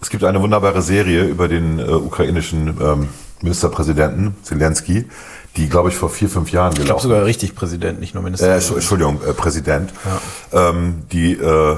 es 0.00 0.10
gibt 0.10 0.24
eine 0.24 0.42
wunderbare 0.42 0.82
Serie 0.82 1.22
über 1.22 1.46
den 1.46 1.78
äh, 1.78 1.82
ukrainischen 1.84 2.76
ähm, 2.80 3.08
Ministerpräsidenten 3.40 4.34
Zelensky, 4.42 5.08
die, 5.56 5.68
glaube 5.68 5.90
ich, 5.90 5.94
vor 5.94 6.10
vier, 6.10 6.28
fünf 6.28 6.50
Jahren 6.50 6.70
Ich 6.72 6.74
glaube 6.78 6.86
gelaufen 6.88 7.02
sogar 7.08 7.24
richtig 7.24 7.54
Präsident, 7.54 8.00
nicht 8.00 8.14
nur 8.14 8.22
Äh, 8.22 8.24
Minister. 8.24 8.52
Entsch- 8.56 8.74
Entschuldigung, 8.74 9.20
äh, 9.24 9.32
Präsident, 9.32 9.92
ähm, 10.52 11.02
die 11.12 11.34
äh, 11.34 11.76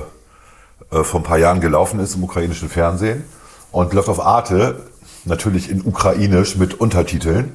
äh, 0.90 1.04
vor 1.04 1.20
ein 1.20 1.24
paar 1.24 1.36
Jahren 1.36 1.60
gelaufen 1.60 2.00
ist 2.00 2.14
im 2.14 2.24
ukrainischen 2.24 2.70
Fernsehen 2.70 3.24
und 3.72 3.92
läuft 3.92 4.08
auf 4.08 4.20
Arte, 4.24 4.86
natürlich 5.26 5.68
in 5.70 5.82
Ukrainisch 5.84 6.56
mit 6.56 6.80
Untertiteln. 6.80 7.52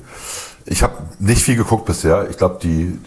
Ich 0.65 0.83
habe 0.83 0.93
nicht 1.17 1.41
viel 1.41 1.55
geguckt 1.55 1.85
bisher. 1.85 2.29
Ich 2.29 2.37
glaube, 2.37 2.59
die 2.61 2.99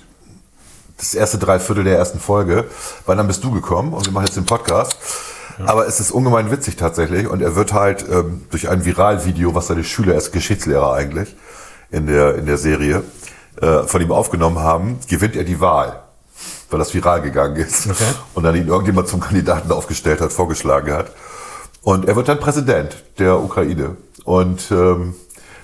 das 0.98 1.14
erste 1.14 1.38
Dreiviertel 1.38 1.84
der 1.84 1.96
ersten 1.96 2.20
Folge, 2.20 2.64
weil 3.06 3.16
dann 3.16 3.26
bist 3.26 3.42
du 3.44 3.50
gekommen 3.50 3.94
und 3.94 4.04
wir 4.04 4.12
machen 4.12 4.26
jetzt 4.26 4.36
den 4.36 4.46
Podcast. 4.46 4.96
Aber 5.66 5.86
es 5.88 5.98
ist 5.98 6.12
ungemein 6.12 6.50
witzig 6.52 6.76
tatsächlich 6.76 7.26
und 7.26 7.42
er 7.42 7.56
wird 7.56 7.72
halt 7.72 8.04
ähm, 8.08 8.46
durch 8.50 8.68
ein 8.68 8.84
Viralvideo, 8.84 9.54
was 9.54 9.66
seine 9.66 9.82
Schüler, 9.82 10.12
er 10.12 10.18
ist 10.18 10.32
Geschichtslehrer 10.32 10.92
eigentlich, 10.92 11.34
in 11.90 12.06
der, 12.06 12.36
in 12.36 12.46
der 12.46 12.58
Serie, 12.58 13.02
äh, 13.60 13.82
von 13.82 14.00
ihm 14.00 14.12
aufgenommen 14.12 14.60
haben, 14.60 15.00
gewinnt 15.08 15.34
er 15.34 15.42
die 15.42 15.60
Wahl, 15.60 16.00
weil 16.70 16.78
das 16.78 16.94
viral 16.94 17.22
gegangen 17.22 17.56
ist. 17.56 17.88
Okay. 17.88 18.04
Und 18.34 18.44
dann 18.44 18.54
ihn 18.54 18.68
irgendjemand 18.68 19.08
zum 19.08 19.18
Kandidaten 19.20 19.72
aufgestellt 19.72 20.20
hat, 20.20 20.32
vorgeschlagen 20.32 20.92
hat. 20.92 21.10
Und 21.82 22.06
er 22.06 22.14
wird 22.14 22.28
dann 22.28 22.38
Präsident 22.38 23.02
der 23.18 23.40
Ukraine. 23.40 23.96
Und 24.24 24.70
ähm, 24.70 25.14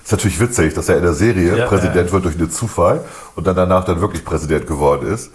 ist 0.05 0.11
natürlich 0.11 0.39
witzig, 0.39 0.75
dass 0.75 0.87
er 0.87 0.97
in 0.97 1.03
der 1.03 1.15
Serie 1.15 1.57
Ja, 1.57 1.65
Präsident 1.65 2.07
ja. 2.07 2.11
wird 2.11 2.25
durch 2.25 2.35
einen 2.35 2.51
Zufall 2.51 3.03
und 3.35 3.47
dann 3.47 3.55
danach 3.55 3.85
dann 3.85 4.01
wirklich 4.01 4.23
Präsident 4.23 4.67
geworden 4.67 5.11
ist. 5.11 5.31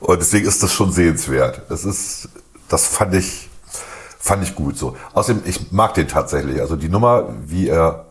Und 0.00 0.18
deswegen 0.18 0.48
ist 0.48 0.62
das 0.62 0.72
schon 0.72 0.92
sehenswert. 0.92 1.60
Das 1.68 1.84
ist, 1.84 2.30
das 2.70 2.86
fand 2.86 3.14
ich, 3.14 3.50
fand 4.18 4.42
ich 4.42 4.54
gut 4.54 4.78
so. 4.78 4.96
Außerdem, 5.12 5.42
ich 5.44 5.72
mag 5.72 5.92
den 5.92 6.08
tatsächlich. 6.08 6.58
Also 6.62 6.74
die 6.74 6.88
Nummer, 6.88 7.34
wie 7.44 7.68
er 7.68 8.06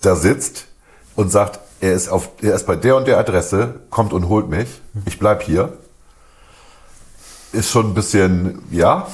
da 0.00 0.14
sitzt 0.14 0.66
und 1.16 1.32
sagt, 1.32 1.58
er 1.80 1.94
ist 1.94 2.08
auf, 2.08 2.28
er 2.40 2.54
ist 2.54 2.64
bei 2.64 2.76
der 2.76 2.94
und 2.94 3.08
der 3.08 3.18
Adresse, 3.18 3.80
kommt 3.90 4.12
und 4.12 4.28
holt 4.28 4.48
mich. 4.48 4.68
Ich 5.06 5.18
bleib 5.18 5.42
hier. 5.42 5.72
Ist 7.50 7.68
schon 7.68 7.86
ein 7.86 7.94
bisschen, 7.94 8.62
ja, 8.70 9.08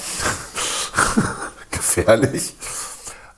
gefährlich. 1.70 2.54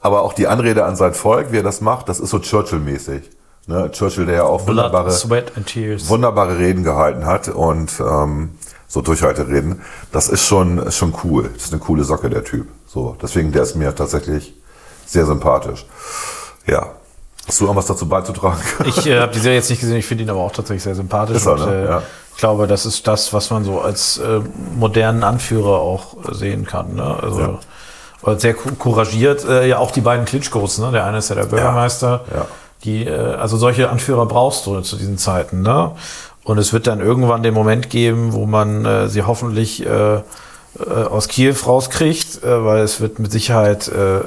Aber 0.01 0.23
auch 0.23 0.33
die 0.33 0.47
Anrede 0.47 0.85
an 0.85 0.97
sein 0.97 1.15
Volk, 1.15 1.53
wie 1.53 1.59
er 1.59 1.63
das 1.63 1.81
macht, 1.81 2.09
das 2.09 2.21
ist 2.21 2.31
so 2.31 2.39
Churchill-mäßig. 2.39 3.31
Ne? 3.67 3.91
Churchill, 3.93 4.27
der 4.27 4.35
ja 4.37 4.43
auch 4.45 4.67
wunderbare, 4.67 5.15
Blood, 5.27 5.53
Tears. 5.67 6.09
wunderbare 6.09 6.59
Reden 6.59 6.83
gehalten 6.85 7.27
hat 7.27 7.49
und 7.49 7.93
ähm, 8.01 8.53
so 8.89 9.03
Durchhaltereden. 9.03 9.83
Das 10.11 10.29
ist 10.29 10.45
schon, 10.47 10.79
ist 10.79 10.97
schon 10.97 11.15
cool. 11.23 11.51
Das 11.55 11.67
ist 11.67 11.73
eine 11.73 11.81
coole 11.81 12.03
Socke, 12.05 12.31
der 12.31 12.45
Typ. 12.45 12.69
So, 12.87 13.17
deswegen, 13.23 13.53
der 13.53 13.63
ist 13.63 13.77
mir 13.77 13.95
tatsächlich 13.95 14.55
sehr 15.07 15.27
sympathisch. 15.27 15.87
Ja. 16.67 16.95
Hast 17.47 17.61
du 17.61 17.65
irgendwas 17.65 17.87
dazu 17.87 18.09
beizutragen? 18.09 18.61
Ich 18.87 19.07
äh, 19.07 19.21
habe 19.21 19.33
die 19.33 19.39
Serie 19.41 19.59
jetzt 19.59 19.71
nicht 19.71 19.81
gesehen, 19.81 19.97
ich 19.97 20.07
finde 20.07 20.25
ihn 20.25 20.31
aber 20.31 20.41
auch 20.41 20.53
tatsächlich 20.53 20.83
sehr 20.83 20.95
sympathisch. 20.95 21.37
Ist 21.37 21.47
er, 21.47 21.53
und, 21.53 21.67
ne? 21.67 21.75
äh, 21.75 21.85
Ja. 21.87 22.03
Ich 22.33 22.39
glaube, 22.41 22.67
das 22.67 22.87
ist 22.87 23.07
das, 23.07 23.33
was 23.35 23.51
man 23.51 23.65
so 23.65 23.81
als 23.83 24.17
äh, 24.19 24.41
modernen 24.75 25.25
Anführer 25.25 25.79
auch 25.79 26.17
sehen 26.33 26.65
kann. 26.65 26.95
Ne? 26.95 27.19
Also 27.23 27.41
Ja. 27.41 27.59
Oder 28.23 28.39
sehr 28.39 28.55
cou- 28.55 28.75
couragiert. 28.79 29.45
Äh, 29.49 29.69
ja, 29.69 29.79
auch 29.79 29.91
die 29.91 30.01
beiden 30.01 30.25
Klitschkos, 30.25 30.79
ne? 30.79 30.91
Der 30.93 31.05
eine 31.05 31.19
ist 31.19 31.29
ja 31.31 31.35
der 31.37 31.47
Bürgermeister. 31.47 32.25
Ja. 32.35 32.47
Die, 32.85 33.05
äh, 33.07 33.35
also 33.35 33.57
solche 33.57 33.91
Anführer 33.91 34.27
brauchst 34.27 34.67
du 34.67 34.81
zu 34.81 34.97
diesen 34.97 35.19
Zeiten, 35.19 35.63
ne? 35.63 35.93
Und 36.45 36.59
es 36.59 36.73
wird 36.73 36.87
dann 36.87 37.01
irgendwann 37.01 37.43
den 37.43 37.55
Moment 37.55 37.91
geben, 37.91 38.33
wo 38.33 38.47
man 38.47 38.85
äh, 38.87 39.09
sie 39.09 39.23
hoffentlich 39.23 39.85
äh, 39.85 40.15
äh, 40.17 40.21
aus 41.11 41.29
Kiew 41.29 41.55
rauskriegt, 41.67 42.43
äh, 42.43 42.65
weil 42.65 42.81
es 42.83 43.01
wird 43.01 43.19
mit 43.19 43.31
Sicherheit 43.31 43.89
äh, 43.89 44.21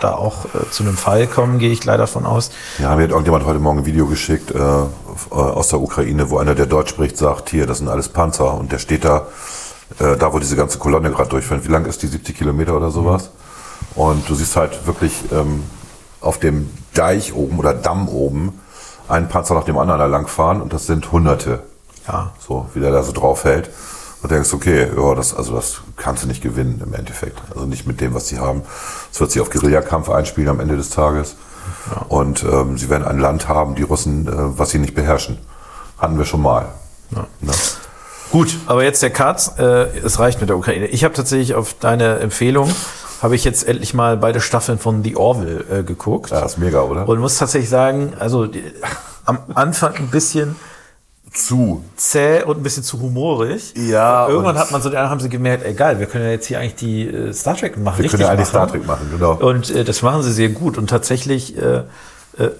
da 0.00 0.12
auch 0.14 0.44
äh, 0.46 0.70
zu 0.70 0.82
einem 0.82 0.96
Fall 0.96 1.26
kommen, 1.26 1.58
gehe 1.58 1.70
ich 1.72 1.84
leider 1.84 2.06
von 2.06 2.26
aus. 2.26 2.50
Ja, 2.78 2.94
mir 2.96 3.04
hat 3.04 3.10
irgendjemand 3.10 3.46
heute 3.46 3.60
Morgen 3.60 3.78
ein 3.78 3.86
Video 3.86 4.06
geschickt 4.06 4.50
äh, 4.50 4.58
aus 5.34 5.68
der 5.68 5.80
Ukraine, 5.80 6.28
wo 6.30 6.36
einer, 6.38 6.54
der 6.54 6.66
Deutsch 6.66 6.90
spricht, 6.90 7.16
sagt, 7.16 7.48
hier, 7.48 7.66
das 7.66 7.78
sind 7.78 7.88
alles 7.88 8.10
Panzer. 8.10 8.52
Und 8.54 8.70
der 8.72 8.78
steht 8.78 9.04
da, 9.06 9.26
äh, 9.98 10.16
da 10.16 10.32
wo 10.32 10.38
diese 10.38 10.56
ganze 10.56 10.78
Kolonne 10.78 11.10
gerade 11.10 11.30
durchfährt. 11.30 11.64
Wie 11.66 11.72
lang 11.72 11.84
ist 11.86 12.02
die? 12.02 12.06
70 12.06 12.36
Kilometer 12.36 12.76
oder 12.76 12.90
sowas? 12.90 13.30
Und 13.94 14.28
du 14.28 14.34
siehst 14.34 14.56
halt 14.56 14.86
wirklich 14.86 15.12
ähm, 15.32 15.64
auf 16.20 16.38
dem 16.38 16.70
Deich 16.94 17.34
oben 17.34 17.58
oder 17.58 17.74
Damm 17.74 18.08
oben 18.08 18.60
einen 19.08 19.28
Panzer 19.28 19.54
nach 19.54 19.64
dem 19.64 19.78
anderen 19.78 20.00
da 20.00 20.06
langfahren 20.06 20.62
und 20.62 20.72
das 20.72 20.86
sind 20.86 21.12
Hunderte. 21.12 21.62
Ja. 22.08 22.32
So, 22.38 22.66
wie 22.74 22.80
der 22.80 22.92
da 22.92 23.02
so 23.02 23.12
drauf 23.12 23.44
hält. 23.44 23.70
Und 24.22 24.30
denkst, 24.30 24.54
okay, 24.54 24.88
ja, 24.96 25.14
das, 25.14 25.34
also 25.34 25.54
das 25.54 25.82
kannst 25.96 26.22
du 26.22 26.26
nicht 26.26 26.42
gewinnen 26.42 26.80
im 26.82 26.94
Endeffekt. 26.94 27.42
Also 27.54 27.66
nicht 27.66 27.86
mit 27.86 28.00
dem, 28.00 28.14
was 28.14 28.28
sie 28.28 28.38
haben. 28.38 28.62
Es 29.12 29.20
wird 29.20 29.30
sich 29.30 29.42
auf 29.42 29.50
Guerillakampf 29.50 30.08
einspielen 30.08 30.48
am 30.48 30.60
Ende 30.60 30.76
des 30.76 30.88
Tages. 30.88 31.36
Und 32.08 32.42
ähm, 32.42 32.78
sie 32.78 32.88
werden 32.88 33.04
ein 33.04 33.18
Land 33.18 33.48
haben, 33.48 33.74
die 33.74 33.82
Russen, 33.82 34.26
äh, 34.26 34.58
was 34.58 34.70
sie 34.70 34.78
nicht 34.78 34.94
beherrschen. 34.94 35.38
Hatten 35.98 36.16
wir 36.16 36.24
schon 36.24 36.40
mal. 36.40 36.68
Ne? 37.10 37.52
Gut, 38.34 38.56
aber 38.66 38.82
jetzt 38.82 39.00
der 39.00 39.10
Cut. 39.10 39.60
Äh, 39.60 39.96
es 40.04 40.18
reicht 40.18 40.40
mit 40.40 40.48
der 40.48 40.56
Ukraine. 40.56 40.88
Ich 40.88 41.04
habe 41.04 41.14
tatsächlich 41.14 41.54
auf 41.54 41.74
deine 41.78 42.18
Empfehlung, 42.18 42.68
habe 43.22 43.36
ich 43.36 43.44
jetzt 43.44 43.62
endlich 43.62 43.94
mal 43.94 44.16
beide 44.16 44.40
Staffeln 44.40 44.80
von 44.80 45.04
The 45.04 45.14
Orville 45.14 45.64
äh, 45.70 45.82
geguckt. 45.84 46.32
Ja, 46.32 46.44
ist 46.44 46.58
mega, 46.58 46.82
oder? 46.82 47.08
Und 47.08 47.20
muss 47.20 47.38
tatsächlich 47.38 47.70
sagen, 47.70 48.14
also 48.18 48.48
die, 48.48 48.64
am 49.24 49.38
Anfang 49.54 49.94
ein 49.94 50.08
bisschen 50.08 50.56
zu. 51.32 51.84
zäh 51.94 52.42
und 52.42 52.56
ein 52.56 52.64
bisschen 52.64 52.82
zu 52.82 53.00
humorig. 53.00 53.72
Ja, 53.76 54.24
Und 54.24 54.32
irgendwann 54.32 54.58
hat 54.58 54.72
man 54.72 54.82
so, 54.82 54.90
dann 54.90 55.08
haben 55.08 55.20
sie 55.20 55.28
gemerkt, 55.28 55.64
egal, 55.64 56.00
wir 56.00 56.06
können 56.06 56.24
ja 56.24 56.32
jetzt 56.32 56.46
hier 56.46 56.58
eigentlich 56.58 56.74
die 56.74 57.06
äh, 57.06 57.32
Star 57.32 57.56
Trek 57.56 57.78
machen. 57.78 58.02
Wir 58.02 58.10
können 58.10 58.22
ja 58.22 58.30
eigentlich 58.30 58.48
Star 58.48 58.66
Trek 58.66 58.84
machen, 58.84 59.10
genau. 59.12 59.34
Und 59.34 59.70
äh, 59.70 59.84
das 59.84 60.02
machen 60.02 60.24
sie 60.24 60.32
sehr 60.32 60.48
gut 60.48 60.76
und 60.76 60.90
tatsächlich 60.90 61.56
äh, 61.56 61.82
äh, 62.36 62.50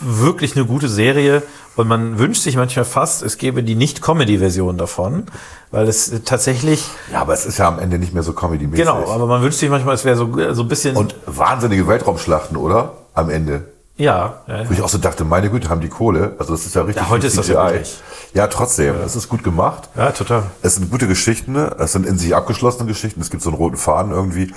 wirklich 0.00 0.56
eine 0.56 0.64
gute 0.64 0.88
Serie. 0.88 1.42
Und 1.74 1.88
man 1.88 2.18
wünscht 2.18 2.42
sich 2.42 2.56
manchmal 2.56 2.84
fast, 2.84 3.22
es 3.22 3.38
gäbe 3.38 3.62
die 3.62 3.74
Nicht-Comedy-Version 3.74 4.76
davon, 4.76 5.24
weil 5.70 5.88
es 5.88 6.12
tatsächlich, 6.24 6.86
Ja, 7.10 7.22
aber 7.22 7.32
es 7.32 7.46
ist 7.46 7.58
ja 7.58 7.66
am 7.68 7.78
Ende 7.78 7.98
nicht 7.98 8.12
mehr 8.12 8.22
so 8.22 8.34
Comedy-mäßig. 8.34 8.84
genau, 8.84 9.10
aber 9.10 9.26
man 9.26 9.40
wünscht 9.42 9.58
sich 9.58 9.70
manchmal, 9.70 9.94
es 9.94 10.04
wäre 10.04 10.16
so, 10.16 10.28
so 10.52 10.62
ein 10.62 10.68
bisschen, 10.68 10.96
Und 10.96 11.14
wahnsinnige 11.26 11.88
Weltraumschlachten, 11.88 12.56
oder? 12.58 12.92
Am 13.14 13.30
Ende. 13.30 13.64
ja, 13.96 14.42
ja, 14.46 14.68
Wo 14.68 14.72
ich 14.74 14.82
auch 14.82 14.88
so 14.90 14.98
dachte, 14.98 15.24
meine 15.24 15.48
Güte, 15.50 15.68
haben 15.70 15.80
die 15.80 15.88
Kohle. 15.88 16.34
Also 16.38 16.52
das 16.52 16.66
ist 16.66 16.74
ja 16.74 16.82
richtig 16.82 17.02
Ja, 17.04 17.08
heute 17.10 17.26
ist 17.26 17.38
das 17.38 17.48
ja 17.48 17.64
wirklich. 17.64 17.98
Ja, 18.34 18.46
trotzdem. 18.48 18.94
Es 19.04 19.16
ist 19.16 19.28
gut 19.30 19.42
gemacht. 19.44 19.88
ja, 19.96 20.10
total. 20.12 20.44
Es 20.62 20.74
sind 20.76 20.90
gute 20.90 21.06
Geschichten, 21.06 21.52
ne? 21.52 21.74
es 21.78 21.92
sind 21.92 22.06
in 22.06 22.18
sich 22.18 22.34
abgeschlossene 22.34 22.86
Geschichten, 22.86 23.20
es 23.20 23.28
gibt 23.30 23.42
so 23.42 23.50
einen 23.50 23.58
roten 23.58 23.76
Faden 23.76 24.12
irgendwie. 24.12 24.52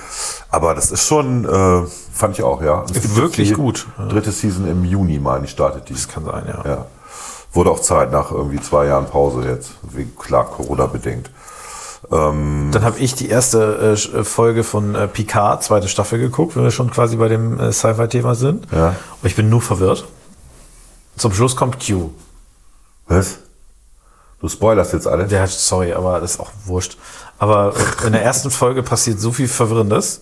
Aber 0.49 0.75
das 0.75 0.91
ist 0.91 1.05
schon, 1.07 1.45
äh, 1.45 1.81
fand 2.13 2.37
ich 2.37 2.43
auch, 2.43 2.61
ja. 2.61 2.79
Und 2.79 2.91
es 2.95 3.01
gibt 3.01 3.15
Wirklich 3.15 3.53
gut. 3.53 3.87
Dritte 4.09 4.31
Season 4.31 4.67
im 4.69 4.83
Juni, 4.85 5.19
meine 5.19 5.45
ich, 5.45 5.51
startet 5.51 5.87
die. 5.89 5.93
Das 5.93 6.07
kann 6.07 6.23
sein, 6.25 6.43
ja. 6.47 6.63
Ja. 6.65 6.85
Wurde 7.55 7.71
auch 7.71 7.79
Zeit 7.79 8.11
nach 8.11 8.31
irgendwie 8.31 8.61
zwei 8.61 8.85
Jahren 8.85 9.07
Pause 9.07 9.47
jetzt, 9.47 9.71
wegen 9.81 10.15
klar 10.15 10.45
Corona 10.45 10.85
bedingt. 10.85 11.31
Dann 12.09 12.83
habe 12.83 12.99
ich 12.99 13.15
die 13.15 13.29
erste 13.29 13.95
äh, 13.95 14.23
Folge 14.23 14.63
von 14.63 14.93
äh, 14.93 15.07
Picard, 15.07 15.63
zweite 15.63 15.87
Staffel 15.87 16.19
geguckt, 16.19 16.55
wenn 16.55 16.63
wir 16.63 16.69
schon 16.69 16.91
quasi 16.91 17.15
bei 17.15 17.27
dem 17.27 17.59
äh, 17.59 17.71
Sci-Fi-Thema 17.71 18.35
sind. 18.35 18.67
Ja. 18.71 18.89
Und 18.89 19.27
ich 19.27 19.35
bin 19.35 19.49
nur 19.49 19.61
verwirrt. 19.61 20.05
Zum 21.17 21.33
Schluss 21.33 21.55
kommt 21.55 21.83
Q. 21.83 22.11
Was? 23.07 23.39
Du 24.39 24.49
spoilerst 24.49 24.93
jetzt 24.93 25.07
alle? 25.07 25.25
Ja, 25.27 25.47
sorry, 25.47 25.93
aber 25.93 26.19
das 26.19 26.33
ist 26.33 26.39
auch 26.39 26.51
wurscht. 26.65 26.97
Aber 27.39 27.73
in 28.05 28.11
der 28.11 28.23
ersten 28.23 28.51
Folge 28.51 28.83
passiert 28.83 29.19
so 29.19 29.31
viel 29.31 29.47
Verwirrendes. 29.47 30.21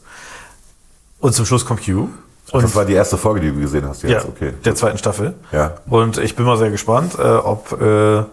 Und 1.20 1.34
zum 1.34 1.46
Schluss 1.46 1.66
kommt 1.66 1.84
Q. 1.84 2.08
Und 2.52 2.64
das 2.64 2.76
war 2.76 2.86
die 2.86 2.94
erste 2.94 3.18
Folge, 3.18 3.42
die 3.42 3.52
du 3.52 3.60
gesehen 3.60 3.88
hast 3.88 4.04
ja, 4.04 4.10
jetzt, 4.10 4.28
okay. 4.28 4.54
der 4.64 4.76
zweiten 4.76 4.98
Staffel. 4.98 5.34
Ja. 5.52 5.76
Und 5.88 6.18
ich 6.18 6.36
bin 6.36 6.46
mal 6.46 6.58
sehr 6.58 6.70
gespannt, 6.70 7.18
äh, 7.18 7.22
ob, 7.22 7.82
äh, 7.82 8.20
äh, 8.20 8.26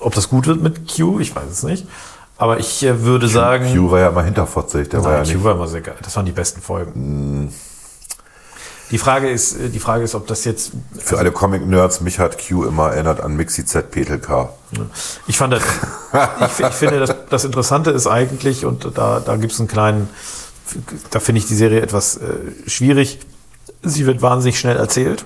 ob 0.00 0.14
das 0.14 0.28
gut 0.28 0.46
wird 0.46 0.60
mit 0.60 0.94
Q. 0.94 1.20
Ich 1.20 1.34
weiß 1.34 1.50
es 1.50 1.62
nicht. 1.62 1.86
Aber 2.36 2.58
ich 2.58 2.82
äh, 2.84 3.02
würde 3.02 3.28
sagen. 3.28 3.72
Q 3.74 3.90
war 3.90 4.00
ja 4.00 4.08
immer 4.08 4.22
hinterfotzig, 4.22 4.88
der 4.88 5.02
war 5.02 5.12
ja 5.12 5.18
Nein, 5.18 5.26
nicht. 5.26 5.36
Q 5.36 5.44
war 5.44 5.54
immer 5.54 5.68
sehr 5.68 5.80
geil. 5.80 5.96
Das 6.02 6.14
waren 6.16 6.26
die 6.26 6.32
besten 6.32 6.60
Folgen. 6.60 7.52
Die 8.90 8.98
Frage 8.98 9.28
ist, 9.28 9.54
äh, 9.54 9.68
die 9.68 9.80
Frage 9.80 10.04
ist, 10.04 10.14
ob 10.14 10.26
das 10.26 10.44
jetzt. 10.44 10.72
Für 10.98 11.18
alle 11.18 11.32
Comic-Nerds, 11.32 12.00
mich 12.00 12.18
hat 12.18 12.38
Q 12.38 12.64
immer 12.64 12.90
erinnert 12.92 13.20
an 13.20 13.36
Mixi 13.36 13.64
Z 13.64 13.90
Petelka. 13.90 14.50
Ich 15.26 15.36
fand 15.36 15.52
das, 15.52 15.62
ich, 16.58 16.64
ich 16.64 16.74
finde, 16.74 17.00
das, 17.00 17.14
das 17.28 17.44
Interessante 17.44 17.90
ist 17.90 18.06
eigentlich, 18.06 18.64
und 18.64 18.96
da, 18.96 19.20
da 19.20 19.36
gibt 19.36 19.52
es 19.52 19.58
einen 19.58 19.68
kleinen, 19.68 20.08
da 21.10 21.20
finde 21.20 21.40
ich 21.40 21.46
die 21.46 21.54
Serie 21.54 21.80
etwas 21.80 22.16
äh, 22.16 22.22
schwierig. 22.66 23.18
Sie 23.82 24.06
wird 24.06 24.22
wahnsinnig 24.22 24.58
schnell 24.58 24.76
erzählt. 24.76 25.24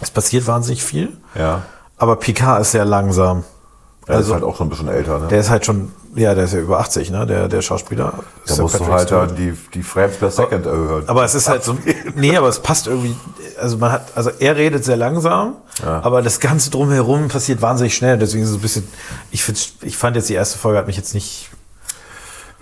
Es 0.00 0.10
passiert 0.10 0.46
wahnsinnig 0.46 0.82
viel. 0.82 1.16
Ja. 1.34 1.62
Aber 1.98 2.16
Picard 2.16 2.62
ist 2.62 2.72
sehr 2.72 2.84
langsam. 2.84 3.44
Er 4.06 4.16
Also- 4.16 4.28
ist 4.28 4.34
halt 4.34 4.44
auch 4.44 4.56
schon 4.56 4.66
ein 4.66 4.70
bisschen 4.70 4.88
älter, 4.88 5.18
ne? 5.18 5.28
Der 5.28 5.38
ist 5.40 5.50
halt 5.50 5.66
schon, 5.66 5.92
ja, 6.14 6.34
der 6.34 6.44
ist 6.44 6.54
ja 6.54 6.60
über 6.60 6.80
80, 6.80 7.10
ne? 7.10 7.26
Der, 7.26 7.48
der 7.48 7.60
Schauspieler. 7.62 8.14
Da 8.46 8.54
Sir 8.54 8.62
musst 8.62 8.74
du 8.74 8.78
Patrick 8.78 8.94
halt 8.94 9.08
Stewart. 9.08 9.38
die, 9.38 9.52
die 9.74 9.82
Frames 9.82 10.16
per 10.16 10.30
Second 10.30 10.64
erhöhen. 10.66 11.08
Aber 11.08 11.22
es 11.24 11.34
ist 11.34 11.48
halt 11.48 11.62
so, 11.62 11.76
nee, 12.16 12.34
aber 12.36 12.48
es 12.48 12.60
passt 12.60 12.86
irgendwie, 12.86 13.14
also 13.60 13.76
man 13.76 13.92
hat, 13.92 14.16
also 14.16 14.30
er 14.38 14.56
redet 14.56 14.84
sehr 14.84 14.96
langsam, 14.96 15.56
aber 15.82 16.22
das 16.22 16.40
Ganze 16.40 16.70
drumherum 16.70 17.28
passiert 17.28 17.60
wahnsinnig 17.62 17.94
schnell, 17.94 18.18
deswegen 18.18 18.46
so 18.46 18.56
ein 18.56 18.60
bisschen, 18.60 18.88
ich 19.30 19.44
finde, 19.44 19.60
ich 19.82 19.96
fand 19.96 20.16
jetzt 20.16 20.28
die 20.30 20.34
erste 20.34 20.58
Folge 20.58 20.78
hat 20.78 20.86
mich 20.86 20.96
jetzt 20.96 21.14
nicht, 21.14 21.50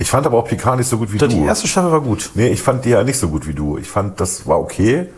Ich 0.01 0.11
fand 0.11 0.27
aber 0.27 0.39
auch 0.39 0.47
Picard 0.47 0.79
nicht 0.79 0.89
so 0.89 0.97
gut 0.99 1.13
wie 1.13 1.19
die 1.19 1.29
du. 1.29 1.45
erste 1.45 1.67
Staffel 1.67 1.91
war 1.91 2.01
gut. 2.01 2.31
Nee, 2.35 2.49
ich 2.49 2.63
fand 2.63 2.85
die 2.85 2.91
ja 2.91 3.03
nicht 3.03 3.19
so 3.19 3.29
gut 3.29 3.47
wie 3.49 3.55
du. 3.55 3.79
Ich 3.79 3.89
fand, 3.89 4.21
das 4.21 4.47
war 4.47 4.61
okay. 4.61 5.09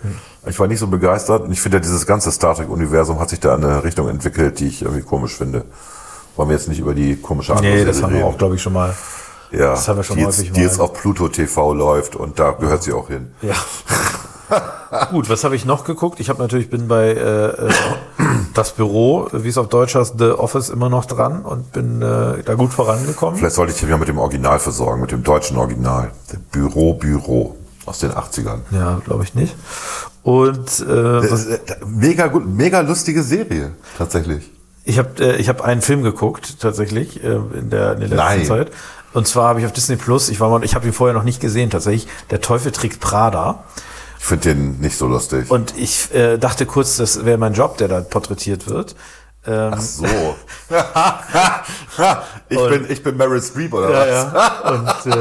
Ich 0.47 0.59
war 0.59 0.69
nicht 0.69 0.79
so 0.79 0.87
begeistert. 0.87 1.43
Und 1.43 1.53
ich 1.53 1.61
finde, 1.61 1.77
ja, 1.77 1.81
dieses 1.83 2.07
ganze 2.07 2.33
Star 2.33 2.55
Trek-Universum 2.55 3.21
hat 3.21 3.29
sich 3.29 3.41
da 3.41 3.55
in 3.57 3.65
eine 3.65 3.85
Richtung 3.85 4.09
entwickelt, 4.09 4.59
die 4.59 4.69
ich 4.69 4.81
irgendwie 4.83 5.03
komisch 5.03 5.37
finde. 5.37 5.65
Wollen 6.37 6.49
wir 6.49 6.57
jetzt 6.57 6.69
nicht 6.69 6.79
über 6.81 6.95
die 6.95 7.17
komische 7.17 7.55
andere 7.55 7.75
Nee, 7.75 7.85
das 7.85 8.03
haben 8.03 8.13
wir 8.15 8.21
reden. 8.21 8.29
auch, 8.33 8.39
glaube 8.39 8.55
ich, 8.55 8.63
schon 8.63 8.73
mal. 8.73 8.95
ja, 9.51 9.73
das 9.73 9.87
haben 9.87 9.97
wir 9.99 10.03
schon 10.03 10.17
die 10.17 10.25
häufig 10.25 10.47
jetzt, 10.47 10.57
die 10.57 10.61
mal. 10.61 10.67
jetzt 10.67 10.81
auf 10.81 10.95
Pluto 10.95 11.29
TV 11.29 11.75
läuft 11.75 12.17
und 12.17 12.39
da 12.39 12.53
gehört 12.53 12.83
sie 12.83 12.93
auch 12.95 13.09
hin. 13.09 13.33
Ja. 13.43 13.55
gut, 15.11 15.29
was 15.29 15.45
habe 15.45 15.57
ich 15.57 15.65
noch 15.67 15.85
geguckt? 15.85 16.21
Ich 16.21 16.29
habe 16.31 16.41
natürlich, 16.41 16.71
bin 16.71 16.89
bei 16.89 17.09
äh, 17.09 17.49
äh, 17.67 17.71
das 18.55 18.73
Büro, 18.73 19.29
wie 19.33 19.49
es 19.49 19.59
auf 19.59 19.69
Deutsch 19.69 19.95
heißt, 19.95 20.15
The 20.19 20.31
Office 20.31 20.69
immer 20.69 20.89
noch 20.89 21.05
dran 21.05 21.43
und 21.43 21.73
bin 21.73 22.03
äh, 22.03 22.43
da 22.45 22.55
gut 22.55 22.73
vorangekommen. 22.73 23.39
Vielleicht 23.39 23.57
sollte 23.57 23.73
ich 23.73 23.79
dich 23.79 23.87
wieder 23.87 23.99
mit 23.99 24.09
dem 24.09 24.19
Original 24.19 24.59
versorgen, 24.59 25.01
mit 25.01 25.11
dem 25.11 25.23
deutschen 25.23 25.57
Original. 25.57 26.11
Büro, 26.51 26.95
Büro 26.95 27.57
aus 27.87 27.99
den 27.99 28.13
80ern. 28.13 28.61
Ja, 28.71 29.01
glaube 29.05 29.25
ich 29.25 29.35
nicht. 29.35 29.55
Und 30.23 30.81
äh, 30.81 31.25
ist, 31.25 31.47
äh, 31.47 31.59
Mega 31.87 32.27
gut, 32.27 32.47
mega 32.47 32.81
lustige 32.81 33.23
Serie, 33.23 33.73
tatsächlich. 33.97 34.51
Ich 34.85 34.99
habe 34.99 35.11
äh, 35.19 35.37
ich 35.37 35.49
hab 35.49 35.63
einen 35.63 35.83
Film 35.83 36.03
geguckt, 36.03 36.61
tatsächlich, 36.61 37.23
äh, 37.23 37.37
in, 37.55 37.71
der, 37.71 37.93
in 37.93 38.01
der 38.01 38.09
letzten 38.09 38.17
Nein. 38.17 38.45
Zeit. 38.45 38.71
Und 39.13 39.27
zwar 39.27 39.49
habe 39.49 39.61
ich 39.61 39.67
auf 39.67 39.73
Disney 39.73 39.97
Plus, 39.97 40.29
ich, 40.29 40.41
war 40.41 40.51
mal, 40.51 40.63
ich 40.63 40.75
habe 40.75 40.87
ihn 40.87 40.93
vorher 40.93 41.15
noch 41.15 41.25
nicht 41.25 41.41
gesehen, 41.41 41.71
tatsächlich, 41.71 42.07
Der 42.31 42.41
Teufel 42.41 42.71
trägt 42.71 43.01
Prada. 43.01 43.65
Ich 44.21 44.27
finde 44.27 44.51
den 44.51 44.81
nicht 44.81 44.99
so 44.99 45.07
lustig. 45.07 45.51
Und 45.51 45.75
ich 45.79 46.15
äh, 46.15 46.37
dachte 46.37 46.67
kurz, 46.67 46.99
das 46.99 47.25
wäre 47.25 47.39
mein 47.39 47.55
Job, 47.55 47.79
der 47.79 47.89
da 47.89 48.01
porträtiert 48.03 48.69
wird. 48.69 48.95
Ähm, 49.47 49.73
Ach 49.75 49.81
so. 49.81 50.05
ich, 52.51 52.69
bin, 52.69 52.87
ich 52.91 53.03
bin 53.03 53.17
Meryl 53.17 53.41
Streep 53.41 53.73
oder 53.73 53.89
was? 53.89 54.07
ja, 54.07 54.07
ja. 54.07 54.71
Und 54.71 55.17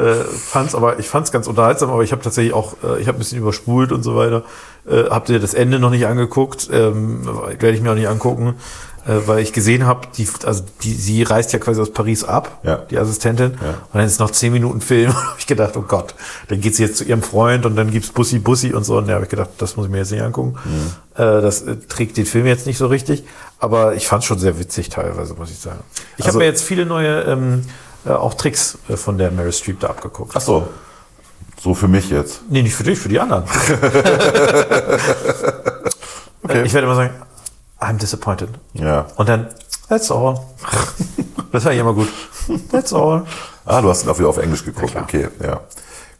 äh, 0.00 0.02
äh, 0.02 0.24
fand's 0.24 0.74
aber, 0.74 0.98
ich 0.98 1.06
fand's 1.06 1.32
ganz 1.32 1.46
unterhaltsam, 1.46 1.90
aber 1.90 2.02
ich 2.02 2.12
habe 2.12 2.22
tatsächlich 2.22 2.54
auch, 2.54 2.76
äh, 2.82 2.98
ich 2.98 3.08
habe 3.08 3.18
ein 3.18 3.20
bisschen 3.20 3.38
überspult 3.38 3.92
und 3.92 4.02
so 4.02 4.16
weiter. 4.16 4.44
Äh, 4.88 5.04
habt 5.10 5.28
ihr 5.28 5.38
das 5.38 5.52
Ende 5.52 5.78
noch 5.78 5.90
nicht 5.90 6.06
angeguckt? 6.06 6.70
Ähm, 6.72 7.26
Werde 7.26 7.72
ich 7.72 7.82
mir 7.82 7.90
auch 7.90 7.94
nicht 7.94 8.08
angucken, 8.08 8.54
weil 9.06 9.40
ich 9.40 9.52
gesehen 9.52 9.84
habe, 9.86 10.08
die, 10.16 10.26
also 10.44 10.64
die, 10.82 10.94
sie 10.94 11.22
reist 11.24 11.52
ja 11.52 11.58
quasi 11.58 11.80
aus 11.80 11.92
Paris 11.92 12.24
ab, 12.24 12.60
Ja. 12.62 12.76
die 12.76 12.96
Assistentin, 12.98 13.52
Ja. 13.60 13.68
und 13.70 13.76
dann 13.94 14.04
ist 14.06 14.18
noch 14.20 14.30
zehn 14.30 14.52
Minuten 14.52 14.80
Film. 14.80 15.10
Und 15.10 15.16
habe 15.16 15.36
ich 15.38 15.46
gedacht, 15.46 15.76
oh 15.76 15.82
Gott, 15.86 16.14
dann 16.48 16.60
geht 16.60 16.74
sie 16.76 16.84
jetzt 16.84 16.96
zu 16.98 17.04
ihrem 17.04 17.22
Freund 17.22 17.66
und 17.66 17.76
dann 17.76 17.90
gibt's 17.90 18.08
Bussi 18.10 18.38
Bussi 18.38 18.72
und 18.72 18.84
so. 18.84 18.96
Und 18.96 19.06
da 19.08 19.14
habe 19.14 19.24
ich 19.24 19.30
gedacht, 19.30 19.50
das 19.58 19.76
muss 19.76 19.86
ich 19.86 19.92
mir 19.92 19.98
jetzt 19.98 20.10
nicht 20.12 20.22
angucken. 20.22 20.56
Mhm. 20.64 21.20
Äh, 21.22 21.42
das 21.42 21.62
äh, 21.62 21.76
trägt 21.76 22.16
den 22.16 22.26
Film 22.26 22.46
jetzt 22.46 22.66
nicht 22.66 22.78
so 22.78 22.86
richtig, 22.86 23.24
aber 23.58 23.94
ich 23.94 24.06
fand's 24.08 24.24
schon 24.26 24.38
sehr 24.38 24.58
witzig 24.58 24.88
teilweise, 24.88 25.34
muss 25.34 25.50
ich 25.50 25.58
sagen. 25.58 25.80
Ich 26.16 26.24
Also- 26.24 26.36
habe 26.36 26.44
mir 26.44 26.50
jetzt 26.50 26.62
viele 26.64 26.86
neue 26.86 27.22
ähm, 27.22 27.62
äh, 28.06 28.10
auch 28.10 28.34
Tricks 28.34 28.78
äh, 28.88 28.96
von 28.96 29.18
der 29.18 29.30
Meryl 29.30 29.52
Streep 29.52 29.80
da 29.80 29.88
abgeguckt. 29.88 30.32
Ach 30.34 30.40
so. 30.40 30.66
So 31.62 31.74
für 31.74 31.88
mich 31.88 32.10
jetzt. 32.10 32.40
Nee, 32.50 32.62
nicht 32.62 32.74
für 32.74 32.82
dich, 32.84 32.98
für 32.98 33.08
die 33.08 33.20
anderen. 33.20 33.44
Okay. 36.42 36.60
Äh, 36.60 36.66
Ich 36.66 36.74
werde 36.74 36.86
immer 36.86 36.96
sagen, 36.96 37.14
I'm 37.84 37.98
disappointed. 37.98 38.48
Ja. 38.72 39.06
Und 39.16 39.28
dann, 39.28 39.48
that's 39.88 40.10
all. 40.10 40.40
Das 41.52 41.64
war 41.64 41.72
ja 41.72 41.82
immer 41.82 41.94
gut. 41.94 42.08
That's 42.72 42.92
all. 42.92 43.24
Ah, 43.64 43.80
du 43.80 43.88
hast 43.88 44.04
ihn 44.04 44.10
auch 44.10 44.18
wieder 44.18 44.28
auf 44.28 44.38
Englisch 44.38 44.64
geguckt. 44.64 44.92
klar. 44.92 45.04
okay, 45.04 45.28
ja. 45.42 45.60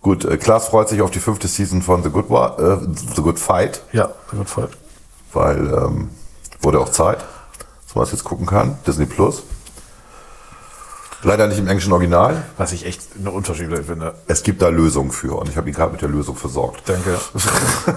Gut, 0.00 0.24
äh, 0.24 0.36
Klaas 0.36 0.68
freut 0.68 0.88
sich 0.88 1.00
auf 1.02 1.10
die 1.10 1.18
fünfte 1.18 1.48
Season 1.48 1.80
von 1.82 2.02
The 2.02 2.10
Good, 2.10 2.28
Wa- 2.30 2.56
äh, 2.58 2.86
The 3.16 3.22
Good 3.22 3.38
Fight, 3.38 3.82
Ja, 3.92 4.10
gut 4.30 4.48
voll. 4.48 4.68
weil 5.32 5.56
ähm, 5.72 6.10
wurde 6.60 6.78
auch 6.80 6.90
Zeit, 6.90 7.18
dass 7.86 7.94
man 7.94 8.04
das 8.04 8.12
jetzt 8.12 8.24
gucken 8.24 8.46
kann. 8.46 8.78
Disney 8.86 9.06
Plus. 9.06 9.42
Leider 11.24 11.46
nicht 11.46 11.58
im 11.58 11.66
englischen 11.68 11.92
Original. 11.92 12.42
Was 12.58 12.72
ich 12.72 12.86
echt 12.86 13.00
eine 13.18 13.30
Unverschämtheit 13.30 13.84
finde. 13.86 14.14
Es 14.26 14.42
gibt 14.42 14.60
da 14.62 14.68
Lösungen 14.68 15.10
für 15.10 15.36
und 15.38 15.48
ich 15.48 15.56
habe 15.56 15.68
ihn 15.68 15.74
gerade 15.74 15.92
mit 15.92 16.02
der 16.02 16.08
Lösung 16.08 16.36
versorgt. 16.36 16.82
Danke. 16.86 17.18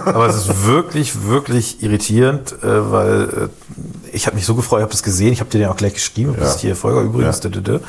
Aber 0.05 0.27
es 0.27 0.35
ist 0.37 0.65
wirklich, 0.65 1.23
wirklich 1.25 1.83
irritierend, 1.83 2.53
äh, 2.63 2.91
weil 2.91 3.23
äh, 3.23 4.09
ich 4.15 4.25
habe 4.27 4.35
mich 4.35 4.45
so 4.45 4.55
gefreut, 4.55 4.79
ich 4.79 4.83
habe 4.83 4.91
das 4.91 5.03
gesehen, 5.03 5.33
ich 5.33 5.39
habe 5.39 5.49
dir 5.49 5.59
den 5.59 5.67
auch 5.69 5.77
gleich 5.77 5.93
geschrieben, 5.93 6.33
du 6.33 6.39
bist 6.39 6.55
Ja. 6.55 6.61
hier 6.61 6.75
Folger 6.75 7.01
übrigens. 7.01 7.41
Ja. 7.43 7.49
Und 7.49 7.81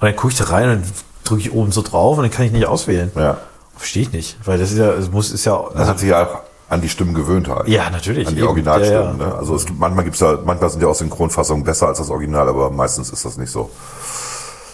dann 0.00 0.16
gucke 0.16 0.32
ich 0.32 0.38
da 0.38 0.44
rein 0.44 0.70
und 0.70 0.84
drücke 1.24 1.40
ich 1.42 1.52
oben 1.52 1.72
so 1.72 1.82
drauf 1.82 2.16
und 2.18 2.22
dann 2.24 2.30
kann 2.30 2.46
ich 2.46 2.52
nicht 2.52 2.66
auswählen. 2.66 3.10
Ja. 3.16 3.38
Verstehe 3.76 4.02
ich 4.02 4.12
nicht, 4.12 4.38
weil 4.44 4.58
das 4.58 4.70
ist 4.72 4.78
ja, 4.78 4.92
es 4.92 5.10
muss, 5.10 5.30
ist 5.30 5.44
ja, 5.44 5.60
Das 5.74 5.88
hat 5.88 5.98
sich 5.98 6.08
ja 6.08 6.24
auch 6.24 6.38
an 6.68 6.80
die 6.80 6.88
Stimmen 6.88 7.14
gewöhnt 7.14 7.48
halt. 7.48 7.68
Ja, 7.68 7.90
natürlich, 7.90 8.26
An 8.26 8.34
die 8.34 8.40
eben. 8.40 8.48
Originalstimmen. 8.48 9.18
Ja, 9.18 9.24
ja. 9.26 9.30
Ne? 9.32 9.34
Also 9.38 9.54
es 9.54 9.66
gibt, 9.66 9.78
manchmal 9.78 10.04
gibt's 10.04 10.20
ja, 10.20 10.38
manchmal 10.44 10.70
sind 10.70 10.80
ja 10.82 10.88
auch 10.88 10.94
Synchronfassungen 10.94 11.62
besser 11.64 11.88
als 11.88 11.98
das 11.98 12.10
Original, 12.10 12.48
aber 12.48 12.70
meistens 12.70 13.10
ist 13.10 13.24
das 13.24 13.36
nicht 13.36 13.50
so. 13.50 13.70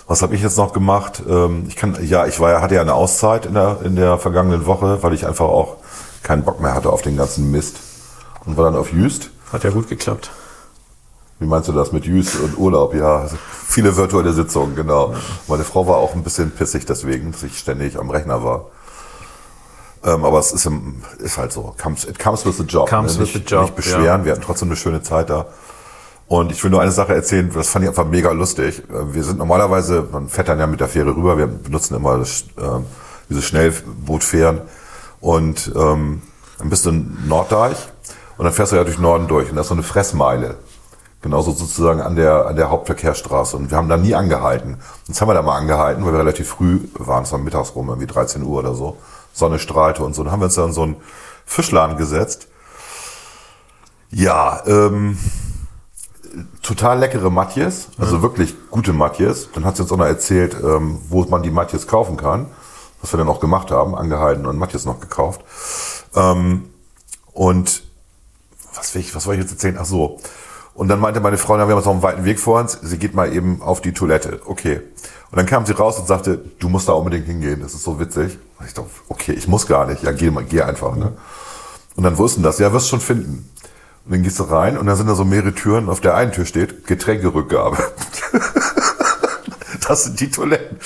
Was 0.06 0.22
habe 0.22 0.34
ich 0.34 0.42
jetzt 0.42 0.58
noch 0.58 0.72
gemacht? 0.72 1.22
Ähm, 1.28 1.64
ich 1.68 1.76
kann, 1.76 1.96
ja, 2.04 2.26
ich 2.26 2.40
war 2.40 2.50
ja, 2.50 2.60
hatte 2.60 2.74
ja 2.74 2.80
eine 2.80 2.94
Auszeit 2.94 3.46
in 3.46 3.54
der, 3.54 3.78
in 3.84 3.96
der 3.96 4.18
vergangenen 4.18 4.66
Woche, 4.66 5.02
weil 5.02 5.14
ich 5.14 5.26
einfach 5.26 5.46
auch 5.46 5.76
keinen 6.22 6.44
Bock 6.44 6.60
mehr 6.60 6.74
hatte 6.74 6.90
auf 6.90 7.02
den 7.02 7.16
ganzen 7.16 7.50
Mist. 7.50 7.76
Und 8.44 8.56
war 8.56 8.64
dann 8.64 8.76
auf 8.76 8.92
Jüst. 8.92 9.30
hat 9.52 9.64
ja 9.64 9.70
gut 9.70 9.88
geklappt. 9.88 10.30
Wie 11.38 11.46
meinst 11.46 11.68
du 11.68 11.72
das 11.72 11.92
mit 11.92 12.04
Jüst 12.04 12.36
und 12.36 12.56
Urlaub? 12.56 12.94
Ja, 12.94 13.26
viele 13.66 13.96
virtuelle 13.96 14.32
Sitzungen, 14.32 14.76
genau. 14.76 15.14
Meine 15.48 15.64
Frau 15.64 15.86
war 15.86 15.96
auch 15.96 16.14
ein 16.14 16.22
bisschen 16.22 16.52
pissig 16.52 16.86
deswegen, 16.86 17.32
dass 17.32 17.42
ich 17.42 17.58
ständig 17.58 17.98
am 17.98 18.10
Rechner 18.10 18.44
war. 18.44 18.66
Ähm, 20.04 20.24
aber 20.24 20.38
es 20.38 20.52
ist, 20.52 20.66
im, 20.66 21.02
ist 21.18 21.38
halt 21.38 21.52
so. 21.52 21.74
Comes, 21.80 22.04
it 22.04 22.18
comes 22.18 22.44
with 22.44 22.58
the 22.58 22.64
job. 22.64 22.88
Comes 22.88 23.18
with 23.18 23.34
nicht, 23.34 23.48
the 23.48 23.54
job, 23.54 23.62
Nicht 23.62 23.76
beschweren. 23.76 24.24
Wir 24.24 24.32
hatten 24.32 24.42
trotzdem 24.42 24.68
eine 24.68 24.76
schöne 24.76 25.02
Zeit 25.02 25.30
da. 25.30 25.46
Und 26.26 26.50
ich 26.50 26.62
will 26.64 26.70
nur 26.70 26.80
eine 26.80 26.92
Sache 26.92 27.14
erzählen, 27.14 27.50
das 27.52 27.68
fand 27.68 27.84
ich 27.84 27.88
einfach 27.90 28.06
mega 28.06 28.30
lustig. 28.32 28.82
Äh, 28.90 29.14
Wir 29.14 29.24
sind 29.24 29.38
normalerweise, 29.38 30.06
man 30.10 30.28
fährt 30.28 30.48
dann 30.48 30.58
ja 30.58 30.66
mit 30.66 30.80
der 30.80 30.88
Fähre 30.88 31.14
rüber, 31.14 31.36
wir 31.36 31.46
benutzen 31.46 31.94
immer 31.94 32.18
das, 32.18 32.44
ähm, 32.58 32.86
diese 33.28 33.42
Schnellbootfähren. 33.42 34.62
Und 35.20 35.72
ähm, 35.76 36.22
dann 36.58 36.70
bist 36.70 36.86
du 36.86 36.90
in 36.90 37.28
Norddeich 37.28 37.76
und 38.38 38.44
dann 38.44 38.52
fährst 38.54 38.72
du 38.72 38.76
ja 38.76 38.84
durch 38.84 38.98
Norden 38.98 39.28
durch. 39.28 39.50
Und 39.50 39.56
da 39.56 39.60
ist 39.62 39.68
so 39.68 39.74
eine 39.74 39.82
Fressmeile. 39.82 40.56
Genauso 41.22 41.52
sozusagen 41.52 42.00
an 42.00 42.16
der, 42.16 42.46
an 42.46 42.56
der 42.56 42.70
Hauptverkehrsstraße. 42.70 43.56
Und 43.56 43.70
wir 43.70 43.76
haben 43.76 43.88
da 43.88 43.96
nie 43.96 44.14
angehalten. 44.14 44.78
Jetzt 45.06 45.20
haben 45.20 45.28
wir 45.28 45.34
da 45.34 45.42
mal 45.42 45.56
angehalten, 45.56 46.04
weil 46.04 46.12
wir 46.12 46.18
relativ 46.18 46.48
früh 46.48 46.80
waren, 46.94 47.22
es 47.22 47.30
war 47.30 47.38
mittags 47.38 47.76
rum, 47.76 47.88
irgendwie 47.88 48.08
13 48.08 48.42
Uhr 48.42 48.58
oder 48.58 48.74
so. 48.74 48.96
Sonne 49.32 49.60
strahlte 49.60 50.02
und 50.02 50.14
so. 50.14 50.24
Dann 50.24 50.32
haben 50.32 50.40
wir 50.40 50.46
uns 50.46 50.56
da 50.56 50.64
in 50.64 50.72
so 50.72 50.82
einen 50.82 50.96
Fischladen 51.46 51.96
gesetzt. 51.96 52.48
Ja, 54.10 54.62
ähm, 54.66 55.16
total 56.62 57.00
leckere 57.00 57.30
Matjes, 57.30 57.88
also 57.98 58.22
wirklich 58.22 58.54
gute 58.70 58.92
Matjes. 58.92 59.48
Dann 59.52 59.64
hat 59.64 59.76
sie 59.76 59.82
uns 59.82 59.92
auch 59.92 59.96
noch 59.96 60.06
erzählt, 60.06 60.56
ähm, 60.62 61.00
wo 61.08 61.24
man 61.24 61.42
die 61.42 61.50
Matjes 61.50 61.86
kaufen 61.86 62.16
kann, 62.16 62.46
was 63.00 63.12
wir 63.12 63.18
dann 63.18 63.28
auch 63.28 63.40
gemacht 63.40 63.70
haben, 63.70 63.94
angehalten 63.94 64.46
und 64.46 64.56
Matjes 64.56 64.84
noch 64.84 65.00
gekauft. 65.00 65.42
Ähm, 66.14 66.70
und 67.32 67.82
was 68.74 68.94
will 68.94 69.02
ich, 69.02 69.14
was 69.14 69.26
wollte 69.26 69.40
ich 69.40 69.44
jetzt 69.44 69.52
erzählen? 69.52 69.76
Ach 69.80 69.84
so. 69.84 70.20
Und 70.74 70.88
dann 70.88 71.00
meinte 71.00 71.20
meine 71.20 71.36
Frau, 71.36 71.56
na, 71.56 71.66
wir 71.66 71.72
haben 71.72 71.78
jetzt 71.78 71.86
noch 71.86 71.92
einen 71.92 72.02
weiten 72.02 72.24
Weg 72.24 72.40
vor 72.40 72.60
uns, 72.60 72.78
sie 72.80 72.98
geht 72.98 73.14
mal 73.14 73.32
eben 73.32 73.60
auf 73.60 73.80
die 73.80 73.92
Toilette. 73.92 74.40
Okay. 74.46 74.80
Und 75.30 75.36
dann 75.36 75.46
kam 75.46 75.66
sie 75.66 75.72
raus 75.72 75.98
und 75.98 76.06
sagte, 76.06 76.42
du 76.58 76.68
musst 76.68 76.88
da 76.88 76.92
unbedingt 76.92 77.26
hingehen, 77.26 77.60
das 77.60 77.74
ist 77.74 77.82
so 77.82 77.98
witzig. 77.98 78.38
Und 78.58 78.66
ich 78.66 78.74
dachte, 78.74 78.88
okay, 79.08 79.32
ich 79.32 79.48
muss 79.48 79.66
gar 79.66 79.86
nicht, 79.86 80.02
ja, 80.02 80.12
geh, 80.12 80.30
geh 80.48 80.62
einfach. 80.62 80.96
Ne? 80.96 81.12
Und 81.96 82.04
dann 82.04 82.16
wussten 82.16 82.42
das, 82.42 82.58
ja, 82.58 82.72
wirst 82.72 82.88
schon 82.88 83.00
finden. 83.00 83.50
Und 84.04 84.12
dann 84.12 84.22
gehst 84.22 84.38
du 84.38 84.42
rein 84.44 84.76
und 84.76 84.86
dann 84.86 84.96
sind 84.96 85.08
da 85.08 85.14
so 85.14 85.24
mehrere 85.24 85.54
Türen. 85.54 85.88
Auf 85.88 86.00
der 86.00 86.14
einen 86.16 86.32
Tür 86.32 86.44
steht 86.44 86.86
Getränkerückgabe. 86.86 87.76
das 89.88 90.04
sind 90.04 90.20
die 90.20 90.30
Toiletten. 90.30 90.78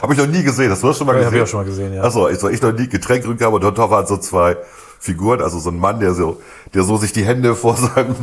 Habe 0.00 0.14
ich 0.14 0.18
noch 0.18 0.26
nie 0.26 0.42
gesehen. 0.42 0.70
Das 0.70 0.78
hast 0.78 0.84
du 0.84 0.92
schon 0.98 1.06
mal 1.08 1.20
Ja, 1.20 1.28
gesehen. 1.28 1.32
hab 1.32 1.36
ich 1.36 1.42
auch 1.42 1.50
schon 1.50 1.60
mal 1.60 1.66
gesehen, 1.66 1.94
ja. 1.94 2.02
Achso, 2.02 2.28
ich, 2.28 2.38
so, 2.38 2.48
ich 2.48 2.62
noch 2.62 2.72
nie 2.72 2.88
Getränkerückgabe 2.88 3.56
und 3.56 3.62
dort 3.62 3.76
waren 3.78 4.06
so 4.06 4.16
zwei 4.16 4.56
Figuren, 5.00 5.40
also 5.42 5.58
so 5.58 5.70
ein 5.70 5.78
Mann, 5.78 5.98
der 6.00 6.14
so, 6.14 6.40
der 6.74 6.84
so 6.84 6.96
sich 6.96 7.12
die 7.12 7.24
Hände 7.24 7.54
vor 7.56 7.76
seinem, 7.76 8.14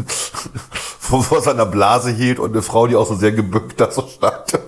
vor, 0.99 1.41
seiner 1.41 1.65
Blase 1.65 2.11
hielt 2.11 2.39
und 2.39 2.51
eine 2.51 2.61
Frau, 2.61 2.87
die 2.87 2.95
auch 2.95 3.07
so 3.07 3.15
sehr 3.15 3.31
gebückt 3.31 3.79
da 3.81 3.91
so 3.91 4.07
stand. 4.07 4.59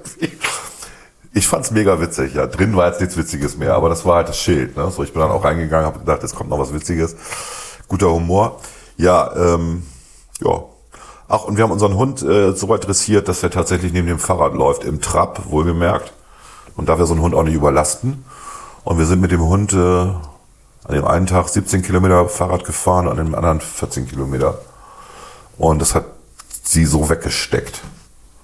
Ich 1.32 1.48
fand's 1.48 1.72
mega 1.72 2.02
witzig, 2.02 2.34
ja. 2.34 2.48
Drin 2.48 2.76
war 2.76 2.88
jetzt 2.88 3.00
nichts 3.00 3.16
Witziges 3.16 3.58
mehr, 3.58 3.76
aber 3.76 3.88
das 3.90 4.04
war 4.06 4.18
halt 4.18 4.30
das 4.30 4.40
Schild. 4.40 4.76
Ne? 4.76 4.90
So, 4.92 5.04
ich 5.04 5.14
bin 5.14 5.22
dann 5.22 5.32
auch 5.32 5.44
reingegangen, 5.44 5.86
habe 5.86 6.00
gedacht, 6.00 6.22
jetzt 6.24 6.36
kommt 6.36 6.50
noch 6.50 6.60
was 6.60 6.74
Witziges. 6.74 7.16
Guter 7.88 8.10
Humor. 8.12 8.60
Ja, 9.00 9.34
ähm, 9.34 9.84
ja. 10.42 10.62
Ach, 11.30 11.46
und 11.46 11.56
wir 11.56 11.64
haben 11.64 11.72
unseren 11.72 11.96
Hund 11.96 12.22
äh, 12.22 12.52
so 12.52 12.68
weit 12.68 12.86
dressiert, 12.86 13.30
dass 13.30 13.42
er 13.42 13.50
tatsächlich 13.50 13.94
neben 13.94 14.08
dem 14.08 14.20
Fahrrad 14.20 14.54
läuft, 14.54 14.84
im 14.84 15.00
Trab, 15.00 15.50
wohlgemerkt. 15.50 16.12
Und 16.76 16.90
darf 16.90 17.00
ja 17.00 17.06
so 17.06 17.14
einen 17.14 17.24
Hund 17.24 17.34
auch 17.34 17.44
nicht 17.44 17.56
überlasten. 17.56 18.26
Und 18.84 18.98
wir 18.98 19.06
sind 19.06 19.22
mit 19.22 19.32
dem 19.32 19.42
Hund 19.42 19.72
äh, 19.72 19.78
an 19.78 20.20
dem 20.90 21.06
einen 21.06 21.28
Tag 21.28 21.48
17 21.48 21.82
Kilometer 21.82 22.28
Fahrrad 22.28 22.66
gefahren, 22.66 23.08
an 23.08 23.16
dem 23.16 23.34
anderen 23.36 23.62
14 23.62 24.06
Kilometer. 24.06 24.60
Und 25.58 25.82
das 25.82 25.96
hat 25.96 26.04
sie 26.64 26.86
so 26.86 27.10
weggesteckt. 27.10 27.82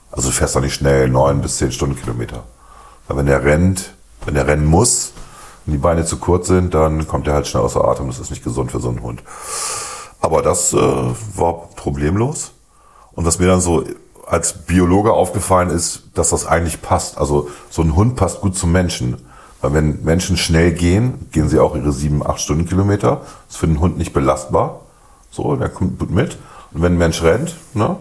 Also 0.10 0.30
du 0.30 0.36
fährst 0.36 0.56
doch 0.56 0.62
nicht 0.62 0.76
schnell, 0.76 1.10
neun 1.10 1.42
bis 1.42 1.58
zehn 1.58 1.74
Stundenkilometer. 1.74 2.44
Weil 3.10 3.18
wenn 3.18 3.28
er 3.28 3.44
rennt, 3.44 3.94
wenn 4.24 4.38
er 4.38 4.48
rennen 4.48 4.66
muss 4.66 5.12
und 5.66 5.74
die 5.74 5.80
Beine 5.80 6.06
zu 6.06 6.16
kurz 6.16 6.48
sind, 6.48 6.74
dann 6.74 7.10
kommt 7.10 7.28
er 7.28 7.34
halt 7.34 7.48
schnell 7.48 7.64
außer 7.64 7.84
Atem. 7.84 8.08
Das 8.08 8.20
ist 8.20 8.30
nicht 8.30 8.44
gesund 8.44 8.72
für 8.72 8.80
so 8.80 8.88
einen 8.88 9.02
Hund. 9.02 9.22
Aber 10.26 10.42
das 10.42 10.74
äh, 10.74 10.78
war 10.78 11.70
problemlos. 11.76 12.52
Und 13.14 13.26
was 13.26 13.38
mir 13.38 13.46
dann 13.46 13.62
so 13.62 13.84
als 14.26 14.54
Biologe 14.66 15.14
aufgefallen 15.14 15.70
ist, 15.70 16.02
dass 16.16 16.32
das 16.32 16.48
eigentlich 16.48 16.82
passt. 16.82 17.20
Also 17.20 17.50
so 17.70 17.84
ein 17.84 17.96
Hund 17.96 18.16
passt 18.16 18.42
gut 18.42 18.58
zum 18.58 18.72
Menschen. 18.72 19.18
Weil 19.62 19.74
wenn 19.74 20.04
Menschen 20.04 20.36
schnell 20.36 20.72
gehen, 20.72 21.30
gehen 21.32 21.48
sie 21.48 21.60
auch 21.60 21.76
ihre 21.76 21.92
sieben, 21.92 22.26
acht 22.26 22.40
Stundenkilometer. 22.40 23.18
Das 23.18 23.52
ist 23.52 23.58
für 23.58 23.68
den 23.68 23.80
Hund 23.80 24.00
nicht 24.00 24.14
belastbar. 24.14 24.82
So, 25.30 25.56
der 25.58 25.70
kommt 25.70 26.00
gut 26.00 26.10
mit. 26.10 26.40
Und 26.74 26.82
wenn 26.82 26.94
ein 26.94 26.98
Mensch 26.98 27.22
rennt, 27.22 27.56
ne? 27.76 27.98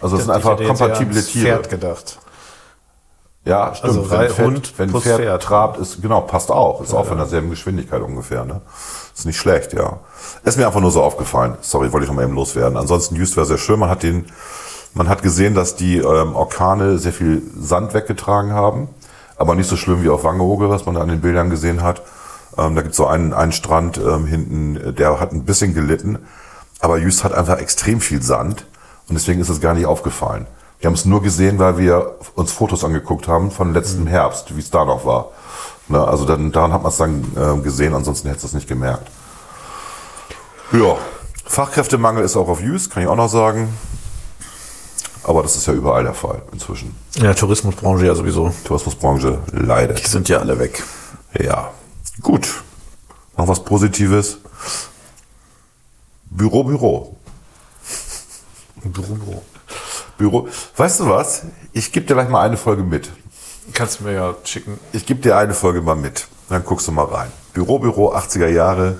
Also 0.00 0.16
das 0.16 0.26
sind 0.26 0.34
einfach 0.34 0.56
kompatible 0.56 1.20
Tiere. 1.20 1.46
Pferd 1.46 1.68
gedacht. 1.68 2.20
Ja, 3.44 3.74
stimmt. 3.74 3.96
Also 3.96 4.10
wenn 4.10 4.28
Pferd, 4.28 4.38
Hund 4.38 4.74
wenn 4.76 4.90
Pferd, 4.90 5.20
Pferd. 5.20 5.42
trabt, 5.42 5.78
ist, 5.80 6.02
genau, 6.02 6.20
passt 6.20 6.50
auch. 6.50 6.82
Ist 6.82 6.92
auch 6.92 7.06
von 7.06 7.16
derselben 7.16 7.48
Geschwindigkeit 7.50 8.02
ungefähr, 8.02 8.44
ne? 8.44 8.60
Ist 9.14 9.24
nicht 9.24 9.38
schlecht, 9.38 9.72
ja. 9.72 9.98
Ist 10.44 10.58
mir 10.58 10.66
einfach 10.66 10.80
nur 10.80 10.90
so 10.90 11.02
aufgefallen. 11.02 11.54
Sorry, 11.62 11.92
wollte 11.92 12.04
ich 12.04 12.10
noch 12.10 12.16
mal 12.16 12.24
eben 12.24 12.34
loswerden. 12.34 12.76
Ansonsten, 12.76 13.16
Just 13.16 13.36
war 13.36 13.46
sehr 13.46 13.58
schön. 13.58 13.78
Man 13.78 13.88
hat 13.88 14.02
den, 14.02 14.26
man 14.94 15.08
hat 15.08 15.22
gesehen, 15.22 15.54
dass 15.54 15.74
die 15.74 15.98
ähm, 15.98 16.36
Orkane 16.36 16.98
sehr 16.98 17.12
viel 17.12 17.42
Sand 17.58 17.94
weggetragen 17.94 18.52
haben. 18.52 18.88
Aber 19.36 19.54
nicht 19.54 19.68
so 19.68 19.76
schlimm 19.76 20.02
wie 20.02 20.10
auf 20.10 20.22
Wangeoge, 20.22 20.68
was 20.68 20.84
man 20.84 20.94
da 20.94 21.00
an 21.00 21.08
den 21.08 21.22
Bildern 21.22 21.48
gesehen 21.48 21.82
hat. 21.82 22.02
Ähm, 22.58 22.74
da 22.74 22.82
gibt 22.82 22.92
es 22.92 22.98
so 22.98 23.06
einen, 23.06 23.32
einen 23.32 23.52
Strand 23.52 23.96
ähm, 23.98 24.26
hinten, 24.26 24.94
der 24.96 25.18
hat 25.18 25.32
ein 25.32 25.44
bisschen 25.44 25.72
gelitten. 25.72 26.18
Aber 26.80 26.98
Just 26.98 27.24
hat 27.24 27.32
einfach 27.32 27.58
extrem 27.58 28.00
viel 28.00 28.22
Sand. 28.22 28.66
Und 29.08 29.14
deswegen 29.14 29.40
ist 29.40 29.48
es 29.48 29.60
gar 29.62 29.74
nicht 29.74 29.86
aufgefallen. 29.86 30.46
Wir 30.80 30.86
haben 30.86 30.94
es 30.94 31.04
nur 31.04 31.22
gesehen, 31.22 31.58
weil 31.58 31.76
wir 31.76 32.16
uns 32.34 32.52
Fotos 32.52 32.84
angeguckt 32.84 33.28
haben 33.28 33.50
von 33.50 33.74
letztem 33.74 34.06
Herbst, 34.06 34.56
wie 34.56 34.60
es 34.60 34.70
da 34.70 34.86
noch 34.86 35.04
war. 35.04 35.28
Ne, 35.88 36.02
also 36.02 36.24
dann, 36.24 36.52
daran 36.52 36.72
hat 36.72 36.82
man 36.82 36.90
es 36.90 36.96
dann 36.96 37.24
äh, 37.36 37.60
gesehen, 37.62 37.94
ansonsten 37.94 38.28
hätte 38.28 38.46
es 38.46 38.54
nicht 38.54 38.66
gemerkt. 38.66 39.10
Ja, 40.72 40.96
Fachkräftemangel 41.44 42.24
ist 42.24 42.36
auch 42.36 42.48
auf 42.48 42.60
Jüst, 42.60 42.90
kann 42.90 43.02
ich 43.02 43.08
auch 43.08 43.16
noch 43.16 43.28
sagen. 43.28 43.68
Aber 45.24 45.42
das 45.42 45.56
ist 45.56 45.66
ja 45.66 45.74
überall 45.74 46.02
der 46.02 46.14
Fall 46.14 46.42
inzwischen. 46.52 46.96
In 47.16 47.24
der 47.24 47.34
Tourismusbranche 47.34 48.06
ja 48.06 48.14
sowieso. 48.14 48.54
Tourismusbranche 48.64 49.38
leidet. 49.52 50.02
Die 50.02 50.08
sind 50.08 50.28
ja 50.30 50.38
alle 50.38 50.58
weg. 50.58 50.82
Ja, 51.38 51.72
gut. 52.22 52.62
Noch 53.36 53.48
was 53.48 53.62
Positives. 53.62 54.38
Büro, 56.30 56.64
Büro. 56.64 57.16
Büro, 58.82 59.14
Büro. 59.14 59.42
Büro. 60.20 60.48
Weißt 60.76 61.00
du 61.00 61.08
was? 61.08 61.44
Ich 61.72 61.92
gebe 61.92 62.04
dir 62.04 62.12
gleich 62.12 62.28
mal 62.28 62.42
eine 62.42 62.58
Folge 62.58 62.82
mit. 62.82 63.10
Kannst 63.72 64.00
du 64.00 64.04
mir 64.04 64.12
ja 64.12 64.34
schicken. 64.44 64.78
Ich 64.92 65.06
gebe 65.06 65.20
dir 65.20 65.38
eine 65.38 65.54
Folge 65.54 65.80
mal 65.80 65.96
mit. 65.96 66.28
Dann 66.50 66.62
guckst 66.62 66.86
du 66.88 66.92
mal 66.92 67.06
rein. 67.06 67.32
Büro, 67.54 67.78
Büro, 67.78 68.14
80er 68.14 68.48
Jahre. 68.48 68.98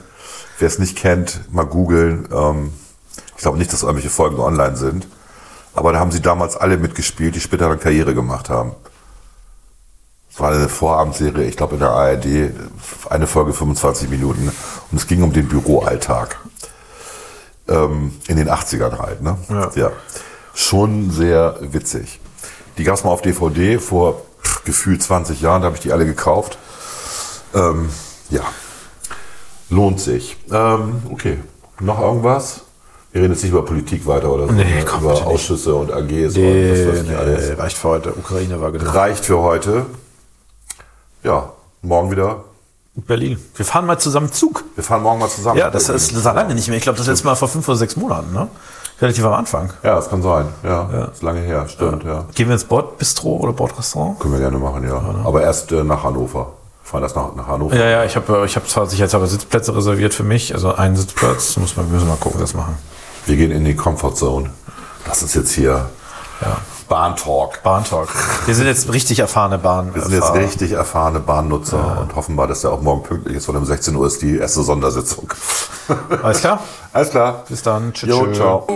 Wer 0.59 0.69
es 0.69 0.79
nicht 0.79 0.97
kennt, 0.97 1.41
mal 1.53 1.67
googeln. 1.67 2.27
Ähm, 2.33 2.73
ich 3.37 3.43
glaube 3.43 3.59
nicht, 3.59 3.71
dass 3.71 3.83
irgendwelche 3.83 4.09
Folgen 4.09 4.41
online 4.41 4.77
sind. 4.77 5.07
Aber 5.75 5.93
da 5.93 6.01
haben 6.01 6.11
sie 6.11 6.23
damals 6.23 6.57
alle 6.57 6.79
mitgespielt, 6.79 7.35
die 7.35 7.41
später 7.41 7.69
dann 7.69 7.81
Karriere 7.81 8.15
gemacht 8.15 8.49
haben. 8.49 8.73
Es 10.33 10.41
war 10.41 10.53
eine 10.53 10.71
Vorabendserie, 10.71 11.45
ich 11.45 11.57
glaube 11.57 11.75
in 11.75 11.81
der 11.81 11.91
ARD, 11.91 12.51
eine 13.11 13.27
Folge 13.27 13.53
25 13.53 14.09
Minuten. 14.09 14.51
Und 14.91 14.97
es 14.97 15.07
ging 15.07 15.23
um 15.23 15.35
den 15.35 15.49
Büroalltag. 15.49 16.39
Ähm, 17.69 18.15
in 18.27 18.37
den 18.37 18.49
80ern 18.49 18.99
halt, 18.99 19.21
ne? 19.23 19.37
Ja. 19.75 19.93
Schon 20.61 21.11
sehr 21.11 21.57
witzig. 21.61 22.21
Die 22.77 22.85
gab 22.85 22.95
es 22.97 23.03
mal 23.03 23.11
auf 23.11 23.23
DVD 23.23 23.79
vor 23.79 24.21
pff, 24.43 24.63
gefühlt 24.65 25.03
20 25.03 25.41
Jahren, 25.41 25.63
da 25.63 25.67
habe 25.67 25.77
ich 25.77 25.83
die 25.83 25.91
alle 25.91 26.05
gekauft. 26.05 26.59
Ähm, 27.55 27.89
ja. 28.29 28.43
Lohnt 29.71 30.01
sich. 30.01 30.37
Ähm, 30.53 31.03
okay. 31.11 31.39
Noch 31.81 31.99
irgendwas? 31.99 32.61
Wir 33.11 33.23
reden 33.23 33.33
jetzt 33.33 33.43
nicht 33.43 33.53
über 33.53 33.65
Politik 33.65 34.07
weiter 34.07 34.31
oder 34.31 34.49
so. 34.49 34.53
Nee, 34.53 34.65
ne? 34.65 34.85
komm, 34.85 35.03
über. 35.05 35.27
Ausschüsse 35.27 35.75
und 35.75 35.91
AGs 35.91 36.37
und 36.37 36.45
was 36.45 36.89
weiß 36.89 37.03
ich 37.03 37.09
Nee, 37.09 37.15
alles. 37.17 37.49
nee, 37.49 37.55
reicht 37.55 37.79
für 37.79 37.89
heute. 37.89 38.13
Ukraine 38.13 38.61
war 38.61 38.71
genug. 38.71 38.95
Reicht 38.95 39.25
für 39.25 39.39
heute. 39.39 39.87
Ja, 41.23 41.55
morgen 41.81 42.11
wieder. 42.11 42.45
Berlin. 42.95 43.39
Wir 43.57 43.65
fahren 43.65 43.87
mal 43.87 43.99
zusammen 43.99 44.31
Zug. 44.31 44.63
Wir 44.75 44.85
fahren 44.85 45.03
morgen 45.03 45.21
mal 45.21 45.31
zusammen. 45.31 45.59
Ja, 45.59 45.71
das 45.71 45.89
ist, 45.89 46.13
das 46.13 46.19
ist 46.19 46.25
lange 46.25 46.55
nicht 46.55 46.69
mehr. 46.69 46.77
Ich 46.77 46.83
glaube, 46.83 46.99
das 46.99 47.07
letzte 47.07 47.25
Mal 47.25 47.35
vor 47.35 47.49
fünf 47.49 47.67
oder 47.67 47.79
sechs 47.79 47.97
Monaten, 47.97 48.33
ne? 48.35 48.49
Relativ 49.01 49.25
am 49.25 49.33
Anfang. 49.33 49.73
Ja, 49.83 49.95
das 49.95 50.11
kann 50.11 50.23
sein. 50.23 50.47
Ja, 50.63 51.09
ist 51.13 51.23
lange 51.23 51.41
her. 51.41 51.67
Stimmt, 51.69 52.05
ja. 52.05 52.25
Gehen 52.35 52.49
wir 52.49 52.55
ins 52.55 52.65
Bordbistro 52.65 53.37
oder 53.37 53.53
Bordrestaurant? 53.53 54.21
Können 54.21 54.35
wir 54.35 54.41
gerne 54.41 54.59
machen, 54.59 54.87
ja. 54.87 55.03
Aber 55.25 55.43
erst 55.43 55.73
äh, 55.73 55.83
nach 55.83 56.05
Hannover. 56.05 56.53
Fahren 56.83 57.03
erst 57.03 57.17
nach, 57.17 57.35
nach 57.35 57.47
Hannover. 57.47 57.77
Ja, 57.77 57.87
ja, 57.89 58.05
ich 58.05 58.17
habe 58.17 58.45
ich 58.45 58.57
hab 58.57 58.69
zwar 58.69 58.87
sicherheitshalber 58.87 59.27
Sitzplätze 59.27 59.75
reserviert 59.75 60.13
für 60.13 60.25
mich, 60.25 60.55
also 60.55 60.75
einen 60.75 60.97
Sitzplatz. 60.97 61.57
Muss 61.59 61.77
man, 61.77 61.91
müssen 61.91 62.07
wir 62.07 62.15
mal 62.15 62.21
gucken, 62.21 62.41
das 62.41 62.53
machen. 62.55 62.77
Wir 63.27 63.37
gehen 63.37 63.51
in 63.53 63.65
die 63.65 63.77
Comfort 63.77 64.15
Zone. 64.17 64.51
Das 65.07 65.23
ist 65.23 65.35
jetzt 65.35 65.53
hier 65.53 65.89
Ja. 66.41 66.59
Bahntalk. 66.91 67.63
Bahntalk. 67.63 68.09
Wir 68.47 68.55
sind 68.57 68.67
jetzt 68.67 68.93
richtig 68.93 69.21
erfahrene 69.21 69.59
Bahn. 69.59 69.95
Wir 69.95 70.03
sind 70.03 70.13
jetzt 70.13 70.35
richtig 70.35 70.73
erfahrene 70.73 71.21
Bahnnutzer 71.21 71.99
und 72.01 72.17
hoffen 72.17 72.35
mal, 72.35 72.49
dass 72.49 72.63
der 72.63 72.73
auch 72.73 72.83
morgen 72.83 73.05
pünktlich 73.05 73.37
ist, 73.37 73.49
weil 73.49 73.55
um 73.55 73.65
16 73.65 73.95
Uhr 73.95 74.09
ist 74.09 74.21
die 74.23 74.39
erste 74.39 74.63
Sondersitzung. 74.63 75.33
Alles 76.21 76.41
klar? 76.41 76.59
Alles 76.93 77.11
klar. 77.11 77.45
Bis 77.49 77.63
dann. 77.63 77.93
Tschüss. 77.93 78.09
Jo, 78.09 78.33
ciao. 78.33 78.67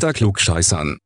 Unter 0.00 0.14
Klugscheißern. 0.14 0.96